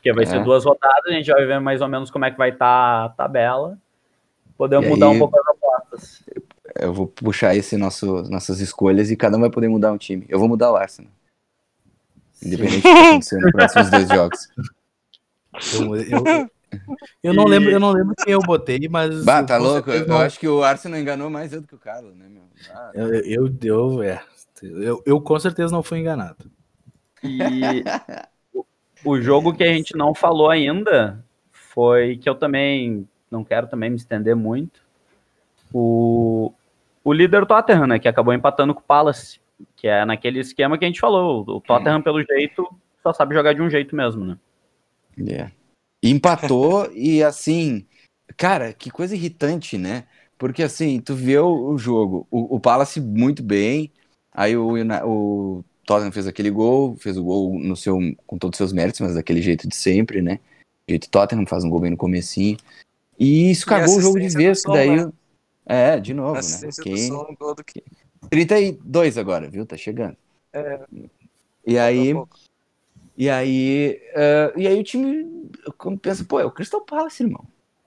Porque 0.05 0.13
vai 0.13 0.25
ser 0.27 0.35
É. 0.37 0.43
duas 0.43 0.63
rodadas, 0.63 1.03
a 1.07 1.13
gente 1.13 1.31
vai 1.31 1.43
ver 1.47 1.59
mais 1.59 1.81
ou 1.81 1.87
menos 1.87 2.11
como 2.11 2.25
é 2.25 2.29
que 2.31 2.37
vai 2.37 2.49
estar 2.51 3.05
a 3.05 3.09
tabela. 3.09 3.75
Podemos 4.55 4.85
E 4.85 4.89
mudar 4.91 5.07
aí- 5.09 5.15
um 5.15 5.17
pouco 5.19 5.39
as 5.39 5.47
apostas. 5.47 6.23
Eu 6.79 6.93
vou 6.93 7.07
puxar 7.07 7.55
esse 7.55 7.75
nosso, 7.75 8.21
nossas 8.29 8.59
escolhas 8.59 9.09
e 9.09 9.15
cada 9.15 9.35
um 9.35 9.39
vai 9.39 9.49
poder 9.49 9.67
mudar 9.67 9.91
um 9.91 9.97
time. 9.97 10.23
Eu 10.29 10.37
vou 10.37 10.47
mudar 10.47 10.71
o 10.71 10.75
Arsenal. 10.75 11.11
Independente 12.43 12.77
do 12.77 12.81
que 12.83 12.87
acontecer 12.89 13.39
nos 13.39 13.51
próximos 13.51 13.89
dois 13.89 14.07
jogos. 14.07 14.47
Eu, 15.73 15.95
eu- 15.95 16.49
eu 17.23 17.33
não 17.33 17.45
lembro, 17.45 17.71
eu 17.71 17.79
não 17.79 17.91
lembro 17.91 18.13
quem 18.23 18.33
eu 18.33 18.39
botei, 18.41 18.87
mas. 18.87 19.25
Bah, 19.25 19.39
eu 19.39 19.45
tá 19.47 19.57
louco? 19.57 19.89
Eu, 19.89 20.05
não- 20.07 20.17
acho 20.19 20.39
que 20.39 20.47
o 20.47 20.63
Arsenal 20.63 20.99
enganou 20.99 21.31
mais 21.31 21.51
eu 21.51 21.61
do 21.61 21.67
que 21.67 21.73
o 21.75 21.79
Carlos, 21.79 22.15
né, 22.15 22.27
meu? 22.29 22.43
Ah, 22.71 22.91
Eu, 22.93 23.07
eu, 23.23 23.55
eu, 23.63 24.03
é, 24.03 24.21
eu, 24.61 25.01
eu 25.03 25.19
com 25.19 25.39
certeza 25.39 25.71
não 25.73 25.81
fui 25.81 25.97
enganado. 25.97 26.45
E 27.23 27.83
o- 29.05 29.21
jogo 29.21 29.53
que 29.53 29.63
a 29.63 29.73
gente 29.73 29.95
não 29.95 30.13
falou 30.13 30.49
ainda 30.49 31.23
foi 31.51 32.17
que 32.17 32.29
eu 32.29 32.35
também 32.35 33.07
não 33.29 33.43
quero 33.43 33.67
também 33.67 33.89
me 33.89 33.95
estender 33.95 34.35
muito. 34.35 34.81
O, 35.73 36.53
o 37.03 37.13
líder 37.13 37.45
Tottenham, 37.45 37.87
né, 37.87 37.99
que 37.99 38.07
acabou 38.07 38.33
empatando 38.33 38.73
com 38.73 38.79
o 38.79 38.83
Palace, 38.83 39.39
que 39.75 39.87
é 39.87 40.05
naquele 40.05 40.39
esquema 40.39 40.77
que 40.77 40.85
a 40.85 40.87
gente 40.87 40.99
falou. 40.99 41.43
O 41.47 41.61
Tottenham, 41.61 42.01
pelo 42.01 42.23
jeito, 42.23 42.67
só 43.03 43.13
sabe 43.13 43.35
jogar 43.35 43.53
de 43.53 43.61
um 43.61 43.69
jeito 43.69 43.95
mesmo, 43.95 44.25
né? 44.25 44.37
É. 45.29 45.51
Empatou 46.03 46.89
e 46.93 47.23
assim, 47.23 47.85
cara, 48.37 48.73
que 48.73 48.89
coisa 48.89 49.15
irritante, 49.15 49.77
né? 49.77 50.05
Porque 50.37 50.63
assim, 50.63 50.99
tu 50.99 51.15
vê 51.15 51.37
o, 51.37 51.69
o 51.69 51.77
jogo, 51.77 52.27
o, 52.29 52.55
o 52.55 52.59
Palace 52.59 52.99
muito 52.99 53.41
bem, 53.41 53.91
aí 54.33 54.55
o, 54.57 54.73
o 55.05 55.63
Tottenham 55.85 56.11
fez 56.11 56.27
aquele 56.27 56.49
gol, 56.49 56.95
fez 56.97 57.17
o 57.17 57.23
gol 57.23 57.59
no 57.59 57.75
seu, 57.75 57.97
com 58.25 58.37
todos 58.37 58.55
os 58.55 58.57
seus 58.57 58.73
méritos, 58.73 59.01
mas 59.01 59.15
daquele 59.15 59.41
jeito 59.41 59.67
de 59.67 59.75
sempre, 59.75 60.21
né? 60.21 60.39
Jeito 60.87 61.09
Tottenham 61.09 61.45
faz 61.45 61.63
um 61.63 61.69
gol 61.69 61.79
bem 61.79 61.91
no 61.91 61.97
comecinho. 61.97 62.57
E 63.19 63.51
isso 63.51 63.65
E 63.65 63.69
cagou 63.69 63.97
o 63.97 64.01
jogo 64.01 64.19
de 64.19 64.29
vez, 64.29 64.63
que 64.63 64.71
daí. 64.71 64.95
né? 64.95 65.11
É, 65.65 65.99
de 65.99 66.13
novo, 66.13 66.35
né? 66.35 66.41
Quem... 66.83 67.09
do 67.09 67.63
que 67.63 67.83
32 68.29 69.17
agora, 69.17 69.49
viu? 69.49 69.65
Tá 69.65 69.77
chegando. 69.77 70.17
E 71.65 71.77
aí, 71.77 72.13
e 73.17 73.29
aí, 73.29 74.01
eh, 74.13 74.53
e 74.55 74.67
aí 74.67 74.79
o 74.79 74.83
time 74.83 75.49
quando 75.77 75.97
pensa, 75.97 76.23
pô, 76.23 76.39
é 76.39 76.45
o 76.45 76.51
Crystal 76.51 76.81
Palace, 76.81 77.23
irmão, 77.23 77.45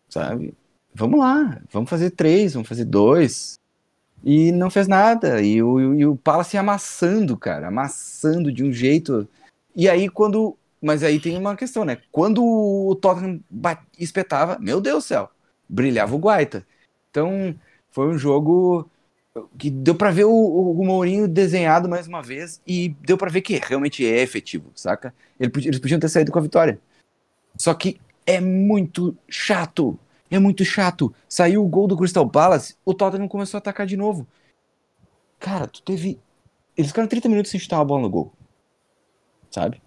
sabe? 0.09 0.55
Vamos 0.93 1.21
lá, 1.21 1.63
vamos 1.71 1.89
fazer 1.89 2.11
três, 2.11 2.55
vamos 2.55 2.69
fazer 2.69 2.85
dois. 2.85 3.59
E 4.25 4.53
não 4.53 4.71
fez 4.71 4.89
nada. 4.89 5.41
E 5.43 5.63
o, 5.63 5.95
e 5.95 6.07
o 6.07 6.17
Palace 6.17 6.57
amassando, 6.57 7.37
cara, 7.37 7.69
amassando 7.69 8.53
de 8.53 8.65
um 8.65 8.73
jeito. 8.73 9.29
E 9.75 9.89
aí 9.89 10.09
quando, 10.09 10.57
mas 10.83 11.03
aí 11.03 11.21
tem 11.21 11.37
uma 11.37 11.57
questão, 11.57 11.85
né? 11.85 11.99
Quando 12.11 12.45
o 12.45 12.95
Tottenham 12.97 13.41
bat- 13.49 13.87
espetava, 13.99 14.59
meu 14.59 14.81
Deus 14.81 15.05
do 15.05 15.07
céu, 15.07 15.31
brilhava 15.69 16.15
o 16.15 16.19
Guaita. 16.19 16.67
Então, 17.11 17.55
foi 17.91 18.09
um 18.09 18.19
jogo 18.19 18.89
que 19.57 19.71
deu 19.71 19.95
pra 19.95 20.11
ver 20.11 20.25
o, 20.25 20.33
o 20.33 20.85
Mourinho 20.85 21.29
desenhado 21.29 21.89
mais 21.89 22.07
uma 22.09 22.23
vez 22.23 22.61
e 22.67 22.89
deu 23.01 23.17
pra 23.17 23.31
ver 23.31 23.41
que 23.41 23.57
realmente 23.57 24.05
é 24.05 24.21
efetivo, 24.21 24.71
saca? 24.75 25.15
Eles 25.39 25.79
podiam 25.79 26.01
ter 26.01 26.09
saído 26.09 26.33
com 26.33 26.39
a 26.39 26.43
vitória. 26.43 26.81
Só 27.57 27.73
que 27.75 28.01
é 28.27 28.41
muito 28.41 29.17
chato. 29.29 29.99
É 30.31 30.39
muito 30.39 30.65
chato. 30.65 31.15
Saiu 31.29 31.65
o 31.65 31.69
gol 31.69 31.87
do 31.87 31.97
Crystal 31.97 32.29
Palace, 32.29 32.77
o 32.85 32.93
Tottenham 32.93 33.29
começou 33.29 33.57
a 33.57 33.61
atacar 33.61 33.87
de 33.87 33.97
novo. 33.97 34.27
Cara, 35.39 35.67
tu 35.67 35.83
teve. 35.83 36.21
Eles 36.77 36.91
ficaram 36.91 37.09
30 37.09 37.29
minutos 37.29 37.51
sem 37.51 37.61
chutar 37.61 37.79
uma 37.79 37.85
bola 37.85 38.03
no 38.03 38.11
gol. 38.11 38.33
Sabe? 39.51 39.83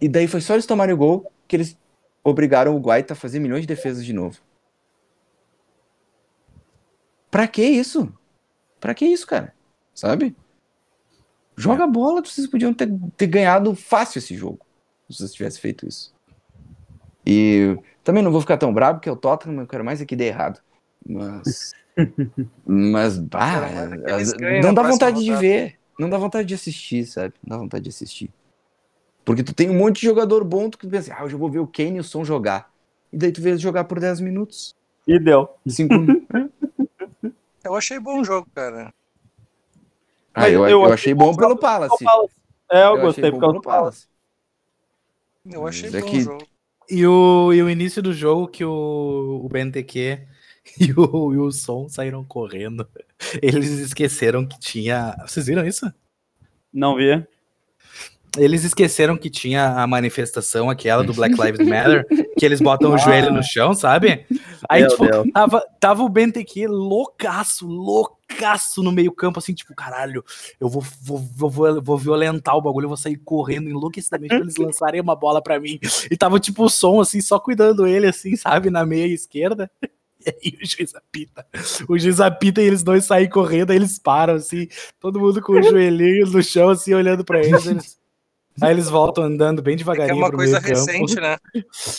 E 0.00 0.08
daí 0.08 0.26
foi 0.28 0.40
só 0.40 0.54
eles 0.54 0.66
tomarem 0.66 0.94
o 0.94 0.98
gol 0.98 1.32
que 1.48 1.56
eles 1.56 1.76
obrigaram 2.22 2.76
o 2.76 2.80
Guaita 2.80 3.14
a 3.14 3.16
fazer 3.16 3.38
milhões 3.38 3.62
de 3.62 3.66
defesas 3.66 4.04
de 4.04 4.12
novo. 4.12 4.40
Pra 7.30 7.48
que 7.48 7.62
isso? 7.62 8.12
Pra 8.78 8.94
que 8.94 9.04
isso, 9.04 9.26
cara? 9.26 9.54
Sabe? 9.92 10.36
Joga 11.56 11.84
a 11.84 11.86
bola, 11.86 12.22
vocês 12.22 12.46
podiam 12.46 12.72
ter, 12.72 12.88
ter 13.16 13.26
ganhado 13.26 13.74
fácil 13.74 14.18
esse 14.18 14.36
jogo. 14.36 14.64
Se 15.08 15.18
vocês 15.18 15.32
tivessem 15.32 15.60
feito 15.60 15.86
isso. 15.86 16.13
E 17.26 17.76
também 18.02 18.22
não 18.22 18.30
vou 18.30 18.40
ficar 18.40 18.56
tão 18.58 18.72
bravo, 18.72 18.98
porque 18.98 19.10
o 19.10 19.16
Tottenham 19.16 19.62
eu 19.62 19.66
quero 19.66 19.84
mais 19.84 20.00
é 20.00 20.04
que 20.06 20.16
dê 20.16 20.26
errado. 20.26 20.60
Mas. 21.06 21.72
mas, 22.66 23.18
bah, 23.18 23.60
Quero 23.60 23.72
mais 23.72 24.32
é 24.32 24.36
que 24.36 24.60
não 24.60 24.74
dá 24.74 24.82
vontade 24.82 25.24
de 25.24 25.34
ver. 25.36 25.78
Não 25.98 26.10
dá 26.10 26.18
vontade 26.18 26.48
de 26.48 26.54
assistir, 26.54 27.06
sabe? 27.06 27.34
Não 27.42 27.56
dá 27.56 27.62
vontade 27.62 27.84
de 27.84 27.90
assistir. 27.90 28.30
Porque 29.24 29.42
tu 29.42 29.54
tem 29.54 29.70
um 29.70 29.78
monte 29.78 30.00
de 30.00 30.06
jogador 30.06 30.44
bom, 30.44 30.68
tu 30.68 30.76
pensa, 30.88 31.14
ah, 31.16 31.22
eu 31.22 31.30
já 31.30 31.36
vou 31.36 31.50
ver 31.50 31.60
o 31.60 31.66
Kane 31.66 31.96
e 31.96 32.00
o 32.00 32.04
Son 32.04 32.24
jogar. 32.24 32.70
E 33.12 33.16
daí 33.16 33.32
tu 33.32 33.40
vê 33.40 33.50
eles 33.50 33.60
jogar 33.60 33.84
por 33.84 33.98
10 34.00 34.20
minutos. 34.20 34.74
E 35.06 35.18
deu. 35.18 35.48
5 35.66 35.94
Eu 37.64 37.74
achei 37.74 37.98
bom 37.98 38.20
o 38.20 38.24
jogo, 38.24 38.46
cara. 38.54 38.92
Ah, 40.34 40.50
eu, 40.50 40.66
eu 40.68 40.82
eu 40.82 40.92
achei 40.92 41.14
bom 41.14 41.30
bom 41.30 41.36
pelo 41.36 41.56
Palace. 41.56 42.04
É, 42.70 42.82
eu, 42.82 42.96
Eu 42.96 43.00
gostei 43.00 43.30
por 43.30 43.40
causa 43.40 43.52
pelo 43.52 43.52
do 43.54 43.62
Palace. 43.62 44.06
Eu 45.46 45.66
achei 45.66 45.90
Mas 45.90 45.94
é 45.94 46.00
bom 46.00 46.06
que- 46.10 46.16
o 46.16 46.20
jogo. 46.20 46.46
E 46.88 47.06
o, 47.06 47.52
e 47.52 47.62
o 47.62 47.70
início 47.70 48.02
do 48.02 48.12
jogo 48.12 48.48
que 48.48 48.64
o, 48.64 49.40
o 49.44 49.48
BNTQ 49.48 50.26
e 50.80 50.92
o 50.92 51.26
Wilson 51.26 51.88
saíram 51.88 52.24
correndo. 52.24 52.88
Eles 53.42 53.70
esqueceram 53.70 54.46
que 54.46 54.58
tinha. 54.58 55.14
Vocês 55.26 55.46
viram 55.46 55.66
isso? 55.66 55.92
Não 56.72 56.96
vi. 56.96 57.26
Eles 58.36 58.64
esqueceram 58.64 59.16
que 59.16 59.30
tinha 59.30 59.80
a 59.82 59.86
manifestação 59.86 60.68
aquela 60.68 61.02
do 61.04 61.12
Black 61.14 61.34
Lives 61.40 61.66
Matter, 61.66 62.06
que 62.38 62.44
eles 62.44 62.60
botam 62.60 62.92
o 62.92 62.98
joelho 62.98 63.32
no 63.32 63.42
chão, 63.42 63.74
sabe? 63.74 64.26
Aí, 64.68 64.80
Meu 64.82 64.90
tipo, 64.90 65.06
Deus. 65.06 65.26
tava, 65.32 65.62
tava 65.78 66.02
o 66.02 66.08
BNTQ 66.08 66.66
loucaço, 66.66 67.66
loucaço 67.66 68.82
no 68.82 68.90
meio 68.90 69.12
campo, 69.12 69.38
assim, 69.38 69.54
tipo, 69.54 69.74
caralho, 69.74 70.24
eu 70.58 70.68
vou, 70.68 70.82
vou, 71.02 71.18
vou, 71.18 71.50
vou, 71.50 71.82
vou 71.82 71.98
violentar 71.98 72.56
o 72.56 72.62
bagulho, 72.62 72.84
eu 72.86 72.88
vou 72.88 72.96
sair 72.96 73.16
correndo 73.16 73.68
enlouquecidamente 73.68 74.30
pra 74.34 74.40
eles 74.40 74.56
lançarem 74.56 75.00
uma 75.00 75.14
bola 75.14 75.40
pra 75.42 75.60
mim. 75.60 75.78
E 76.10 76.16
tava, 76.16 76.40
tipo, 76.40 76.64
o 76.64 76.70
som, 76.70 77.00
assim, 77.00 77.20
só 77.20 77.38
cuidando 77.38 77.86
ele, 77.86 78.06
assim, 78.06 78.34
sabe, 78.36 78.70
na 78.70 78.84
meia 78.84 79.06
esquerda. 79.12 79.70
E 80.26 80.30
aí 80.30 80.58
o 80.62 80.66
juiz 80.66 80.94
apita. 80.94 81.46
O 81.86 81.98
juiz 81.98 82.18
apita 82.18 82.62
e 82.62 82.64
eles 82.64 82.82
dois 82.82 83.04
saem 83.04 83.28
correndo, 83.28 83.72
aí 83.72 83.76
eles 83.76 83.98
param, 83.98 84.36
assim, 84.36 84.68
todo 84.98 85.20
mundo 85.20 85.42
com 85.42 85.52
o 85.52 85.60
joelhinho 85.62 86.24
no 86.30 86.42
chão, 86.42 86.70
assim, 86.70 86.94
olhando 86.94 87.22
pra 87.22 87.40
eles. 87.44 87.66
eles- 87.66 87.98
Aí 88.60 88.70
eles 88.72 88.88
voltam 88.88 89.24
andando 89.24 89.60
bem 89.60 89.74
É 89.74 89.76
que 89.76 89.82
é 89.82 89.84
devagarinho 89.84 90.16
uma 90.18 90.28
pro 90.28 90.36
coisa 90.36 90.60
meio 90.60 90.74
campo. 90.76 90.86
recente, 90.86 91.16
né? 91.20 91.36
É 91.54 91.58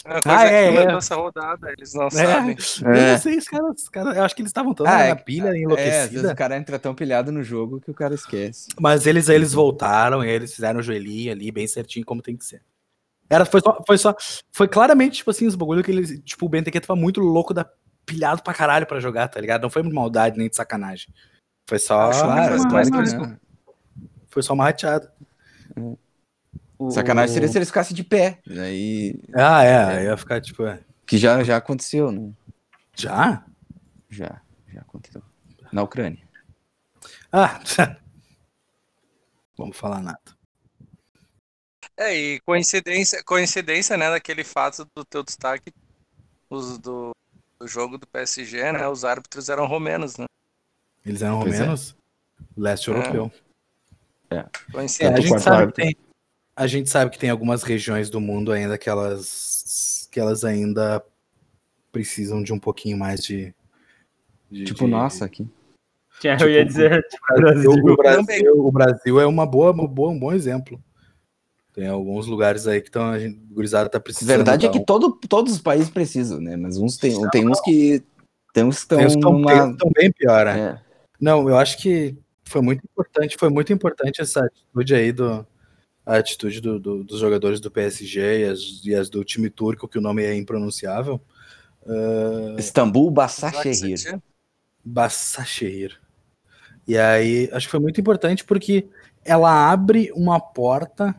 uma 0.10 0.22
coisa 0.24 0.38
Ah, 0.40 0.46
é, 0.46 0.50
que 0.72 0.78
é. 0.78 0.80
começou 0.82 0.98
essa 0.98 1.16
rodada, 1.16 1.72
eles 1.72 1.94
não 1.94 2.08
É. 2.08 2.10
sabem. 2.12 2.56
Eu 2.82 2.92
É. 2.92 3.12
não 3.12 3.18
sei, 3.20 3.38
os 3.38 3.46
caras, 3.48 3.82
os 3.82 3.90
caras- 3.90 4.16
eu 4.18 4.24
acho 4.24 4.36
que 4.36 4.42
eles 4.42 4.50
estavam 4.50 4.74
todos 4.74 4.92
Ah, 4.92 4.98
na 5.00 5.04
é- 5.08 5.16
pilha, 5.16 5.48
É, 5.48 5.52
vezes 5.52 5.64
enlouquecida. 5.64 6.32
o 6.32 6.36
cara 6.36 6.56
entra 6.58 6.80
tão 6.80 6.96
pilhado 6.96 7.32
no 7.32 7.44
jogo 7.44 7.82
que 7.82 7.92
o 7.92 7.94
cara 7.94 8.16
esquece. 8.16 8.68
Mas 8.80 9.06
eles, 9.06 9.28
eles 9.28 9.52
voltaram, 9.54 10.24
e 10.24 10.30
eles 10.30 10.54
fizeram 10.56 10.80
o 10.80 10.84
joelhinho 10.84 11.32
ali, 11.34 11.52
bem 11.52 11.68
certinho, 11.68 12.06
como 12.06 12.22
tem 12.22 12.38
que 12.38 12.46
ser. 12.46 12.62
Era, 13.30 13.44
foi 13.46 13.60
só, 13.60 13.84
foi 13.86 13.98
só, 13.98 14.16
foi 14.54 14.68
claramente, 14.68 15.18
tipo 15.18 15.32
assim, 15.32 15.48
os 15.48 15.56
bagulho 15.56 15.84
que 15.84 15.92
eles, 15.92 16.22
tipo, 16.24 16.46
o 16.46 16.50
BNTQ 16.50 16.80
tava 16.80 16.96
muito 16.98 17.20
louco 17.20 17.54
da 17.54 17.66
pilhado 18.06 18.42
pra 18.44 18.54
caralho 18.54 18.86
pra 18.86 19.00
jogar, 19.00 19.28
tá 19.28 19.42
ligado? 19.42 19.64
Não 19.64 19.70
foi 19.70 19.82
maldade 19.84 20.38
nem 20.38 20.48
de 20.48 20.56
sacanagem. 20.56 21.08
Foi 21.68 21.80
só, 21.80 22.12
Claro, 22.12 22.56
não. 22.64 23.38
foi 24.30 24.44
só 24.44 24.54
uma 24.54 24.64
rateada. 24.66 25.12
O- 26.78 26.92
Sacanagem 26.92 27.34
seria 27.34 27.48
se 27.48 27.58
eles 27.58 27.70
ficassem 27.70 27.96
de 27.96 28.04
pé. 28.04 28.40
Aí, 28.50 29.20
Ah, 29.34 29.64
é, 29.64 29.84
aí 29.98 30.06
ia 30.06 30.18
ficar, 30.18 30.42
tipo, 30.42 30.66
é, 30.66 30.80
que 31.06 31.18
já, 31.18 31.44
já 31.44 31.58
aconteceu, 31.58 32.12
né? 32.12 32.32
já? 32.96 33.44
Já, 34.10 34.42
já 34.74 34.82
aconteceu. 34.82 35.22
Na 35.72 35.84
Ucrânia. 35.84 36.24
Ah, 37.32 37.60
vamos 39.58 39.76
falar 39.78 40.02
nada. 40.02 40.20
É, 41.98 42.14
e 42.14 42.40
coincidência, 42.42 43.24
coincidência, 43.24 43.96
né, 43.96 44.10
daquele 44.10 44.44
fato 44.44 44.86
do 44.96 45.06
teu 45.06 45.24
destaque 45.24 45.72
os 46.50 46.78
do, 46.78 47.12
do 47.60 47.68
jogo 47.68 47.98
do 47.98 48.06
PSG, 48.08 48.72
né? 48.74 48.88
Os 48.88 49.04
árbitros 49.06 49.50
eram 49.50 49.66
romenos, 49.66 50.18
né? 50.18 50.26
Eles 51.06 51.22
eram 51.22 51.40
Pois 51.42 51.54
é. 51.56 51.60
romenos, 51.60 51.96
leste 52.56 52.90
europeu. 52.90 53.32
É, 54.30 54.44
Coincidência. 54.72 55.08
a, 55.08 55.12
Tanto 55.14 55.22
gente 55.28 55.42
sabe 55.42 55.68
que 55.68 55.74
tem, 55.82 55.96
a 56.56 56.68
gente 56.68 56.90
sabe 56.90 57.12
que 57.12 57.20
tem 57.20 57.30
algumas 57.30 57.64
regiões 57.64 58.10
do 58.10 58.20
mundo 58.22 58.52
ainda 58.52 58.78
que 58.78 58.90
elas, 58.90 60.08
que 60.12 60.20
elas 60.20 60.44
ainda 60.46 61.04
precisam 61.92 62.42
de 62.42 62.54
um 62.54 62.60
pouquinho 62.60 62.98
mais 62.98 63.24
de. 63.24 63.54
de- 64.50 64.64
Tipo, 64.66 64.86
de- 64.86 64.92
nossa, 64.92 65.26
aqui. 65.26 65.48
Que 66.22 66.30
eu 66.30 66.38
tipo, 66.38 66.50
ia 66.50 66.66
dizer, 66.66 67.04
tipo, 67.10 67.24
O 67.34 67.36
Brasil, 67.36 67.72
o. 67.72 67.96
Brasil, 67.98 68.66
o 68.68 68.72
Brasil 68.72 69.20
é 69.20 69.26
uma 69.26 69.46
boa, 69.46 69.72
um 69.72 69.88
bom, 69.88 70.12
um 70.14 70.20
bom 70.20 70.32
exemplo. 70.34 70.82
Tem 71.74 71.88
alguns 71.88 72.26
lugares 72.26 72.68
aí 72.68 72.80
que 72.80 72.88
estão, 72.88 73.10
a 73.10 73.20
gente, 73.20 73.38
gurizada 73.52 73.90
tá 73.90 73.98
A 73.98 74.02
precisando. 74.02 74.38
verdade 74.38 74.66
é 74.66 74.70
dar 74.70 74.80
que 74.80 74.86
todo, 74.86 75.12
todos 75.28 75.52
os 75.54 75.60
países 75.60 75.90
precisam, 75.90 76.40
né? 76.40 76.56
Mas 76.56 76.78
uns 76.78 76.96
tem, 76.98 77.12
tem 77.32 77.50
uns 77.50 77.60
que. 77.60 78.02
Tem 78.54 78.64
uns 78.64 78.86
que 78.86 78.96
um- 78.96 78.98
tem 78.98 79.06
uns 79.08 79.14
estão 79.16 79.32
numa. 79.34 79.76
bem 79.94 80.10
pior, 80.10 80.46
né? 80.46 80.80
É. 80.82 80.86
Não, 81.20 81.50
eu 81.50 81.58
acho 81.58 81.78
que 81.80 82.18
foi 82.46 82.62
muito 82.62 82.82
importante, 82.86 83.36
foi 83.38 83.50
muito 83.50 83.74
importante 83.74 84.22
essa 84.22 84.46
atitude 84.46 84.96
aí 84.96 85.12
do 85.12 85.46
a 86.06 86.18
atitude 86.18 86.62
do- 86.62 86.80
do- 86.80 87.04
dos 87.04 87.20
jogadores 87.20 87.60
do 87.60 87.72
PSG 87.72 88.42
e 88.42 88.44
as, 88.46 88.60
e 88.84 88.94
as 88.96 89.10
do 89.10 89.24
time 89.24 89.50
turco, 89.50 89.88
que 89.88 89.98
o 89.98 90.02
nome 90.02 90.24
é 90.24 90.36
impronunciável. 90.36 91.20
Uh, 91.86 92.60
Istambul 92.60 93.12
Başakşehir. 93.12 94.20
Bassachehir. 94.84 96.00
E 96.88 96.98
aí, 96.98 97.50
acho 97.52 97.68
que 97.68 97.72
foi 97.72 97.80
muito 97.80 98.00
importante 98.00 98.44
porque 98.44 98.88
ela 99.24 99.72
abre 99.72 100.12
uma 100.16 100.40
porta 100.40 101.16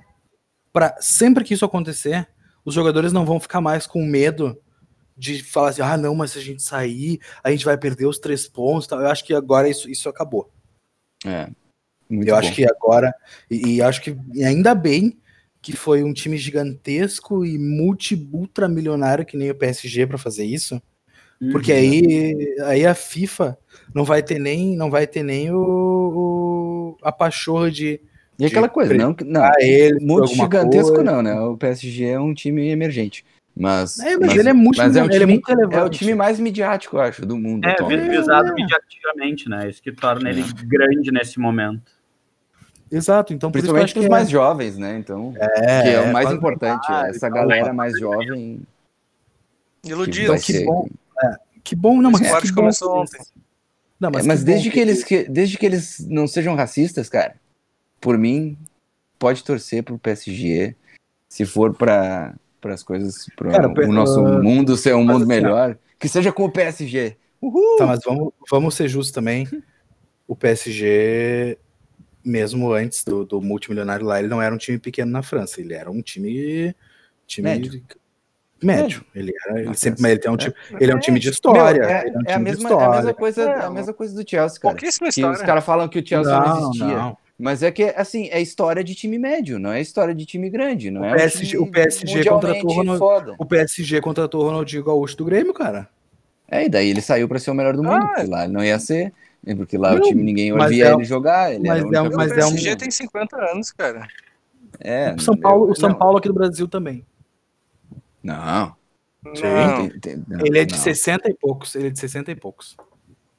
para 0.73 0.97
sempre 1.01 1.43
que 1.43 1.55
isso 1.55 1.65
acontecer, 1.65 2.29
os 2.65 2.75
jogadores 2.75 3.13
não 3.13 3.25
vão 3.25 3.41
ficar 3.41 3.61
mais 3.61 3.87
com 3.87 4.05
medo 4.05 4.57
de 5.17 5.43
falar 5.43 5.71
assim, 5.71 5.83
ah, 5.83 5.97
não, 5.97 6.15
mas 6.15 6.33
se 6.33 6.39
a 6.39 6.43
gente 6.43 6.63
sair, 6.63 7.19
a 7.43 7.51
gente 7.51 7.65
vai 7.65 7.77
perder 7.77 8.07
os 8.07 8.19
três 8.19 8.47
pontos. 8.47 8.85
e 8.87 8.89
tal." 8.91 9.01
Eu 9.01 9.09
acho 9.09 9.25
que 9.25 9.33
agora 9.35 9.69
isso, 9.69 9.89
isso 9.91 10.09
acabou. 10.09 10.51
É. 11.25 11.49
Muito 12.09 12.29
eu 12.29 12.35
bom. 12.35 12.39
acho 12.39 12.53
que 12.55 12.65
agora, 12.65 13.15
e, 13.51 13.77
e 13.77 13.83
acho 13.83 14.01
que 14.03 14.17
ainda 14.45 14.75
bem 14.75 15.19
que 15.61 15.73
foi 15.75 16.05
um 16.05 16.13
time 16.13 16.37
gigantesco 16.37 17.45
e 17.45 17.59
multi-ultramilionário 17.59 19.25
que 19.27 19.37
nem 19.37 19.51
o 19.51 19.55
PSG 19.55 20.07
para 20.07 20.19
fazer 20.19 20.45
isso. 20.45 20.81
Porque 21.51 21.73
Uhum. 21.73 21.79
aí, 21.79 22.55
aí 22.63 22.87
a 22.87 22.95
FIFA 22.95 23.59
não 23.95 24.05
vai 24.05 24.23
ter 24.23 24.39
nem, 24.39 24.77
não 24.77 24.91
vai 24.91 25.07
ter 25.07 25.23
nem 25.23 25.51
o, 25.53 25.59
o- 25.59 26.97
a 27.03 27.13
pachorra 27.13 27.71
de 27.71 28.01
E 28.39 28.45
aquela 28.45 28.69
coisa, 28.69 28.95
não, 28.95 29.15
não 29.25 29.51
ele 29.61 29.99
muito 30.01 30.27
gigantesco 30.29 30.97
coisa. 30.97 31.03
não, 31.13 31.23
né? 31.23 31.35
O 31.41 31.57
PSG 31.57 32.05
é 32.05 32.21
um 32.21 32.33
time 32.35 32.69
emergente. 32.69 33.25
Mas, 33.59 33.99
É, 33.99 34.17
mas, 34.19 34.37
ele 34.37 34.51
é 34.51 34.53
muito, 34.53 34.77
mas 34.77 34.95
é 34.97 35.03
um 35.03 35.07
ele 35.07 35.15
é 35.15 35.19
time, 35.21 35.33
muito 35.33 35.47
relevante. 35.47 35.77
é 35.79 35.83
o 35.83 35.89
time 35.89 36.15
mais 36.15 36.39
midiático, 36.39 36.97
eu 36.97 37.01
acho, 37.01 37.25
do 37.25 37.39
mundo. 37.39 37.65
É, 37.65 37.71
atualmente. 37.73 38.11
visado 38.11 38.49
É. 38.49 38.53
mediaticamente, 38.53 39.49
né? 39.49 39.69
Isso 39.71 39.83
que 39.83 39.93
torna 39.93 40.29
ele 40.29 40.43
grande 40.67 41.11
nesse 41.11 41.41
momento. 41.41 41.96
Exato, 42.91 43.33
então 43.35 43.51
que 43.51 43.55
Principalmente 43.59 43.93
para 43.93 44.01
os 44.01 44.07
que 44.07 44.11
mais 44.11 44.31
jovens, 44.31 44.79
né? 44.79 44.97
Então, 44.99 45.35
é, 45.37 45.83
que 45.83 45.89
é 45.89 46.01
o 46.01 46.05
é, 46.05 46.13
mais 46.13 46.31
importante. 46.31 46.87
Ah, 46.89 47.09
essa 47.09 47.17
e 47.17 47.21
tal, 47.21 47.33
galera 47.33 47.73
mais 47.73 47.99
jovem 47.99 48.61
que 49.83 49.91
Iludido. 49.91 50.29
vai 50.29 50.41
que 50.41 50.65
bom. 50.65 50.89
Que 51.65 51.75
bom, 51.75 52.01
não, 52.01 52.11
mas 52.11 52.21
que 52.23 52.53
bom 52.53 52.63
começou 52.63 52.93
que- 52.93 52.99
ontem. 52.99 53.27
Não, 53.99 54.09
É, 54.11 54.13
mas, 54.13 54.27
Mas, 54.27 54.39
que 54.41 54.45
desde, 54.45 54.69
bom 54.69 54.73
que 54.75 54.81
eles, 54.81 55.05
que, 55.05 55.25
desde 55.25 55.59
que 55.59 55.67
eles 55.67 56.07
não 56.07 56.29
sejam 56.29 56.55
racistas, 56.55 57.09
cara, 57.09 57.35
por 58.01 58.19
mim, 58.19 58.57
pode 59.19 59.43
torcer 59.43 59.83
pro 59.83 59.99
PSG. 59.99 60.77
Se 61.29 61.45
for 61.45 61.75
para 61.75 62.35
as 62.65 62.83
coisas, 62.83 63.27
para 63.35 63.69
o 63.69 63.93
nosso 63.93 64.23
uh, 64.23 64.43
mundo 64.43 64.77
ser 64.77 64.95
um 64.95 65.03
mas 65.03 65.15
mundo 65.15 65.23
assim, 65.23 65.29
melhor, 65.29 65.79
que 65.99 66.09
seja 66.09 66.31
com 66.31 66.45
o 66.45 66.51
PSG. 66.51 67.17
Uhul! 67.41 67.79
Tá, 67.79 67.87
mas 67.87 68.01
vamos, 68.05 68.33
vamos 68.51 68.75
ser 68.75 68.89
justos 68.89 69.13
também. 69.13 69.49
O 70.29 70.37
PSG, 70.37 71.59
mesmo 72.27 72.73
antes 72.73 73.05
do, 73.05 73.25
do 73.25 73.41
multimilionário 73.41 74.05
lá, 74.05 74.19
ele 74.19 74.29
não 74.29 74.43
era 74.43 74.55
um 74.55 74.59
time 74.59 74.79
pequeno 74.79 75.11
na 75.13 75.23
França. 75.23 75.61
Ele 75.61 75.73
era 75.75 75.91
um 75.91 76.03
time. 76.03 76.75
time 77.27 77.49
Médio. 77.49 77.83
Médio. 78.63 79.05
Ele, 79.15 79.33
era, 79.47 79.61
ele 79.61 79.75
sempre, 79.75 80.01
mas 80.01 80.11
ele, 80.13 80.21
tem 80.21 80.31
um 80.31 80.37
time, 80.37 80.55
ele 80.81 80.91
é 80.91 80.95
um 80.95 80.99
time 80.99 81.21
de 81.21 81.29
história. 81.29 81.81
Meu, 81.81 81.89
é, 81.91 82.07
ele 82.07 82.17
é 82.17 82.19
um 82.19 82.23
é 82.27 82.33
a 82.33 82.37
time 82.39 82.45
de 82.51 82.51
mesma, 82.57 82.69
é 82.69 82.73
a 82.73 82.77
história. 82.77 82.97
mesma 82.97 83.15
coisa, 83.15 83.43
é 83.43 83.55
a 83.55 83.63
Não. 83.67 83.75
mesma 83.75 83.93
coisa 83.93 84.15
do 84.25 84.29
Chelsea, 84.31 84.61
cara. 84.61 84.75
Pouquíssima 84.75 85.07
Que 85.09 85.11
os 85.11 85.17
história. 85.19 85.45
caras 85.47 85.65
falam 85.65 85.89
que 85.89 85.99
o 85.99 86.07
Chelsea 86.07 86.33
não, 86.33 86.47
Não, 86.47 86.59
existia. 86.71 86.87
não. 86.87 87.17
Mas 87.39 87.63
é 87.63 87.71
que, 87.71 87.83
assim, 87.95 88.29
é 88.33 88.41
história 88.41 88.83
de 88.83 88.95
time 88.95 89.19
médio, 89.19 89.59
não 89.59 89.71
é 89.71 89.79
história 89.79 90.15
de 90.15 90.25
time 90.25 90.49
grande. 90.49 90.91
Não 90.91 91.03
O 91.03 91.05
é 91.05 91.15
PSG 91.15 91.45
um 91.45 91.49
time 91.51 91.63
o 91.69 91.71
PSG 91.73 92.25
contratou 92.25 92.71
o 92.71 92.73
Ronald- 92.73 92.99
foda. 92.99 93.35
O 93.39 93.45
PSG 93.45 94.01
contratou 94.01 94.41
o 94.43 94.45
Ronaldinho 94.47 94.83
Gaúcho 94.83 95.19
do 95.19 95.25
Grêmio, 95.27 95.53
cara. 95.53 95.87
É, 96.51 96.65
e 96.65 96.69
daí 96.71 96.89
ele 96.89 97.03
saiu 97.03 97.29
pra 97.29 97.39
ser 97.39 97.51
o 97.51 97.55
melhor 97.55 97.77
do 97.77 97.83
mundo, 97.83 98.07
Ah, 98.17 98.25
lá 98.27 98.45
ele 98.45 98.53
não 98.55 98.65
ia 98.65 98.79
ser, 98.79 99.13
né, 99.47 99.55
porque 99.55 99.79
lá 99.79 99.93
Não, 99.93 99.99
o 99.99 100.01
time 100.03 100.23
ninguém 100.23 100.53
mas 100.53 100.71
via 100.71 100.89
é- 100.89 100.93
ele 100.93 101.05
jogar, 101.05 101.55
ele 101.55 101.67
mas 101.69 101.81
é- 101.83 101.87
O 101.87 101.91
mas 102.05 102.15
coisa 102.15 102.35
é 102.35 102.45
um- 102.47 102.51
PSG 102.51 102.77
tem 102.77 102.91
50 102.91 103.37
anos, 103.53 103.71
cara. 103.73 104.07
É, 104.81 105.15
o 105.15 105.21
São 105.21 105.37
Paulo, 105.37 105.71
o 105.71 105.75
São 105.77 105.91
não, 105.91 105.97
Paulo 105.97 106.19
aqui 106.19 106.29
do 106.29 106.35
Brasil 106.35 106.67
também. 106.69 107.07
Não, 108.23 108.75
Sim. 109.35 109.43
Não. 109.45 109.89
tem- 109.89 110.01
tem- 110.01 110.25
não, 110.29 110.45
Ele 110.47 110.59
é 110.59 110.65
de 110.65 110.75
não. 110.75 110.81
60 110.81 111.29
e 111.31 111.35
poucos. 111.35 111.75
Ele 111.75 111.87
é 111.89 111.91
de 111.91 111.99
60 111.99 112.31
e 112.31 112.35
poucos. 112.35 112.77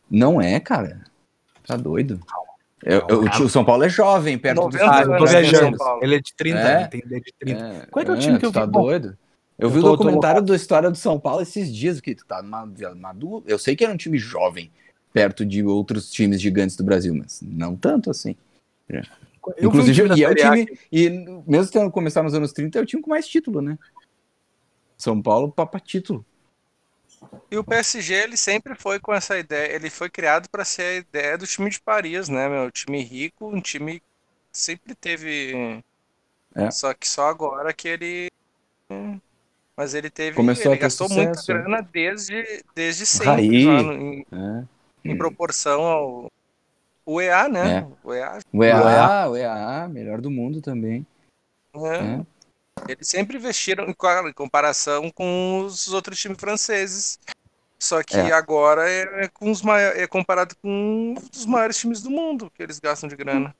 Não 0.09 0.41
é, 0.41 0.59
cara. 0.59 1.03
Tá 1.65 1.75
doido. 1.75 2.19
Eu- 2.83 3.05
eu- 3.09 3.21
o, 3.21 3.43
o 3.45 3.49
São 3.49 3.65
Paulo 3.65 3.83
é 3.83 3.89
jovem, 3.89 4.37
perto 4.37 4.55
do 4.57 4.61
90 4.63 4.89
Ah, 4.89 5.01
eu 5.01 5.17
tô 5.17 5.25
viajando. 5.25 5.77
Paulo. 5.77 6.03
Ele 6.03 6.15
é 6.15 6.19
de 6.19 6.33
30, 6.35 6.59
É? 6.59 6.63
né? 6.63 6.87
Tem 6.87 7.01
ele 7.05 7.15
é 7.15 7.19
de 7.19 7.33
30. 7.37 7.63
É, 7.65 7.85
Qual 7.87 8.01
é 8.01 8.05
que 8.05 8.11
é 8.11 8.13
o 8.13 8.19
time 8.19 8.39
que 8.39 8.45
eu 8.45 8.51
tá 8.51 8.65
vi? 8.65 8.71
Bom, 8.71 8.83
doido? 8.83 9.17
Eu 9.59 9.67
eu 9.67 9.69
vi 9.69 9.79
o 9.79 9.81
tô- 9.81 9.87
tô 9.89 9.95
documentário 9.97 10.41
da 10.41 10.55
história 10.55 10.89
do 10.89 10.95
São 10.97 11.19
Paulo 11.19 11.41
esses 11.41 11.73
dias, 11.73 11.99
que 11.99 12.13
tu 12.15 12.25
tá 12.25 12.41
maduro. 12.43 13.43
Eu 13.47 13.57
sei 13.59 13.75
que 13.75 13.83
era 13.83 13.91
um 13.91 13.97
time 13.97 14.17
jovem, 14.17 14.71
perto 15.13 15.45
de 15.45 15.63
outros 15.63 16.11
times 16.11 16.39
gigantes 16.41 16.75
do 16.75 16.83
Brasil, 16.83 17.13
mas 17.15 17.41
não 17.41 17.75
tanto 17.75 18.09
assim. 18.11 18.35
Eu 18.89 19.01
vi 19.01 19.07
um 19.65 19.67
Inclusive, 19.67 20.01
e 20.19 20.23
é 20.23 20.29
o 20.29 20.35
time, 20.35 20.65
que- 20.65 20.79
e 20.91 21.09
mesmo 21.47 21.71
tendo 21.71 21.89
começado 21.91 22.25
nos 22.25 22.33
anos 22.33 22.51
30, 22.51 22.79
é 22.79 22.81
o 22.81 22.85
time 22.85 23.01
com 23.01 23.09
mais 23.09 23.27
título, 23.27 23.61
né? 23.61 23.77
São 24.97 25.21
Paulo, 25.21 25.51
papa 25.51 25.79
título. 25.79 26.25
E 27.49 27.57
o 27.57 27.63
PSG, 27.63 28.13
ele 28.13 28.37
sempre 28.37 28.75
foi 28.75 28.99
com 28.99 29.13
essa 29.13 29.37
ideia, 29.39 29.73
ele 29.73 29.89
foi 29.89 30.09
criado 30.09 30.49
para 30.49 30.63
ser 30.65 30.81
a 30.83 30.95
ideia 30.95 31.37
do 31.37 31.47
time 31.47 31.69
de 31.69 31.79
Paris, 31.79 32.27
né, 32.29 32.47
meu? 32.49 32.69
Time 32.69 33.01
rico, 33.01 33.47
um 33.47 33.61
time 33.61 33.99
que 33.99 34.05
sempre 34.51 34.93
teve. 34.93 35.81
É. 36.53 36.69
Só 36.71 36.93
que 36.93 37.07
só 37.07 37.27
agora 37.29 37.73
que 37.73 37.87
ele. 37.87 38.29
Mas 39.75 39.93
ele 39.93 40.09
teve. 40.09 40.35
Começou 40.35 40.71
a 40.71 40.73
ele 40.73 40.79
ter 40.79 40.85
gastou 40.85 41.07
sucesso, 41.07 41.51
muita 41.51 41.53
grana 41.63 41.81
desde, 41.91 42.63
desde 42.75 43.05
sempre, 43.05 43.29
Raí. 43.29 43.65
lá 43.65 43.81
no- 43.83 43.93
em, 43.93 44.25
É. 44.31 44.63
em 45.11 45.17
proporção 45.17 45.81
ao. 45.83 46.31
O 47.05 47.21
EA, 47.21 47.47
né? 47.47 47.77
É. 47.77 47.87
O 48.03 48.13
EA. 48.13 48.39
O 48.51 48.63
EA, 48.63 49.29
o 49.29 49.37
EA, 49.37 49.87
melhor 49.87 50.19
do 50.19 50.29
mundo 50.29 50.61
também. 50.61 51.05
né? 51.73 52.25
É. 52.85 52.91
Eles 52.91 53.07
sempre 53.07 53.37
investiram 53.37 53.85
em 53.87 54.33
comparação 54.33 55.09
com 55.11 55.61
os 55.65 55.91
outros 55.93 56.19
times 56.19 56.37
franceses. 56.39 57.19
Só 57.79 58.03
que 58.03 58.17
É. 58.17 58.31
agora 58.33 58.89
é, 58.89 59.25
é 59.25 59.27
com 59.27 59.49
os 59.51 59.61
maiores, 59.61 59.99
é 60.01 60.07
comparado 60.07 60.55
com 60.61 61.15
os 61.33 61.45
maiores 61.45 61.77
times 61.77 62.01
do 62.01 62.09
mundo 62.09 62.51
que 62.53 62.61
eles 62.61 62.79
gastam 62.79 63.07
de 63.07 63.15
grana. 63.15 63.55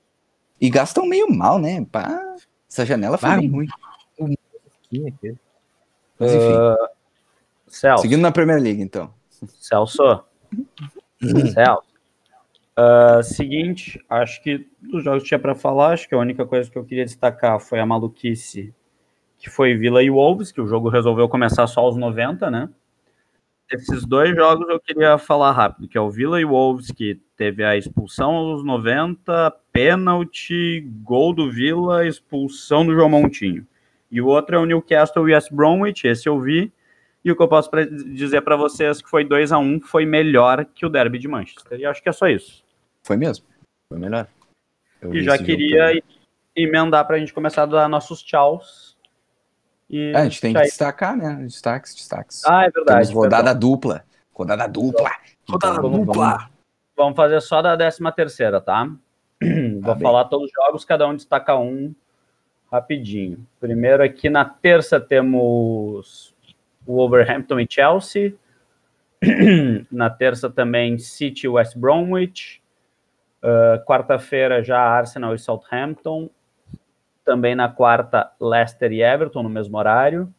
E 0.59 0.69
gastam 0.69 1.05
meio 1.05 1.31
mal, 1.31 1.57
né? 1.59 1.85
Pá, 1.91 2.35
essa 2.69 2.85
janela 2.85 3.17
foi 3.17 3.29
bem 3.37 3.49
ruim. 3.49 3.67
É? 4.91 5.33
Mas 6.19 6.31
enfim, 6.33 6.53
Ah, 6.53 6.89
Celso, 7.67 8.01
seguindo 8.01 8.21
na 8.21 8.31
Premier 8.31 8.59
League, 8.61 8.81
então. 8.81 9.13
Celso. 9.61 10.23
Celso. 11.53 11.87
Ah, 12.79 13.23
seguinte, 13.23 13.99
acho 14.07 14.41
que 14.43 14.67
dos 14.79 15.03
jogos 15.03 15.23
que 15.23 15.29
tinha 15.29 15.39
para 15.39 15.55
falar, 15.55 15.93
acho 15.93 16.07
que 16.07 16.13
a 16.13 16.19
única 16.19 16.45
coisa 16.45 16.69
que 16.69 16.77
eu 16.77 16.85
queria 16.85 17.05
destacar 17.05 17.59
foi 17.59 17.79
a 17.79 17.85
maluquice 17.85 18.71
que 19.39 19.49
foi 19.49 19.75
Villa 19.75 20.03
e 20.03 20.09
Wolves, 20.09 20.51
que 20.51 20.61
o 20.61 20.67
jogo 20.67 20.89
resolveu 20.89 21.27
começar 21.29 21.65
só 21.67 21.81
aos 21.81 21.95
90, 21.95 22.49
né? 22.51 22.69
Esses 23.71 24.05
dois 24.05 24.35
jogos 24.35 24.67
eu 24.69 24.79
queria 24.79 25.17
falar 25.17 25.51
rápido, 25.51 25.87
que 25.87 25.97
é 25.97 26.01
o 26.01 26.09
Villa 26.09 26.39
e 26.39 26.45
Wolves, 26.45 26.89
que 26.91 27.19
teve 27.35 27.63
a 27.63 27.75
expulsão 27.75 28.31
aos 28.35 28.63
90, 28.63 29.51
pênalti, 29.73 30.81
gol 31.03 31.33
do 31.33 31.51
Villa, 31.51 32.07
expulsão 32.07 32.85
do 32.85 32.93
João 32.93 33.09
Montinho. 33.09 33.67
E 34.09 34.21
o 34.21 34.27
outro 34.27 34.55
é 34.55 34.59
o 34.59 34.65
Newcastle 34.65 35.27
e 35.27 35.33
West 35.33 35.51
Bromwich, 35.51 36.07
esse 36.07 36.29
eu 36.29 36.39
vi. 36.39 36.71
E 37.27 37.31
o 37.31 37.35
que 37.35 37.43
eu 37.43 37.47
posso 37.49 37.69
pra- 37.69 37.83
dizer 37.83 38.39
para 38.41 38.55
vocês 38.55 39.01
que 39.01 39.09
foi 39.09 39.25
2 39.25 39.51
a 39.51 39.57
1 39.57 39.81
foi 39.81 40.05
melhor 40.05 40.63
que 40.63 40.85
o 40.85 40.89
derby 40.89 41.19
de 41.19 41.27
Manchester. 41.27 41.77
E 41.77 41.85
acho 41.85 42.01
que 42.01 42.07
é 42.07 42.11
só 42.13 42.25
isso. 42.29 42.63
Foi 43.03 43.17
mesmo. 43.17 43.45
Foi 43.89 43.99
melhor. 43.99 44.27
Eu 45.01 45.13
E 45.13 45.21
já 45.21 45.37
queria 45.37 46.01
emendar 46.55 47.05
para 47.05 47.17
a 47.17 47.19
gente 47.19 47.33
começar 47.33 47.63
a 47.63 47.65
dar 47.65 47.89
nossos 47.89 48.23
tchauz. 48.23 48.95
E 49.89 50.13
É, 50.13 50.15
a 50.15 50.23
gente 50.23 50.39
tem 50.39 50.53
que 50.53 50.59
tchau. 50.59 50.65
destacar, 50.67 51.17
né? 51.17 51.35
Destaques, 51.43 51.93
destaques. 51.95 52.45
Ah, 52.45 52.63
é 52.63 52.69
verdade. 52.69 53.07
Temos 53.09 53.23
rodada 53.25 53.43
perdão. 53.51 53.59
dupla. 53.71 54.05
Rodada 54.33 54.67
dupla. 54.69 55.11
Rodada 55.49 55.73
Então, 55.79 55.89
vamos- 55.91 56.05
dupla. 56.07 56.49
Vamos 56.95 57.15
fazer 57.17 57.41
só 57.41 57.61
da 57.61 57.75
13 57.75 57.99
terceira, 58.15 58.61
tá? 58.61 58.85
Vou 58.85 59.95
bem. 59.95 60.01
falar 60.01 60.23
todos 60.25 60.45
os 60.47 60.51
jogos, 60.65 60.85
cada 60.85 61.05
um 61.05 61.13
destaca 61.13 61.57
um 61.57 61.93
rapidinho. 62.71 63.45
Primeiro 63.59 64.01
aqui 64.01 64.29
na 64.29 64.45
terça 64.45 64.97
temos 64.97 66.33
Wolverhampton 66.87 67.59
e 67.59 67.67
Chelsea. 67.69 68.35
na 69.91 70.09
terça 70.09 70.49
também 70.49 70.97
City 70.97 71.45
e 71.45 71.49
West 71.49 71.77
Bromwich. 71.77 72.61
Ah, 73.41 73.81
Quarta-feira 73.85 74.63
já 74.63 74.79
Arsenal 74.79 75.33
e 75.35 75.39
Southampton. 75.39 76.29
Também 77.23 77.55
na 77.55 77.67
quarta 77.67 78.31
Leicester 78.39 78.91
e 78.91 79.01
Everton 79.01 79.43
no 79.43 79.49
mesmo 79.49 79.77
horário. 79.77 80.33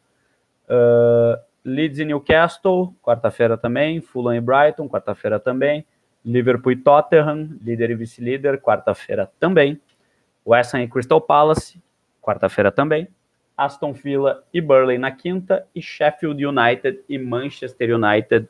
Ah, 0.67 1.39
Leeds 1.63 1.99
e 1.99 2.05
Newcastle, 2.05 2.93
quarta-feira 3.01 3.57
também. 3.57 4.01
Fulham 4.01 4.35
e 4.35 4.41
Brighton, 4.41 4.87
quarta-feira 4.87 5.39
também. 5.39 5.85
Liverpool 6.25 6.71
e 6.71 6.75
Tottenham, 6.75 7.57
líder 7.61 7.91
e 7.91 7.95
vice-líder, 7.95 8.59
quarta-feira 8.59 9.31
também. 9.39 9.79
West 10.45 10.73
Ham 10.73 10.81
e 10.81 10.87
Crystal 10.87 11.21
Palace, 11.21 11.81
quarta-feira 12.21 12.71
também. 12.71 13.07
Aston 13.65 13.93
Villa 13.93 14.43
e 14.53 14.61
Burnley 14.61 14.97
na 14.97 15.11
quinta. 15.11 15.67
E 15.75 15.81
Sheffield 15.81 16.43
United 16.45 17.01
e 17.09 17.17
Manchester 17.17 17.95
United 17.95 18.47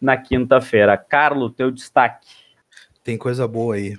na 0.00 0.16
quinta-feira. 0.16 0.96
Carlo, 0.96 1.50
teu 1.50 1.70
destaque. 1.70 2.28
Tem 3.02 3.16
coisa 3.18 3.46
boa 3.48 3.74
aí. 3.74 3.96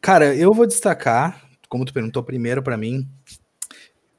Cara, 0.00 0.34
eu 0.34 0.52
vou 0.52 0.66
destacar, 0.66 1.42
como 1.68 1.84
tu 1.84 1.92
perguntou 1.92 2.22
primeiro 2.22 2.62
pra 2.62 2.76
mim, 2.76 3.08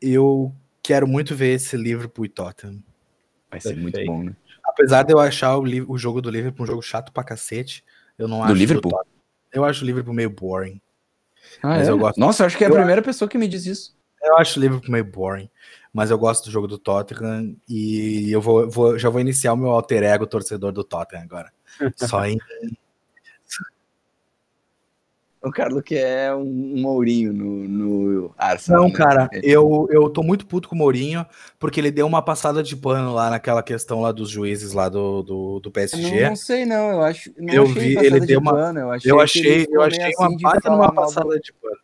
eu 0.02 0.54
quero 0.84 1.08
muito 1.08 1.36
ver 1.36 1.54
esse 1.56 1.76
Liverpool 1.78 2.26
e 2.26 2.30
Tottenham. 2.30 2.84
Vai 3.50 3.60
ser 3.62 3.76
muito 3.78 4.04
bom, 4.06 4.24
né? 4.24 4.36
Apesar 4.64 5.04
de 5.04 5.14
eu 5.14 5.20
achar 5.20 5.58
o, 5.58 5.64
o 5.88 5.98
jogo 5.98 6.22
do 6.22 6.30
Liverpool 6.30 6.64
um 6.64 6.68
jogo 6.68 6.82
chato 6.82 7.12
pra 7.12 7.24
cacete, 7.24 7.84
eu 8.18 8.28
não 8.28 8.40
Do 8.40 8.44
acho. 8.46 8.54
Liverpool? 8.54 8.92
Tottenham- 8.92 9.18
eu 9.54 9.64
acho 9.66 9.84
o 9.84 9.88
Liverpool 9.88 10.14
meio 10.14 10.30
boring. 10.30 10.80
Ah, 11.64 11.70
Mas 11.70 11.88
é? 11.88 11.92
eu 11.92 11.98
gosto. 11.98 12.20
Nossa, 12.20 12.44
eu 12.44 12.48
acho 12.48 12.58
que 12.58 12.64
é 12.64 12.68
a 12.68 12.70
Eu- 12.70 12.76
primeira 12.76 13.02
pessoa 13.02 13.30
que 13.30 13.38
me 13.38 13.48
diz 13.48 13.66
isso. 13.66 13.97
Eu 14.22 14.38
acho 14.38 14.60
o 14.60 14.62
Liverpool 14.62 14.92
meio 14.92 15.06
boring, 15.06 15.50
mas 15.94 16.10
eu 16.12 16.18
gosto 16.18 16.46
do 16.46 16.52
jogo 16.52 16.68
do 16.68 16.78
Tottenham 16.78 17.56
e 17.70 18.30
eu 18.32 18.42
vou, 18.42 18.70
vou- 18.70 18.98
já 18.98 19.10
vou 19.10 19.22
iniciar 19.22 19.54
o 19.54 19.58
meu 19.58 19.70
alter 19.70 20.04
ego 20.04 20.26
torcedor 20.28 20.72
do 20.72 20.84
Tottenham 20.84 21.24
agora. 21.24 21.52
Só 21.96 22.26
em 22.26 22.38
O 25.42 25.52
Carlos 25.52 25.84
que 25.84 25.96
é 25.96 26.34
um, 26.36 26.42
um 26.42 26.82
Mourinho 26.82 27.32
no, 27.32 27.46
no 27.68 28.36
Arsenal. 28.38 28.82
Não, 28.82 28.90
né? 28.90 28.96
cara, 28.96 29.30
eu, 29.44 29.88
eu 29.92 30.10
tô 30.10 30.24
muito 30.24 30.46
puto 30.48 30.68
com 30.68 30.76
o 30.76 30.78
Mourinho, 30.78 31.26
porque 31.60 31.80
ele 31.80 31.92
deu 31.92 32.08
uma 32.08 32.22
passada 32.24 32.62
de 32.64 32.76
pano 32.76 33.14
lá 33.14 33.30
naquela 33.30 33.62
questão 33.62 34.02
lá 34.02 34.12
dos 34.12 34.30
juízes 34.30 34.74
lá 34.74 34.90
do, 34.90 35.22
do, 35.22 35.60
do 35.60 35.68
Não, 35.68 35.72
PSG. 35.72 36.28
não 36.30 36.36
sei, 36.36 36.66
não. 36.66 36.92
Eu 36.92 37.02
acho. 37.02 37.32
Não 37.38 37.54
Eu 37.54 37.64
achei 37.64 37.74
vi, 37.90 37.94
passada 37.96 38.08
ele 38.16 38.20
de 38.22 38.26
deu 38.28 38.40
uma- 38.40 38.52
pano, 38.52 38.80
Eu 38.80 38.92
achei, 38.92 39.12
Eu 39.12 39.22
achei, 39.22 39.68
eu 39.70 39.82
achei 39.84 40.04
assim 40.04 40.16
uma 40.18 40.38
baita 40.42 40.70
numa 40.70 40.78
mal 40.80 40.90
do- 40.90 40.96
passada 40.96 41.40
de 41.40 41.54
pano. 41.54 41.78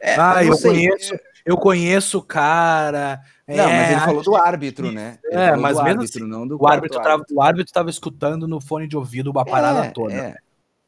É, 0.00 0.16
Ah, 0.18 0.44
eu 0.44 0.54
sei. 0.54 0.70
conheço, 0.70 1.14
eu 1.44 1.56
conheço 1.56 2.18
o 2.18 2.22
cara. 2.22 3.20
Não, 3.46 3.56
mas 3.70 3.88
é, 3.88 3.92
ele 3.92 4.00
falou 4.00 4.22
do 4.22 4.34
árbitro, 4.36 4.90
né? 4.90 5.18
Ele 5.24 5.34
É, 5.36 5.56
mas 5.56 5.76
do 5.76 5.84
mesmo 5.84 6.00
árbitro, 6.00 6.26
não 6.26 6.46
do 6.46 6.56
O 6.60 6.66
árbitro, 6.66 7.00
quarto 7.00 7.10
tava, 7.18 7.24
o 7.32 7.42
árbitro 7.42 7.72
tava 7.72 7.90
escutando 7.90 8.48
no 8.48 8.60
fone 8.60 8.86
de 8.86 8.96
ouvido 8.96 9.30
uma 9.30 9.44
parada 9.44 9.86
é, 9.86 9.90
toda. 9.90 10.14
É, 10.14 10.36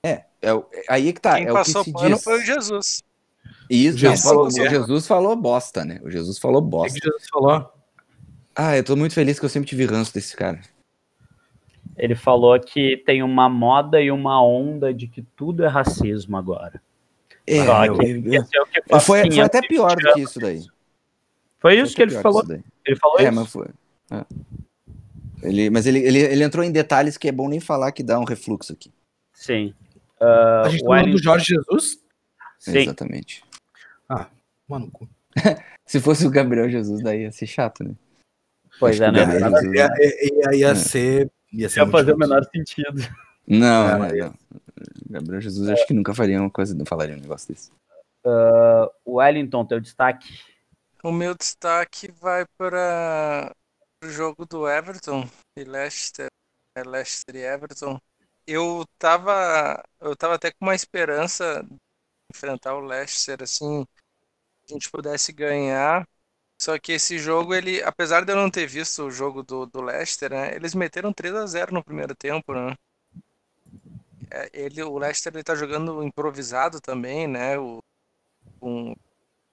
é, 0.03 0.25
é, 0.43 0.55
o- 0.55 0.67
é 0.73 0.85
aí 0.89 1.13
que 1.13 1.21
tá. 1.21 1.35
Quem 1.37 1.43
é 1.47 1.47
o 1.47 1.49
que 1.49 1.59
passou 1.59 1.85
se 1.85 1.93
pano 1.93 2.15
diz. 2.17 2.25
foi 2.25 2.39
o 2.41 2.45
Jesus. 2.45 3.03
Isso, 3.69 3.99
Jesus 3.99 4.25
não, 4.25 4.31
falou- 4.31 4.47
o 4.47 4.51
Jesus 4.51 5.07
falou 5.07 5.37
bosta, 5.37 5.85
né? 5.85 6.01
O 6.03 6.11
Jesus 6.11 6.39
falou 6.39 6.61
O 6.61 6.65
que 6.65 6.71
bosta. 6.71 6.99
que 7.01 7.05
Jesus 7.07 7.27
falou? 7.31 7.73
Ah, 8.55 8.77
eu 8.77 8.85
tô 8.85 8.97
muito 8.97 9.13
feliz 9.15 9.39
que 9.39 9.45
eu 9.45 9.49
sempre 9.51 9.69
tive 9.69 9.85
ranço 9.85 10.15
desse 10.15 10.35
cara. 10.37 10.61
Ele 11.97 12.15
falou 12.15 12.59
que 12.61 12.97
tem 13.05 13.23
uma 13.23 13.49
moda 13.49 14.01
e 14.01 14.11
uma 14.11 14.43
onda 14.43 14.93
de 14.93 15.07
que 15.07 15.23
tudo 15.37 15.65
é 15.65 15.69
racismo 15.69 16.37
agora. 16.37 16.81
É, 17.47 17.65
Só 17.65 17.81
meu, 17.83 17.99
que 17.99 18.05
eu- 18.07 18.33
eu- 18.33 18.43
esse 18.43 18.57
é 18.59 18.65
que 18.65 18.83
foi, 18.91 19.01
foi 19.01 19.23
500 19.23 19.39
até 19.45 19.61
pior 19.69 19.97
do 19.97 20.13
que 20.13 20.21
isso 20.21 20.41
daí. 20.41 20.61
Foi 20.61 20.71
Foi 21.59 21.81
isso 21.81 21.95
que 21.95 22.03
até 22.03 22.13
ele 22.15 22.23
falou. 22.23 22.43
Ele 22.85 22.97
falou 22.97 23.19
É, 23.21 23.25
isso. 23.25 23.33
mas 23.33 23.49
foi. 23.53 23.69
é. 24.11 24.25
Ele, 25.43 25.71
mas 25.71 25.87
ele, 25.87 25.99
ele, 26.01 26.19
ele 26.19 26.43
entrou 26.45 26.65
em 26.65 26.73
detalhes 26.73 27.17
que 27.17 27.29
é 27.29 27.33
bom 27.33 27.49
nem 27.49 27.61
falar 27.61 27.93
que 27.93 28.03
dá 28.03 28.19
um 28.19 28.25
refluxo 28.25 28.73
aqui. 28.73 28.91
Sim. 29.33 29.75
Ah, 30.21 30.63
A 30.65 30.69
gente 30.71 30.81
tá 30.81 30.87
falando 30.87 31.13
do 31.13 31.23
Jorge 31.23 31.47
Jesus? 31.55 31.99
Sim. 32.59 32.79
Exatamente. 32.79 33.45
Mano, 34.69 34.91
cu. 34.91 35.09
Se 35.87 36.01
fosse 36.01 36.27
o 36.27 36.31
Gabriel 36.31 36.69
Jesus, 36.69 37.01
daí 37.03 37.23
ia 37.23 37.31
ser 37.33 37.47
chato, 37.47 37.85
né? 37.85 37.95
Pois 38.81 39.01
Acho 39.01 39.05
é, 39.05 39.07
que 39.25 39.27
né? 39.27 39.39
Jesus- 39.39 39.75
ia, 39.75 39.89
ia, 40.01 40.57
ia 40.57 40.69
É. 40.71 40.75
ser. 40.75 41.31
Ia 41.53 41.69
ser 41.69 41.81
Ia 41.81 41.87
fazer 41.87 42.13
o 42.15 42.19
menor 42.19 42.43
sentido. 42.53 43.01
Não, 43.47 44.05
É, 44.05 44.17
não. 44.17 44.35
Gabriel 45.09 45.41
Jesus, 45.41 45.69
acho 45.69 45.87
que 45.87 45.95
nunca 45.95 46.15
faria 46.15 46.41
uma 46.41 46.51
coisa, 46.51 46.75
não 46.75 46.85
falaria 46.85 47.17
um 47.17 47.21
negócio 47.21 47.49
desse. 47.49 47.71
O 49.05 49.17
Wellington, 49.17 49.65
teu 49.65 49.81
destaque. 49.81 50.41
O 51.03 51.13
meu 51.13 51.35
destaque 51.35 52.11
vai 52.11 52.45
para 52.59 53.55
o 54.03 54.09
jogo 54.09 54.45
do 54.45 54.69
Everton 54.69 55.29
e 55.57 55.63
Leicester, 55.63 56.27
é 56.75 56.83
Leicester 56.83 57.37
e 57.37 57.45
Everton. 57.45 58.01
Eu 58.47 58.85
tava, 58.99 59.83
eu 60.01 60.17
tava 60.17 60.35
até 60.35 60.51
com 60.51 60.67
uma 60.67 60.75
esperança 60.75 61.63
de 61.63 61.77
enfrentar 62.35 62.75
o 62.75 62.81
Leicester 62.81 63.43
assim, 63.43 63.87
a 64.69 64.73
gente 64.73 64.91
pudesse 64.91 65.33
ganhar. 65.33 66.07
Só 66.61 66.79
que 66.79 66.93
esse 66.93 67.19
jogo, 67.19 67.55
ele, 67.55 67.83
apesar 67.83 68.25
de 68.25 68.33
eu 68.33 68.37
não 68.37 68.51
ter 68.51 68.67
visto 68.67 69.05
o 69.05 69.11
jogo 69.11 69.43
do, 69.43 69.67
do 69.67 69.81
Leicester, 69.83 70.31
né, 70.31 70.55
eles 70.55 70.75
meteram 70.75 71.13
3 71.13 71.35
a 71.35 71.47
0 71.47 71.73
no 71.75 71.85
primeiro 71.85 72.15
tempo, 72.15 72.53
né? 72.55 72.75
É, 74.31 74.51
Ele, 74.53 74.83
o 74.83 74.99
Leicester 74.99 75.33
ele 75.33 75.45
tá 75.45 75.55
jogando 75.55 76.03
improvisado 76.03 76.81
também, 76.81 77.27
né? 77.27 77.59
O, 77.59 77.79
com, 78.59 78.95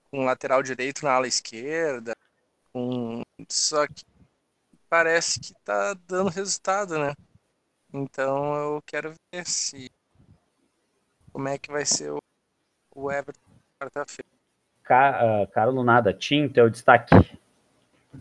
com 0.10 0.20
um 0.20 0.26
lateral 0.26 0.64
direito 0.64 1.04
na 1.04 1.14
ala 1.14 1.28
esquerda, 1.28 2.14
com 2.72 3.22
só 3.50 3.86
que 3.88 4.04
parece 4.90 5.40
que 5.40 5.54
tá 5.64 5.94
dando 6.08 6.30
resultado, 6.30 6.98
né? 6.98 7.14
Então 7.94 8.56
eu 8.56 8.82
quero 8.86 9.14
ver 9.34 9.46
se 9.48 9.90
como 11.32 11.48
é 11.48 11.58
que 11.58 11.72
vai 11.72 11.86
ser 11.86 12.12
o, 12.12 12.20
o 12.96 13.12
Everton 13.12 13.42
quarta-feira. 13.80 14.30
Ca- 14.84 15.42
ah, 15.42 15.48
Carlos 15.48 15.86
Nada. 15.86 16.14
Tim, 16.14 16.48
teu 16.48 16.70
destaque. 16.70 17.16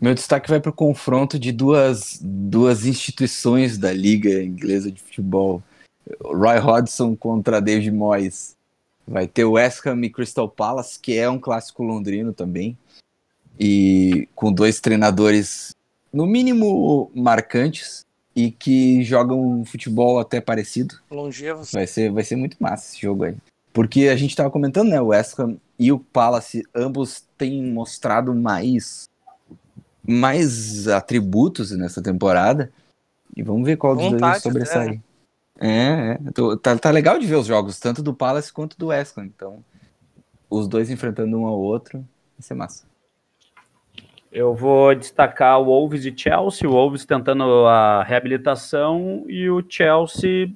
Meu 0.01 0.13
destaque 0.15 0.49
vai 0.49 0.59
para 0.59 0.71
o 0.71 0.73
confronto 0.73 1.37
de 1.37 1.51
duas, 1.51 2.19
duas 2.21 2.85
instituições 2.85 3.77
da 3.77 3.93
Liga 3.93 4.41
Inglesa 4.43 4.91
de 4.91 5.01
Futebol. 5.01 5.61
Roy 6.21 6.59
Hodgson 6.59 7.15
contra 7.15 7.61
David 7.61 7.91
Moyes. 7.91 8.55
Vai 9.07 9.27
ter 9.27 9.43
o 9.43 9.53
West 9.53 9.85
Ham 9.85 10.01
e 10.03 10.09
Crystal 10.09 10.47
Palace, 10.47 10.99
que 10.99 11.17
é 11.17 11.29
um 11.29 11.39
clássico 11.39 11.83
londrino 11.83 12.33
também. 12.33 12.77
E 13.59 14.27
com 14.33 14.51
dois 14.51 14.79
treinadores, 14.79 15.75
no 16.11 16.25
mínimo, 16.25 17.11
marcantes 17.13 18.05
e 18.35 18.49
que 18.49 19.03
jogam 19.03 19.39
um 19.39 19.65
futebol 19.65 20.19
até 20.19 20.41
parecido. 20.41 20.95
Longevos. 21.11 21.71
Vai 21.71 21.85
ser, 21.85 22.11
vai 22.11 22.23
ser 22.23 22.35
muito 22.35 22.57
massa 22.59 22.91
esse 22.91 23.01
jogo 23.01 23.25
aí. 23.25 23.35
Porque 23.71 24.07
a 24.07 24.15
gente 24.15 24.35
tava 24.35 24.49
comentando, 24.49 24.89
né? 24.89 25.01
O 25.01 25.07
West 25.07 25.37
Ham 25.39 25.57
e 25.77 25.91
o 25.91 25.99
Palace, 25.99 26.63
ambos 26.73 27.23
têm 27.37 27.63
mostrado 27.65 28.33
mais, 28.33 29.09
mais 30.07 30.87
atributos 30.87 31.71
nessa 31.71 32.01
temporada. 32.01 32.71
E 33.35 33.41
vamos 33.41 33.65
ver 33.65 33.77
qual 33.77 33.95
dos 33.95 34.03
dois 34.03 34.13
Vontade 34.13 34.43
sobressai. 34.43 34.87
até, 34.89 35.01
É, 35.59 36.13
é. 36.13 36.19
Tá, 36.61 36.77
tá 36.77 36.91
legal 36.91 37.19
de 37.19 37.27
ver 37.27 37.35
os 37.35 37.47
jogos, 37.47 37.79
tanto 37.79 38.01
do 38.01 38.13
Palace 38.13 38.51
quanto 38.51 38.77
do 38.77 38.87
West 38.87 39.17
Ham. 39.17 39.25
Então, 39.25 39.63
os 40.49 40.67
dois 40.67 40.89
enfrentando 40.89 41.37
um 41.37 41.45
ao 41.45 41.59
outro, 41.59 41.99
vai 41.99 42.41
ser 42.41 42.53
massa. 42.53 42.85
Eu 44.31 44.55
vou 44.55 44.95
destacar 44.95 45.61
o 45.61 45.65
Wolves 45.65 46.05
e 46.05 46.13
Chelsea, 46.15 46.67
o 46.67 46.71
Wolves 46.71 47.05
tentando 47.05 47.43
a 47.67 48.03
reabilitação 48.03 49.25
e 49.27 49.47
o 49.47 49.63
Chelsea 49.67 50.51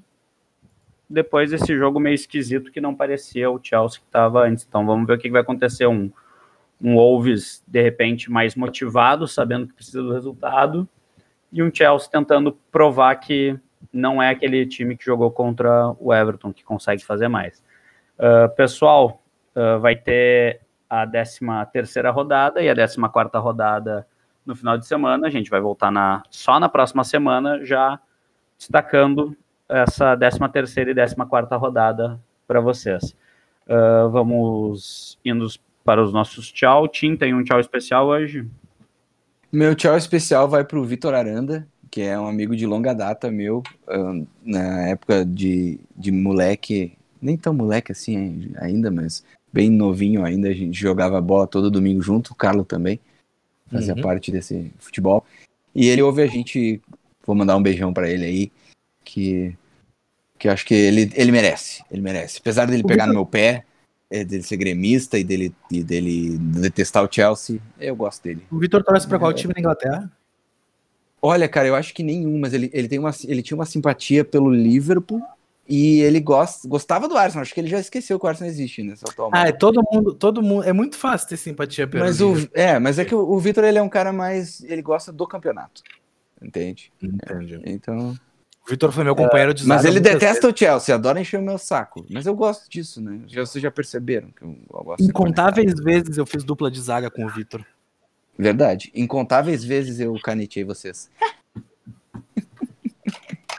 depois 1.10 1.52
desse 1.52 1.78
jogo 1.78 2.00
meio 2.00 2.16
esquisito 2.16 2.72
que 2.72 2.82
não 2.82 2.94
parecia 2.94 3.50
o 3.50 3.60
Chelsea 3.62 4.00
que 4.00 4.06
estava 4.06 4.46
antes. 4.46 4.66
Então 4.68 4.86
vamos 4.86 5.08
ver 5.08 5.14
o 5.14 5.18
que 5.18 5.30
vai 5.30 5.42
acontecer. 5.42 5.88
Um, 5.88 6.12
um 6.82 6.96
Wolves, 6.96 7.64
de 7.68 7.82
repente, 7.82 8.32
mais 8.32 8.56
motivado, 8.56 9.28
sabendo 9.28 9.68
que 9.68 9.74
precisa 9.74 10.02
do 10.02 10.14
resultado, 10.14 10.88
e 11.52 11.64
um 11.64 11.74
Chelsea 11.74 12.10
tentando 12.10 12.58
provar 12.72 13.16
que 13.16 13.58
não 13.92 14.22
é 14.22 14.30
aquele 14.30 14.66
time 14.66 14.96
que 14.96 15.06
jogou 15.06 15.32
contra 15.32 15.96
o 16.00 16.14
Everton, 16.14 16.54
que 16.54 16.64
consegue 16.64 17.04
fazer 17.06 17.28
mais. 17.28 17.64
Uh, 18.18 18.54
pessoal, 18.56 19.22
uh, 19.56 19.80
vai 19.80 19.96
ter 19.96 20.62
a 20.90 21.06
13 21.06 21.40
terceira 21.72 22.12
rodada 22.12 22.62
e 22.62 22.70
a 22.70 22.76
14 22.76 22.98
quarta 23.12 23.40
rodada 23.40 24.08
no 24.46 24.56
final 24.56 24.78
de 24.78 24.88
semana. 24.88 25.28
A 25.28 25.30
gente 25.30 25.50
vai 25.50 25.60
voltar 25.60 25.92
na, 25.92 26.24
só 26.30 26.60
na 26.60 26.70
próxima 26.70 27.04
semana, 27.04 27.64
já 27.64 28.00
destacando 28.58 29.36
essa 29.70 30.16
13 30.16 30.40
terceira 30.52 30.92
e 30.92 30.96
14 30.96 31.16
quarta 31.28 31.56
rodada 31.56 32.20
para 32.48 32.60
vocês. 32.60 33.16
Uh, 33.68 34.10
vamos 34.10 35.20
indo 35.24 35.46
para 35.84 36.02
os 36.02 36.14
nossos 36.14 36.52
tchau. 36.52 36.88
Tim, 36.88 37.16
tem 37.16 37.34
um 37.34 37.44
tchau 37.44 37.60
especial 37.60 38.08
hoje? 38.08 38.48
Meu 39.52 39.76
tchau 39.76 39.96
especial 39.96 40.48
vai 40.48 40.64
para 40.64 40.78
o 40.78 40.84
Vitor 40.84 41.14
Aranda, 41.14 41.68
que 41.90 42.02
é 42.02 42.20
um 42.20 42.28
amigo 42.28 42.56
de 42.56 42.66
longa 42.66 42.94
data 42.94 43.32
meu, 43.32 43.64
na 44.44 44.88
época 44.88 45.26
de, 45.26 45.80
de 45.96 46.12
moleque, 46.12 46.94
nem 47.22 47.38
tão 47.38 47.54
moleque 47.54 47.92
assim 47.92 48.52
ainda, 48.58 48.92
mas 48.92 49.24
bem 49.52 49.70
novinho 49.70 50.24
ainda, 50.24 50.50
a 50.50 50.54
gente 50.54 50.80
jogava 50.80 51.20
bola 51.22 51.48
todo 51.48 51.72
domingo 51.72 52.02
junto, 52.02 52.32
o 52.32 52.36
Carlos 52.36 52.68
também 52.68 53.00
fazia 53.72 53.96
uhum. 53.96 54.02
parte 54.02 54.32
desse 54.32 54.72
futebol. 54.80 55.26
E 55.74 55.88
ele 55.88 56.02
ouve 56.02 56.22
a 56.22 56.28
gente, 56.28 56.82
vou 57.26 57.36
mandar 57.36 57.58
um 57.58 57.64
beijão 57.64 57.94
para 57.94 58.10
ele 58.10 58.26
aí, 58.26 58.52
que 59.04 59.56
que 60.38 60.48
acho 60.48 60.66
que 60.66 60.74
ele, 60.74 61.12
ele 61.16 61.32
merece, 61.32 61.84
ele 61.92 62.02
merece. 62.02 62.38
Apesar 62.40 62.66
dele 62.66 62.84
pegar 62.84 63.08
no 63.08 63.14
meu 63.14 63.26
pé, 63.26 63.66
é, 64.10 64.24
dele 64.24 64.44
ser 64.44 64.58
gremista 64.58 65.18
e 65.18 65.24
dele, 65.24 65.54
e 65.72 65.84
dele 65.84 66.38
detestar 66.38 67.04
o 67.04 67.12
Chelsea, 67.12 67.60
eu 67.80 67.96
gosto 67.96 68.24
dele. 68.24 68.44
O 68.52 68.60
Vitor 68.60 68.84
torce 68.84 69.08
para 69.08 69.20
qual 69.20 69.32
é. 69.32 69.34
time 69.34 69.54
na 69.54 69.60
Inglaterra? 69.60 70.12
Olha, 71.28 71.50
cara, 71.50 71.68
eu 71.68 71.76
acho 71.76 71.94
que 71.94 72.04
nenhum, 72.04 72.40
mas 72.40 72.54
ele, 72.54 72.70
ele, 72.74 72.88
tem 72.88 72.98
uma, 72.98 73.12
ele 73.26 73.42
tinha 73.42 73.58
uma 73.58 73.66
simpatia 73.66 74.24
pelo 74.24 74.50
Liverpool 74.50 75.22
e 75.68 76.00
ele 76.00 76.22
gosta, 76.22 76.66
gostava 76.66 77.06
do 77.10 77.18
Arsenal. 77.18 77.42
Acho 77.42 77.54
que 77.54 77.60
ele 77.60 77.68
já 77.68 77.80
esqueceu 77.80 78.18
que 78.18 78.26
o 78.26 78.30
Arsenal 78.30 78.50
existe 78.50 78.82
nessa 78.82 79.06
atual. 79.10 79.30
Ah, 79.34 79.50
é 79.50 79.52
todo 79.52 79.84
mundo, 79.92 80.14
todo 80.14 80.42
mundo. 80.42 80.64
É 80.64 80.72
muito 80.72 80.96
fácil 80.96 81.28
ter 81.28 81.36
simpatia 81.36 81.86
pelo 81.86 82.06
mas 82.06 82.22
o 82.22 82.34
É, 82.54 82.80
mas 82.80 82.98
é 82.98 83.04
que 83.04 83.14
o, 83.14 83.20
o 83.20 83.38
Vitor 83.40 83.66
ele 83.66 83.78
é 83.78 83.82
um 83.82 83.90
cara 83.90 84.14
mais. 84.14 84.64
Ele 84.64 84.82
gosta 84.82 85.12
do 85.12 85.28
campeonato. 85.28 85.84
Entende? 86.42 86.94
Entendi. 87.04 87.60
Então. 87.66 88.18
O 88.66 88.70
Vitor 88.70 88.92
foi 88.94 89.04
meu 89.04 89.16
companheiro 89.16 89.54
de 89.54 89.66
Mas 89.66 89.84
ele 89.84 90.00
detesta 90.00 90.48
vezes. 90.48 90.54
o 90.54 90.58
Chelsea, 90.58 90.96
adora 90.96 91.20
encher 91.20 91.40
o 91.40 91.44
meu 91.44 91.58
saco. 91.58 92.06
Mas 92.10 92.26
eu 92.26 92.36
gosto 92.36 92.70
disso, 92.70 93.02
né? 93.02 93.22
Já, 93.28 93.46
vocês 93.46 93.62
já 93.62 93.72
perceberam 93.72 94.30
que 94.30 94.44
eu, 94.44 94.58
eu 94.74 94.84
gosto 94.84 95.04
Incontáveis 95.04 95.74
vezes 95.76 96.18
eu 96.18 96.26
fiz 96.26 96.44
dupla 96.44 96.70
de 96.72 96.80
zaga 96.80 97.10
com 97.10 97.26
o 97.26 97.30
Vitor. 97.30 97.66
Verdade. 98.38 98.92
Incontáveis 98.94 99.64
vezes 99.64 100.00
eu 100.00 100.14
caneteei 100.22 100.64
vocês. 100.64 101.10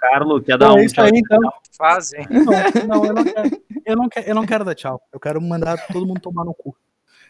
Carlos, 0.01 0.45
quer 0.45 0.57
dar 0.57 0.67
então, 0.67 0.77
um 0.77 0.81
é 0.81 0.87
tchau? 0.87 1.05
Aí, 1.05 1.11
então. 1.15 1.41
Fazem. 1.77 2.27
Não, 2.31 2.87
não, 2.87 3.05
eu 3.05 3.15
não 3.15 3.25
quero. 3.25 3.63
Eu 3.85 3.97
não 3.97 4.09
quero, 4.09 4.29
eu 4.29 4.35
não 4.35 4.47
quero 4.47 4.65
dar 4.65 4.75
tchau. 4.75 5.01
Eu 5.13 5.19
quero 5.19 5.41
mandar 5.41 5.87
todo 5.89 6.07
mundo 6.07 6.21
tomar 6.21 6.45
no 6.45 6.55
cu. 6.55 6.77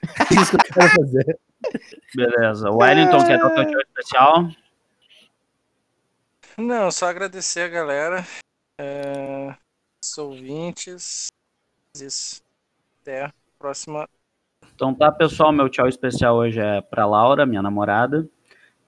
É 0.02 0.40
isso 0.40 0.50
que 0.50 0.56
eu 0.56 0.74
quero 0.74 0.90
fazer. 0.90 1.38
Beleza. 2.14 2.70
O 2.70 2.78
Wellington 2.78 3.26
quer 3.26 3.38
dar 3.38 3.46
o 3.46 3.64
tchau 3.64 3.80
especial? 3.80 4.50
Não, 6.56 6.90
só 6.90 7.06
agradecer 7.06 7.60
a 7.60 7.68
galera, 7.68 8.26
é, 8.78 9.54
os 10.04 10.18
ouvintes. 10.18 11.28
Isso. 11.94 12.42
Até 13.00 13.26
a 13.26 13.32
próxima. 13.58 14.08
Então 14.78 14.94
tá, 14.94 15.10
pessoal. 15.10 15.50
Meu 15.50 15.68
tchau 15.68 15.88
especial 15.88 16.36
hoje 16.36 16.60
é 16.60 16.80
pra 16.80 17.04
Laura, 17.04 17.44
minha 17.44 17.60
namorada, 17.60 18.24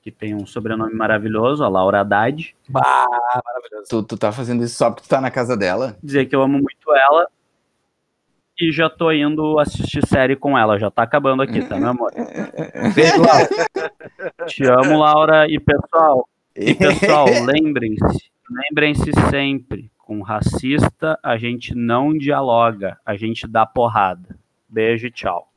que 0.01 0.13
tem 0.13 0.37
um 0.37 0.47
sobrenome 0.47 0.95
maravilhoso, 0.95 1.65
a 1.65 1.69
Laura 1.69 2.03
Haddad. 2.03 2.55
Bah, 2.69 3.09
maravilhoso. 3.45 3.89
Tu, 3.91 4.03
tu 4.05 4.17
tá 4.17 4.31
fazendo 4.31 4.63
isso 4.63 4.77
só 4.77 4.89
porque 4.89 5.03
tu 5.03 5.09
tá 5.09 5.21
na 5.21 5.33
casa 5.33 5.57
dela? 5.57 5.97
Dizer 6.01 6.27
que 6.27 6.37
eu 6.37 6.43
amo 6.43 6.61
muito 6.61 6.95
ela. 6.95 7.27
E 8.61 8.71
já 8.71 8.89
tô 8.89 9.11
indo 9.11 9.59
assistir 9.59 10.07
série 10.07 10.37
com 10.37 10.57
ela. 10.57 10.79
Já 10.79 10.93
tá 10.93 11.03
acabando 11.03 11.43
aqui, 11.43 11.61
tá, 11.67 11.77
meu 11.77 11.89
amor? 11.89 12.13
Beijo, 12.95 13.21
Laura. 13.21 14.47
Te 14.47 14.65
amo, 14.67 14.97
Laura. 14.97 15.49
E 15.49 15.59
pessoal, 15.59 16.29
e 16.55 16.73
pessoal, 16.73 17.27
lembrem-se, 17.47 18.31
lembrem-se 18.49 19.11
sempre, 19.29 19.91
com 19.99 20.23
racista 20.23 21.19
a 21.21 21.37
gente 21.37 21.75
não 21.75 22.17
dialoga, 22.17 22.97
a 23.05 23.17
gente 23.17 23.49
dá 23.49 23.67
porrada. 23.67 24.39
Beijo 24.71 25.09
e 25.09 25.11
tchau. 25.11 25.53